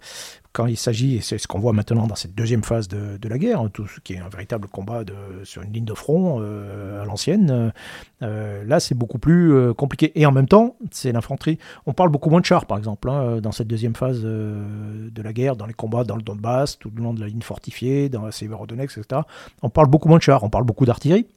quand 0.53 0.67
il 0.67 0.77
s'agit, 0.77 1.15
et 1.15 1.21
c'est 1.21 1.37
ce 1.37 1.47
qu'on 1.47 1.59
voit 1.59 1.73
maintenant 1.73 2.07
dans 2.07 2.15
cette 2.15 2.35
deuxième 2.35 2.63
phase 2.63 2.87
de, 2.87 3.27
la 3.27 3.37
guerre, 3.37 3.59
hein, 3.59 3.69
tout 3.73 3.87
ce 3.87 3.99
qui 3.99 4.13
est 4.13 4.19
un 4.19 4.29
véritable 4.29 4.67
combat 4.67 5.03
sur 5.43 5.63
une 5.63 5.73
ligne 5.73 5.85
de 5.85 5.93
front 5.93 6.39
à 6.39 7.05
l'ancienne, 7.05 7.73
là 8.21 8.79
c'est 8.79 8.95
beaucoup 8.95 9.17
plus 9.17 9.73
compliqué. 9.73 10.11
Et 10.15 10.25
en 10.25 10.31
même 10.31 10.47
temps, 10.47 10.75
c'est 10.91 11.11
l'infanterie. 11.11 11.57
On 11.85 11.93
parle 11.93 12.09
beaucoup 12.09 12.29
moins 12.29 12.39
de 12.39 12.45
chars, 12.45 12.65
par 12.65 12.77
exemple, 12.77 13.09
hein, 13.09 13.41
dans 13.41 13.51
cette 13.51 13.67
deuxième 13.67 13.95
phase 13.95 14.21
de 14.21 15.21
la 15.21 15.33
guerre, 15.33 15.55
dans 15.55 15.65
les 15.65 15.73
combats 15.73 16.03
dans 16.03 16.15
le 16.15 16.21
Donbass, 16.21 16.77
tout 16.77 16.91
le 16.95 17.01
long 17.01 17.13
de 17.13 17.19
la 17.19 17.27
ligne 17.27 17.41
fortifiée, 17.41 18.09
dans 18.09 18.21
la 18.21 18.31
Severodonetsk, 18.31 18.99
etc. 18.99 19.21
On 19.61 19.69
parle 19.69 19.87
beaucoup 19.87 20.07
moins 20.07 20.17
de 20.19 20.23
chars, 20.23 20.43
on 20.43 20.49
parle 20.49 20.65
beaucoup 20.65 20.85
d'artillerie. 20.85 21.27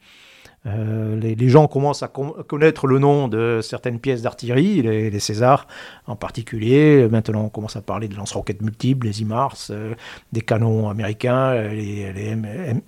Euh, 0.66 1.18
les, 1.20 1.48
gens 1.48 1.68
commencent 1.68 2.02
à 2.02 2.08
connaître 2.08 2.86
le 2.86 2.98
nom 2.98 3.28
de 3.28 3.60
certaines 3.62 4.00
pièces 4.00 4.22
d'artillerie, 4.22 4.82
les, 4.82 5.20
Césars 5.20 5.66
en 6.06 6.16
particulier. 6.16 7.06
Maintenant, 7.10 7.44
on 7.44 7.48
commence 7.48 7.76
à 7.76 7.82
parler 7.82 8.08
de 8.08 8.16
lance-roquettes 8.16 8.62
multiples, 8.62 9.06
les 9.06 9.22
IMARS, 9.22 9.68
euh, 9.70 9.94
des 10.32 10.40
canons 10.40 10.88
américains, 10.88 11.50
euh, 11.50 11.68
les, 11.68 12.12
les 12.12 12.36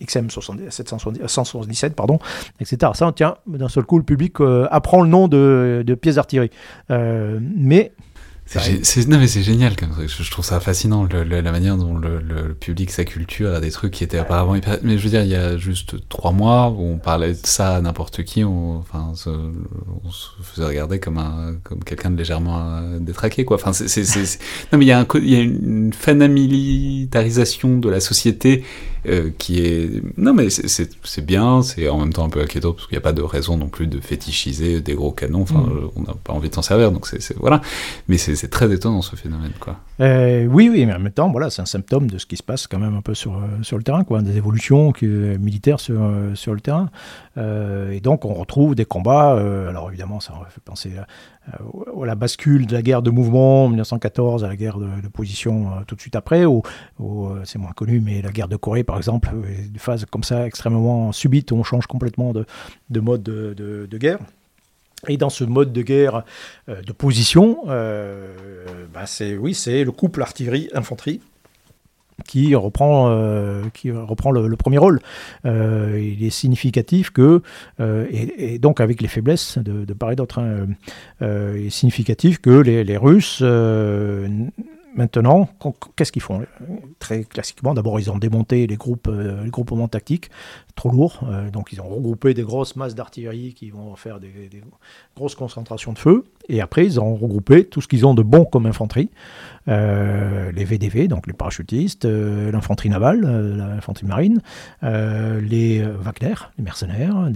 XM 0.05 0.29
177, 0.31 1.95
pardon, 1.95 2.19
etc. 2.61 2.93
Ça, 2.95 3.13
tiens, 3.15 3.37
d'un 3.47 3.69
seul 3.69 3.85
coup, 3.85 3.99
le 3.99 4.05
public 4.05 4.37
apprend 4.71 5.03
le 5.03 5.09
nom 5.09 5.29
de, 5.29 5.83
de 5.87 5.95
pièces 5.95 6.17
d'artillerie. 6.17 6.51
mais 6.89 7.93
c'est, 8.49 9.07
non 9.09 9.19
mais 9.19 9.27
c'est 9.27 9.43
génial 9.43 9.77
comme 9.77 9.91
Je 10.07 10.31
trouve 10.31 10.45
ça 10.45 10.59
fascinant 10.59 11.07
la 11.07 11.53
manière 11.53 11.77
dont 11.77 11.97
le, 11.97 12.55
public 12.55 12.91
sa 12.91 13.05
culture 13.05 13.55
a 13.55 13.61
des 13.61 13.71
trucs 13.71 13.93
qui 13.93 14.05
étaient 14.05 14.19
apparemment 14.19 14.55
hyper... 14.55 14.79
Mais 14.83 14.97
je 14.97 15.05
veux 15.05 15.11
dire, 15.11 15.23
il 15.23 15.29
y 15.29 15.35
a 15.35 15.59
juste 15.59 16.09
trois 16.09 16.33
mois 16.33 16.71
où 16.71 16.83
on 16.83 16.99
parlait 16.99 17.33
de 17.33 17.47
ça 17.47 17.77
à 17.77 17.81
n'importe 17.81 18.25
qui, 18.25 18.45
on, 18.45 18.79
enfin, 18.79 19.13
on 19.13 20.11
se 20.11 20.29
faisait 20.43 20.67
regarder 20.67 20.99
comme 20.99 21.19
un 21.19 21.57
comme 21.63 21.85
quelqu'un 21.85 22.11
de 22.11 22.17
légèrement 22.17 22.59
euh, 22.61 22.99
détraqué 22.99 23.45
quoi. 23.45 23.57
Enfin, 23.57 23.73
c'est, 23.73 24.03
non 24.73 24.79
mais 24.79 24.87
il 24.87 24.89
y 24.89 24.93
a 24.93 25.01
un 25.01 25.07
il 25.17 25.31
y 25.31 25.37
a 25.37 25.41
une 25.41 25.93
fanamilitarisation 25.93 27.79
de 27.79 27.89
la 27.89 28.01
société 28.01 28.65
euh, 29.07 29.31
qui 29.39 29.61
est 29.61 30.03
non 30.17 30.35
mais 30.35 30.49
c'est 30.51 31.25
bien, 31.25 31.63
c'est 31.63 31.89
en 31.89 31.99
même 31.99 32.13
temps 32.13 32.25
un 32.25 32.31
peu 32.31 32.41
inquiétant 32.41 32.73
parce 32.73 32.87
qu'il 32.87 32.95
n'y 32.95 33.03
a 33.03 33.03
pas 33.03 33.13
de 33.13 33.23
raison 33.23 33.57
non 33.57 33.69
plus 33.69 33.87
de 33.87 34.01
fétichiser 34.01 34.81
des 34.81 34.95
gros 34.95 35.13
canons. 35.13 35.43
Enfin, 35.43 35.61
mm. 35.61 35.91
on 35.97 36.03
n'a 36.03 36.15
pas 36.15 36.33
envie 36.33 36.49
de 36.49 36.55
s'en 36.55 36.63
servir, 36.63 36.93
donc 36.93 37.07
c'est 37.07 37.37
voilà. 37.37 37.61
Mais 38.09 38.19
c'est 38.19 38.49
très 38.49 38.73
étonnant 38.73 39.03
ce 39.03 39.17
phénomène. 39.17 39.53
Quoi. 39.61 39.77
Euh, 40.01 40.47
oui, 40.47 40.69
oui, 40.69 40.87
mais 40.87 40.95
en 40.95 40.99
même 40.99 41.13
temps, 41.13 41.31
voilà, 41.31 41.51
c'est 41.51 41.63
un 41.63 41.67
symptôme 41.67 42.09
de 42.09 42.19
ce 42.19 42.27
qui 42.27 42.37
se 42.37 42.43
passe 42.43 42.67
quand 42.67 42.79
même 42.79 42.97
un 42.97 43.03
peu 43.03 43.15
sur, 43.15 43.37
euh, 43.37 43.63
sur 43.63 43.77
le 43.77 43.83
terrain, 43.83 44.05
quoi, 44.05 44.23
des 44.23 44.37
évolutions 44.37 44.93
militaires 45.03 45.81
sur, 45.81 46.01
euh, 46.01 46.35
sur 46.35 46.55
le 46.55 46.61
terrain. 46.61 46.91
et 47.37 48.01
donc, 48.01 48.25
on 48.25 48.35
retrouve 48.35 48.75
des 48.75 48.85
combats. 48.85 49.33
alors, 49.69 49.89
évidemment, 49.89 50.21
ça 50.21 50.35
fait 50.51 50.61
penser 50.61 50.91
à, 51.53 52.05
la 52.05 52.15
bascule 52.15 52.67
de 52.67 52.75
la 52.75 52.83
guerre 52.83 53.03
de 53.03 53.11
mouvement 53.11 53.65
en 53.65 53.69
1914 53.69 54.45
à 54.45 54.49
la 54.49 54.57
guerre 54.57 54.79
de, 54.79 55.09
position 55.09 55.69
tout 55.87 55.95
de 55.95 56.01
suite 56.01 56.17
après, 56.17 56.45
ou, 56.45 56.63
c'est 57.45 57.59
moins 57.59 57.73
connu, 57.73 58.01
mais 58.01 58.23
la 58.23 58.31
guerre 58.31 58.49
de 58.49 58.57
Corée, 58.57 58.85
par 58.85 58.97
exemple, 58.97 59.31
des 59.71 59.79
phases 59.79 60.05
comme 60.11 60.25
ça 60.25 60.47
extrêmement 60.47 61.13
subites 61.13 61.51
où 61.53 61.57
on 61.57 61.63
change 61.63 61.87
complètement 61.87 62.33
de, 62.33 62.47
de 62.91 63.01
mode 63.01 63.23
de, 63.23 63.99
guerre. 63.99 64.19
Et 65.07 65.17
dans 65.17 65.31
ce 65.31 65.45
mode 65.45 65.73
de 65.73 65.83
guerre 65.83 66.25
euh, 66.69 66.83
de 66.83 66.93
position, 66.93 67.61
euh, 67.69 68.35
bah, 68.93 69.07
c'est 69.07 69.37
oui, 69.37 69.55
c'est 69.55 69.85
le 69.85 69.93
couple 69.93 70.23
artillerie-infanterie 70.23 71.21
qui 72.27 72.55
reprend, 72.55 73.11
euh, 73.11 73.63
qui 73.75 73.91
reprend 73.91 74.31
le, 74.31 74.57
premier 74.57 74.79
rôle. 74.79 75.01
il 75.45 76.25
est 76.25 76.31
significatif 76.31 77.11
que, 77.11 77.43
et, 77.81 78.59
donc 78.59 78.81
avec 78.81 79.01
les 79.01 79.09
faiblesses 79.09 79.59
de, 79.59 79.93
part 79.95 80.11
et 80.11 80.17
d'autre, 80.17 80.41
hein, 80.41 80.67
il 81.21 81.67
est 81.67 81.71
significatif 81.71 82.39
que 82.39 82.51
les, 82.51 82.85
les 82.85 82.97
Russes 82.97 83.43
Maintenant, 84.95 85.49
qu'est-ce 85.97 86.13
qu'ils 86.13 86.23
font? 86.23 86.45
Très 86.99 87.25
classiquement, 87.25 87.75
d'abord, 87.75 88.01
ils 88.01 88.11
ont 88.11 88.19
démonté 88.19 88.67
les 88.67 88.77
groupes, 88.77 89.09
euh, 89.09 89.45
les 89.45 89.51
groupements 89.51 89.89
tactiques, 89.89 90.31
trop 90.77 90.91
lourds. 90.91 91.21
Euh, 91.25 91.51
donc, 91.51 91.73
ils 91.73 91.81
ont 91.81 91.89
regroupé 91.89 92.33
des 92.33 92.43
grosses 92.43 92.75
masses 92.75 92.95
d'artillerie 92.95 93.55
qui 93.55 93.71
vont 93.71 93.95
faire 93.97 94.19
des, 94.19 94.33
grosses 95.15 95.35
concentrations 95.35 95.93
de 95.93 95.99
feu. 95.99 96.25
Et 96.49 96.61
après, 96.61 96.87
ils 96.87 96.99
ont 97.01 97.15
regroupé 97.15 97.65
tout 97.65 97.81
ce 97.81 97.89
qu'ils 97.89 98.07
ont 98.07 98.15
de 98.15 98.23
bon 98.23 98.45
comme 98.45 98.67
infanterie. 98.67 99.11
Euh, 99.69 100.51
les 100.53 100.65
VDV, 100.65 101.09
donc 101.09 101.27
les 101.27 101.35
parachutistes, 101.35 102.07
l'infanterie 102.07 102.89
navale, 102.89 103.21
l'infanterie 103.21 104.07
marine, 104.07 104.41
les 104.83 105.83
Wagner, 105.83 106.35
les 106.57 106.65
mercenaires, 106.65 107.31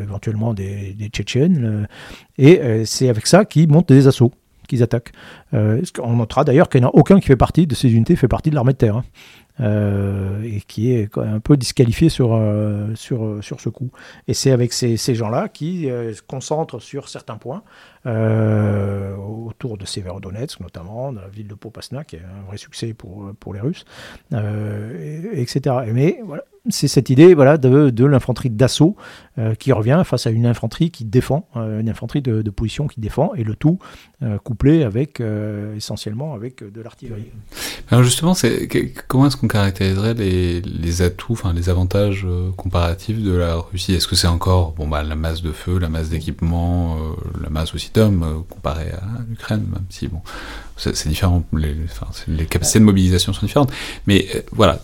éventuellement 0.00 0.54
des 0.54 1.10
Tchétchènes. 1.12 1.88
et 2.38 2.84
c'est 2.84 3.08
avec 3.08 3.26
ça 3.26 3.44
qu'ils 3.44 3.68
montent 3.68 3.88
des 3.88 4.06
assauts 4.06 4.32
qu'ils 4.66 4.82
attaquent. 4.82 5.12
Euh, 5.52 5.82
on 6.02 6.16
notera 6.16 6.44
d'ailleurs 6.44 6.68
qu'il 6.68 6.80
n'y 6.80 6.86
en 6.86 6.90
a 6.90 6.94
aucun 6.94 7.20
qui 7.20 7.26
fait 7.26 7.36
partie 7.36 7.66
de 7.66 7.74
ces 7.74 7.92
unités, 7.92 8.16
fait 8.16 8.28
partie 8.28 8.50
de 8.50 8.54
l'armée 8.54 8.72
de 8.72 8.78
terre. 8.78 8.96
Hein. 8.96 9.04
Euh, 9.60 10.42
et 10.42 10.60
qui 10.62 10.90
est 10.90 11.16
un 11.16 11.38
peu 11.38 11.56
disqualifié 11.56 12.08
sur, 12.08 12.34
euh, 12.34 12.92
sur, 12.96 13.38
sur 13.40 13.60
ce 13.60 13.68
coup. 13.68 13.90
Et 14.26 14.34
c'est 14.34 14.50
avec 14.50 14.72
ces, 14.72 14.96
ces 14.96 15.14
gens-là 15.14 15.48
qui 15.48 15.84
se 15.84 16.22
concentrent 16.22 16.80
sur 16.80 17.08
certains 17.08 17.36
points, 17.36 17.62
autour 18.04 19.78
de 19.78 19.86
Severodonetsk 19.86 20.58
notamment, 20.58 21.12
dans 21.12 21.20
la 21.20 21.28
ville 21.28 21.46
de 21.46 21.54
Popasna, 21.54 22.02
qui 22.02 22.16
est 22.16 22.22
un 22.22 22.42
vrai 22.48 22.56
succès 22.56 22.94
pour, 22.94 23.30
pour 23.38 23.54
les 23.54 23.60
Russes, 23.60 23.84
etc. 24.32 25.76
Mais 25.92 26.18
voilà, 26.24 26.42
c'est 26.70 26.88
cette 26.88 27.10
idée 27.10 27.34
voilà, 27.34 27.58
de, 27.58 28.04
l'infanterie 28.04 28.50
d'assaut 28.50 28.96
euh, 29.38 29.54
qui 29.54 29.72
revient 29.72 30.02
face 30.04 30.26
à 30.26 30.30
une 30.30 30.46
infanterie 30.46 30.90
qui 30.90 31.04
défend, 31.04 31.46
euh, 31.56 31.80
une 31.80 31.88
infanterie 31.90 32.22
de, 32.22 32.42
position 32.50 32.86
qui 32.86 33.00
défend, 33.00 33.34
et 33.34 33.44
le 33.44 33.54
tout 33.54 33.78
euh, 34.22 34.38
couplé 34.38 34.82
avec 34.82 35.20
essentiellement 35.76 36.34
avec 36.34 36.62
de 36.62 36.80
l'artillerie. 36.80 37.30
Justement, 38.00 38.34
comment 39.08 39.26
est-ce 39.26 39.36
qu'on 39.36 39.48
caractériserait 39.48 40.14
les, 40.14 40.60
les 40.62 41.02
atouts, 41.02 41.32
enfin 41.32 41.52
les 41.52 41.68
avantages 41.68 42.26
comparatifs 42.56 43.22
de 43.22 43.32
la 43.32 43.56
Russie? 43.56 43.94
Est-ce 43.94 44.08
que 44.08 44.16
c'est 44.16 44.26
encore 44.26 44.72
bon, 44.72 44.88
bah, 44.88 45.02
la 45.02 45.16
masse 45.16 45.42
de 45.42 45.52
feu, 45.52 45.78
la 45.78 45.88
masse 45.88 46.08
d'équipement, 46.08 46.96
la 47.42 47.50
masse 47.50 47.74
aussi 47.74 47.90
d'hommes 47.92 48.44
comparée 48.48 48.90
à 48.90 49.02
l'Ukraine, 49.28 49.66
même 49.70 49.84
si 49.90 50.08
bon, 50.08 50.20
c'est, 50.76 51.08
différent, 51.08 51.44
les, 51.52 51.76
les 52.28 52.46
capacités 52.46 52.78
de 52.78 52.84
mobilisation 52.84 53.32
sont 53.32 53.44
différentes, 53.44 53.72
mais 54.06 54.26
voilà 54.52 54.80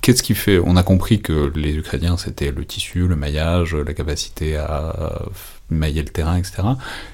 Qu'est-ce 0.00 0.22
qui 0.22 0.34
fait 0.34 0.58
On 0.64 0.76
a 0.76 0.82
compris 0.82 1.20
que 1.20 1.52
les 1.54 1.74
Ukrainiens, 1.74 2.16
c'était 2.16 2.50
le 2.50 2.64
tissu, 2.64 3.06
le 3.06 3.16
maillage, 3.16 3.74
la 3.74 3.92
capacité 3.92 4.56
à 4.56 5.20
mailler 5.70 6.02
le 6.02 6.08
terrain, 6.08 6.36
etc. 6.36 6.62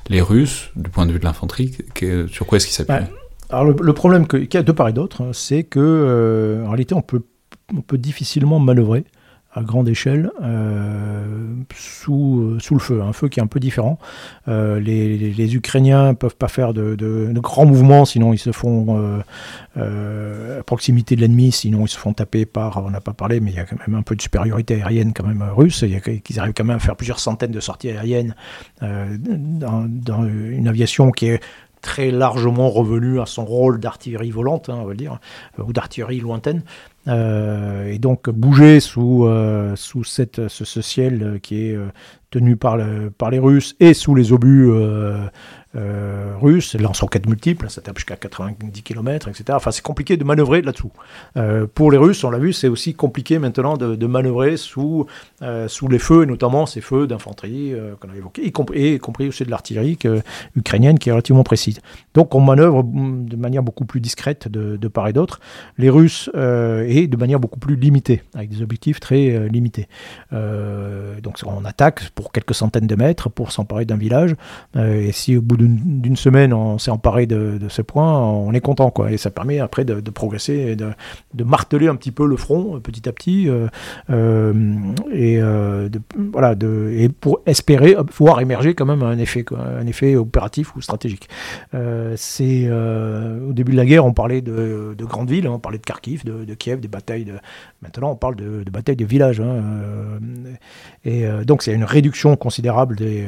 Les 0.09 0.21
Russes, 0.21 0.71
du 0.77 0.91
point 0.91 1.07
de 1.07 1.13
vue 1.13 1.19
de 1.19 1.25
l'infanterie, 1.25 1.77
sur 2.31 2.47
quoi 2.47 2.57
est-ce 2.57 2.67
qu'ils 2.67 2.75
s'appuient? 2.75 3.07
Bah, 3.07 3.19
Alors 3.51 3.65
le, 3.65 3.93
problème 3.93 4.27
qu'il 4.27 4.53
y 4.53 4.57
a 4.57 4.63
de 4.63 4.73
part 4.73 4.89
et 4.89 4.93
d'autre, 4.93 5.23
hein, 5.23 5.31
c'est 5.33 5.65
que 5.65 5.81
euh, 5.81 6.65
en 6.65 6.71
réalité, 6.71 6.95
on 6.95 7.03
peut, 7.03 7.23
on 7.77 7.83
peut 7.83 7.99
difficilement 7.99 8.59
manœuvrer 8.59 9.05
à 9.57 9.63
grande 9.63 9.89
échelle 9.89 10.31
euh, 10.43 11.25
sous, 11.75 12.41
euh, 12.41 12.59
sous 12.61 12.75
le 12.75 12.81
feu, 12.81 13.03
un 13.03 13.15
feu 13.15 13.29
qui 13.29 13.41
est 13.41 13.43
un 13.43 13.47
peu 13.47 13.59
différent. 13.59 13.99
Euh, 14.49 14.79
les, 14.79 15.57
Ukrainiens 15.57 16.09
ne 16.09 16.13
peuvent 16.13 16.37
pas 16.37 16.49
faire 16.49 16.75
de, 16.75 16.95
de, 16.95 17.33
grands 17.41 17.65
mouvements, 17.65 18.05
sinon 18.05 18.33
ils 18.35 18.39
se 18.39 18.53
font 18.53 19.23
à 19.77 20.63
proximité 20.65 21.17
de 21.17 21.23
l'ennemi, 21.23 21.53
sinon 21.53 21.87
ils 21.87 21.89
se 21.89 21.97
font 21.99 22.13
taper 22.13 22.45
par, 22.45 22.85
on 22.85 22.91
n'a 22.91 23.01
pas 23.01 23.15
parlé, 23.15 23.41
mais 23.41 23.51
il 23.51 23.57
y 23.57 23.61
a 23.61 23.65
quand 23.65 23.79
même 23.87 23.97
un 23.97 24.03
peu 24.03 24.15
de 24.15 24.23
supériorité 24.23 24.75
aérienne 24.75 25.13
quand 25.15 25.27
même 25.27 25.43
russe, 25.43 25.83
il 25.83 25.93
y 25.93 25.97
a, 25.97 26.01
qu'ils 26.01 26.39
arrivent 26.39 26.55
quand 26.55 26.65
même 26.65 26.77
à 26.77 26.81
faire 26.81 26.97
plusieurs 26.97 27.21
centaines 27.21 27.53
de 27.53 27.61
sorties 27.61 27.91
aériennes 27.91 28.35
dans 28.83 29.87
une 30.27 30.69
aviation 30.69 31.11
qui 31.13 31.29
est 31.29 31.41
très 31.81 32.11
largement 32.11 32.71
revenu 32.71 33.21
à 33.21 33.27
son 33.27 33.45
rôle 33.45 33.79
d'artillerie 33.81 34.31
volante, 34.31 34.69
hein, 34.69 34.79
on 34.81 34.85
va 34.85 34.95
dire, 34.95 35.19
ou 35.59 35.73
d'artillerie 35.73 36.21
lointaine. 36.21 36.63
Euh, 37.09 37.93
et 37.93 37.99
donc 37.99 38.29
bouger 38.31 38.81
sous, 38.81 39.27
euh, 39.27 39.77
sous 39.77 40.03
cette, 40.03 40.49
ce, 40.49 40.83
ciel 40.83 41.39
qui 41.41 41.69
est 41.69 41.77
euh, 41.77 41.87
tenu 42.31 42.57
par, 42.57 42.77
le, 42.77 43.11
par 43.11 43.31
les 43.31 43.39
Russes 43.39 43.77
et 43.79 43.95
sous 43.95 44.15
les 44.15 44.33
obus 44.33 44.69
euh, 45.77 46.35
russe, 46.41 46.75
lance-roquettes 46.75 47.27
multiples, 47.27 47.69
ça 47.69 47.83
tape 47.83 47.99
jusqu'à 47.99 48.17
90 48.17 48.83
km, 48.83 49.29
etc. 49.29 49.45
Enfin, 49.51 49.71
c'est 49.71 49.83
compliqué 49.83 50.17
de 50.17 50.25
manœuvrer 50.25 50.63
là-dessous. 50.63 50.93
Euh, 51.37 51.67
pour 51.73 51.91
les 51.91 51.99
Russes, 51.99 52.25
on 52.25 52.31
l'a 52.31 52.39
vu, 52.39 52.53
c'est 52.53 52.69
aussi 52.69 52.95
compliqué 52.95 53.39
maintenant 53.39 53.77
de, 53.77 54.07
manœuvrer 54.07 54.57
sous, 54.57 55.07
euh, 55.43 55.69
sous 55.69 55.89
les 55.89 55.99
feux, 55.99 56.23
et 56.23 56.27
notamment 56.27 56.65
ces 56.65 56.81
feux 56.81 57.07
d'infanterie 57.07 57.75
qu'on 58.01 58.09
a 58.09 58.17
évoqués, 58.17 58.47
y, 58.47 58.53
compris, 58.53 59.29
aussi 59.29 59.45
de 59.45 59.51
l'artillerie 59.51 59.99
ukrainienne 60.55 60.99
qui 60.99 61.09
est 61.09 61.13
relativement 61.13 61.43
précise. 61.43 61.81
Donc 62.15 62.35
on 62.35 62.41
manœuvre 62.41 62.83
de 62.85 63.37
manière 63.37 63.63
beaucoup 63.63 63.85
plus 63.85 64.01
discrète 64.01 64.49
de, 64.49 64.89
part 64.89 65.09
et 65.09 65.13
d'autre. 65.13 65.41
Les 65.79 65.91
Russes, 65.91 66.31
et 66.35 67.07
de 67.07 67.17
manière 67.17 67.41
beaucoup 67.41 67.59
plus 67.59 67.77
limitée, 67.77 68.23
avec 68.35 68.51
des 68.51 68.63
objectifs 68.63 69.01
très 69.01 69.49
limités. 69.49 69.89
donc 70.31 71.39
on 71.45 71.65
attaque 71.65 72.11
pour 72.11 72.33
quelques 72.33 72.55
centaines 72.55 72.87
de 72.87 72.95
mètres 72.95 73.29
pour 73.29 73.53
s'emparer 73.53 73.85
d'un 73.85 73.97
village, 73.97 74.35
et 74.77 75.13
si 75.13 75.37
au 75.37 75.43
bout 75.43 75.57
de 75.57 75.66
d'une 75.67 76.17
semaine, 76.17 76.53
on 76.53 76.79
s'est 76.79 76.91
emparé 76.91 77.27
de, 77.27 77.59
ce 77.69 77.83
point, 77.83 78.21
on 78.21 78.53
est 78.53 78.61
content, 78.61 78.91
quoi. 78.91 79.13
Et 79.13 79.17
ça 79.17 79.31
permet 79.31 79.59
après 79.61 79.85
de, 79.85 80.11
progresser 80.11 80.55
et 80.55 80.77
de, 80.77 81.45
marteler 81.45 81.89
un 81.89 81.97
petit 81.97 82.13
peu 82.13 82.27
le 82.27 82.37
front 82.37 82.81
petit 82.81 83.09
à 83.09 83.13
petit, 83.13 83.49
et 84.09 85.41
voilà, 86.33 86.55
et 86.93 87.09
pour 87.09 87.41
espérer 87.47 87.97
pouvoir 88.15 88.41
émerger 88.41 88.75
quand 88.75 88.87
même 88.87 89.03
un 89.03 89.19
effet, 89.19 89.45
un 89.53 89.87
effet 89.87 90.17
opératif 90.17 90.75
ou 90.77 90.81
stratégique. 90.81 91.29
au 91.75 93.53
début 93.53 93.73
de 93.73 93.77
la 93.77 93.87
guerre, 93.87 94.05
on 94.05 94.13
parlait 94.13 94.41
de, 94.41 94.95
grandes 95.01 95.31
villes, 95.31 95.47
hein, 95.47 95.53
on 95.55 95.59
parlait 95.59 95.79
de 95.79 95.85
Kharkiv, 95.85 96.25
de, 96.25 96.55
Kiev, 96.55 96.81
des 96.81 96.89
batailles. 96.89 97.25
De... 97.25 97.35
Maintenant, 97.83 98.11
on 98.11 98.17
parle 98.17 98.37
de, 98.37 98.65
batailles 98.71 98.97
de 98.97 99.05
villages. 99.05 99.41
Hein, 99.41 99.63
et 101.05 101.27
donc, 101.45 101.63
c'est 101.63 101.73
une 101.73 101.85
réduction 101.85 102.37
considérable 102.37 102.97
des 102.97 103.27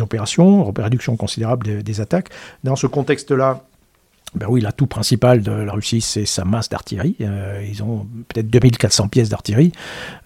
opérations, 0.00 0.65
réduction 0.76 1.16
considérable 1.16 1.82
des, 1.82 2.00
attaques. 2.00 2.30
Dans 2.64 2.76
ce 2.76 2.86
contexte-là, 2.86 3.62
ben 4.34 4.46
oui, 4.48 4.60
l'atout 4.60 4.86
principal 4.86 5.40
de 5.40 5.52
la 5.52 5.72
Russie, 5.72 6.00
c'est 6.00 6.26
sa 6.26 6.44
masse 6.44 6.68
d'artillerie. 6.68 7.16
Euh, 7.20 7.64
ils 7.66 7.82
ont 7.82 8.06
peut-être 8.28 8.50
2400 8.50 9.08
pièces 9.08 9.28
d'artillerie, 9.30 9.72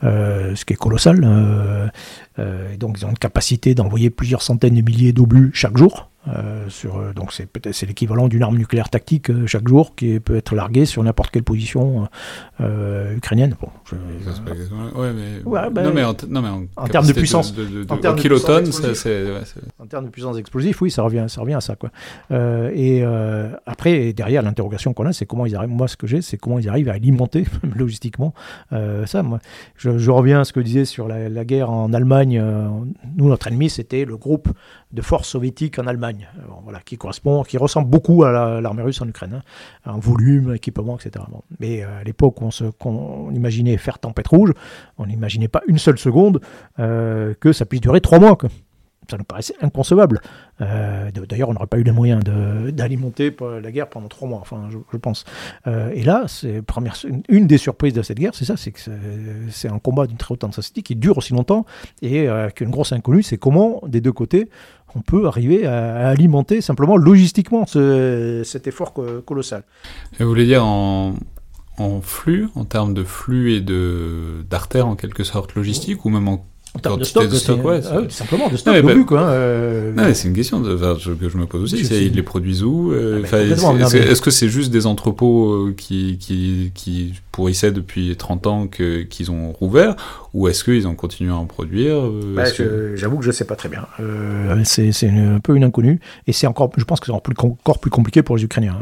euh, 0.02 0.56
ce 0.56 0.64
qui 0.64 0.72
est 0.72 0.76
colossal. 0.76 1.20
Euh, 1.24 2.76
donc, 2.76 2.98
ils 2.98 3.06
ont 3.06 3.10
une 3.10 3.18
capacité 3.18 3.74
d'envoyer 3.74 4.10
plusieurs 4.10 4.42
centaines 4.42 4.74
de 4.74 4.80
milliers 4.80 5.12
d'obus 5.12 5.50
chaque 5.54 5.76
jour. 5.76 6.10
Euh, 6.28 6.68
sur, 6.68 6.98
euh, 6.98 7.14
donc 7.14 7.32
c'est 7.32 7.47
peut-être 7.47 7.74
c'est 7.74 7.86
l'équivalent 7.86 8.28
d'une 8.28 8.42
arme 8.42 8.59
nucléaire 8.59 8.90
tactique 8.90 9.30
euh, 9.30 9.47
chaque 9.47 9.66
jour 9.66 9.94
qui 9.94 10.20
peut 10.20 10.36
être 10.36 10.55
larguée 10.55 10.84
sur 10.84 11.02
n'importe 11.02 11.30
quelle 11.30 11.44
position 11.44 12.09
ukrainienne. 13.16 13.56
Bon, 13.59 13.68
ouais, 15.01 15.12
mais... 15.14 15.82
non, 15.82 15.92
mais 15.94 16.05
en, 16.05 16.14
non, 16.28 16.42
mais 16.42 16.66
en, 16.76 16.88
termes 16.88 17.06
de 17.06 17.14
puissance, 17.14 17.55
de, 17.55 17.86
en 17.88 17.97
termes 17.97 18.16
kilotonnes, 18.16 18.70
c'est, 18.70 19.24
en 19.78 19.86
termes 19.86 20.05
de 20.05 20.10
puissance 20.10 20.36
explosive, 20.36 20.76
oui, 20.82 20.90
ça 20.90 21.02
revient, 21.02 21.24
ça 21.28 21.40
revient 21.40 21.55
à 21.55 21.62
ça 21.62 21.76
quoi. 21.76 21.90
et 22.30 23.02
après, 23.64 24.12
derrière 24.12 24.42
l'interrogation 24.42 24.92
qu'on 24.92 25.06
a, 25.06 25.14
c'est 25.14 25.24
comment 25.24 25.47
ils 25.47 25.56
arrivent. 25.56 25.70
Moi, 25.70 25.88
ce 25.88 25.97
que 25.97 26.06
j'ai, 26.06 26.20
c'est 26.20 26.36
comment 26.36 26.59
ils 26.59 26.68
arrivent 26.68 26.90
à 26.90 26.94
alimenter 26.94 27.47
logistiquement 27.76 28.34
ça. 28.70 29.22
Moi, 29.22 29.38
je, 29.76 30.10
reviens 30.10 30.40
à 30.40 30.44
ce 30.44 30.52
que 30.52 30.60
je 30.60 30.66
disais 30.66 30.84
sur 30.84 31.09
la, 31.09 31.30
la 31.30 31.44
guerre 31.47 31.70
en 31.70 31.94
Allemagne. 31.94 32.42
nous, 33.16 33.28
notre 33.28 33.47
ennemi, 33.47 33.70
c'était 33.70 34.05
le 34.05 34.18
groupe 34.18 34.51
de 34.92 35.02
forces 35.02 35.28
soviétiques 35.28 35.78
en 35.78 35.86
Allemagne, 35.86 36.28
euh, 36.38 36.42
voilà, 36.64 36.80
qui 36.80 36.96
correspond, 36.96 37.42
qui 37.42 37.58
ressemble 37.58 37.88
beaucoup 37.88 38.24
à 38.24 38.60
l'armée 38.60 38.82
russe 38.82 39.00
en 39.00 39.08
Ukraine, 39.08 39.42
hein, 39.86 39.92
en 39.92 39.98
volume, 39.98 40.54
équipement, 40.54 40.98
etc. 40.98 41.24
Mais 41.60 41.82
euh, 41.82 42.00
à 42.00 42.04
l'époque, 42.04 42.42
on, 42.42 42.50
on, 42.84 43.30
imaginait 43.30 43.76
faire 43.76 43.98
tempête 43.98 44.28
rouge, 44.28 44.52
on 44.98 45.06
n'imaginait 45.06 45.48
pas 45.48 45.62
une 45.68 45.78
seule 45.78 45.98
seconde 45.98 46.40
euh, 46.78 47.34
que 47.38 47.52
ça 47.52 47.64
puisse 47.66 47.80
durer 47.80 48.00
trois 48.00 48.18
mois. 48.18 48.36
Ça 49.10 49.16
nous 49.16 49.24
paraissait 49.24 49.54
inconcevable. 49.60 50.20
D'ailleurs, 50.60 51.48
on 51.48 51.54
n'aurait 51.54 51.66
pas 51.66 51.78
eu 51.78 51.82
les 51.82 51.90
moyens 51.90 52.22
d'alimenter 52.22 53.34
la 53.60 53.72
guerre 53.72 53.88
pendant 53.88 54.06
trois 54.06 54.28
mois, 54.28 54.38
enfin, 54.40 54.68
je, 54.70 54.96
pense. 54.98 55.24
et 55.66 56.04
là, 56.04 56.26
première, 56.64 56.94
une 57.28 57.48
des 57.48 57.58
surprises 57.58 57.94
de 57.94 58.02
cette 58.02 58.18
guerre, 58.18 58.36
c'est 58.36 58.44
ça, 58.44 58.56
c'est 58.56 58.70
que 58.70 58.78
c'est 59.50 59.68
un 59.68 59.80
combat 59.80 60.06
d'une 60.06 60.16
très 60.18 60.34
haute 60.34 60.44
intensité 60.44 60.82
qui 60.82 60.94
dure 60.94 61.18
aussi 61.18 61.32
longtemps 61.32 61.66
et 62.02 62.28
qu'une 62.54 62.70
grosse 62.70 62.92
inconnue, 62.92 63.24
c'est 63.24 63.38
comment 63.38 63.82
des 63.88 64.00
deux 64.00 64.12
côtés 64.12 64.48
on 64.94 65.00
peut 65.00 65.26
arriver 65.26 65.66
à, 65.66 66.08
alimenter 66.08 66.60
simplement 66.60 66.96
logistiquement 66.96 67.66
cet 67.66 68.66
effort 68.66 68.94
colossal. 69.24 69.62
vous 70.18 70.26
voulez 70.26 70.46
dire 70.46 70.64
en, 70.64 71.14
flux, 72.02 72.48
en 72.54 72.64
termes 72.64 72.94
de 72.94 73.04
flux 73.04 73.54
et 73.54 73.60
d'artères 73.60 74.86
en 74.86 74.96
quelque 74.96 75.24
sorte 75.24 75.54
logistiques, 75.54 76.04
ou 76.04 76.10
même 76.10 76.28
en 76.28 76.44
en 76.72 76.78
termes 76.78 77.01
de 77.01 77.05
stock, 77.05 77.64
ouais, 77.64 77.80
ah 77.90 77.98
simplement 78.09 78.48
de 78.48 78.56
stock, 78.56 78.80
bah, 78.82 78.94
quoi. 79.05 79.22
Euh, 79.22 80.14
c'est 80.14 80.28
une 80.28 80.34
question 80.34 80.60
de, 80.60 80.76
que 80.76 81.28
je 81.28 81.36
me 81.36 81.47
pose 81.47 81.64
aussi. 81.64 81.82
Ils 81.82 82.14
les 82.14 82.22
produisent 82.22 82.62
où 82.62 82.92
euh, 82.92 83.24
ah, 83.32 83.38
Est-ce 83.40 84.22
que 84.22 84.30
c'est 84.30 84.48
juste 84.48 84.70
des 84.70 84.86
entrepôts 84.86 85.52
euh, 85.52 85.74
qui, 85.76 86.16
qui, 86.18 86.70
qui 86.72 87.14
pourrissaient 87.32 87.72
depuis 87.72 88.14
30 88.16 88.47
ans 88.47 88.68
qu'ils 88.68 89.30
ont 89.32 89.51
rouvert 89.51 89.97
ou 90.32 90.47
est-ce 90.47 90.62
qu'ils 90.62 90.86
ont 90.86 90.94
continué 90.94 91.32
à 91.32 91.36
en 91.36 91.47
produire 91.47 92.09
bah, 92.36 92.44
J'avoue 92.94 93.16
que 93.16 93.24
je 93.24 93.30
ne 93.30 93.34
sais 93.34 93.47
pas 93.47 93.56
très 93.56 93.68
bien. 93.68 93.86
c'est 94.62 95.09
un 95.09 95.40
peu 95.40 95.56
une 95.56 95.64
inconnue 95.64 95.98
et 96.28 96.32
c'est 96.32 96.47
encore, 96.47 96.70
je 96.76 96.84
pense 96.84 97.01
que 97.01 97.06
c'est 97.06 97.12
encore 97.12 97.22
plus, 97.22 97.34
encore 97.40 97.80
plus 97.80 97.90
compliqué 97.90 98.22
pour 98.22 98.36
les 98.36 98.44
Ukrainiens 98.44 98.78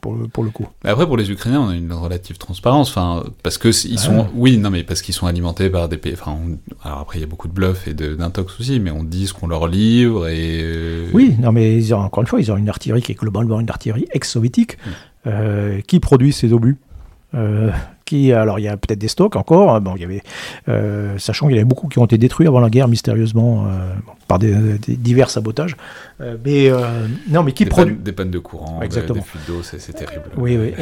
pour, 0.00 0.14
le, 0.14 0.28
pour 0.28 0.44
le 0.44 0.50
coup. 0.50 0.66
après, 0.82 1.06
pour 1.06 1.18
les 1.18 1.30
Ukrainiens, 1.30 1.60
on 1.60 1.68
a 1.68 1.76
une 1.76 1.92
relative 1.92 2.38
transparence, 2.38 2.88
enfin 2.88 3.24
parce 3.42 3.58
que 3.58 3.68
ils 3.68 3.98
sont, 3.98 4.28
oui, 4.34 4.56
non 4.56 4.70
mais 4.70 4.82
parce 4.82 5.02
qu'ils 5.02 5.14
sont 5.14 5.26
alimentés 5.26 5.68
par 5.68 5.90
des 5.90 5.98
pays. 5.98 6.14
Enfin, 6.14 6.38
alors 6.82 7.00
après 7.00 7.17
il 7.18 7.20
y 7.20 7.24
a 7.24 7.26
beaucoup 7.26 7.48
de 7.48 7.52
bluff 7.52 7.86
et 7.88 7.94
d'intox 7.94 8.58
aussi, 8.60 8.80
mais 8.80 8.90
on 8.90 9.04
dit 9.04 9.26
ce 9.26 9.34
qu'on 9.34 9.48
leur 9.48 9.66
livre 9.66 10.28
et... 10.28 10.60
Euh, 10.62 11.08
oui, 11.12 11.34
non 11.40 11.52
mais 11.52 11.76
ils 11.76 11.94
ont, 11.94 11.98
encore 11.98 12.22
une 12.22 12.26
fois, 12.26 12.40
ils 12.40 12.50
ont 12.50 12.56
une 12.56 12.68
artillerie 12.68 13.02
qui 13.02 13.12
est 13.12 13.18
globalement 13.18 13.60
une 13.60 13.68
artillerie 13.68 14.06
ex-soviétique, 14.12 14.78
mm. 14.78 14.90
euh, 15.26 15.80
qui 15.86 16.00
produit 16.00 16.32
ces 16.32 16.52
obus. 16.52 16.76
Euh, 17.34 17.70
qui, 18.08 18.32
alors 18.32 18.58
il 18.58 18.62
y 18.62 18.68
a 18.68 18.76
peut-être 18.76 18.98
des 18.98 19.08
stocks 19.08 19.36
encore, 19.36 19.74
hein, 19.74 19.80
bon, 19.80 19.94
il 19.96 20.02
y 20.02 20.04
avait, 20.04 20.22
sachant 21.18 21.46
qu'il 21.46 21.56
y 21.56 21.58
en 21.58 21.62
avait 21.62 21.68
beaucoup 21.68 21.88
qui 21.88 21.98
ont 21.98 22.04
été 22.04 22.18
détruits 22.18 22.46
avant 22.46 22.60
la 22.60 22.70
guerre 22.70 22.88
mystérieusement 22.88 23.66
par 24.28 24.38
des, 24.38 24.54
divers 24.86 25.30
sabotages. 25.30 25.76
Euh, 26.20 26.36
mais 26.44 26.70
euh, 26.70 27.06
non, 27.28 27.42
mais 27.42 27.52
qui 27.52 27.64
produit 27.64 27.96
des 27.96 28.12
pannes 28.12 28.30
de 28.30 28.38
courant, 28.38 28.82
Exactement. 28.82 29.20
des 29.20 29.24
fuites 29.24 29.46
d'eau, 29.46 29.62
c'est 29.62 29.92
terrible. 29.92 30.24
Oui, 30.36 30.56
oui. 30.56 30.74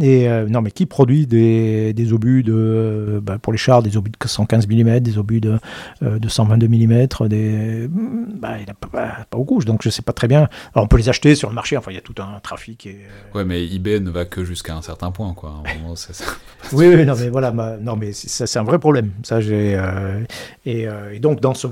Et, 0.00 0.28
euh, 0.28 0.46
non, 0.48 0.62
mais 0.62 0.70
qui 0.70 0.86
produit 0.86 1.26
des, 1.26 1.92
des 1.92 2.12
obus 2.12 2.42
de, 2.42 3.20
bah, 3.22 3.38
pour 3.38 3.52
les 3.52 3.58
chars, 3.58 3.82
des 3.82 3.96
obus 3.96 4.10
de 4.10 4.26
115 4.26 4.66
mm, 4.66 5.00
des 5.00 5.18
obus 5.18 5.40
de, 5.40 5.58
de 6.00 6.28
122 6.28 6.66
mm, 6.66 7.06
des, 7.28 7.88
bah, 7.90 8.58
il 8.58 8.64
n'y 8.64 8.70
a 8.70 8.74
pas, 8.74 9.26
beaucoup. 9.30 9.62
Donc 9.62 9.82
je 9.82 9.90
sais 9.90 10.02
pas 10.02 10.12
très 10.12 10.26
bien. 10.28 10.48
Alors 10.74 10.84
on 10.84 10.88
peut 10.88 10.96
les 10.96 11.10
acheter 11.10 11.34
sur 11.34 11.50
le 11.50 11.54
marché. 11.54 11.76
Enfin, 11.76 11.90
il 11.90 11.94
y 11.94 11.98
a 11.98 12.02
tout 12.02 12.14
un 12.18 12.40
trafic. 12.40 12.86
Et, 12.86 13.00
ouais, 13.34 13.44
mais 13.44 13.66
eBay 13.66 14.00
ne 14.00 14.10
va 14.10 14.24
que 14.24 14.44
jusqu'à 14.44 14.74
un 14.74 14.82
certain 14.82 15.10
point, 15.10 15.34
quoi. 15.34 15.62
oui, 16.72 16.86
oui, 16.88 17.06
non, 17.06 17.14
mais 17.18 17.28
voilà, 17.28 17.52
non, 17.52 17.96
mais 17.96 18.12
ça 18.12 18.46
c'est 18.46 18.58
un 18.58 18.64
vrai 18.64 18.78
problème. 18.78 19.12
Ça 19.22 19.40
j'ai 19.40 19.80
et, 20.64 20.88
et, 21.12 21.18
donc 21.20 21.40
dans 21.40 21.54
ce 21.54 21.68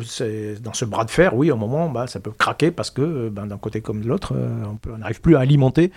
dans 0.60 0.72
ce 0.72 0.85
bras 0.85 1.05
de 1.05 1.10
fer, 1.10 1.35
oui, 1.35 1.51
au 1.51 1.56
moment, 1.56 1.89
bah, 1.89 2.06
ça 2.06 2.20
peut 2.20 2.31
craquer 2.31 2.70
parce 2.70 2.90
que 2.90 3.28
ben, 3.28 3.47
d'un 3.47 3.59
côté 3.59 3.81
comme 3.81 4.01
de 4.01 4.09
l'autre, 4.09 4.35
euh, 4.36 4.64
on 4.93 4.98
n'arrive 4.98 5.20
plus 5.20 5.36
à 5.36 5.40
alimenter, 5.40 5.90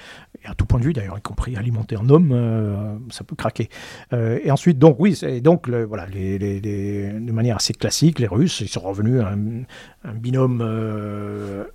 et 0.43 0.47
à 0.47 0.53
tout 0.53 0.65
point 0.65 0.79
de 0.79 0.85
vue 0.85 0.93
d'ailleurs, 0.93 1.17
y 1.17 1.21
compris 1.21 1.55
alimenter 1.55 1.95
en 1.97 2.09
homme, 2.09 2.31
euh, 2.33 2.95
ça 3.09 3.23
peut 3.23 3.35
craquer. 3.35 3.69
Euh, 4.13 4.39
et 4.43 4.51
ensuite, 4.51 4.79
donc 4.79 4.97
oui, 4.99 5.19
donc 5.43 5.69
voilà, 5.69 6.05
de 6.07 7.31
manière 7.31 7.57
assez 7.57 7.73
classique, 7.73 8.19
les 8.19 8.27
Russes, 8.27 8.61
ils 8.61 8.67
sont 8.67 8.81
revenus 8.81 9.21
à 9.21 9.29
un, 9.29 9.65
binôme 10.13 10.65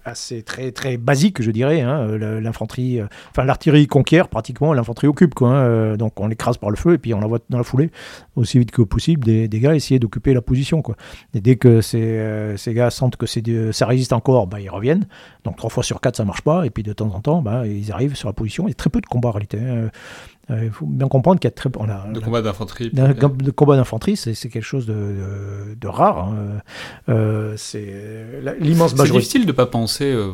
assez 0.07 0.43
très 0.43 0.73
très 0.73 0.97
basique, 0.97 1.43
je 1.43 1.51
dirais. 1.51 1.83
Hein, 1.83 2.07
l'infanterie, 2.17 3.01
enfin 3.31 3.45
l'artillerie 3.45 3.87
conquiert 3.87 4.29
pratiquement, 4.29 4.73
l'infanterie 4.73 5.07
occupe 5.07 5.35
quoi. 5.35 5.51
Hein, 5.51 5.97
donc 5.97 6.19
on 6.19 6.29
l'écrase 6.29 6.57
par 6.57 6.71
le 6.73 6.77
feu 6.77 6.95
et 6.95 6.99
puis 6.99 7.15
on 7.15 7.21
l'envoie 7.21 7.39
dans 7.49 7.59
la 7.59 7.65
foulée 7.65 7.91
aussi 8.35 8.59
vite 8.59 8.73
que 8.73 8.83
possible 8.83 9.25
des, 9.25 9.47
des 9.47 9.61
gars 9.61 9.75
essayer 9.75 10.01
d'occuper 10.01 10.35
la 10.35 10.43
position 10.43 10.83
quoi. 10.83 10.97
Et 11.35 11.41
dès 11.41 11.57
que 11.57 11.81
ces, 11.81 12.55
ces 12.57 12.75
gars 12.75 12.91
sentent 12.91 13.17
que 13.17 13.27
ça 13.73 13.87
résiste 13.87 14.13
encore, 14.13 14.47
bah, 14.47 14.61
ils 14.61 14.71
reviennent. 14.71 15.07
Donc 15.45 15.57
trois 15.57 15.71
fois 15.71 15.83
sur 15.83 16.01
quatre, 16.01 16.17
ça 16.17 16.25
marche 16.25 16.43
pas. 16.43 16.67
Et 16.67 16.71
puis 16.71 16.83
de 16.83 16.93
temps 16.93 17.13
en 17.15 17.21
temps, 17.21 17.43
bah, 17.43 17.67
ils 17.67 17.93
arrivent 17.93 18.17
sur 18.17 18.29
la 18.29 18.33
position. 18.33 18.67
Il 18.67 18.71
y 18.71 18.73
a 18.73 18.75
très 18.75 18.91
peu 18.91 19.01
de 19.01 19.07
combats 19.07 19.29
en 19.29 19.33
réalité. 19.33 19.59
Hein. 19.59 19.91
Euh, 20.51 20.65
il 20.65 20.71
faut 20.71 20.87
bien 20.87 21.07
comprendre 21.07 21.39
qu'il 21.39 21.49
y 21.49 21.53
a 21.53 21.55
très 21.55 21.71
on 21.79 21.89
a, 21.89 22.09
de 22.13 22.19
combats 22.19 22.43
d'infanterie. 22.43 22.91
De 22.91 23.51
combats 23.51 23.77
d'infanterie, 23.77 24.17
c'est 24.17 24.35
quelque 24.35 24.61
chose 24.61 24.87
de, 24.87 25.77
de, 25.81 25.89
rare. 25.89 26.19
Hein. 26.19 26.61
Euh, 27.09 27.55
c'est 27.57 27.87
l'immense 28.59 28.97
majorité. 28.97 29.07
C'est 29.07 29.19
difficile 29.19 29.47
de 29.47 29.53
pas 29.53 29.67
penser 29.67 30.13
euh, 30.13 30.33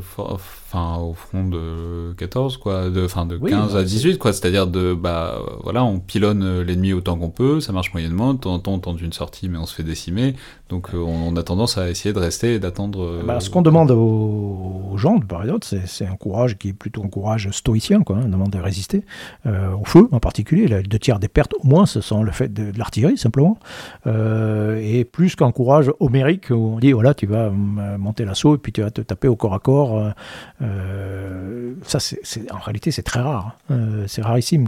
enfin 0.71 0.99
au 1.01 1.15
front 1.15 1.45
de 1.45 2.15
14 2.19 2.59
quoi 2.59 2.91
de 2.91 3.05
enfin 3.05 3.27
de 3.27 3.39
15 3.39 3.73
bah, 3.73 3.79
à 3.79 3.83
18 3.83 4.19
quoi 4.19 4.33
c'est-à-dire 4.33 4.67
de 4.67 4.95
bah 4.95 5.39
voilà 5.63 5.85
on 5.85 5.99
pilonne 5.99 6.61
l'ennemi 6.61 6.93
autant 6.93 7.17
qu'on 7.17 7.31
peut 7.31 7.61
ça 7.61 7.73
marche 7.73 7.93
moyennement 7.93 8.35
de 8.35 8.39
temps 8.41 8.55
en 8.55 8.59
temps 8.59 8.75
on 8.75 8.79
tente 8.79 9.01
une 9.01 9.13
sortie 9.13 9.49
mais 9.49 9.59
on 9.59 9.67
se 9.67 9.75
fait 9.75 9.83
décimer 9.83 10.35
donc 10.69 10.91
on, 10.93 11.35
a 11.37 11.43
tendance 11.43 11.79
à 11.79 11.89
essayer 11.89 12.13
de 12.13 12.19
rester 12.19 12.55
et 12.55 12.59
d'attendre 12.59 13.23
bah, 13.25 13.41
ce 13.41 13.49
qu'on 13.49 13.63
demande 13.63 13.91
aux, 13.91 14.97
gens 14.97 15.17
de 15.17 15.47
d'autre 15.47 15.67
c'est 15.87 16.07
un 16.07 16.17
courage 16.17 16.59
qui 16.59 16.69
est 16.69 16.73
plutôt 16.73 17.03
un 17.03 17.09
courage 17.09 17.49
stoïcien 17.53 18.03
quoi 18.03 18.17
hein, 18.17 18.23
on 18.27 18.29
demande 18.29 18.51
de 18.51 18.59
résister 18.59 19.05
au 19.47 19.85
feu 19.85 20.09
en 20.13 20.21
particulier. 20.21 20.67
Les 20.67 20.83
deux 20.83 20.99
tiers 20.99 21.19
des 21.19 21.29
pertes, 21.29 21.55
au 21.55 21.67
moins, 21.67 21.87
ce 21.87 22.01
sont 22.01 22.23
le 22.23 22.33
fait 22.33 22.53
de, 22.53 22.77
l'artillerie, 22.77 23.19
simplement. 23.19 23.59
Euh, 24.07 24.81
et 24.83 25.05
plus 25.05 25.37
qu'un 25.37 25.53
courage 25.53 25.91
homérique, 26.01 26.51
où 26.51 26.75
on 26.75 26.79
dit, 26.79 26.93
voilà, 26.93 27.15
tu 27.15 27.27
vas 27.27 27.51
monter 27.51 28.25
l'assaut 28.25 28.55
et 28.55 28.59
puis 28.59 28.73
tu 28.73 28.83
vas 28.83 28.91
te 28.91 29.01
taper 29.01 29.29
au 29.29 29.37
corps 29.37 29.55
à 29.55 29.59
corps. 29.59 30.13
Euh, 30.61 31.75
ça, 31.83 32.01
c'est, 32.01 32.51
en 32.53 32.59
réalité, 32.59 32.91
c'est 32.91 33.03
très 33.03 33.21
rare. 33.21 33.57
Hein. 33.71 33.75
Euh, 33.75 34.05
c'est 34.07 34.23
rarissime. 34.23 34.67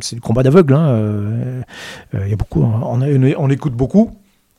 c'est 0.00 0.16
le 0.16 0.20
combat 0.20 0.42
d'aveugle. 0.42 0.74
Hein. 0.74 1.62
Il 2.12 2.28
y 2.28 2.32
a 2.32 2.36
beaucoup, 2.36 2.62
on, 2.62 3.00
on 3.00 3.50
écoute 3.50 3.74
beaucoup 3.74 4.16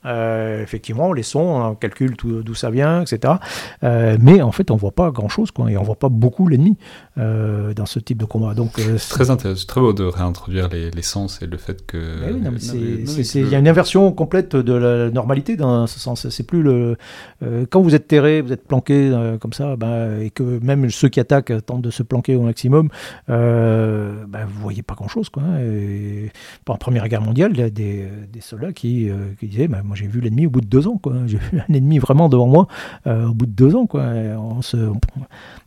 Euh, 0.07 0.63
effectivement, 0.63 1.11
les 1.13 1.23
sons, 1.23 1.61
on 1.71 1.75
calcule 1.75 2.15
d'où 2.15 2.55
ça 2.55 2.69
vient, 2.69 3.01
etc. 3.01 3.35
Euh, 3.84 4.17
mais 4.19 4.41
en 4.41 4.51
fait, 4.51 4.71
on 4.71 4.75
voit 4.75 4.91
pas 4.91 5.11
grand-chose, 5.11 5.51
quoi, 5.51 5.69
et 5.69 5.77
on 5.77 5.84
voit 5.84 5.95
pas 5.95 6.09
beaucoup 6.09 6.47
l'ennemi 6.47 6.77
euh, 7.17 7.73
dans 7.73 7.85
ce 7.85 7.99
type 7.99 8.17
de 8.17 8.25
combat. 8.25 8.53
Donc, 8.53 8.71
c'est 8.77 9.09
très 9.09 9.29
intéressant, 9.29 9.65
très 9.67 9.81
beau 9.81 9.93
de 9.93 10.03
réintroduire 10.03 10.69
les, 10.69 10.91
les, 10.91 11.01
sens 11.01 11.41
et 11.41 11.45
le 11.45 11.57
fait 11.57 11.85
que. 11.85 11.97
Il 11.97 13.49
y 13.49 13.55
a 13.55 13.59
une 13.59 13.67
inversion 13.67 14.11
complète 14.11 14.55
de 14.55 14.73
la 14.73 15.09
normalité 15.09 15.57
dans 15.57 15.88
ce 15.88 15.99
sens. 15.99 16.29
C'est 16.29 16.47
plus 16.47 16.63
le 16.63 16.97
quand 17.69 17.81
vous 17.81 17.95
êtes 17.95 18.07
terré, 18.07 18.41
vous 18.41 18.53
êtes 18.53 18.67
planqué 18.67 19.11
comme 19.41 19.53
ça, 19.53 19.75
ben, 19.75 20.19
et 20.21 20.29
que 20.29 20.43
même 20.63 20.89
ceux 20.89 21.09
qui 21.09 21.19
attaquent 21.19 21.53
tentent 21.65 21.81
de 21.81 21.91
se 21.91 22.03
planquer 22.03 22.35
au 22.35 22.41
maximum, 22.41 22.89
ben, 23.27 24.45
vous 24.47 24.61
voyez 24.61 24.84
pas 24.84 24.95
grand-chose, 24.95 25.29
quoi. 25.29 25.43
Et, 25.59 26.31
pendant 26.65 26.75
la 26.75 26.79
Première 26.79 27.07
Guerre 27.09 27.21
mondiale, 27.21 27.51
il 27.53 27.59
y 27.59 27.63
a 27.63 27.69
des, 27.69 28.07
des 28.31 28.41
soldats 28.41 28.71
qui, 28.71 29.09
qui 29.39 29.47
disaient, 29.47 29.67
ben, 29.67 29.81
moi 29.84 29.96
j'ai 29.97 30.07
vu 30.07 30.21
l'ennemi 30.21 30.45
au 30.45 30.49
bout 30.49 30.61
de 30.61 30.67
deux 30.67 30.87
ans. 30.87 31.01
J'ai 31.25 31.37
vu 31.37 31.59
un 31.67 31.73
ennemi 31.73 31.99
vraiment 31.99 32.29
devant 32.29 32.47
moi 32.47 32.67
euh, 33.07 33.27
au 33.27 33.33
bout 33.33 33.45
de 33.45 33.51
deux 33.51 33.75
ans. 33.75 33.87
Quoi. 33.87 34.03
On 34.03 34.61
se, 34.61 34.77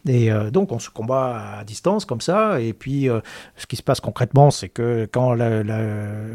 et 0.08 0.32
euh, 0.32 0.50
donc 0.50 0.72
on 0.72 0.78
se 0.78 0.88
combat 0.90 1.58
à 1.58 1.64
distance 1.64 2.04
comme 2.04 2.20
ça. 2.20 2.60
Et 2.60 2.72
puis 2.72 3.08
euh, 3.08 3.20
ce 3.56 3.66
qui 3.66 3.76
se 3.76 3.82
passe 3.82 4.00
concrètement, 4.00 4.50
c'est 4.50 4.68
que 4.68 5.08
quand 5.10 5.34
la, 5.34 5.60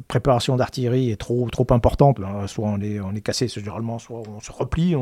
préparation 0.08 0.56
d'artillerie 0.56 1.12
est 1.12 1.18
trop, 1.20 1.50
trop 1.50 1.66
importante, 1.72 2.20
ben, 2.20 2.48
soit 2.48 2.68
on 2.68 2.80
est, 2.82 3.00
on 3.00 3.14
est 3.14 3.22
cassé 3.22 3.48
généralement, 3.48 3.98
soit 4.00 4.22
on 4.36 4.40
se 4.40 4.52
replie. 4.52 4.96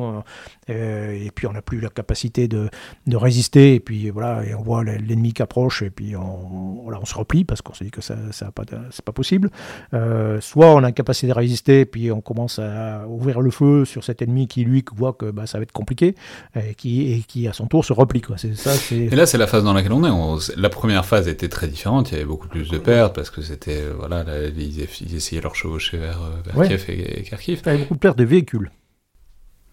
et 0.68 1.32
puis 1.34 1.48
on 1.48 1.54
n'a 1.54 1.62
plus 1.62 1.80
la 1.80 1.90
capacité 1.90 2.48
de, 2.48 2.70
de, 3.08 3.18
résister. 3.18 3.76
Et 3.76 3.80
puis 3.80 4.10
voilà, 4.10 4.46
et 4.46 4.54
on 4.54 4.62
voit 4.62 4.84
l'ennemi 4.84 5.34
qui 5.34 5.42
approche. 5.42 5.82
Et 5.82 5.90
puis 5.90 6.16
on, 6.16 6.88
on 6.88 7.06
se 7.06 7.16
replie 7.16 7.44
parce 7.44 7.62
qu'on 7.62 7.74
se 7.74 7.84
dit 7.84 7.92
que 7.92 8.02
ça, 8.02 8.16
ça 8.32 8.52
pas, 8.52 8.64
c'est 8.92 9.04
pas 9.04 9.12
possible. 9.12 9.50
soit 9.92 10.74
on 10.74 10.78
a 10.78 10.82
la 10.82 10.92
capacité 10.92 11.28
de 11.28 11.34
résister. 11.34 11.82
Et 11.82 11.86
puis 11.86 12.12
on 12.12 12.22
commence 12.22 12.60
à 12.60 12.83
ouvrir 13.08 13.42
le 13.42 13.52
feu 13.52 13.86
sur 13.86 14.04
cet 14.04 14.22
ennemi 14.22 14.48
qui, 14.48 14.64
lui, 14.64 14.84
voit 14.96 15.14
que 15.14 15.32
bah, 15.32 15.46
ça 15.46 15.58
va 15.58 15.64
être 15.64 15.72
compliqué 15.72 16.16
et 16.56 16.76
qui, 16.76 17.14
et 17.14 17.20
qui, 17.22 17.48
à 17.48 17.54
son 17.54 17.68
tour, 17.68 17.86
se 17.86 17.94
replie. 17.94 18.22
Quoi. 18.22 18.38
Ça. 18.38 18.74
Et 18.92 19.10
là, 19.10 19.26
c'est 19.26 19.38
la 19.38 19.48
phase 19.48 19.64
dans 19.64 19.74
laquelle 19.74 19.94
on 19.94 20.04
est. 20.04 20.58
la 20.58 20.70
première 20.70 21.06
phase 21.06 21.28
était 21.28 21.50
très 21.50 21.68
différente. 21.68 22.12
Il 22.12 22.14
y 22.14 22.18
avait 22.18 22.26
beaucoup 22.26 22.48
plus 22.48 22.70
de 22.70 22.78
pertes 22.78 23.16
parce 23.16 23.30
que 23.30 23.42
c'était. 23.42 23.82
Euh, 23.82 23.94
voilà, 23.98 24.24
ils, 24.58 25.16
essayaient 25.16 25.42
leur 25.42 25.56
chevaucher 25.56 25.98
vers, 25.98 26.20
euh, 26.22 26.68
Kiev 26.68 26.86
et, 26.90 27.24
Kharkiv. 27.24 27.62
Il 27.64 27.68
y 27.68 27.70
avait 27.70 27.80
beaucoup 27.80 27.96
de 27.96 28.00
pertes 28.00 28.18
de 28.18 28.24
véhicules. 28.24 28.72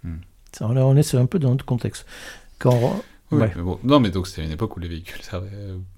Hmm. 0.04 0.16
Ça, 0.52 0.66
on 0.68 0.96
est 0.96 1.14
un 1.14 1.26
peu 1.26 1.38
dans 1.38 1.50
notre 1.50 1.64
contexte. 1.64 2.06
Quand 2.58 3.02
non, 3.84 4.00
mais 4.00 4.10
donc 4.10 4.26
c'était 4.26 4.44
une 4.44 4.52
époque 4.52 4.76
où 4.76 4.80
les 4.80 4.88
véhicules 4.88 5.22
servaient 5.22 5.48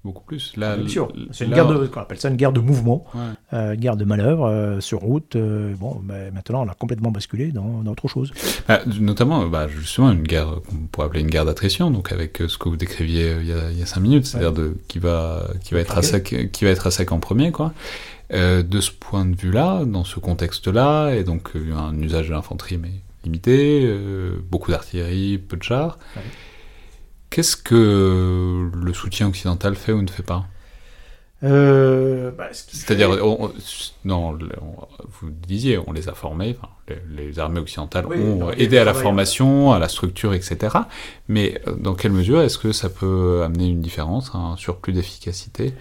beaucoup 0.04 0.24
plus. 0.24 0.56
Là, 0.56 0.76
Bien 0.76 0.88
sûr, 0.88 1.12
c'est 1.30 1.46
une 1.46 1.52
guerre 1.52 1.66
de, 1.66 1.90
on 1.94 2.00
appelle 2.00 2.18
ça 2.18 2.28
une 2.28 2.36
guerre 2.36 2.52
de 2.52 2.60
mouvement, 2.60 3.06
euh, 3.52 3.72
une 3.72 3.80
guerre 3.80 3.96
de 3.96 4.04
manœuvre 4.04 4.46
euh, 4.46 4.80
sur 4.80 5.00
route. 5.00 5.36
Euh, 5.36 5.74
bon, 5.74 6.02
mais 6.04 6.30
maintenant 6.30 6.64
on 6.64 6.68
a 6.68 6.74
complètement 6.74 7.10
basculé 7.10 7.52
dans, 7.52 7.84
autre 7.86 8.08
chose. 8.08 8.32
Bah, 8.68 8.80
notamment, 9.00 9.46
bah, 9.46 9.68
justement, 9.68 10.12
une 10.12 10.22
guerre 10.22 10.60
qu'on 10.68 10.86
pourrait 10.90 11.06
appeler 11.06 11.20
une 11.20 11.30
guerre 11.30 11.44
d'attrition, 11.44 11.90
donc 11.90 12.12
avec 12.12 12.42
ce 12.46 12.58
que 12.58 12.68
vous 12.68 12.76
décriviez 12.76 13.36
il 13.40 13.46
y 13.46 13.52
a, 13.52 13.70
il 13.70 13.78
y 13.78 13.82
a 13.82 13.86
cinq 13.86 14.00
minutes, 14.00 14.26
c'est-à-dire 14.26 14.52
de 14.52 14.76
qui 14.88 14.98
va 14.98 15.46
qui 15.62 15.74
va 15.74 15.80
être 15.80 15.96
à 15.96 16.02
sec, 16.02 16.50
qui 16.52 16.64
va 16.64 16.70
être 16.70 16.86
à 16.86 16.90
sec 16.90 17.12
en 17.12 17.18
premier, 17.18 17.50
quoi. 17.50 17.72
de 18.30 18.80
ce 18.80 18.90
point 18.90 19.24
de 19.24 19.36
vue-là, 19.36 19.84
dans 19.84 20.04
ce 20.04 20.20
contexte-là, 20.20 21.12
et 21.12 21.24
donc 21.24 21.52
un 21.56 21.98
usage 21.98 22.28
de 22.28 22.32
l'infanterie 22.32 22.78
mais 22.78 22.90
limité, 23.24 23.88
beaucoup 24.50 24.70
d'artillerie, 24.70 25.38
peu 25.38 25.56
de 25.56 25.62
chars. 25.62 25.98
Qu'est-ce 27.32 27.56
que 27.56 28.70
le 28.74 28.92
soutien 28.92 29.26
occidental 29.26 29.74
fait 29.74 29.92
ou 29.92 30.02
ne 30.02 30.10
fait 30.10 30.22
pas 30.22 30.44
euh, 31.42 32.30
bah, 32.30 32.48
C'est-à-dire, 32.52 33.08
non, 34.04 34.38
vous 35.08 35.30
disiez, 35.30 35.78
on 35.78 35.92
les 35.92 36.10
a 36.10 36.12
formés, 36.12 36.58
les, 37.10 37.38
armées 37.38 37.60
occidentales 37.60 38.04
ont 38.06 38.50
aidé 38.50 38.76
à 38.76 38.84
la 38.84 38.92
formation, 38.92 39.72
à 39.72 39.78
la 39.78 39.88
structure, 39.88 40.34
etc. 40.34 40.76
Mais 41.28 41.58
euh, 41.66 41.72
dans 41.74 41.94
quelle 41.94 42.12
mesure 42.12 42.42
est-ce 42.42 42.58
que 42.58 42.70
ça 42.70 42.90
peut 42.90 43.40
amener 43.42 43.66
une 43.66 43.80
différence, 43.80 44.32
un 44.34 44.56
surplus 44.58 44.92
d'efficacité? 44.92 45.72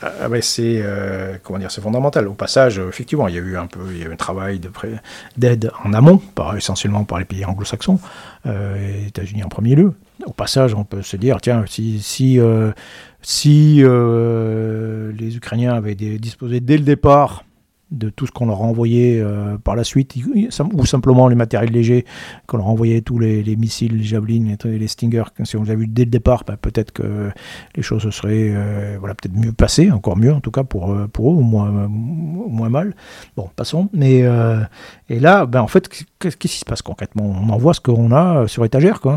Ah, 0.00 0.12
ah 0.22 0.28
c'est 0.42 0.80
euh, 0.80 1.38
comment 1.42 1.58
dire, 1.58 1.72
c'est 1.72 1.80
fondamental. 1.80 2.28
Au 2.28 2.34
passage, 2.34 2.78
effectivement, 2.78 3.26
il 3.26 3.34
y 3.34 3.38
a 3.38 3.40
eu 3.40 3.56
un 3.56 3.66
peu, 3.66 3.80
il 3.90 3.98
y 3.98 4.02
a 4.04 4.06
eu 4.06 4.12
un 4.12 4.16
travail 4.16 4.60
d'aide 5.36 5.72
en 5.84 5.92
amont, 5.92 6.18
par, 6.18 6.56
essentiellement 6.56 7.02
par 7.02 7.18
les 7.18 7.24
pays 7.24 7.44
anglo-saxons, 7.44 7.98
euh, 8.46 9.08
États-Unis 9.08 9.42
en 9.42 9.48
premier 9.48 9.74
lieu. 9.74 9.92
Au 10.24 10.32
passage, 10.32 10.74
on 10.74 10.84
peut 10.84 11.02
se 11.02 11.16
dire, 11.16 11.40
tiens, 11.40 11.64
si 11.68 12.00
si 12.00 12.40
euh, 12.40 12.72
euh, 13.46 15.12
les 15.12 15.36
Ukrainiens 15.36 15.74
avaient 15.74 15.94
disposé 15.94 16.60
dès 16.60 16.78
le 16.78 16.84
départ 16.84 17.44
de 17.92 18.10
tout 18.10 18.26
ce 18.26 18.32
qu'on 18.32 18.46
leur 18.46 18.62
a 18.62 18.64
envoyé 18.64 19.20
euh, 19.20 19.58
par 19.58 19.76
la 19.76 19.84
suite, 19.84 20.16
ou 20.72 20.86
simplement 20.86 21.28
les 21.28 21.36
matériels 21.36 21.70
légers, 21.70 22.04
qu'on 22.46 22.56
leur 22.56 22.66
a 22.66 22.70
envoyé 22.70 23.00
tous 23.00 23.20
les, 23.20 23.44
missiles, 23.56 23.96
les 23.96 24.04
javelines, 24.04 24.56
les, 24.64 24.78
les 24.78 24.88
Stinger, 24.88 25.22
si 25.44 25.56
on 25.56 25.62
les 25.62 25.70
a 25.70 25.74
vus 25.76 25.86
dès 25.86 26.04
le 26.04 26.10
départ, 26.10 26.42
bah, 26.44 26.56
peut-être 26.56 26.90
que 26.90 27.30
les 27.76 27.82
choses 27.82 28.02
se 28.02 28.10
seraient 28.10 28.50
euh, 28.50 28.96
voilà, 28.98 29.14
peut-être 29.14 29.36
mieux 29.36 29.52
passées, 29.52 29.92
encore 29.92 30.16
mieux 30.16 30.32
en 30.32 30.40
tout 30.40 30.50
cas 30.50 30.64
pour, 30.64 30.90
euh, 30.90 31.06
pour 31.06 31.30
eux, 31.30 31.36
ou 31.36 31.42
moins, 31.42 31.70
moins 31.88 32.68
mal. 32.68 32.96
Bon, 33.36 33.48
passons. 33.54 33.88
Mais, 33.92 34.24
et 35.08 35.20
là, 35.20 35.46
ben, 35.46 35.60
en 35.60 35.68
fait, 35.68 35.88
qu'est-ce 36.18 36.36
qui 36.36 36.48
se 36.48 36.64
passe 36.64 36.82
concrètement? 36.82 37.24
On 37.24 37.48
envoie 37.50 37.72
ce 37.72 37.80
qu'on 37.80 38.10
a 38.10 38.48
sur 38.48 38.64
étagère. 38.64 39.00
Quoi. 39.00 39.16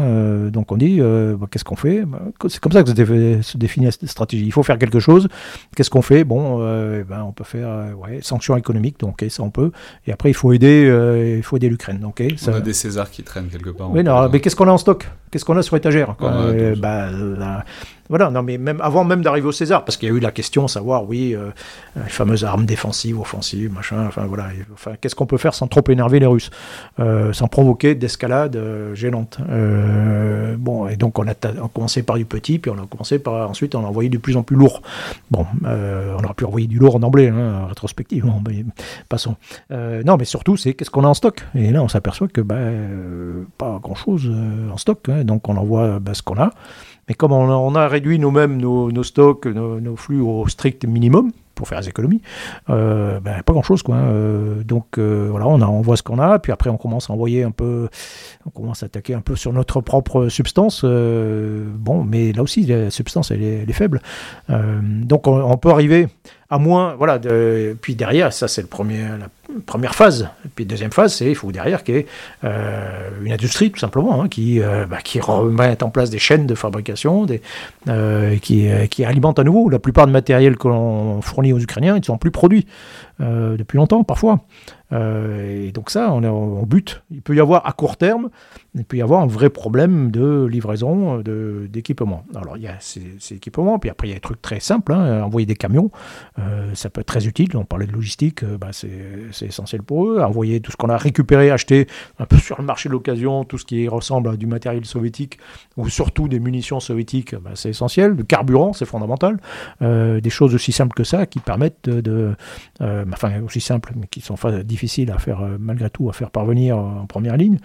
donc 0.51 0.71
on 0.71 0.77
dit, 0.77 0.99
bah, 0.99 1.47
qu'est-ce 1.49 1.63
qu'on 1.63 1.75
fait? 1.75 2.05
Bah, 2.05 2.21
C'est 2.47 2.59
comme 2.59 2.71
ça 2.71 2.83
que 2.83 2.89
se 2.89 3.57
définit 3.57 3.91
cette 3.91 4.07
stratégie. 4.07 4.45
Il 4.45 4.51
faut 4.51 4.63
faire 4.63 4.77
quelque 4.77 4.99
chose. 4.99 5.27
Qu'est-ce 5.75 5.89
qu'on 5.89 6.03
fait? 6.03 6.23
Bon, 6.23 6.59
ben, 6.59 7.23
on 7.23 7.31
peut 7.31 7.43
faire 7.43 7.97
ouais, 7.97 8.19
sanctions 8.21 8.58
économique, 8.59 8.99
donc 8.99 9.25
ça 9.29 9.43
on 9.43 9.49
peut. 9.49 9.71
Et 10.05 10.11
après, 10.11 10.29
il 10.29 10.33
faut 10.33 10.53
aider, 10.53 10.85
euh, 10.87 11.37
il 11.37 11.43
faut 11.43 11.57
aider 11.57 11.69
l'Ukraine. 11.69 11.99
Donc, 11.99 12.23
ça... 12.37 12.51
On 12.51 12.55
a 12.55 12.61
des 12.61 12.73
Césars 12.73 13.09
qui 13.09 13.23
traînent 13.23 13.47
quelque 13.47 13.71
part. 13.71 13.91
Oui, 13.91 14.03
non, 14.03 14.29
mais 14.29 14.39
qu'est-ce 14.39 14.55
qu'on 14.55 14.67
a 14.67 14.71
en 14.71 14.77
stock? 14.77 15.09
Qu'est-ce 15.31 15.45
qu'on 15.45 15.57
a 15.57 15.63
sur 15.63 15.75
étagère 15.77 16.15
bah, 16.19 17.09
voilà, 18.09 18.31
non, 18.31 18.41
mais 18.41 18.59
avant 18.79 19.03
même 19.03 19.21
d'arriver 19.21 19.47
au 19.47 19.51
César, 19.51 19.85
parce 19.85 19.95
qu'il 19.95 20.09
y 20.09 20.11
a 20.11 20.15
eu 20.15 20.19
la 20.19 20.31
question, 20.31 20.67
savoir, 20.67 21.07
oui, 21.07 21.35
euh, 21.35 21.51
les 21.95 22.09
fameuses 22.09 22.43
armes 22.43 22.65
défensives, 22.65 23.19
offensives, 23.19 23.71
machin, 23.71 24.07
enfin 24.07 24.25
voilà, 24.25 24.47
enfin, 24.73 24.93
qu'est-ce 24.99 25.13
qu'on 25.13 25.27
peut 25.27 25.37
faire 25.37 25.53
sans 25.53 25.67
trop 25.67 25.83
énerver 25.89 26.19
les 26.19 26.25
Russes, 26.25 26.49
euh, 26.99 27.33
sans 27.33 27.47
provoquer 27.47 27.93
d'escalade 27.93 28.55
euh, 28.55 28.95
gênante. 28.95 29.37
bon, 30.57 30.87
et 30.87 30.95
donc 30.95 31.19
on 31.19 31.27
a, 31.27 31.35
commencé 31.71 32.01
par 32.01 32.17
du 32.17 32.25
petit, 32.25 32.57
puis 32.57 32.71
on 32.71 32.81
a 32.81 32.87
commencé 32.87 33.19
par, 33.19 33.47
ensuite 33.47 33.75
on 33.75 33.85
a 33.85 33.87
envoyé 33.87 34.09
de 34.09 34.17
plus 34.17 34.37
en 34.37 34.41
plus 34.43 34.55
lourd. 34.55 34.81
Bon, 35.29 35.45
on 35.63 36.23
aurait 36.23 36.33
pu 36.33 36.45
envoyer 36.45 36.65
du 36.65 36.79
lourd 36.79 36.95
en 36.95 37.03
emblée, 37.03 37.27
hein, 37.27 37.67
rétrospectivement, 37.67 38.41
mais 38.47 38.65
passons. 39.07 39.35
non, 39.69 40.17
mais 40.17 40.25
surtout, 40.25 40.57
c'est 40.57 40.73
qu'est-ce 40.73 40.89
qu'on 40.89 41.03
a 41.03 41.07
en 41.07 41.13
stock? 41.13 41.45
Et 41.53 41.69
là, 41.71 41.83
on 41.83 41.87
s'aperçoit 41.87 42.27
que 42.27 42.41
ben, 42.41 43.45
pas 43.59 43.79
grand-chose 43.83 44.31
en 44.73 44.77
stock, 44.77 45.09
hein, 45.09 45.23
donc 45.23 45.47
on 45.47 45.57
envoie 45.57 45.99
ben, 45.99 46.15
ce 46.15 46.23
qu'on 46.23 46.39
a. 46.39 46.49
Mais 47.09 47.15
comme 47.15 47.31
on 47.31 47.75
a, 47.75 47.87
réduit 47.87 48.19
nous-mêmes 48.19 48.57
nos, 48.57 49.03
stocks, 49.03 49.45
nos, 49.45 49.95
flux 49.95 50.21
au 50.21 50.47
strict 50.47 50.85
minimum, 50.85 51.31
pour 51.59 51.67
faire 51.67 51.81
des 51.81 51.89
économies, 51.89 52.21
euh, 52.69 53.19
ben, 53.19 53.43
pas 53.43 53.51
grand-chose. 53.51 53.83
quoi. 53.83 53.95
Euh, 53.95 54.63
donc 54.63 54.97
euh, 54.97 55.27
voilà, 55.29 55.45
on, 55.47 55.61
a, 55.61 55.65
on 55.65 55.81
voit 55.81 55.97
ce 55.97 56.03
qu'on 56.03 56.17
a, 56.17 56.39
puis 56.39 56.53
après 56.53 56.69
on 56.69 56.77
commence 56.77 57.09
à 57.09 57.13
envoyer 57.13 57.43
un 57.43 57.51
peu, 57.51 57.89
on 58.45 58.49
commence 58.49 58.81
à 58.81 58.85
attaquer 58.85 59.13
un 59.13 59.21
peu 59.21 59.35
sur 59.35 59.51
notre 59.51 59.81
propre 59.81 60.29
substance. 60.29 60.85
bon, 60.85 62.03
mais 62.03 62.31
là 62.31 62.43
aussi, 62.43 62.63
la 62.65 62.89
substance, 62.89 63.31
elle 63.31 63.43
est, 63.43 63.73
faible. 63.73 64.01
donc 64.47 65.27
on, 65.27 65.57
peut 65.57 65.69
arriver 65.69 66.07
à 66.49 66.59
moins, 66.59 66.95
voilà, 66.95 67.19
puis 67.81 67.95
derrière, 67.95 68.31
ça 68.31 68.47
c'est 68.47 68.61
le 68.61 68.67
premier, 68.67 69.01
la 69.19 69.27
première 69.69 69.93
phase. 69.93 70.27
Et 70.45 70.49
puis 70.53 70.65
deuxième 70.65 70.91
phase, 70.91 71.13
c'est 71.13 71.29
il 71.29 71.35
faut 71.35 71.51
derrière 71.51 71.83
qu'il 71.83 71.95
y 71.95 71.97
ait 71.99 72.07
euh, 72.43 73.09
une 73.21 73.31
industrie 73.31 73.69
tout 73.71 73.79
simplement 73.79 74.23
hein, 74.23 74.27
qui, 74.27 74.61
euh, 74.61 74.87
bah, 74.87 74.97
qui 75.03 75.19
remette 75.19 75.83
en 75.83 75.91
place 75.91 76.09
des 76.09 76.17
chaînes 76.17 76.47
de 76.47 76.55
fabrication, 76.55 77.27
euh, 77.87 78.37
qui, 78.37 78.67
qui 78.89 79.05
alimente 79.05 79.37
à 79.37 79.43
nouveau. 79.43 79.69
La 79.69 79.77
plupart 79.77 80.07
des 80.07 80.11
matériels 80.11 80.57
que 80.57 80.67
l'on 80.67 81.21
fournit 81.21 81.53
aux 81.53 81.59
Ukrainiens, 81.59 81.95
ils 81.95 81.99
ne 81.99 82.05
sont 82.05 82.17
plus 82.17 82.31
produits 82.31 82.65
depuis 83.19 83.77
longtemps 83.77 84.03
parfois. 84.03 84.39
Euh, 84.91 85.67
et 85.67 85.71
donc 85.71 85.89
ça, 85.89 86.11
on 86.11 86.23
est 86.23 86.27
en 86.27 86.63
but. 86.63 87.03
Il 87.11 87.21
peut 87.21 87.35
y 87.35 87.39
avoir 87.39 87.67
à 87.67 87.73
court 87.73 87.97
terme, 87.97 88.29
il 88.75 88.85
peut 88.85 88.97
y 88.97 89.01
avoir 89.01 89.21
un 89.21 89.27
vrai 89.27 89.49
problème 89.49 90.11
de 90.11 90.45
livraison 90.45 91.19
d'équipement. 91.19 92.23
Alors 92.35 92.57
il 92.57 92.63
y 92.63 92.67
a 92.67 92.75
ces, 92.79 93.17
équipements, 93.31 93.77
puis 93.79 93.89
après 93.89 94.07
il 94.07 94.11
y 94.11 94.13
a 94.13 94.15
des 94.15 94.21
trucs 94.21 94.41
très 94.41 94.59
simples, 94.59 94.93
hein, 94.93 95.23
envoyer 95.23 95.45
des 95.45 95.55
camions, 95.55 95.91
euh, 96.39 96.73
ça 96.73 96.89
peut 96.89 97.01
être 97.01 97.07
très 97.07 97.27
utile. 97.27 97.55
On 97.55 97.65
parlait 97.65 97.85
de 97.85 97.91
logistique, 97.91 98.43
euh, 98.43 98.57
bah, 98.57 98.69
c'est 98.71 99.45
essentiel 99.45 99.83
pour 99.83 100.07
eux. 100.07 100.21
Envoyer 100.21 100.59
tout 100.59 100.71
ce 100.71 100.77
qu'on 100.77 100.89
a 100.89 100.97
récupéré, 100.97 101.51
acheté 101.51 101.87
un 102.17 102.25
peu 102.25 102.37
sur 102.37 102.59
le 102.59 102.65
marché 102.65 102.89
de 102.89 102.93
l'occasion, 102.93 103.43
tout 103.43 103.57
ce 103.57 103.65
qui 103.65 103.87
ressemble 103.87 104.29
à 104.29 104.37
du 104.37 104.47
matériel 104.47 104.85
soviétique, 104.85 105.37
ou 105.77 105.89
surtout 105.89 106.27
des 106.27 106.39
munitions 106.39 106.79
soviétiques, 106.79 107.35
bah, 107.35 107.51
c'est 107.53 107.69
essentiel. 107.69 108.11
Le 108.11 108.23
carburant, 108.23 108.73
c'est 108.73 108.85
fondamental. 108.85 109.37
des 109.81 110.29
choses 110.29 110.55
aussi 110.55 110.71
simples 110.71 110.93
que 110.93 111.03
ça 111.03 111.25
qui 111.25 111.39
permettent 111.39 111.89
de... 111.89 112.35
enfin 113.13 113.41
aussi 113.41 113.61
simples, 113.61 113.93
mais 113.95 114.07
qui 114.07 114.21
sont 114.21 114.35
difficiles 114.35 114.63
difficile 114.63 115.11
à 115.11 115.17
faire, 115.17 115.41
euh, 115.41 115.57
malgré 115.59 115.89
tout, 115.89 116.09
à 116.09 116.13
faire 116.13 116.31
parvenir 116.31 116.77
en 116.77 117.05
première 117.05 117.37
ligne, 117.37 117.57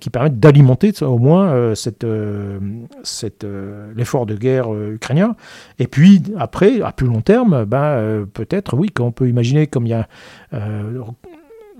qui 0.00 0.10
permettent 0.10 0.38
d'alimenter 0.38 0.92
au 1.02 1.18
moins 1.18 1.52
euh, 1.52 1.74
euh, 2.04 3.92
l'effort 3.96 4.26
de 4.26 4.36
guerre 4.36 4.72
ukrainien. 4.72 5.34
Et 5.78 5.86
puis, 5.86 6.22
après, 6.38 6.80
à 6.82 6.92
plus 6.92 7.06
long 7.06 7.20
terme, 7.20 7.64
ben, 7.64 8.26
peut-être, 8.32 8.76
oui, 8.76 8.90
qu'on 8.90 9.12
peut 9.12 9.28
imaginer, 9.28 9.66
comme 9.66 9.86
il 9.86 9.90
y 9.90 9.94
a 9.94 10.06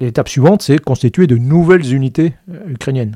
l'étape 0.01 0.29
suivante, 0.29 0.63
c'est 0.63 0.79
constituer 0.79 1.27
de 1.27 1.37
nouvelles 1.37 1.95
unités 1.95 2.35
ukrainiennes. 2.67 3.15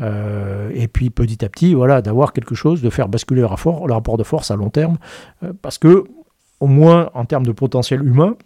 et 0.00 0.88
puis 0.88 1.10
petit 1.10 1.44
à 1.44 1.48
petit, 1.48 1.74
voilà, 1.74 2.02
d'avoir 2.02 2.32
quelque 2.32 2.54
chose, 2.54 2.82
de 2.82 2.90
faire 2.90 3.08
basculer 3.08 3.42
le 3.42 3.46
rapport 3.46 4.16
de 4.16 4.24
force 4.24 4.50
à 4.50 4.56
long 4.56 4.70
terme, 4.70 4.96
parce 5.62 5.78
que 5.78 6.04
au 6.60 6.66
moins 6.66 7.10
en 7.14 7.24
termes 7.24 7.46
de 7.46 7.52
potentiel 7.52 8.02
humain, 8.02 8.36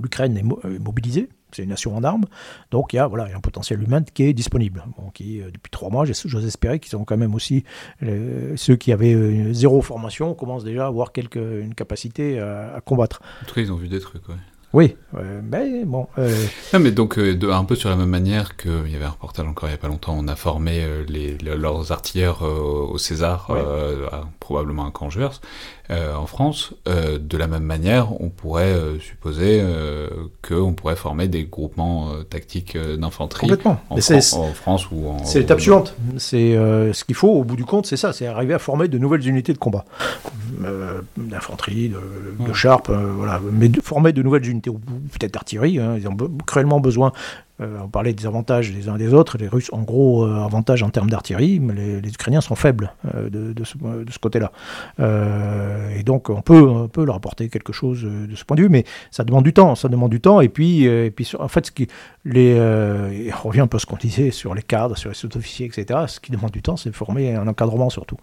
l'Ukraine 0.00 0.36
est 0.36 0.78
mobilisée, 0.78 1.28
c'est 1.54 1.62
une 1.62 1.70
nation 1.70 1.96
en 1.96 2.04
armes, 2.04 2.24
donc 2.70 2.92
il 2.92 2.96
y 2.96 2.98
a 2.98 3.06
voilà, 3.06 3.28
un 3.34 3.40
potentiel 3.40 3.82
humain 3.82 4.02
qui 4.02 4.24
est 4.24 4.32
disponible. 4.32 4.84
qui, 5.14 5.40
euh, 5.40 5.50
depuis 5.52 5.70
trois 5.70 5.90
mois, 5.90 6.04
j'ose 6.04 6.44
espérer 6.44 6.80
qu'ils 6.80 6.90
sont 6.90 7.04
quand 7.04 7.16
même 7.16 7.34
aussi, 7.34 7.64
euh, 8.02 8.54
ceux 8.56 8.76
qui 8.76 8.92
avaient 8.92 9.14
euh, 9.14 9.52
zéro 9.52 9.80
formation, 9.80 10.34
commencent 10.34 10.64
déjà 10.64 10.84
à 10.84 10.88
avoir 10.88 11.12
quelque, 11.12 11.62
une 11.62 11.74
capacité 11.74 12.40
à, 12.40 12.80
combattre. 12.84 13.20
En 13.42 13.46
tout 13.46 13.54
cas, 13.54 13.60
ils 13.60 13.72
ont 13.72 13.76
vu 13.76 13.88
des 13.88 14.00
trucs, 14.00 14.28
ouais. 14.28 14.34
Oui, 14.72 14.96
mais 15.44 15.84
bon. 15.84 16.08
Non, 16.18 16.80
mais 16.80 16.90
donc, 16.90 17.16
un 17.16 17.64
peu 17.64 17.76
sur 17.76 17.90
la 17.90 17.94
même 17.94 18.08
manière 18.08 18.56
qu'il 18.56 18.90
y 18.90 18.96
avait 18.96 19.04
un 19.04 19.10
reportage 19.10 19.46
encore 19.46 19.68
il 19.68 19.72
n'y 19.72 19.76
a 19.76 19.78
pas 19.78 19.86
longtemps, 19.86 20.16
on 20.18 20.26
a 20.26 20.34
formé 20.34 20.84
les, 21.06 21.38
leurs 21.38 21.92
artilleurs 21.92 22.42
au 22.42 22.98
César, 22.98 23.48
probablement 24.44 24.86
à 24.86 24.90
Cangers. 24.90 25.40
Euh, 25.90 26.14
en 26.14 26.26
France, 26.26 26.74
euh, 26.86 27.18
de 27.18 27.38
la 27.38 27.46
même 27.46 27.62
manière, 27.62 28.20
on 28.20 28.28
pourrait 28.28 28.74
euh, 28.74 29.00
supposer 29.00 29.62
qu'on 30.46 30.74
pourrait 30.74 30.96
former 30.96 31.28
des 31.28 31.44
groupements 31.44 32.10
tactiques 32.28 32.76
d'infanterie 32.76 33.50
en, 33.88 33.96
France 34.52 34.90
ou 34.90 35.08
en... 35.08 35.24
C'est 35.24 35.38
l'étape 35.38 35.60
suivante. 35.60 35.96
C'est 36.18 36.52
ce 36.52 37.04
qu'il 37.04 37.14
faut, 37.14 37.30
au 37.30 37.44
bout 37.44 37.56
du 37.56 37.64
compte, 37.64 37.86
c'est 37.86 37.96
ça, 37.96 38.12
c'est 38.12 38.26
arriver 38.26 38.52
à 38.52 38.58
former 38.58 38.88
de 38.88 38.98
nouvelles 38.98 39.26
unités 39.26 39.54
de 39.54 39.58
combat. 39.58 39.86
d'infanterie, 41.16 41.88
de, 41.88 41.96
de 42.44 43.12
voilà. 43.16 43.40
Mais 43.50 43.68
de, 43.68 43.80
former 43.80 44.12
de 44.12 44.22
nouvelles 44.22 44.46
unités, 44.46 44.68
ou 44.68 44.78
peut-être 44.78 45.32
d'artillerie, 45.32 45.78
hein. 45.78 45.96
ils 45.98 46.06
ont 46.06 46.16
cruellement 46.46 46.80
besoin 46.80 47.12
euh, 47.60 47.78
on 47.84 47.88
parlait 47.88 48.12
des 48.12 48.26
avantages 48.26 48.72
des 48.72 48.88
uns 48.88 48.96
des 48.96 49.14
autres. 49.14 49.38
Les 49.38 49.46
Russes, 49.46 49.70
en 49.72 49.82
gros, 49.82 50.24
euh, 50.24 50.44
avantage 50.44 50.82
en 50.82 50.90
termes 50.90 51.08
d'artillerie, 51.08 51.60
mais 51.60 52.00
les, 52.02 52.08
Ukrainiens 52.08 52.40
sont 52.40 52.56
faibles 52.56 52.92
euh, 53.14 53.28
de, 53.30 53.64
ce, 53.64 54.18
côté-là. 54.18 54.50
et 54.98 56.02
donc, 56.02 56.30
on 56.30 56.42
peut, 56.42 56.68
on 56.68 56.88
peut 56.88 57.04
leur 57.04 57.16
apporter 57.16 57.48
quelque 57.48 57.72
chose 57.72 58.02
de 58.02 58.34
ce 58.34 58.44
point 58.44 58.56
de 58.56 58.62
vue, 58.62 58.68
mais 58.68 58.84
ça 59.10 59.24
demande 59.24 59.44
du 59.44 59.52
temps. 59.52 59.74
Ça 59.74 59.88
demande 59.88 60.10
du 60.10 60.20
temps. 60.20 60.40
Et 60.40 60.48
puis, 60.48 60.84
et 60.84 61.10
puis 61.10 61.30
en 61.38 61.48
fait, 61.48 61.66
ce 61.66 61.72
qui, 61.72 61.88
les, 62.24 62.58
on 63.44 63.48
revient 63.48 63.60
un 63.60 63.66
peu 63.66 63.76
à 63.76 63.80
ce 63.80 63.86
qu'on 63.86 63.96
disait 63.96 64.30
sur 64.30 64.54
les 64.54 64.62
cadres, 64.62 64.96
sur 64.96 65.10
les 65.10 65.14
sous-officiers, 65.14 65.66
etc. 65.66 66.00
Ce 66.08 66.20
qui 66.20 66.32
demande 66.32 66.50
du 66.50 66.62
temps, 66.62 66.76
c'est 66.76 66.90
de 66.90 66.96
former 66.96 67.34
un 67.34 67.46
encadrement 67.46 67.90
surtout 67.90 68.16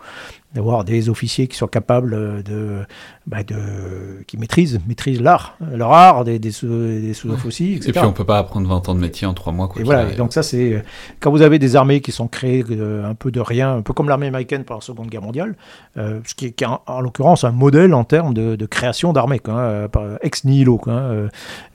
d'avoir 0.54 0.84
des 0.84 1.10
officiers 1.10 1.48
qui 1.48 1.58
sont 1.58 1.68
capables 1.68 2.44
de, 2.44 2.84
bah 3.26 3.44
de 3.44 4.24
qui 4.28 4.38
maîtrisent, 4.38 4.80
maîtrisent 4.88 5.22
l'art, 5.22 5.58
leur 5.74 5.94
art, 5.94 6.26
des, 6.26 6.40
des, 6.40 6.52
sous-officiers, 6.52 7.76
etc. 7.76 7.90
Et 7.90 7.92
puis 7.94 8.02
on 8.02 8.12
peut 8.12 8.26
pas 8.26 8.40
apprendre 8.40 8.68
20 8.68 8.90
ans 8.90 8.96
de 8.96 9.00
métier 9.00 9.28
en 9.28 9.34
3 9.34 9.54
mois. 9.54 9.68
Quoi, 9.68 9.82
et 9.82 9.84
voilà, 9.84 10.12
donc 10.12 10.34
ça 10.34 10.44
c'est 10.44 10.84
quand 11.20 11.32
vous 11.32 11.42
avez 11.42 11.58
des 11.60 11.76
armées 11.76 12.02
qui 12.02 12.12
sont 12.12 12.28
créées 12.28 12.66
euh, 12.70 13.10
un 13.10 13.16
peu 13.16 13.32
de 13.32 13.40
rien, 13.40 13.78
un 13.78 13.82
peu 13.82 13.94
comme 13.94 14.10
l'armée 14.10 14.28
américaine 14.28 14.64
pendant 14.64 14.80
la 14.80 14.86
Seconde 14.86 15.08
Guerre 15.08 15.22
mondiale, 15.22 15.56
euh, 15.98 16.20
ce 16.26 16.36
qui 16.36 16.48
est, 16.48 16.64
en, 16.66 17.02
l'occurrence 17.02 17.44
un 17.44 17.52
modèle 17.52 17.94
en 17.94 18.04
termes 18.04 18.34
de, 18.34 18.56
de 18.56 18.66
création 18.66 19.14
d'armées, 19.14 19.42
euh, 19.48 19.88
ex 20.22 20.44
nihilo. 20.44 20.78
Quoi, 20.78 21.02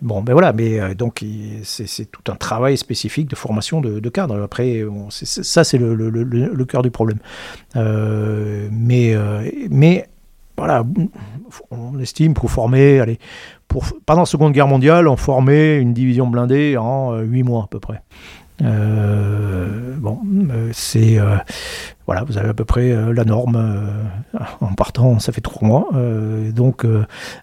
bon, 0.03 0.23
ben 0.23 0.33
voilà, 0.33 0.53
mais 0.53 0.95
donc 0.95 1.25
c'est 1.63 2.11
tout 2.11 2.31
un 2.31 2.37
travail 2.37 2.77
spécifique 2.77 3.29
de 3.29 3.37
formation 3.37 3.81
de, 3.81 4.01
de 4.01 4.09
cadres. 4.11 4.43
Après, 4.43 4.85
ça 5.11 5.65
c'est 5.65 5.79
le, 5.79 5.95
le, 5.95 6.11
le, 6.11 6.25
le, 6.25 6.65
cœur 6.65 6.83
du 6.83 6.91
problème. 6.91 7.19
Euh, 7.77 8.66
mais, 8.71 9.15
euh, 9.15 9.49
mais 9.71 10.09
voilà, 10.57 10.85
on 11.71 11.99
estime 11.99 12.35
pour 12.35 12.51
former, 12.51 13.01
allez, 13.01 13.19
pendant 14.07 14.23
la 14.23 14.27
Seconde 14.27 14.53
Guerre 14.53 14.69
mondiale, 14.69 15.09
on 15.09 15.17
formait 15.17 15.79
une 15.79 15.93
division 15.93 16.27
blindée 16.27 16.77
en 16.77 17.19
8 17.19 17.41
euh, 17.41 17.45
mois 17.45 17.65
à 17.65 17.67
peu 17.67 17.79
près. 17.79 18.03
Euh, 18.63 19.95
bon, 19.99 20.21
c'est 20.73 21.19
voilà, 22.07 22.25
vous 22.25 22.39
avez 22.39 22.49
à 22.49 22.55
peu 22.55 22.65
près 22.65 22.95
la 23.13 23.25
norme 23.25 23.83
en 24.61 24.75
partant, 24.75 25.19
ça 25.19 25.33
fait 25.33 25.43
trois 25.43 25.69
mois. 25.69 25.91
donc, 26.55 26.87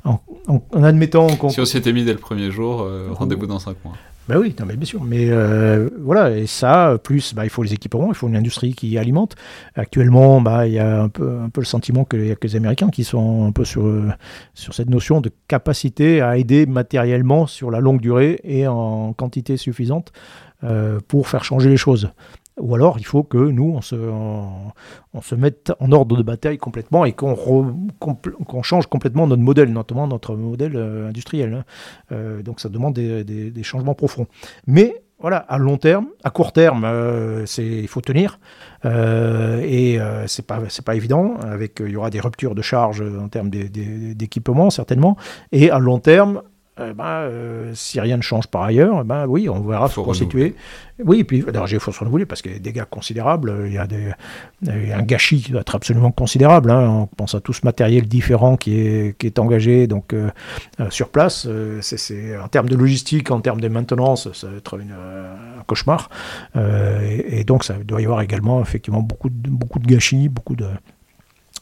en, 0.06 0.20
en, 0.48 0.84
admettant 0.84 1.28
qu'on. 1.36 1.50
Si 1.50 1.62
on 1.62 1.66
s'était 1.66 1.94
mis 1.94 2.04
dès 2.04 2.14
le 2.14 2.20
premier 2.20 2.50
jour, 2.50 2.88
rendez-vous 3.12 3.46
dans 3.46 3.60
cinq 3.60 3.76
mois. 3.86 3.94
Ben 4.30 4.38
oui, 4.38 4.56
non, 4.58 4.66
mais 4.66 4.78
bien 4.78 4.86
sûr. 4.86 5.04
Mais 5.04 5.28
euh, 5.30 5.90
voilà, 6.00 6.32
et 6.32 6.48
ça, 6.48 6.98
plus, 7.04 7.34
bah, 7.34 7.44
il 7.46 7.50
faut 7.50 7.62
les 7.62 7.74
équipements, 7.74 8.08
il 8.08 8.16
faut 8.16 8.28
une 8.28 8.38
industrie 8.38 8.74
qui 8.74 8.98
alimente. 8.98 9.36
Actuellement, 9.76 10.40
bah, 10.40 10.66
il 10.66 10.74
y 10.74 10.80
a 10.80 11.02
un 11.02 11.10
peu, 11.10 11.40
un 11.42 11.50
peu 11.50 11.60
le 11.60 11.66
sentiment 11.66 12.06
qu'il 12.06 12.22
n'y 12.22 12.32
a 12.32 12.36
que 12.36 12.48
les 12.48 12.56
Américains 12.56 12.90
qui 12.90 13.04
sont 13.04 13.46
un 13.46 13.52
peu 13.52 13.66
sur, 13.66 13.84
sur 14.54 14.74
cette 14.74 14.90
notion 14.90 15.20
de 15.20 15.30
capacité 15.50 16.22
à 16.22 16.38
aider 16.38 16.66
matériellement 16.66 17.48
sur 17.48 17.70
la 17.70 17.82
longue 17.82 18.00
durée 18.00 18.40
et 18.44 18.66
en 18.66 19.12
quantité 19.12 19.58
suffisante 19.58 20.14
euh, 20.64 21.02
pour 21.10 21.28
faire 21.28 21.44
changer 21.44 21.70
les 21.70 21.78
choses. 21.78 22.10
Ou 22.60 22.76
alors, 22.76 22.98
il 23.00 23.06
faut 23.06 23.24
que 23.24 23.38
nous, 23.38 23.74
on 23.76 23.82
se, 23.82 23.96
on, 23.96 25.22
se 25.22 25.34
mette 25.34 25.72
en 25.80 25.92
ordre 25.92 26.16
de 26.16 26.22
bataille 26.22 26.60
complètement 26.60 27.04
et 27.04 27.14
qu'on 27.14 27.36
change 28.62 28.86
complètement 28.88 29.26
notre 29.26 29.42
modèle, 29.42 29.72
notamment 29.72 30.08
notre 30.08 30.36
modèle 30.36 30.76
euh, 30.76 31.10
industriel. 31.10 31.54
Hein. 31.54 31.64
Euh, 32.12 32.44
donc, 32.44 32.60
ça 32.60 32.70
demande 32.70 32.94
des, 32.94 33.64
changements 33.64 33.96
profonds. 33.96 34.28
Mais 34.68 35.02
voilà, 35.20 35.38
à 35.38 35.58
long 35.58 35.78
terme, 35.78 36.08
à 36.24 36.30
court 36.30 36.54
terme, 36.54 36.84
euh, 36.86 37.46
il 37.58 37.88
faut 37.88 38.02
tenir. 38.02 38.40
et 38.84 39.98
c'est 40.28 40.46
pas, 40.46 40.62
pas 40.86 40.96
évident. 40.96 41.38
Avec, 41.42 41.80
il 41.80 41.90
y 41.90 41.96
aura 41.96 42.12
des 42.12 42.20
ruptures 42.20 42.54
de 42.54 42.62
charge 42.62 43.02
en 43.02 43.30
termes 43.30 43.50
d'équipement, 43.50 44.70
certainement. 44.70 45.18
Et 45.52 45.72
à 45.72 45.80
long 45.80 46.00
terme, 46.00 46.44
eh 46.80 46.94
ben, 46.94 47.04
euh, 47.04 47.72
si 47.76 48.00
rien 48.00 48.18
ne 48.18 48.24
change 48.24 48.48
par 48.48 48.64
ailleurs, 48.64 49.02
eh 49.02 49.04
ben, 49.04 49.28
oui, 49.28 49.48
on 49.48 49.62
verra 49.62 49.90
se 49.90 50.00
constituer. 50.00 50.56
Oui, 51.06 51.20
et 51.20 51.24
puis, 51.24 51.42
d'ailleurs, 51.44 51.72
il 51.72 51.80
faut 51.80 51.92
se 51.92 52.00
renouveler 52.00 52.26
parce 52.26 52.42
qu'il 52.42 52.52
y 52.52 52.56
a 52.56 52.58
des 52.58 52.72
dégâts 52.72 52.86
considérables, 52.90 53.66
il 53.68 53.74
y 53.74 53.78
a, 53.78 53.86
des, 53.86 54.12
un 54.68 55.04
gâchis 55.04 55.42
qui 55.42 55.52
va 55.52 55.60
être 55.60 55.76
absolument 55.76 56.12
considérable. 56.12 56.72
Hein. 56.72 56.90
On 56.90 57.06
pense 57.06 57.36
à 57.36 57.42
tout 57.42 57.54
ce 57.54 57.62
matériel 57.64 58.08
différent 58.08 58.58
qui 58.58 58.80
est, 58.80 59.18
qui 59.20 59.28
est 59.28 59.38
engagé 59.38 59.86
donc, 59.86 60.14
euh, 60.14 60.32
euh, 60.80 60.90
sur 60.90 61.10
place. 61.10 61.48
c'est, 61.82 62.38
en 62.40 62.48
termes 62.48 62.70
de 62.70 62.76
logistique, 62.76 63.30
en 63.30 63.40
termes 63.40 63.62
de 63.62 63.68
maintenance, 63.68 64.32
ça 64.34 64.48
va 64.48 64.58
être 64.58 64.80
un 64.80 65.64
cauchemar. 65.68 66.10
Et, 66.56 67.44
donc, 67.44 67.66
ça 67.66 67.76
doit 67.76 68.02
y 68.02 68.06
avoir 68.06 68.22
également 68.22 68.62
effectivement 68.62 69.02
beaucoup 69.02 69.30
de, 69.30 69.50
beaucoup 69.50 69.78
de 69.78 69.86
gâchis, 69.86 70.28
beaucoup 70.28 70.56
de. 70.56 70.68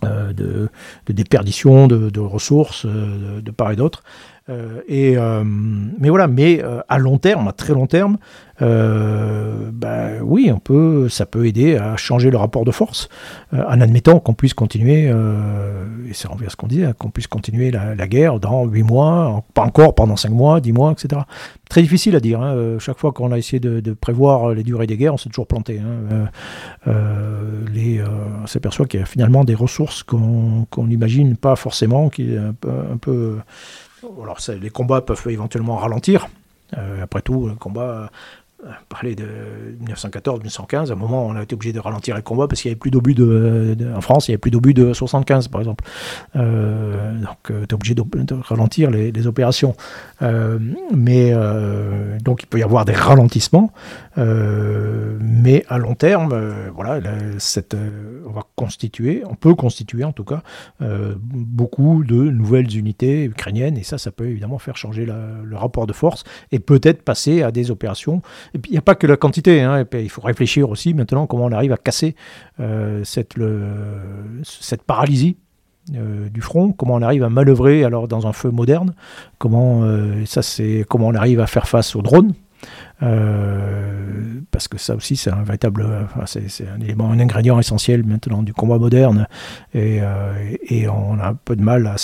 de, 0.04 0.70
de 1.06 1.14
déperdition 1.14 1.88
de, 1.88 2.10
de 2.10 2.20
ressources 2.22 2.86
de 2.86 3.52
part 3.52 3.72
et 3.72 3.76
d'autre. 3.76 4.04
Euh, 4.50 4.82
euh, 4.90 5.44
mais 5.46 6.10
voilà, 6.10 6.28
mais 6.28 6.64
euh, 6.64 6.82
à 6.90 6.98
long 6.98 7.18
terme, 7.18 7.48
à 7.48 7.52
très 7.52 7.74
long 7.74 7.88
terme, 7.88 8.18
bah, 8.60 10.10
oui, 10.22 10.52
on 10.54 10.60
peut, 10.60 11.10
ça 11.10 11.26
peut 11.26 11.48
aider 11.48 11.78
à 11.78 11.98
changer 11.98 12.30
le 12.30 12.38
rapport 12.38 12.64
de 12.64 12.70
force, 12.70 13.10
en 13.52 13.82
admettant 13.82 14.20
qu'on 14.20 14.36
puisse 14.36 14.54
continuer, 14.54 15.06
et 15.06 16.14
c'est 16.14 16.28
à 16.28 16.50
ce 16.50 16.56
qu'on 16.56 16.68
disait, 16.68 16.94
qu'on 16.96 17.10
puisse 17.10 17.26
continuer 17.26 17.72
la, 17.72 18.08
guerre 18.08 18.40
dans 18.40 18.66
8 18.66 18.84
mois, 18.84 19.44
pas 19.56 19.64
encore 19.64 19.96
pendant 19.96 20.16
5 20.16 20.30
mois, 20.30 20.62
10 20.62 20.74
mois, 20.74 20.92
etc. 20.92 21.24
Très 21.72 21.82
difficile 21.82 22.16
à 22.16 22.20
dire. 22.20 22.40
Hein. 22.40 22.78
Chaque 22.78 23.00
fois 23.00 23.14
qu'on 23.14 23.32
a 23.32 23.40
essayé 23.40 23.60
de, 23.60 23.94
prévoir 23.94 24.54
les 24.54 24.62
durées 24.62 24.86
des 24.86 24.96
guerres, 24.98 25.16
on 25.16 25.18
s'est 25.18 25.30
toujours 25.30 25.48
planté. 25.48 25.80
Hein. 25.80 26.30
on 26.86 28.46
s'aperçoit 28.46 28.86
qu'il 28.86 29.00
y 29.00 29.04
a 29.04 29.08
finalement 29.08 29.44
des 29.44 29.56
ressources 29.56 30.04
qu'on 30.04 30.68
n'imagine 30.78 31.36
pas 31.36 31.56
forcément, 31.56 32.10
qui 32.10 32.32
est 32.32 32.38
un 32.38 32.98
peu 33.02 33.38
alors, 34.04 34.40
les 34.60 34.70
combats 34.70 35.02
peuvent 35.02 35.24
éventuellement 35.28 35.78
ralentir. 35.78 36.28
Euh, 36.78 37.04
après 37.04 37.22
tout, 37.22 37.48
le 37.48 37.56
combat 37.56 38.10
parler 38.90 39.16
de 39.16 39.26
1914-1915, 39.86 40.90
à 40.90 40.94
un 40.94 40.96
moment, 40.96 41.26
on 41.26 41.36
a 41.36 41.44
été 41.44 41.56
obligé 41.56 41.74
de 41.74 41.80
ralentir 41.80 42.16
les 42.16 42.22
combats 42.22 42.48
parce 42.48 42.62
qu'il 42.62 42.70
n'y 42.70 42.74
avait 42.74 42.80
plus 42.80 42.92
d'obus 42.92 43.16
de, 43.16 43.76
en 43.96 44.02
France, 44.02 44.28
il 44.28 44.32
n'y 44.32 44.34
avait 44.36 44.40
plus 44.40 44.52
d'obus 44.52 44.74
de 44.74 44.94
75, 44.94 45.48
par 45.48 45.62
exemple. 45.62 45.84
Euh, 46.36 47.20
donc, 47.20 47.52
euh, 47.52 47.66
tu 47.68 47.70
es 47.70 47.74
obligé 47.74 47.96
de, 47.96 48.04
ralentir 48.42 48.92
les, 48.92 49.28
opérations. 49.28 49.76
Euh, 50.22 50.60
mais 50.94 51.34
donc, 52.24 52.44
il 52.44 52.48
peut 52.48 52.60
y 52.60 52.64
avoir 52.64 52.86
des 52.86 52.94
ralentissements, 52.94 53.72
mais 54.18 55.66
à 55.70 55.78
long 55.78 55.96
terme, 55.96 56.54
voilà, 56.74 57.00
cette, 57.38 57.76
on 58.28 58.32
va 58.32 58.44
constituer, 58.56 59.24
on 59.28 59.36
peut 59.36 59.56
constituer 59.56 60.04
en 60.04 60.12
tout 60.12 60.24
cas, 60.24 60.42
beaucoup 60.80 62.04
de 62.04 62.16
nouvelles 62.16 62.76
unités 62.78 63.26
ukrainiennes, 63.26 63.78
et 63.78 63.84
ça, 63.84 63.98
ça 63.98 64.12
peut 64.12 64.28
évidemment 64.28 64.60
faire 64.60 64.78
changer 64.78 65.06
le 65.06 65.56
rapport 65.56 65.88
de 65.88 65.94
force 65.94 66.24
et 66.52 66.60
peut-être 66.60 67.04
passer 67.04 67.44
à 67.44 67.52
des 67.52 67.72
opérations 67.72 68.22
il 68.54 68.72
n'y 68.72 68.78
a 68.78 68.82
pas 68.82 68.96
que 68.96 69.08
la 69.08 69.18
quantité, 69.18 69.62
hein, 69.62 69.86
il 69.94 70.10
faut 70.10 70.22
réfléchir 70.22 70.70
aussi 70.70 70.94
maintenant 70.94 71.28
comment 71.28 71.46
on 71.46 71.52
arrive 71.52 71.72
à 71.72 71.78
casser 71.78 72.16
euh, 72.60 73.04
cette, 73.04 73.34
paralysie 74.86 75.38
euh, 75.96 76.30
du 76.30 76.42
front, 76.42 76.72
comment 76.72 76.96
on 76.96 77.02
arrive 77.02 77.24
à 77.24 77.30
manœuvrer 77.30 77.84
alors 77.84 78.08
dans 78.08 78.28
un 78.28 78.34
feu 78.34 78.52
moderne, 78.52 78.94
comment, 79.38 79.84
euh, 79.84 80.26
ça 80.26 80.42
c'est 80.42 80.86
comment 80.90 81.08
on 81.08 81.16
arrive 81.16 81.40
à 81.40 81.48
faire 81.48 81.68
face 81.68 81.96
aux 81.96 82.02
drones. 82.02 82.34
Parce 83.02 84.68
que 84.68 84.78
ça 84.78 84.96
aussi, 84.96 85.16
c'est 85.16 85.32
un 85.32 85.44
véritable, 85.44 86.08
c'est 86.26 86.68
un 86.68 86.80
élément, 86.80 87.12
un 87.12 87.20
ingrédient 87.20 87.60
essentiel 87.60 88.04
maintenant 88.04 88.44
du 88.44 88.54
combat 88.54 88.78
moderne, 88.78 89.28
et, 89.74 90.02
et 90.70 90.88
on 90.88 91.20
a 91.20 91.30
un 91.30 91.34
peu 91.34 91.56
de 91.56 91.64
mal 91.64 91.88
à, 91.88 91.98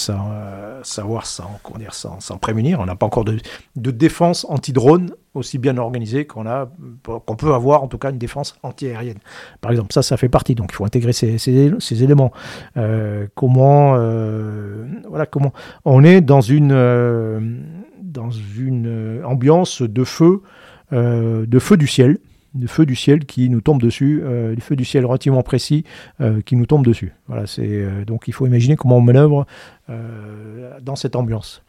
savoir 0.83 1.25
s'en 1.25 2.37
prémunir. 2.39 2.79
On 2.79 2.85
n'a 2.85 2.95
pas 2.95 3.05
encore 3.05 3.25
de, 3.25 3.39
défense 3.75 4.45
anti-drone 4.49 5.11
aussi 5.33 5.59
bien 5.59 5.77
organisée 5.77 6.25
qu'on 6.25 6.47
a, 6.47 6.69
qu'on 7.03 7.35
peut 7.35 7.53
avoir 7.53 7.83
en 7.83 7.87
tout 7.87 7.97
cas 7.97 8.09
une 8.09 8.17
défense 8.17 8.57
anti-aérienne. 8.63 9.19
Par 9.61 9.71
exemple, 9.71 9.93
ça, 9.93 10.01
ça 10.01 10.17
fait 10.17 10.29
partie. 10.29 10.55
Donc, 10.55 10.69
il 10.71 10.75
faut 10.75 10.85
intégrer 10.85 11.13
ces, 11.13 12.03
éléments. 12.03 12.31
Euh, 12.75 13.27
comment, 13.35 13.95
euh, 13.95 14.85
voilà, 15.07 15.25
comment 15.25 15.53
on 15.85 16.03
est 16.03 16.21
euh, 16.29 17.39
dans 18.01 18.31
une 18.31 19.21
ambiance 19.23 19.81
de 19.81 20.03
feu, 20.03 20.41
de 20.91 21.59
feu 21.59 21.77
du 21.77 21.87
ciel 21.87 22.17
de 22.53 22.65
feu 22.65 22.85
du 22.87 22.95
ciel 22.95 23.25
qui 23.25 23.49
nous 23.49 23.61
tombe 23.61 23.79
dessus, 23.79 24.21
euh, 24.23 24.55
feu 24.59 24.75
du 24.75 24.85
ciel 24.85 25.05
relativement 25.05 25.43
précis 25.43 25.83
qui 26.45 26.55
nous 26.55 26.65
tombe 26.65 26.83
dessus. 26.83 27.13
Voilà, 27.27 27.45
c'est 27.45 27.85
donc 28.05 28.27
il 28.27 28.33
faut 28.33 28.47
imaginer 28.47 28.75
comment 28.75 28.97
on 28.97 29.01
manœuvre 29.01 29.45
dans 30.81 30.95
cette 30.95 31.15
ambiance. 31.15 31.61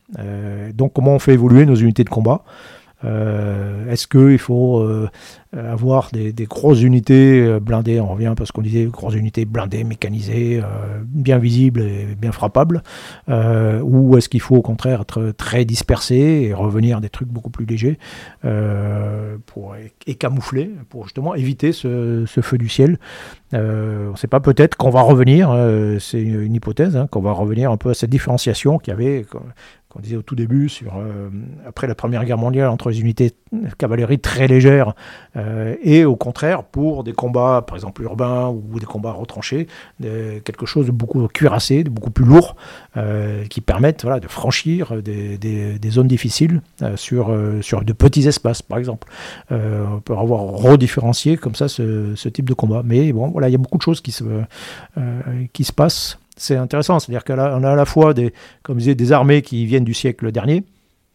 donc 0.74 0.92
comment 0.94 1.14
on 1.14 1.18
fait 1.18 1.34
évoluer 1.34 1.66
nos 1.66 1.74
unités 1.74 2.04
de 2.04 2.08
combat. 2.08 2.44
Euh, 3.04 3.90
est-ce 3.90 4.08
qu'il 4.08 4.38
faut 4.38 4.80
euh, 4.80 5.08
avoir 5.52 6.10
des, 6.12 6.32
grosses 6.46 6.82
unités 6.82 7.40
euh, 7.40 7.60
blindées? 7.60 8.00
On 8.00 8.08
revient 8.08 8.34
parce 8.36 8.50
qu'on 8.50 8.62
disait 8.62 8.84
grosses 8.86 9.14
unités 9.14 9.44
blindées, 9.44 9.84
mécanisées, 9.84 10.62
bien 11.04 11.38
visibles 11.38 11.82
et 11.82 12.16
bien 12.20 12.32
frappables. 12.32 12.82
ou 13.28 14.16
est-ce 14.16 14.28
qu'il 14.28 14.40
faut 14.40 14.56
au 14.56 14.62
contraire 14.62 15.02
être 15.02 15.32
très 15.36 15.64
dispersé 15.64 16.16
et 16.16 16.54
revenir 16.54 16.98
à 16.98 17.00
des 17.00 17.08
trucs 17.08 17.28
beaucoup 17.28 17.50
plus 17.50 17.66
légers 17.66 17.98
pour, 19.46 19.76
et, 20.06 20.14
camoufler 20.14 20.70
pour 20.88 21.04
justement 21.04 21.34
éviter 21.34 21.72
ce, 21.72 22.24
feu 22.26 22.58
du 22.58 22.68
ciel? 22.68 22.98
On 23.52 23.56
ne 24.12 24.16
sait 24.16 24.26
pas, 24.26 24.40
peut-être 24.40 24.76
qu'on 24.76 24.90
va 24.90 25.02
revenir, 25.02 25.50
c'est 26.00 26.20
une, 26.20 26.54
hypothèse, 26.54 26.96
hein, 26.96 27.06
qu'on 27.10 27.20
va 27.20 27.32
revenir 27.32 27.70
un 27.70 27.76
peu 27.76 27.90
à 27.90 27.94
cette 27.94 28.10
différenciation 28.10 28.78
qu'il 28.78 28.92
y 28.92 28.94
avait 28.94 29.24
qu'on 29.88 30.00
disait 30.00 30.16
au 30.16 30.22
tout 30.22 30.34
début, 30.34 30.70
euh, 30.82 31.30
après 31.66 31.86
la 31.86 31.94
Première 31.94 32.24
Guerre 32.26 32.36
mondiale, 32.36 32.68
entre 32.68 32.90
les 32.90 33.00
unités 33.00 33.32
de 33.52 33.74
cavalerie 33.78 34.18
très 34.18 34.46
légères 34.46 34.92
euh, 35.36 35.76
et 35.82 36.04
au 36.04 36.14
contraire 36.14 36.64
pour 36.64 37.04
des 37.04 37.14
combats, 37.14 37.64
par 37.66 37.74
exemple 37.74 38.02
urbains 38.02 38.48
ou 38.48 38.78
des 38.78 38.84
combats 38.84 39.12
retranchés, 39.12 39.66
quelque 40.00 40.66
chose 40.66 40.86
de 40.86 40.90
beaucoup 40.90 41.26
cuirassé, 41.28 41.84
de 41.84 41.88
beaucoup 41.88 42.10
plus 42.10 42.26
lourd, 42.26 42.56
euh, 42.98 43.46
qui 43.46 43.62
permettent 43.62 44.02
voilà, 44.02 44.20
de 44.20 44.28
franchir 44.28 45.02
des, 45.02 45.78
zones 45.88 46.08
difficiles 46.08 46.60
sur, 46.96 47.28
de 47.28 47.92
petits 47.94 48.28
espaces, 48.28 48.60
par 48.60 48.76
exemple. 48.76 49.08
on 49.50 50.00
peut 50.04 50.12
avoir 50.12 50.42
redifférencié 50.42 51.38
comme 51.38 51.54
ça 51.54 51.68
ce, 51.68 52.28
type 52.28 52.48
de 52.48 52.54
combat. 52.54 52.82
Mais 52.84 53.10
bon, 53.14 53.28
voilà, 53.28 53.48
il 53.48 53.52
y 53.52 53.54
a 53.54 53.58
beaucoup 53.58 53.78
de 53.78 53.82
choses 53.82 54.02
qui 54.02 54.12
se, 54.12 54.24
qui 55.54 55.64
se 55.64 55.72
passent 55.72 56.18
c'est 56.38 56.56
intéressant. 56.56 56.98
C'est-à-dire 56.98 57.24
qu'on 57.24 57.38
a, 57.38 57.70
à 57.70 57.76
la 57.76 57.84
fois 57.84 58.14
des, 58.14 58.32
comme 58.62 58.78
disais, 58.78 58.94
des 58.94 59.12
armées 59.12 59.42
qui 59.42 59.66
viennent 59.66 59.84
du 59.84 59.94
siècle 59.94 60.32
dernier, 60.32 60.64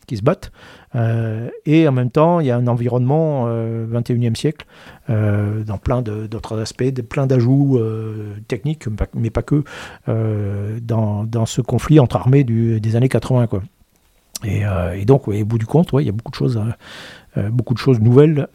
qui 0.05 0.17
se 0.17 0.21
battent, 0.21 0.51
euh, 0.95 1.49
et 1.65 1.87
en 1.87 1.91
même 1.91 2.11
temps, 2.11 2.39
il 2.39 2.47
y 2.47 2.51
a 2.51 2.57
un 2.57 2.67
environnement 2.67 3.47
21e 3.47 4.31
euh, 4.31 4.35
siècle, 4.35 4.65
euh, 5.09 5.63
dans 5.63 5.77
plein 5.77 6.01
d'autres 6.01 6.59
aspects, 6.59 6.83
de, 6.83 7.01
plein 7.01 7.25
d'ajouts 7.25 7.79
techniques, 8.47 8.85
mais 9.13 9.29
pas 9.29 9.41
que, 9.41 9.63
dans, 10.07 11.23
dans, 11.23 11.45
ce 11.45 11.61
conflit 11.61 11.99
entre 11.99 12.15
armées 12.15 12.43
des 12.43 12.95
années 12.95 13.09
80. 13.09 13.47
Quoi. 13.47 13.63
Et, 14.43 15.05
donc, 15.05 15.27
au 15.27 15.45
bout 15.45 15.57
du 15.57 15.65
compte, 15.65 15.89
il 15.93 16.05
y 16.05 16.09
a 16.09 16.11
beaucoup 16.11 16.31
de 16.31 16.35
choses, 16.35 16.61
beaucoup 17.35 17.73
de 17.73 17.79
choses 17.79 17.99
nouvelles 17.99 18.47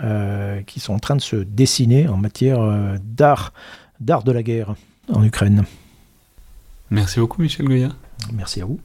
qui 0.66 0.80
sont 0.80 0.94
en 0.94 0.98
train 0.98 1.16
de 1.16 1.22
se 1.22 1.36
dessiner 1.36 2.08
en 2.08 2.16
matière 2.16 2.58
d'art, 3.02 3.52
d'art 4.00 4.22
de 4.22 4.32
la 4.32 4.42
guerre 4.42 4.74
en 5.12 5.24
Ukraine. 5.24 5.64
Merci 6.90 7.20
beaucoup, 7.20 7.42
Michel 7.42 7.66
Goya. 7.66 7.90
Merci 8.32 8.60
à 8.62 8.64
vous. 8.64 8.80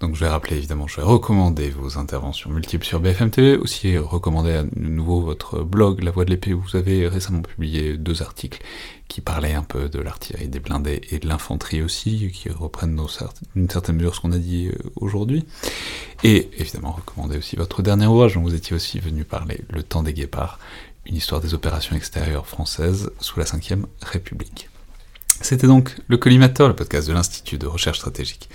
Donc 0.00 0.16
je 0.16 0.20
vais 0.20 0.28
rappeler 0.28 0.56
évidemment, 0.56 0.86
je 0.86 0.96
vais 0.96 1.06
recommander 1.06 1.70
vos 1.70 1.98
interventions 1.98 2.50
multiples 2.50 2.84
sur 2.84 3.00
BFM 3.00 3.30
TV, 3.30 3.56
aussi 3.56 3.96
recommander 3.96 4.52
à 4.52 4.64
nouveau 4.76 5.20
votre 5.20 5.62
blog 5.62 6.02
La 6.02 6.10
Voix 6.10 6.24
de 6.24 6.30
l'épée 6.30 6.52
où 6.52 6.60
vous 6.60 6.76
avez 6.76 7.06
récemment 7.06 7.42
publié 7.42 7.96
deux 7.96 8.20
articles 8.22 8.60
qui 9.08 9.20
parlaient 9.20 9.54
un 9.54 9.62
peu 9.62 9.88
de 9.88 10.00
l'artillerie, 10.00 10.48
des 10.48 10.58
blindés 10.60 11.00
et 11.10 11.20
de 11.20 11.28
l'infanterie 11.28 11.82
aussi, 11.82 12.30
qui 12.32 12.48
reprennent 12.50 12.96
dans 12.96 13.06
une 13.54 13.70
certaine 13.70 13.96
mesure 13.96 14.14
ce 14.14 14.20
qu'on 14.20 14.32
a 14.32 14.38
dit 14.38 14.68
euh, 14.68 14.90
aujourd'hui. 14.96 15.44
Et 16.22 16.50
évidemment 16.58 16.92
recommander 16.92 17.38
aussi 17.38 17.56
votre 17.56 17.80
dernier 17.80 18.06
ouvrage 18.06 18.34
dont 18.34 18.42
vous 18.42 18.54
étiez 18.54 18.74
aussi 18.74 18.98
venu 18.98 19.24
parler, 19.24 19.60
Le 19.70 19.82
temps 19.82 20.02
des 20.02 20.12
guépards, 20.12 20.58
une 21.06 21.16
histoire 21.16 21.40
des 21.40 21.54
opérations 21.54 21.94
extérieures 21.94 22.46
françaises 22.46 23.10
sous 23.20 23.38
la 23.38 23.44
Ve 23.44 23.86
République. 24.02 24.68
C'était 25.40 25.66
donc 25.66 25.96
le 26.08 26.16
Collimateur, 26.16 26.68
le 26.68 26.76
podcast 26.76 27.08
de 27.08 27.12
l'Institut 27.12 27.58
de 27.58 27.66
recherche 27.66 27.98
stratégique 27.98 28.48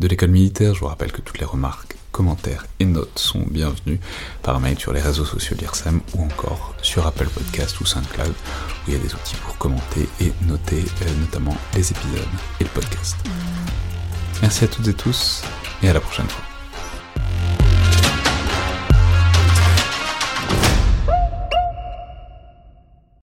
de 0.00 0.08
l'école 0.08 0.30
militaire. 0.30 0.74
Je 0.74 0.80
vous 0.80 0.86
rappelle 0.86 1.12
que 1.12 1.20
toutes 1.20 1.38
les 1.38 1.44
remarques, 1.44 1.96
commentaires 2.12 2.66
et 2.80 2.84
notes 2.84 3.18
sont 3.18 3.44
bienvenues 3.50 3.98
par 4.42 4.60
mail 4.60 4.78
sur 4.78 4.92
les 4.92 5.00
réseaux 5.00 5.24
sociaux 5.24 5.56
de 5.56 5.62
l'IRSEM 5.62 6.00
ou 6.14 6.22
encore 6.22 6.74
sur 6.82 7.06
Apple 7.06 7.28
Podcast 7.28 7.80
ou 7.80 7.86
SoundCloud 7.86 8.28
où 8.30 8.88
il 8.88 8.94
y 8.94 8.96
a 8.96 9.00
des 9.00 9.14
outils 9.14 9.36
pour 9.44 9.58
commenter 9.58 10.08
et 10.20 10.32
noter 10.46 10.84
euh, 11.02 11.20
notamment 11.20 11.56
les 11.74 11.90
épisodes 11.90 12.20
et 12.60 12.64
le 12.64 12.70
podcast. 12.70 13.16
Merci 14.42 14.64
à 14.64 14.68
toutes 14.68 14.88
et 14.88 14.94
tous 14.94 15.42
et 15.82 15.88
à 15.88 15.92
la 15.92 16.00
prochaine 16.00 16.28
fois. 16.28 16.53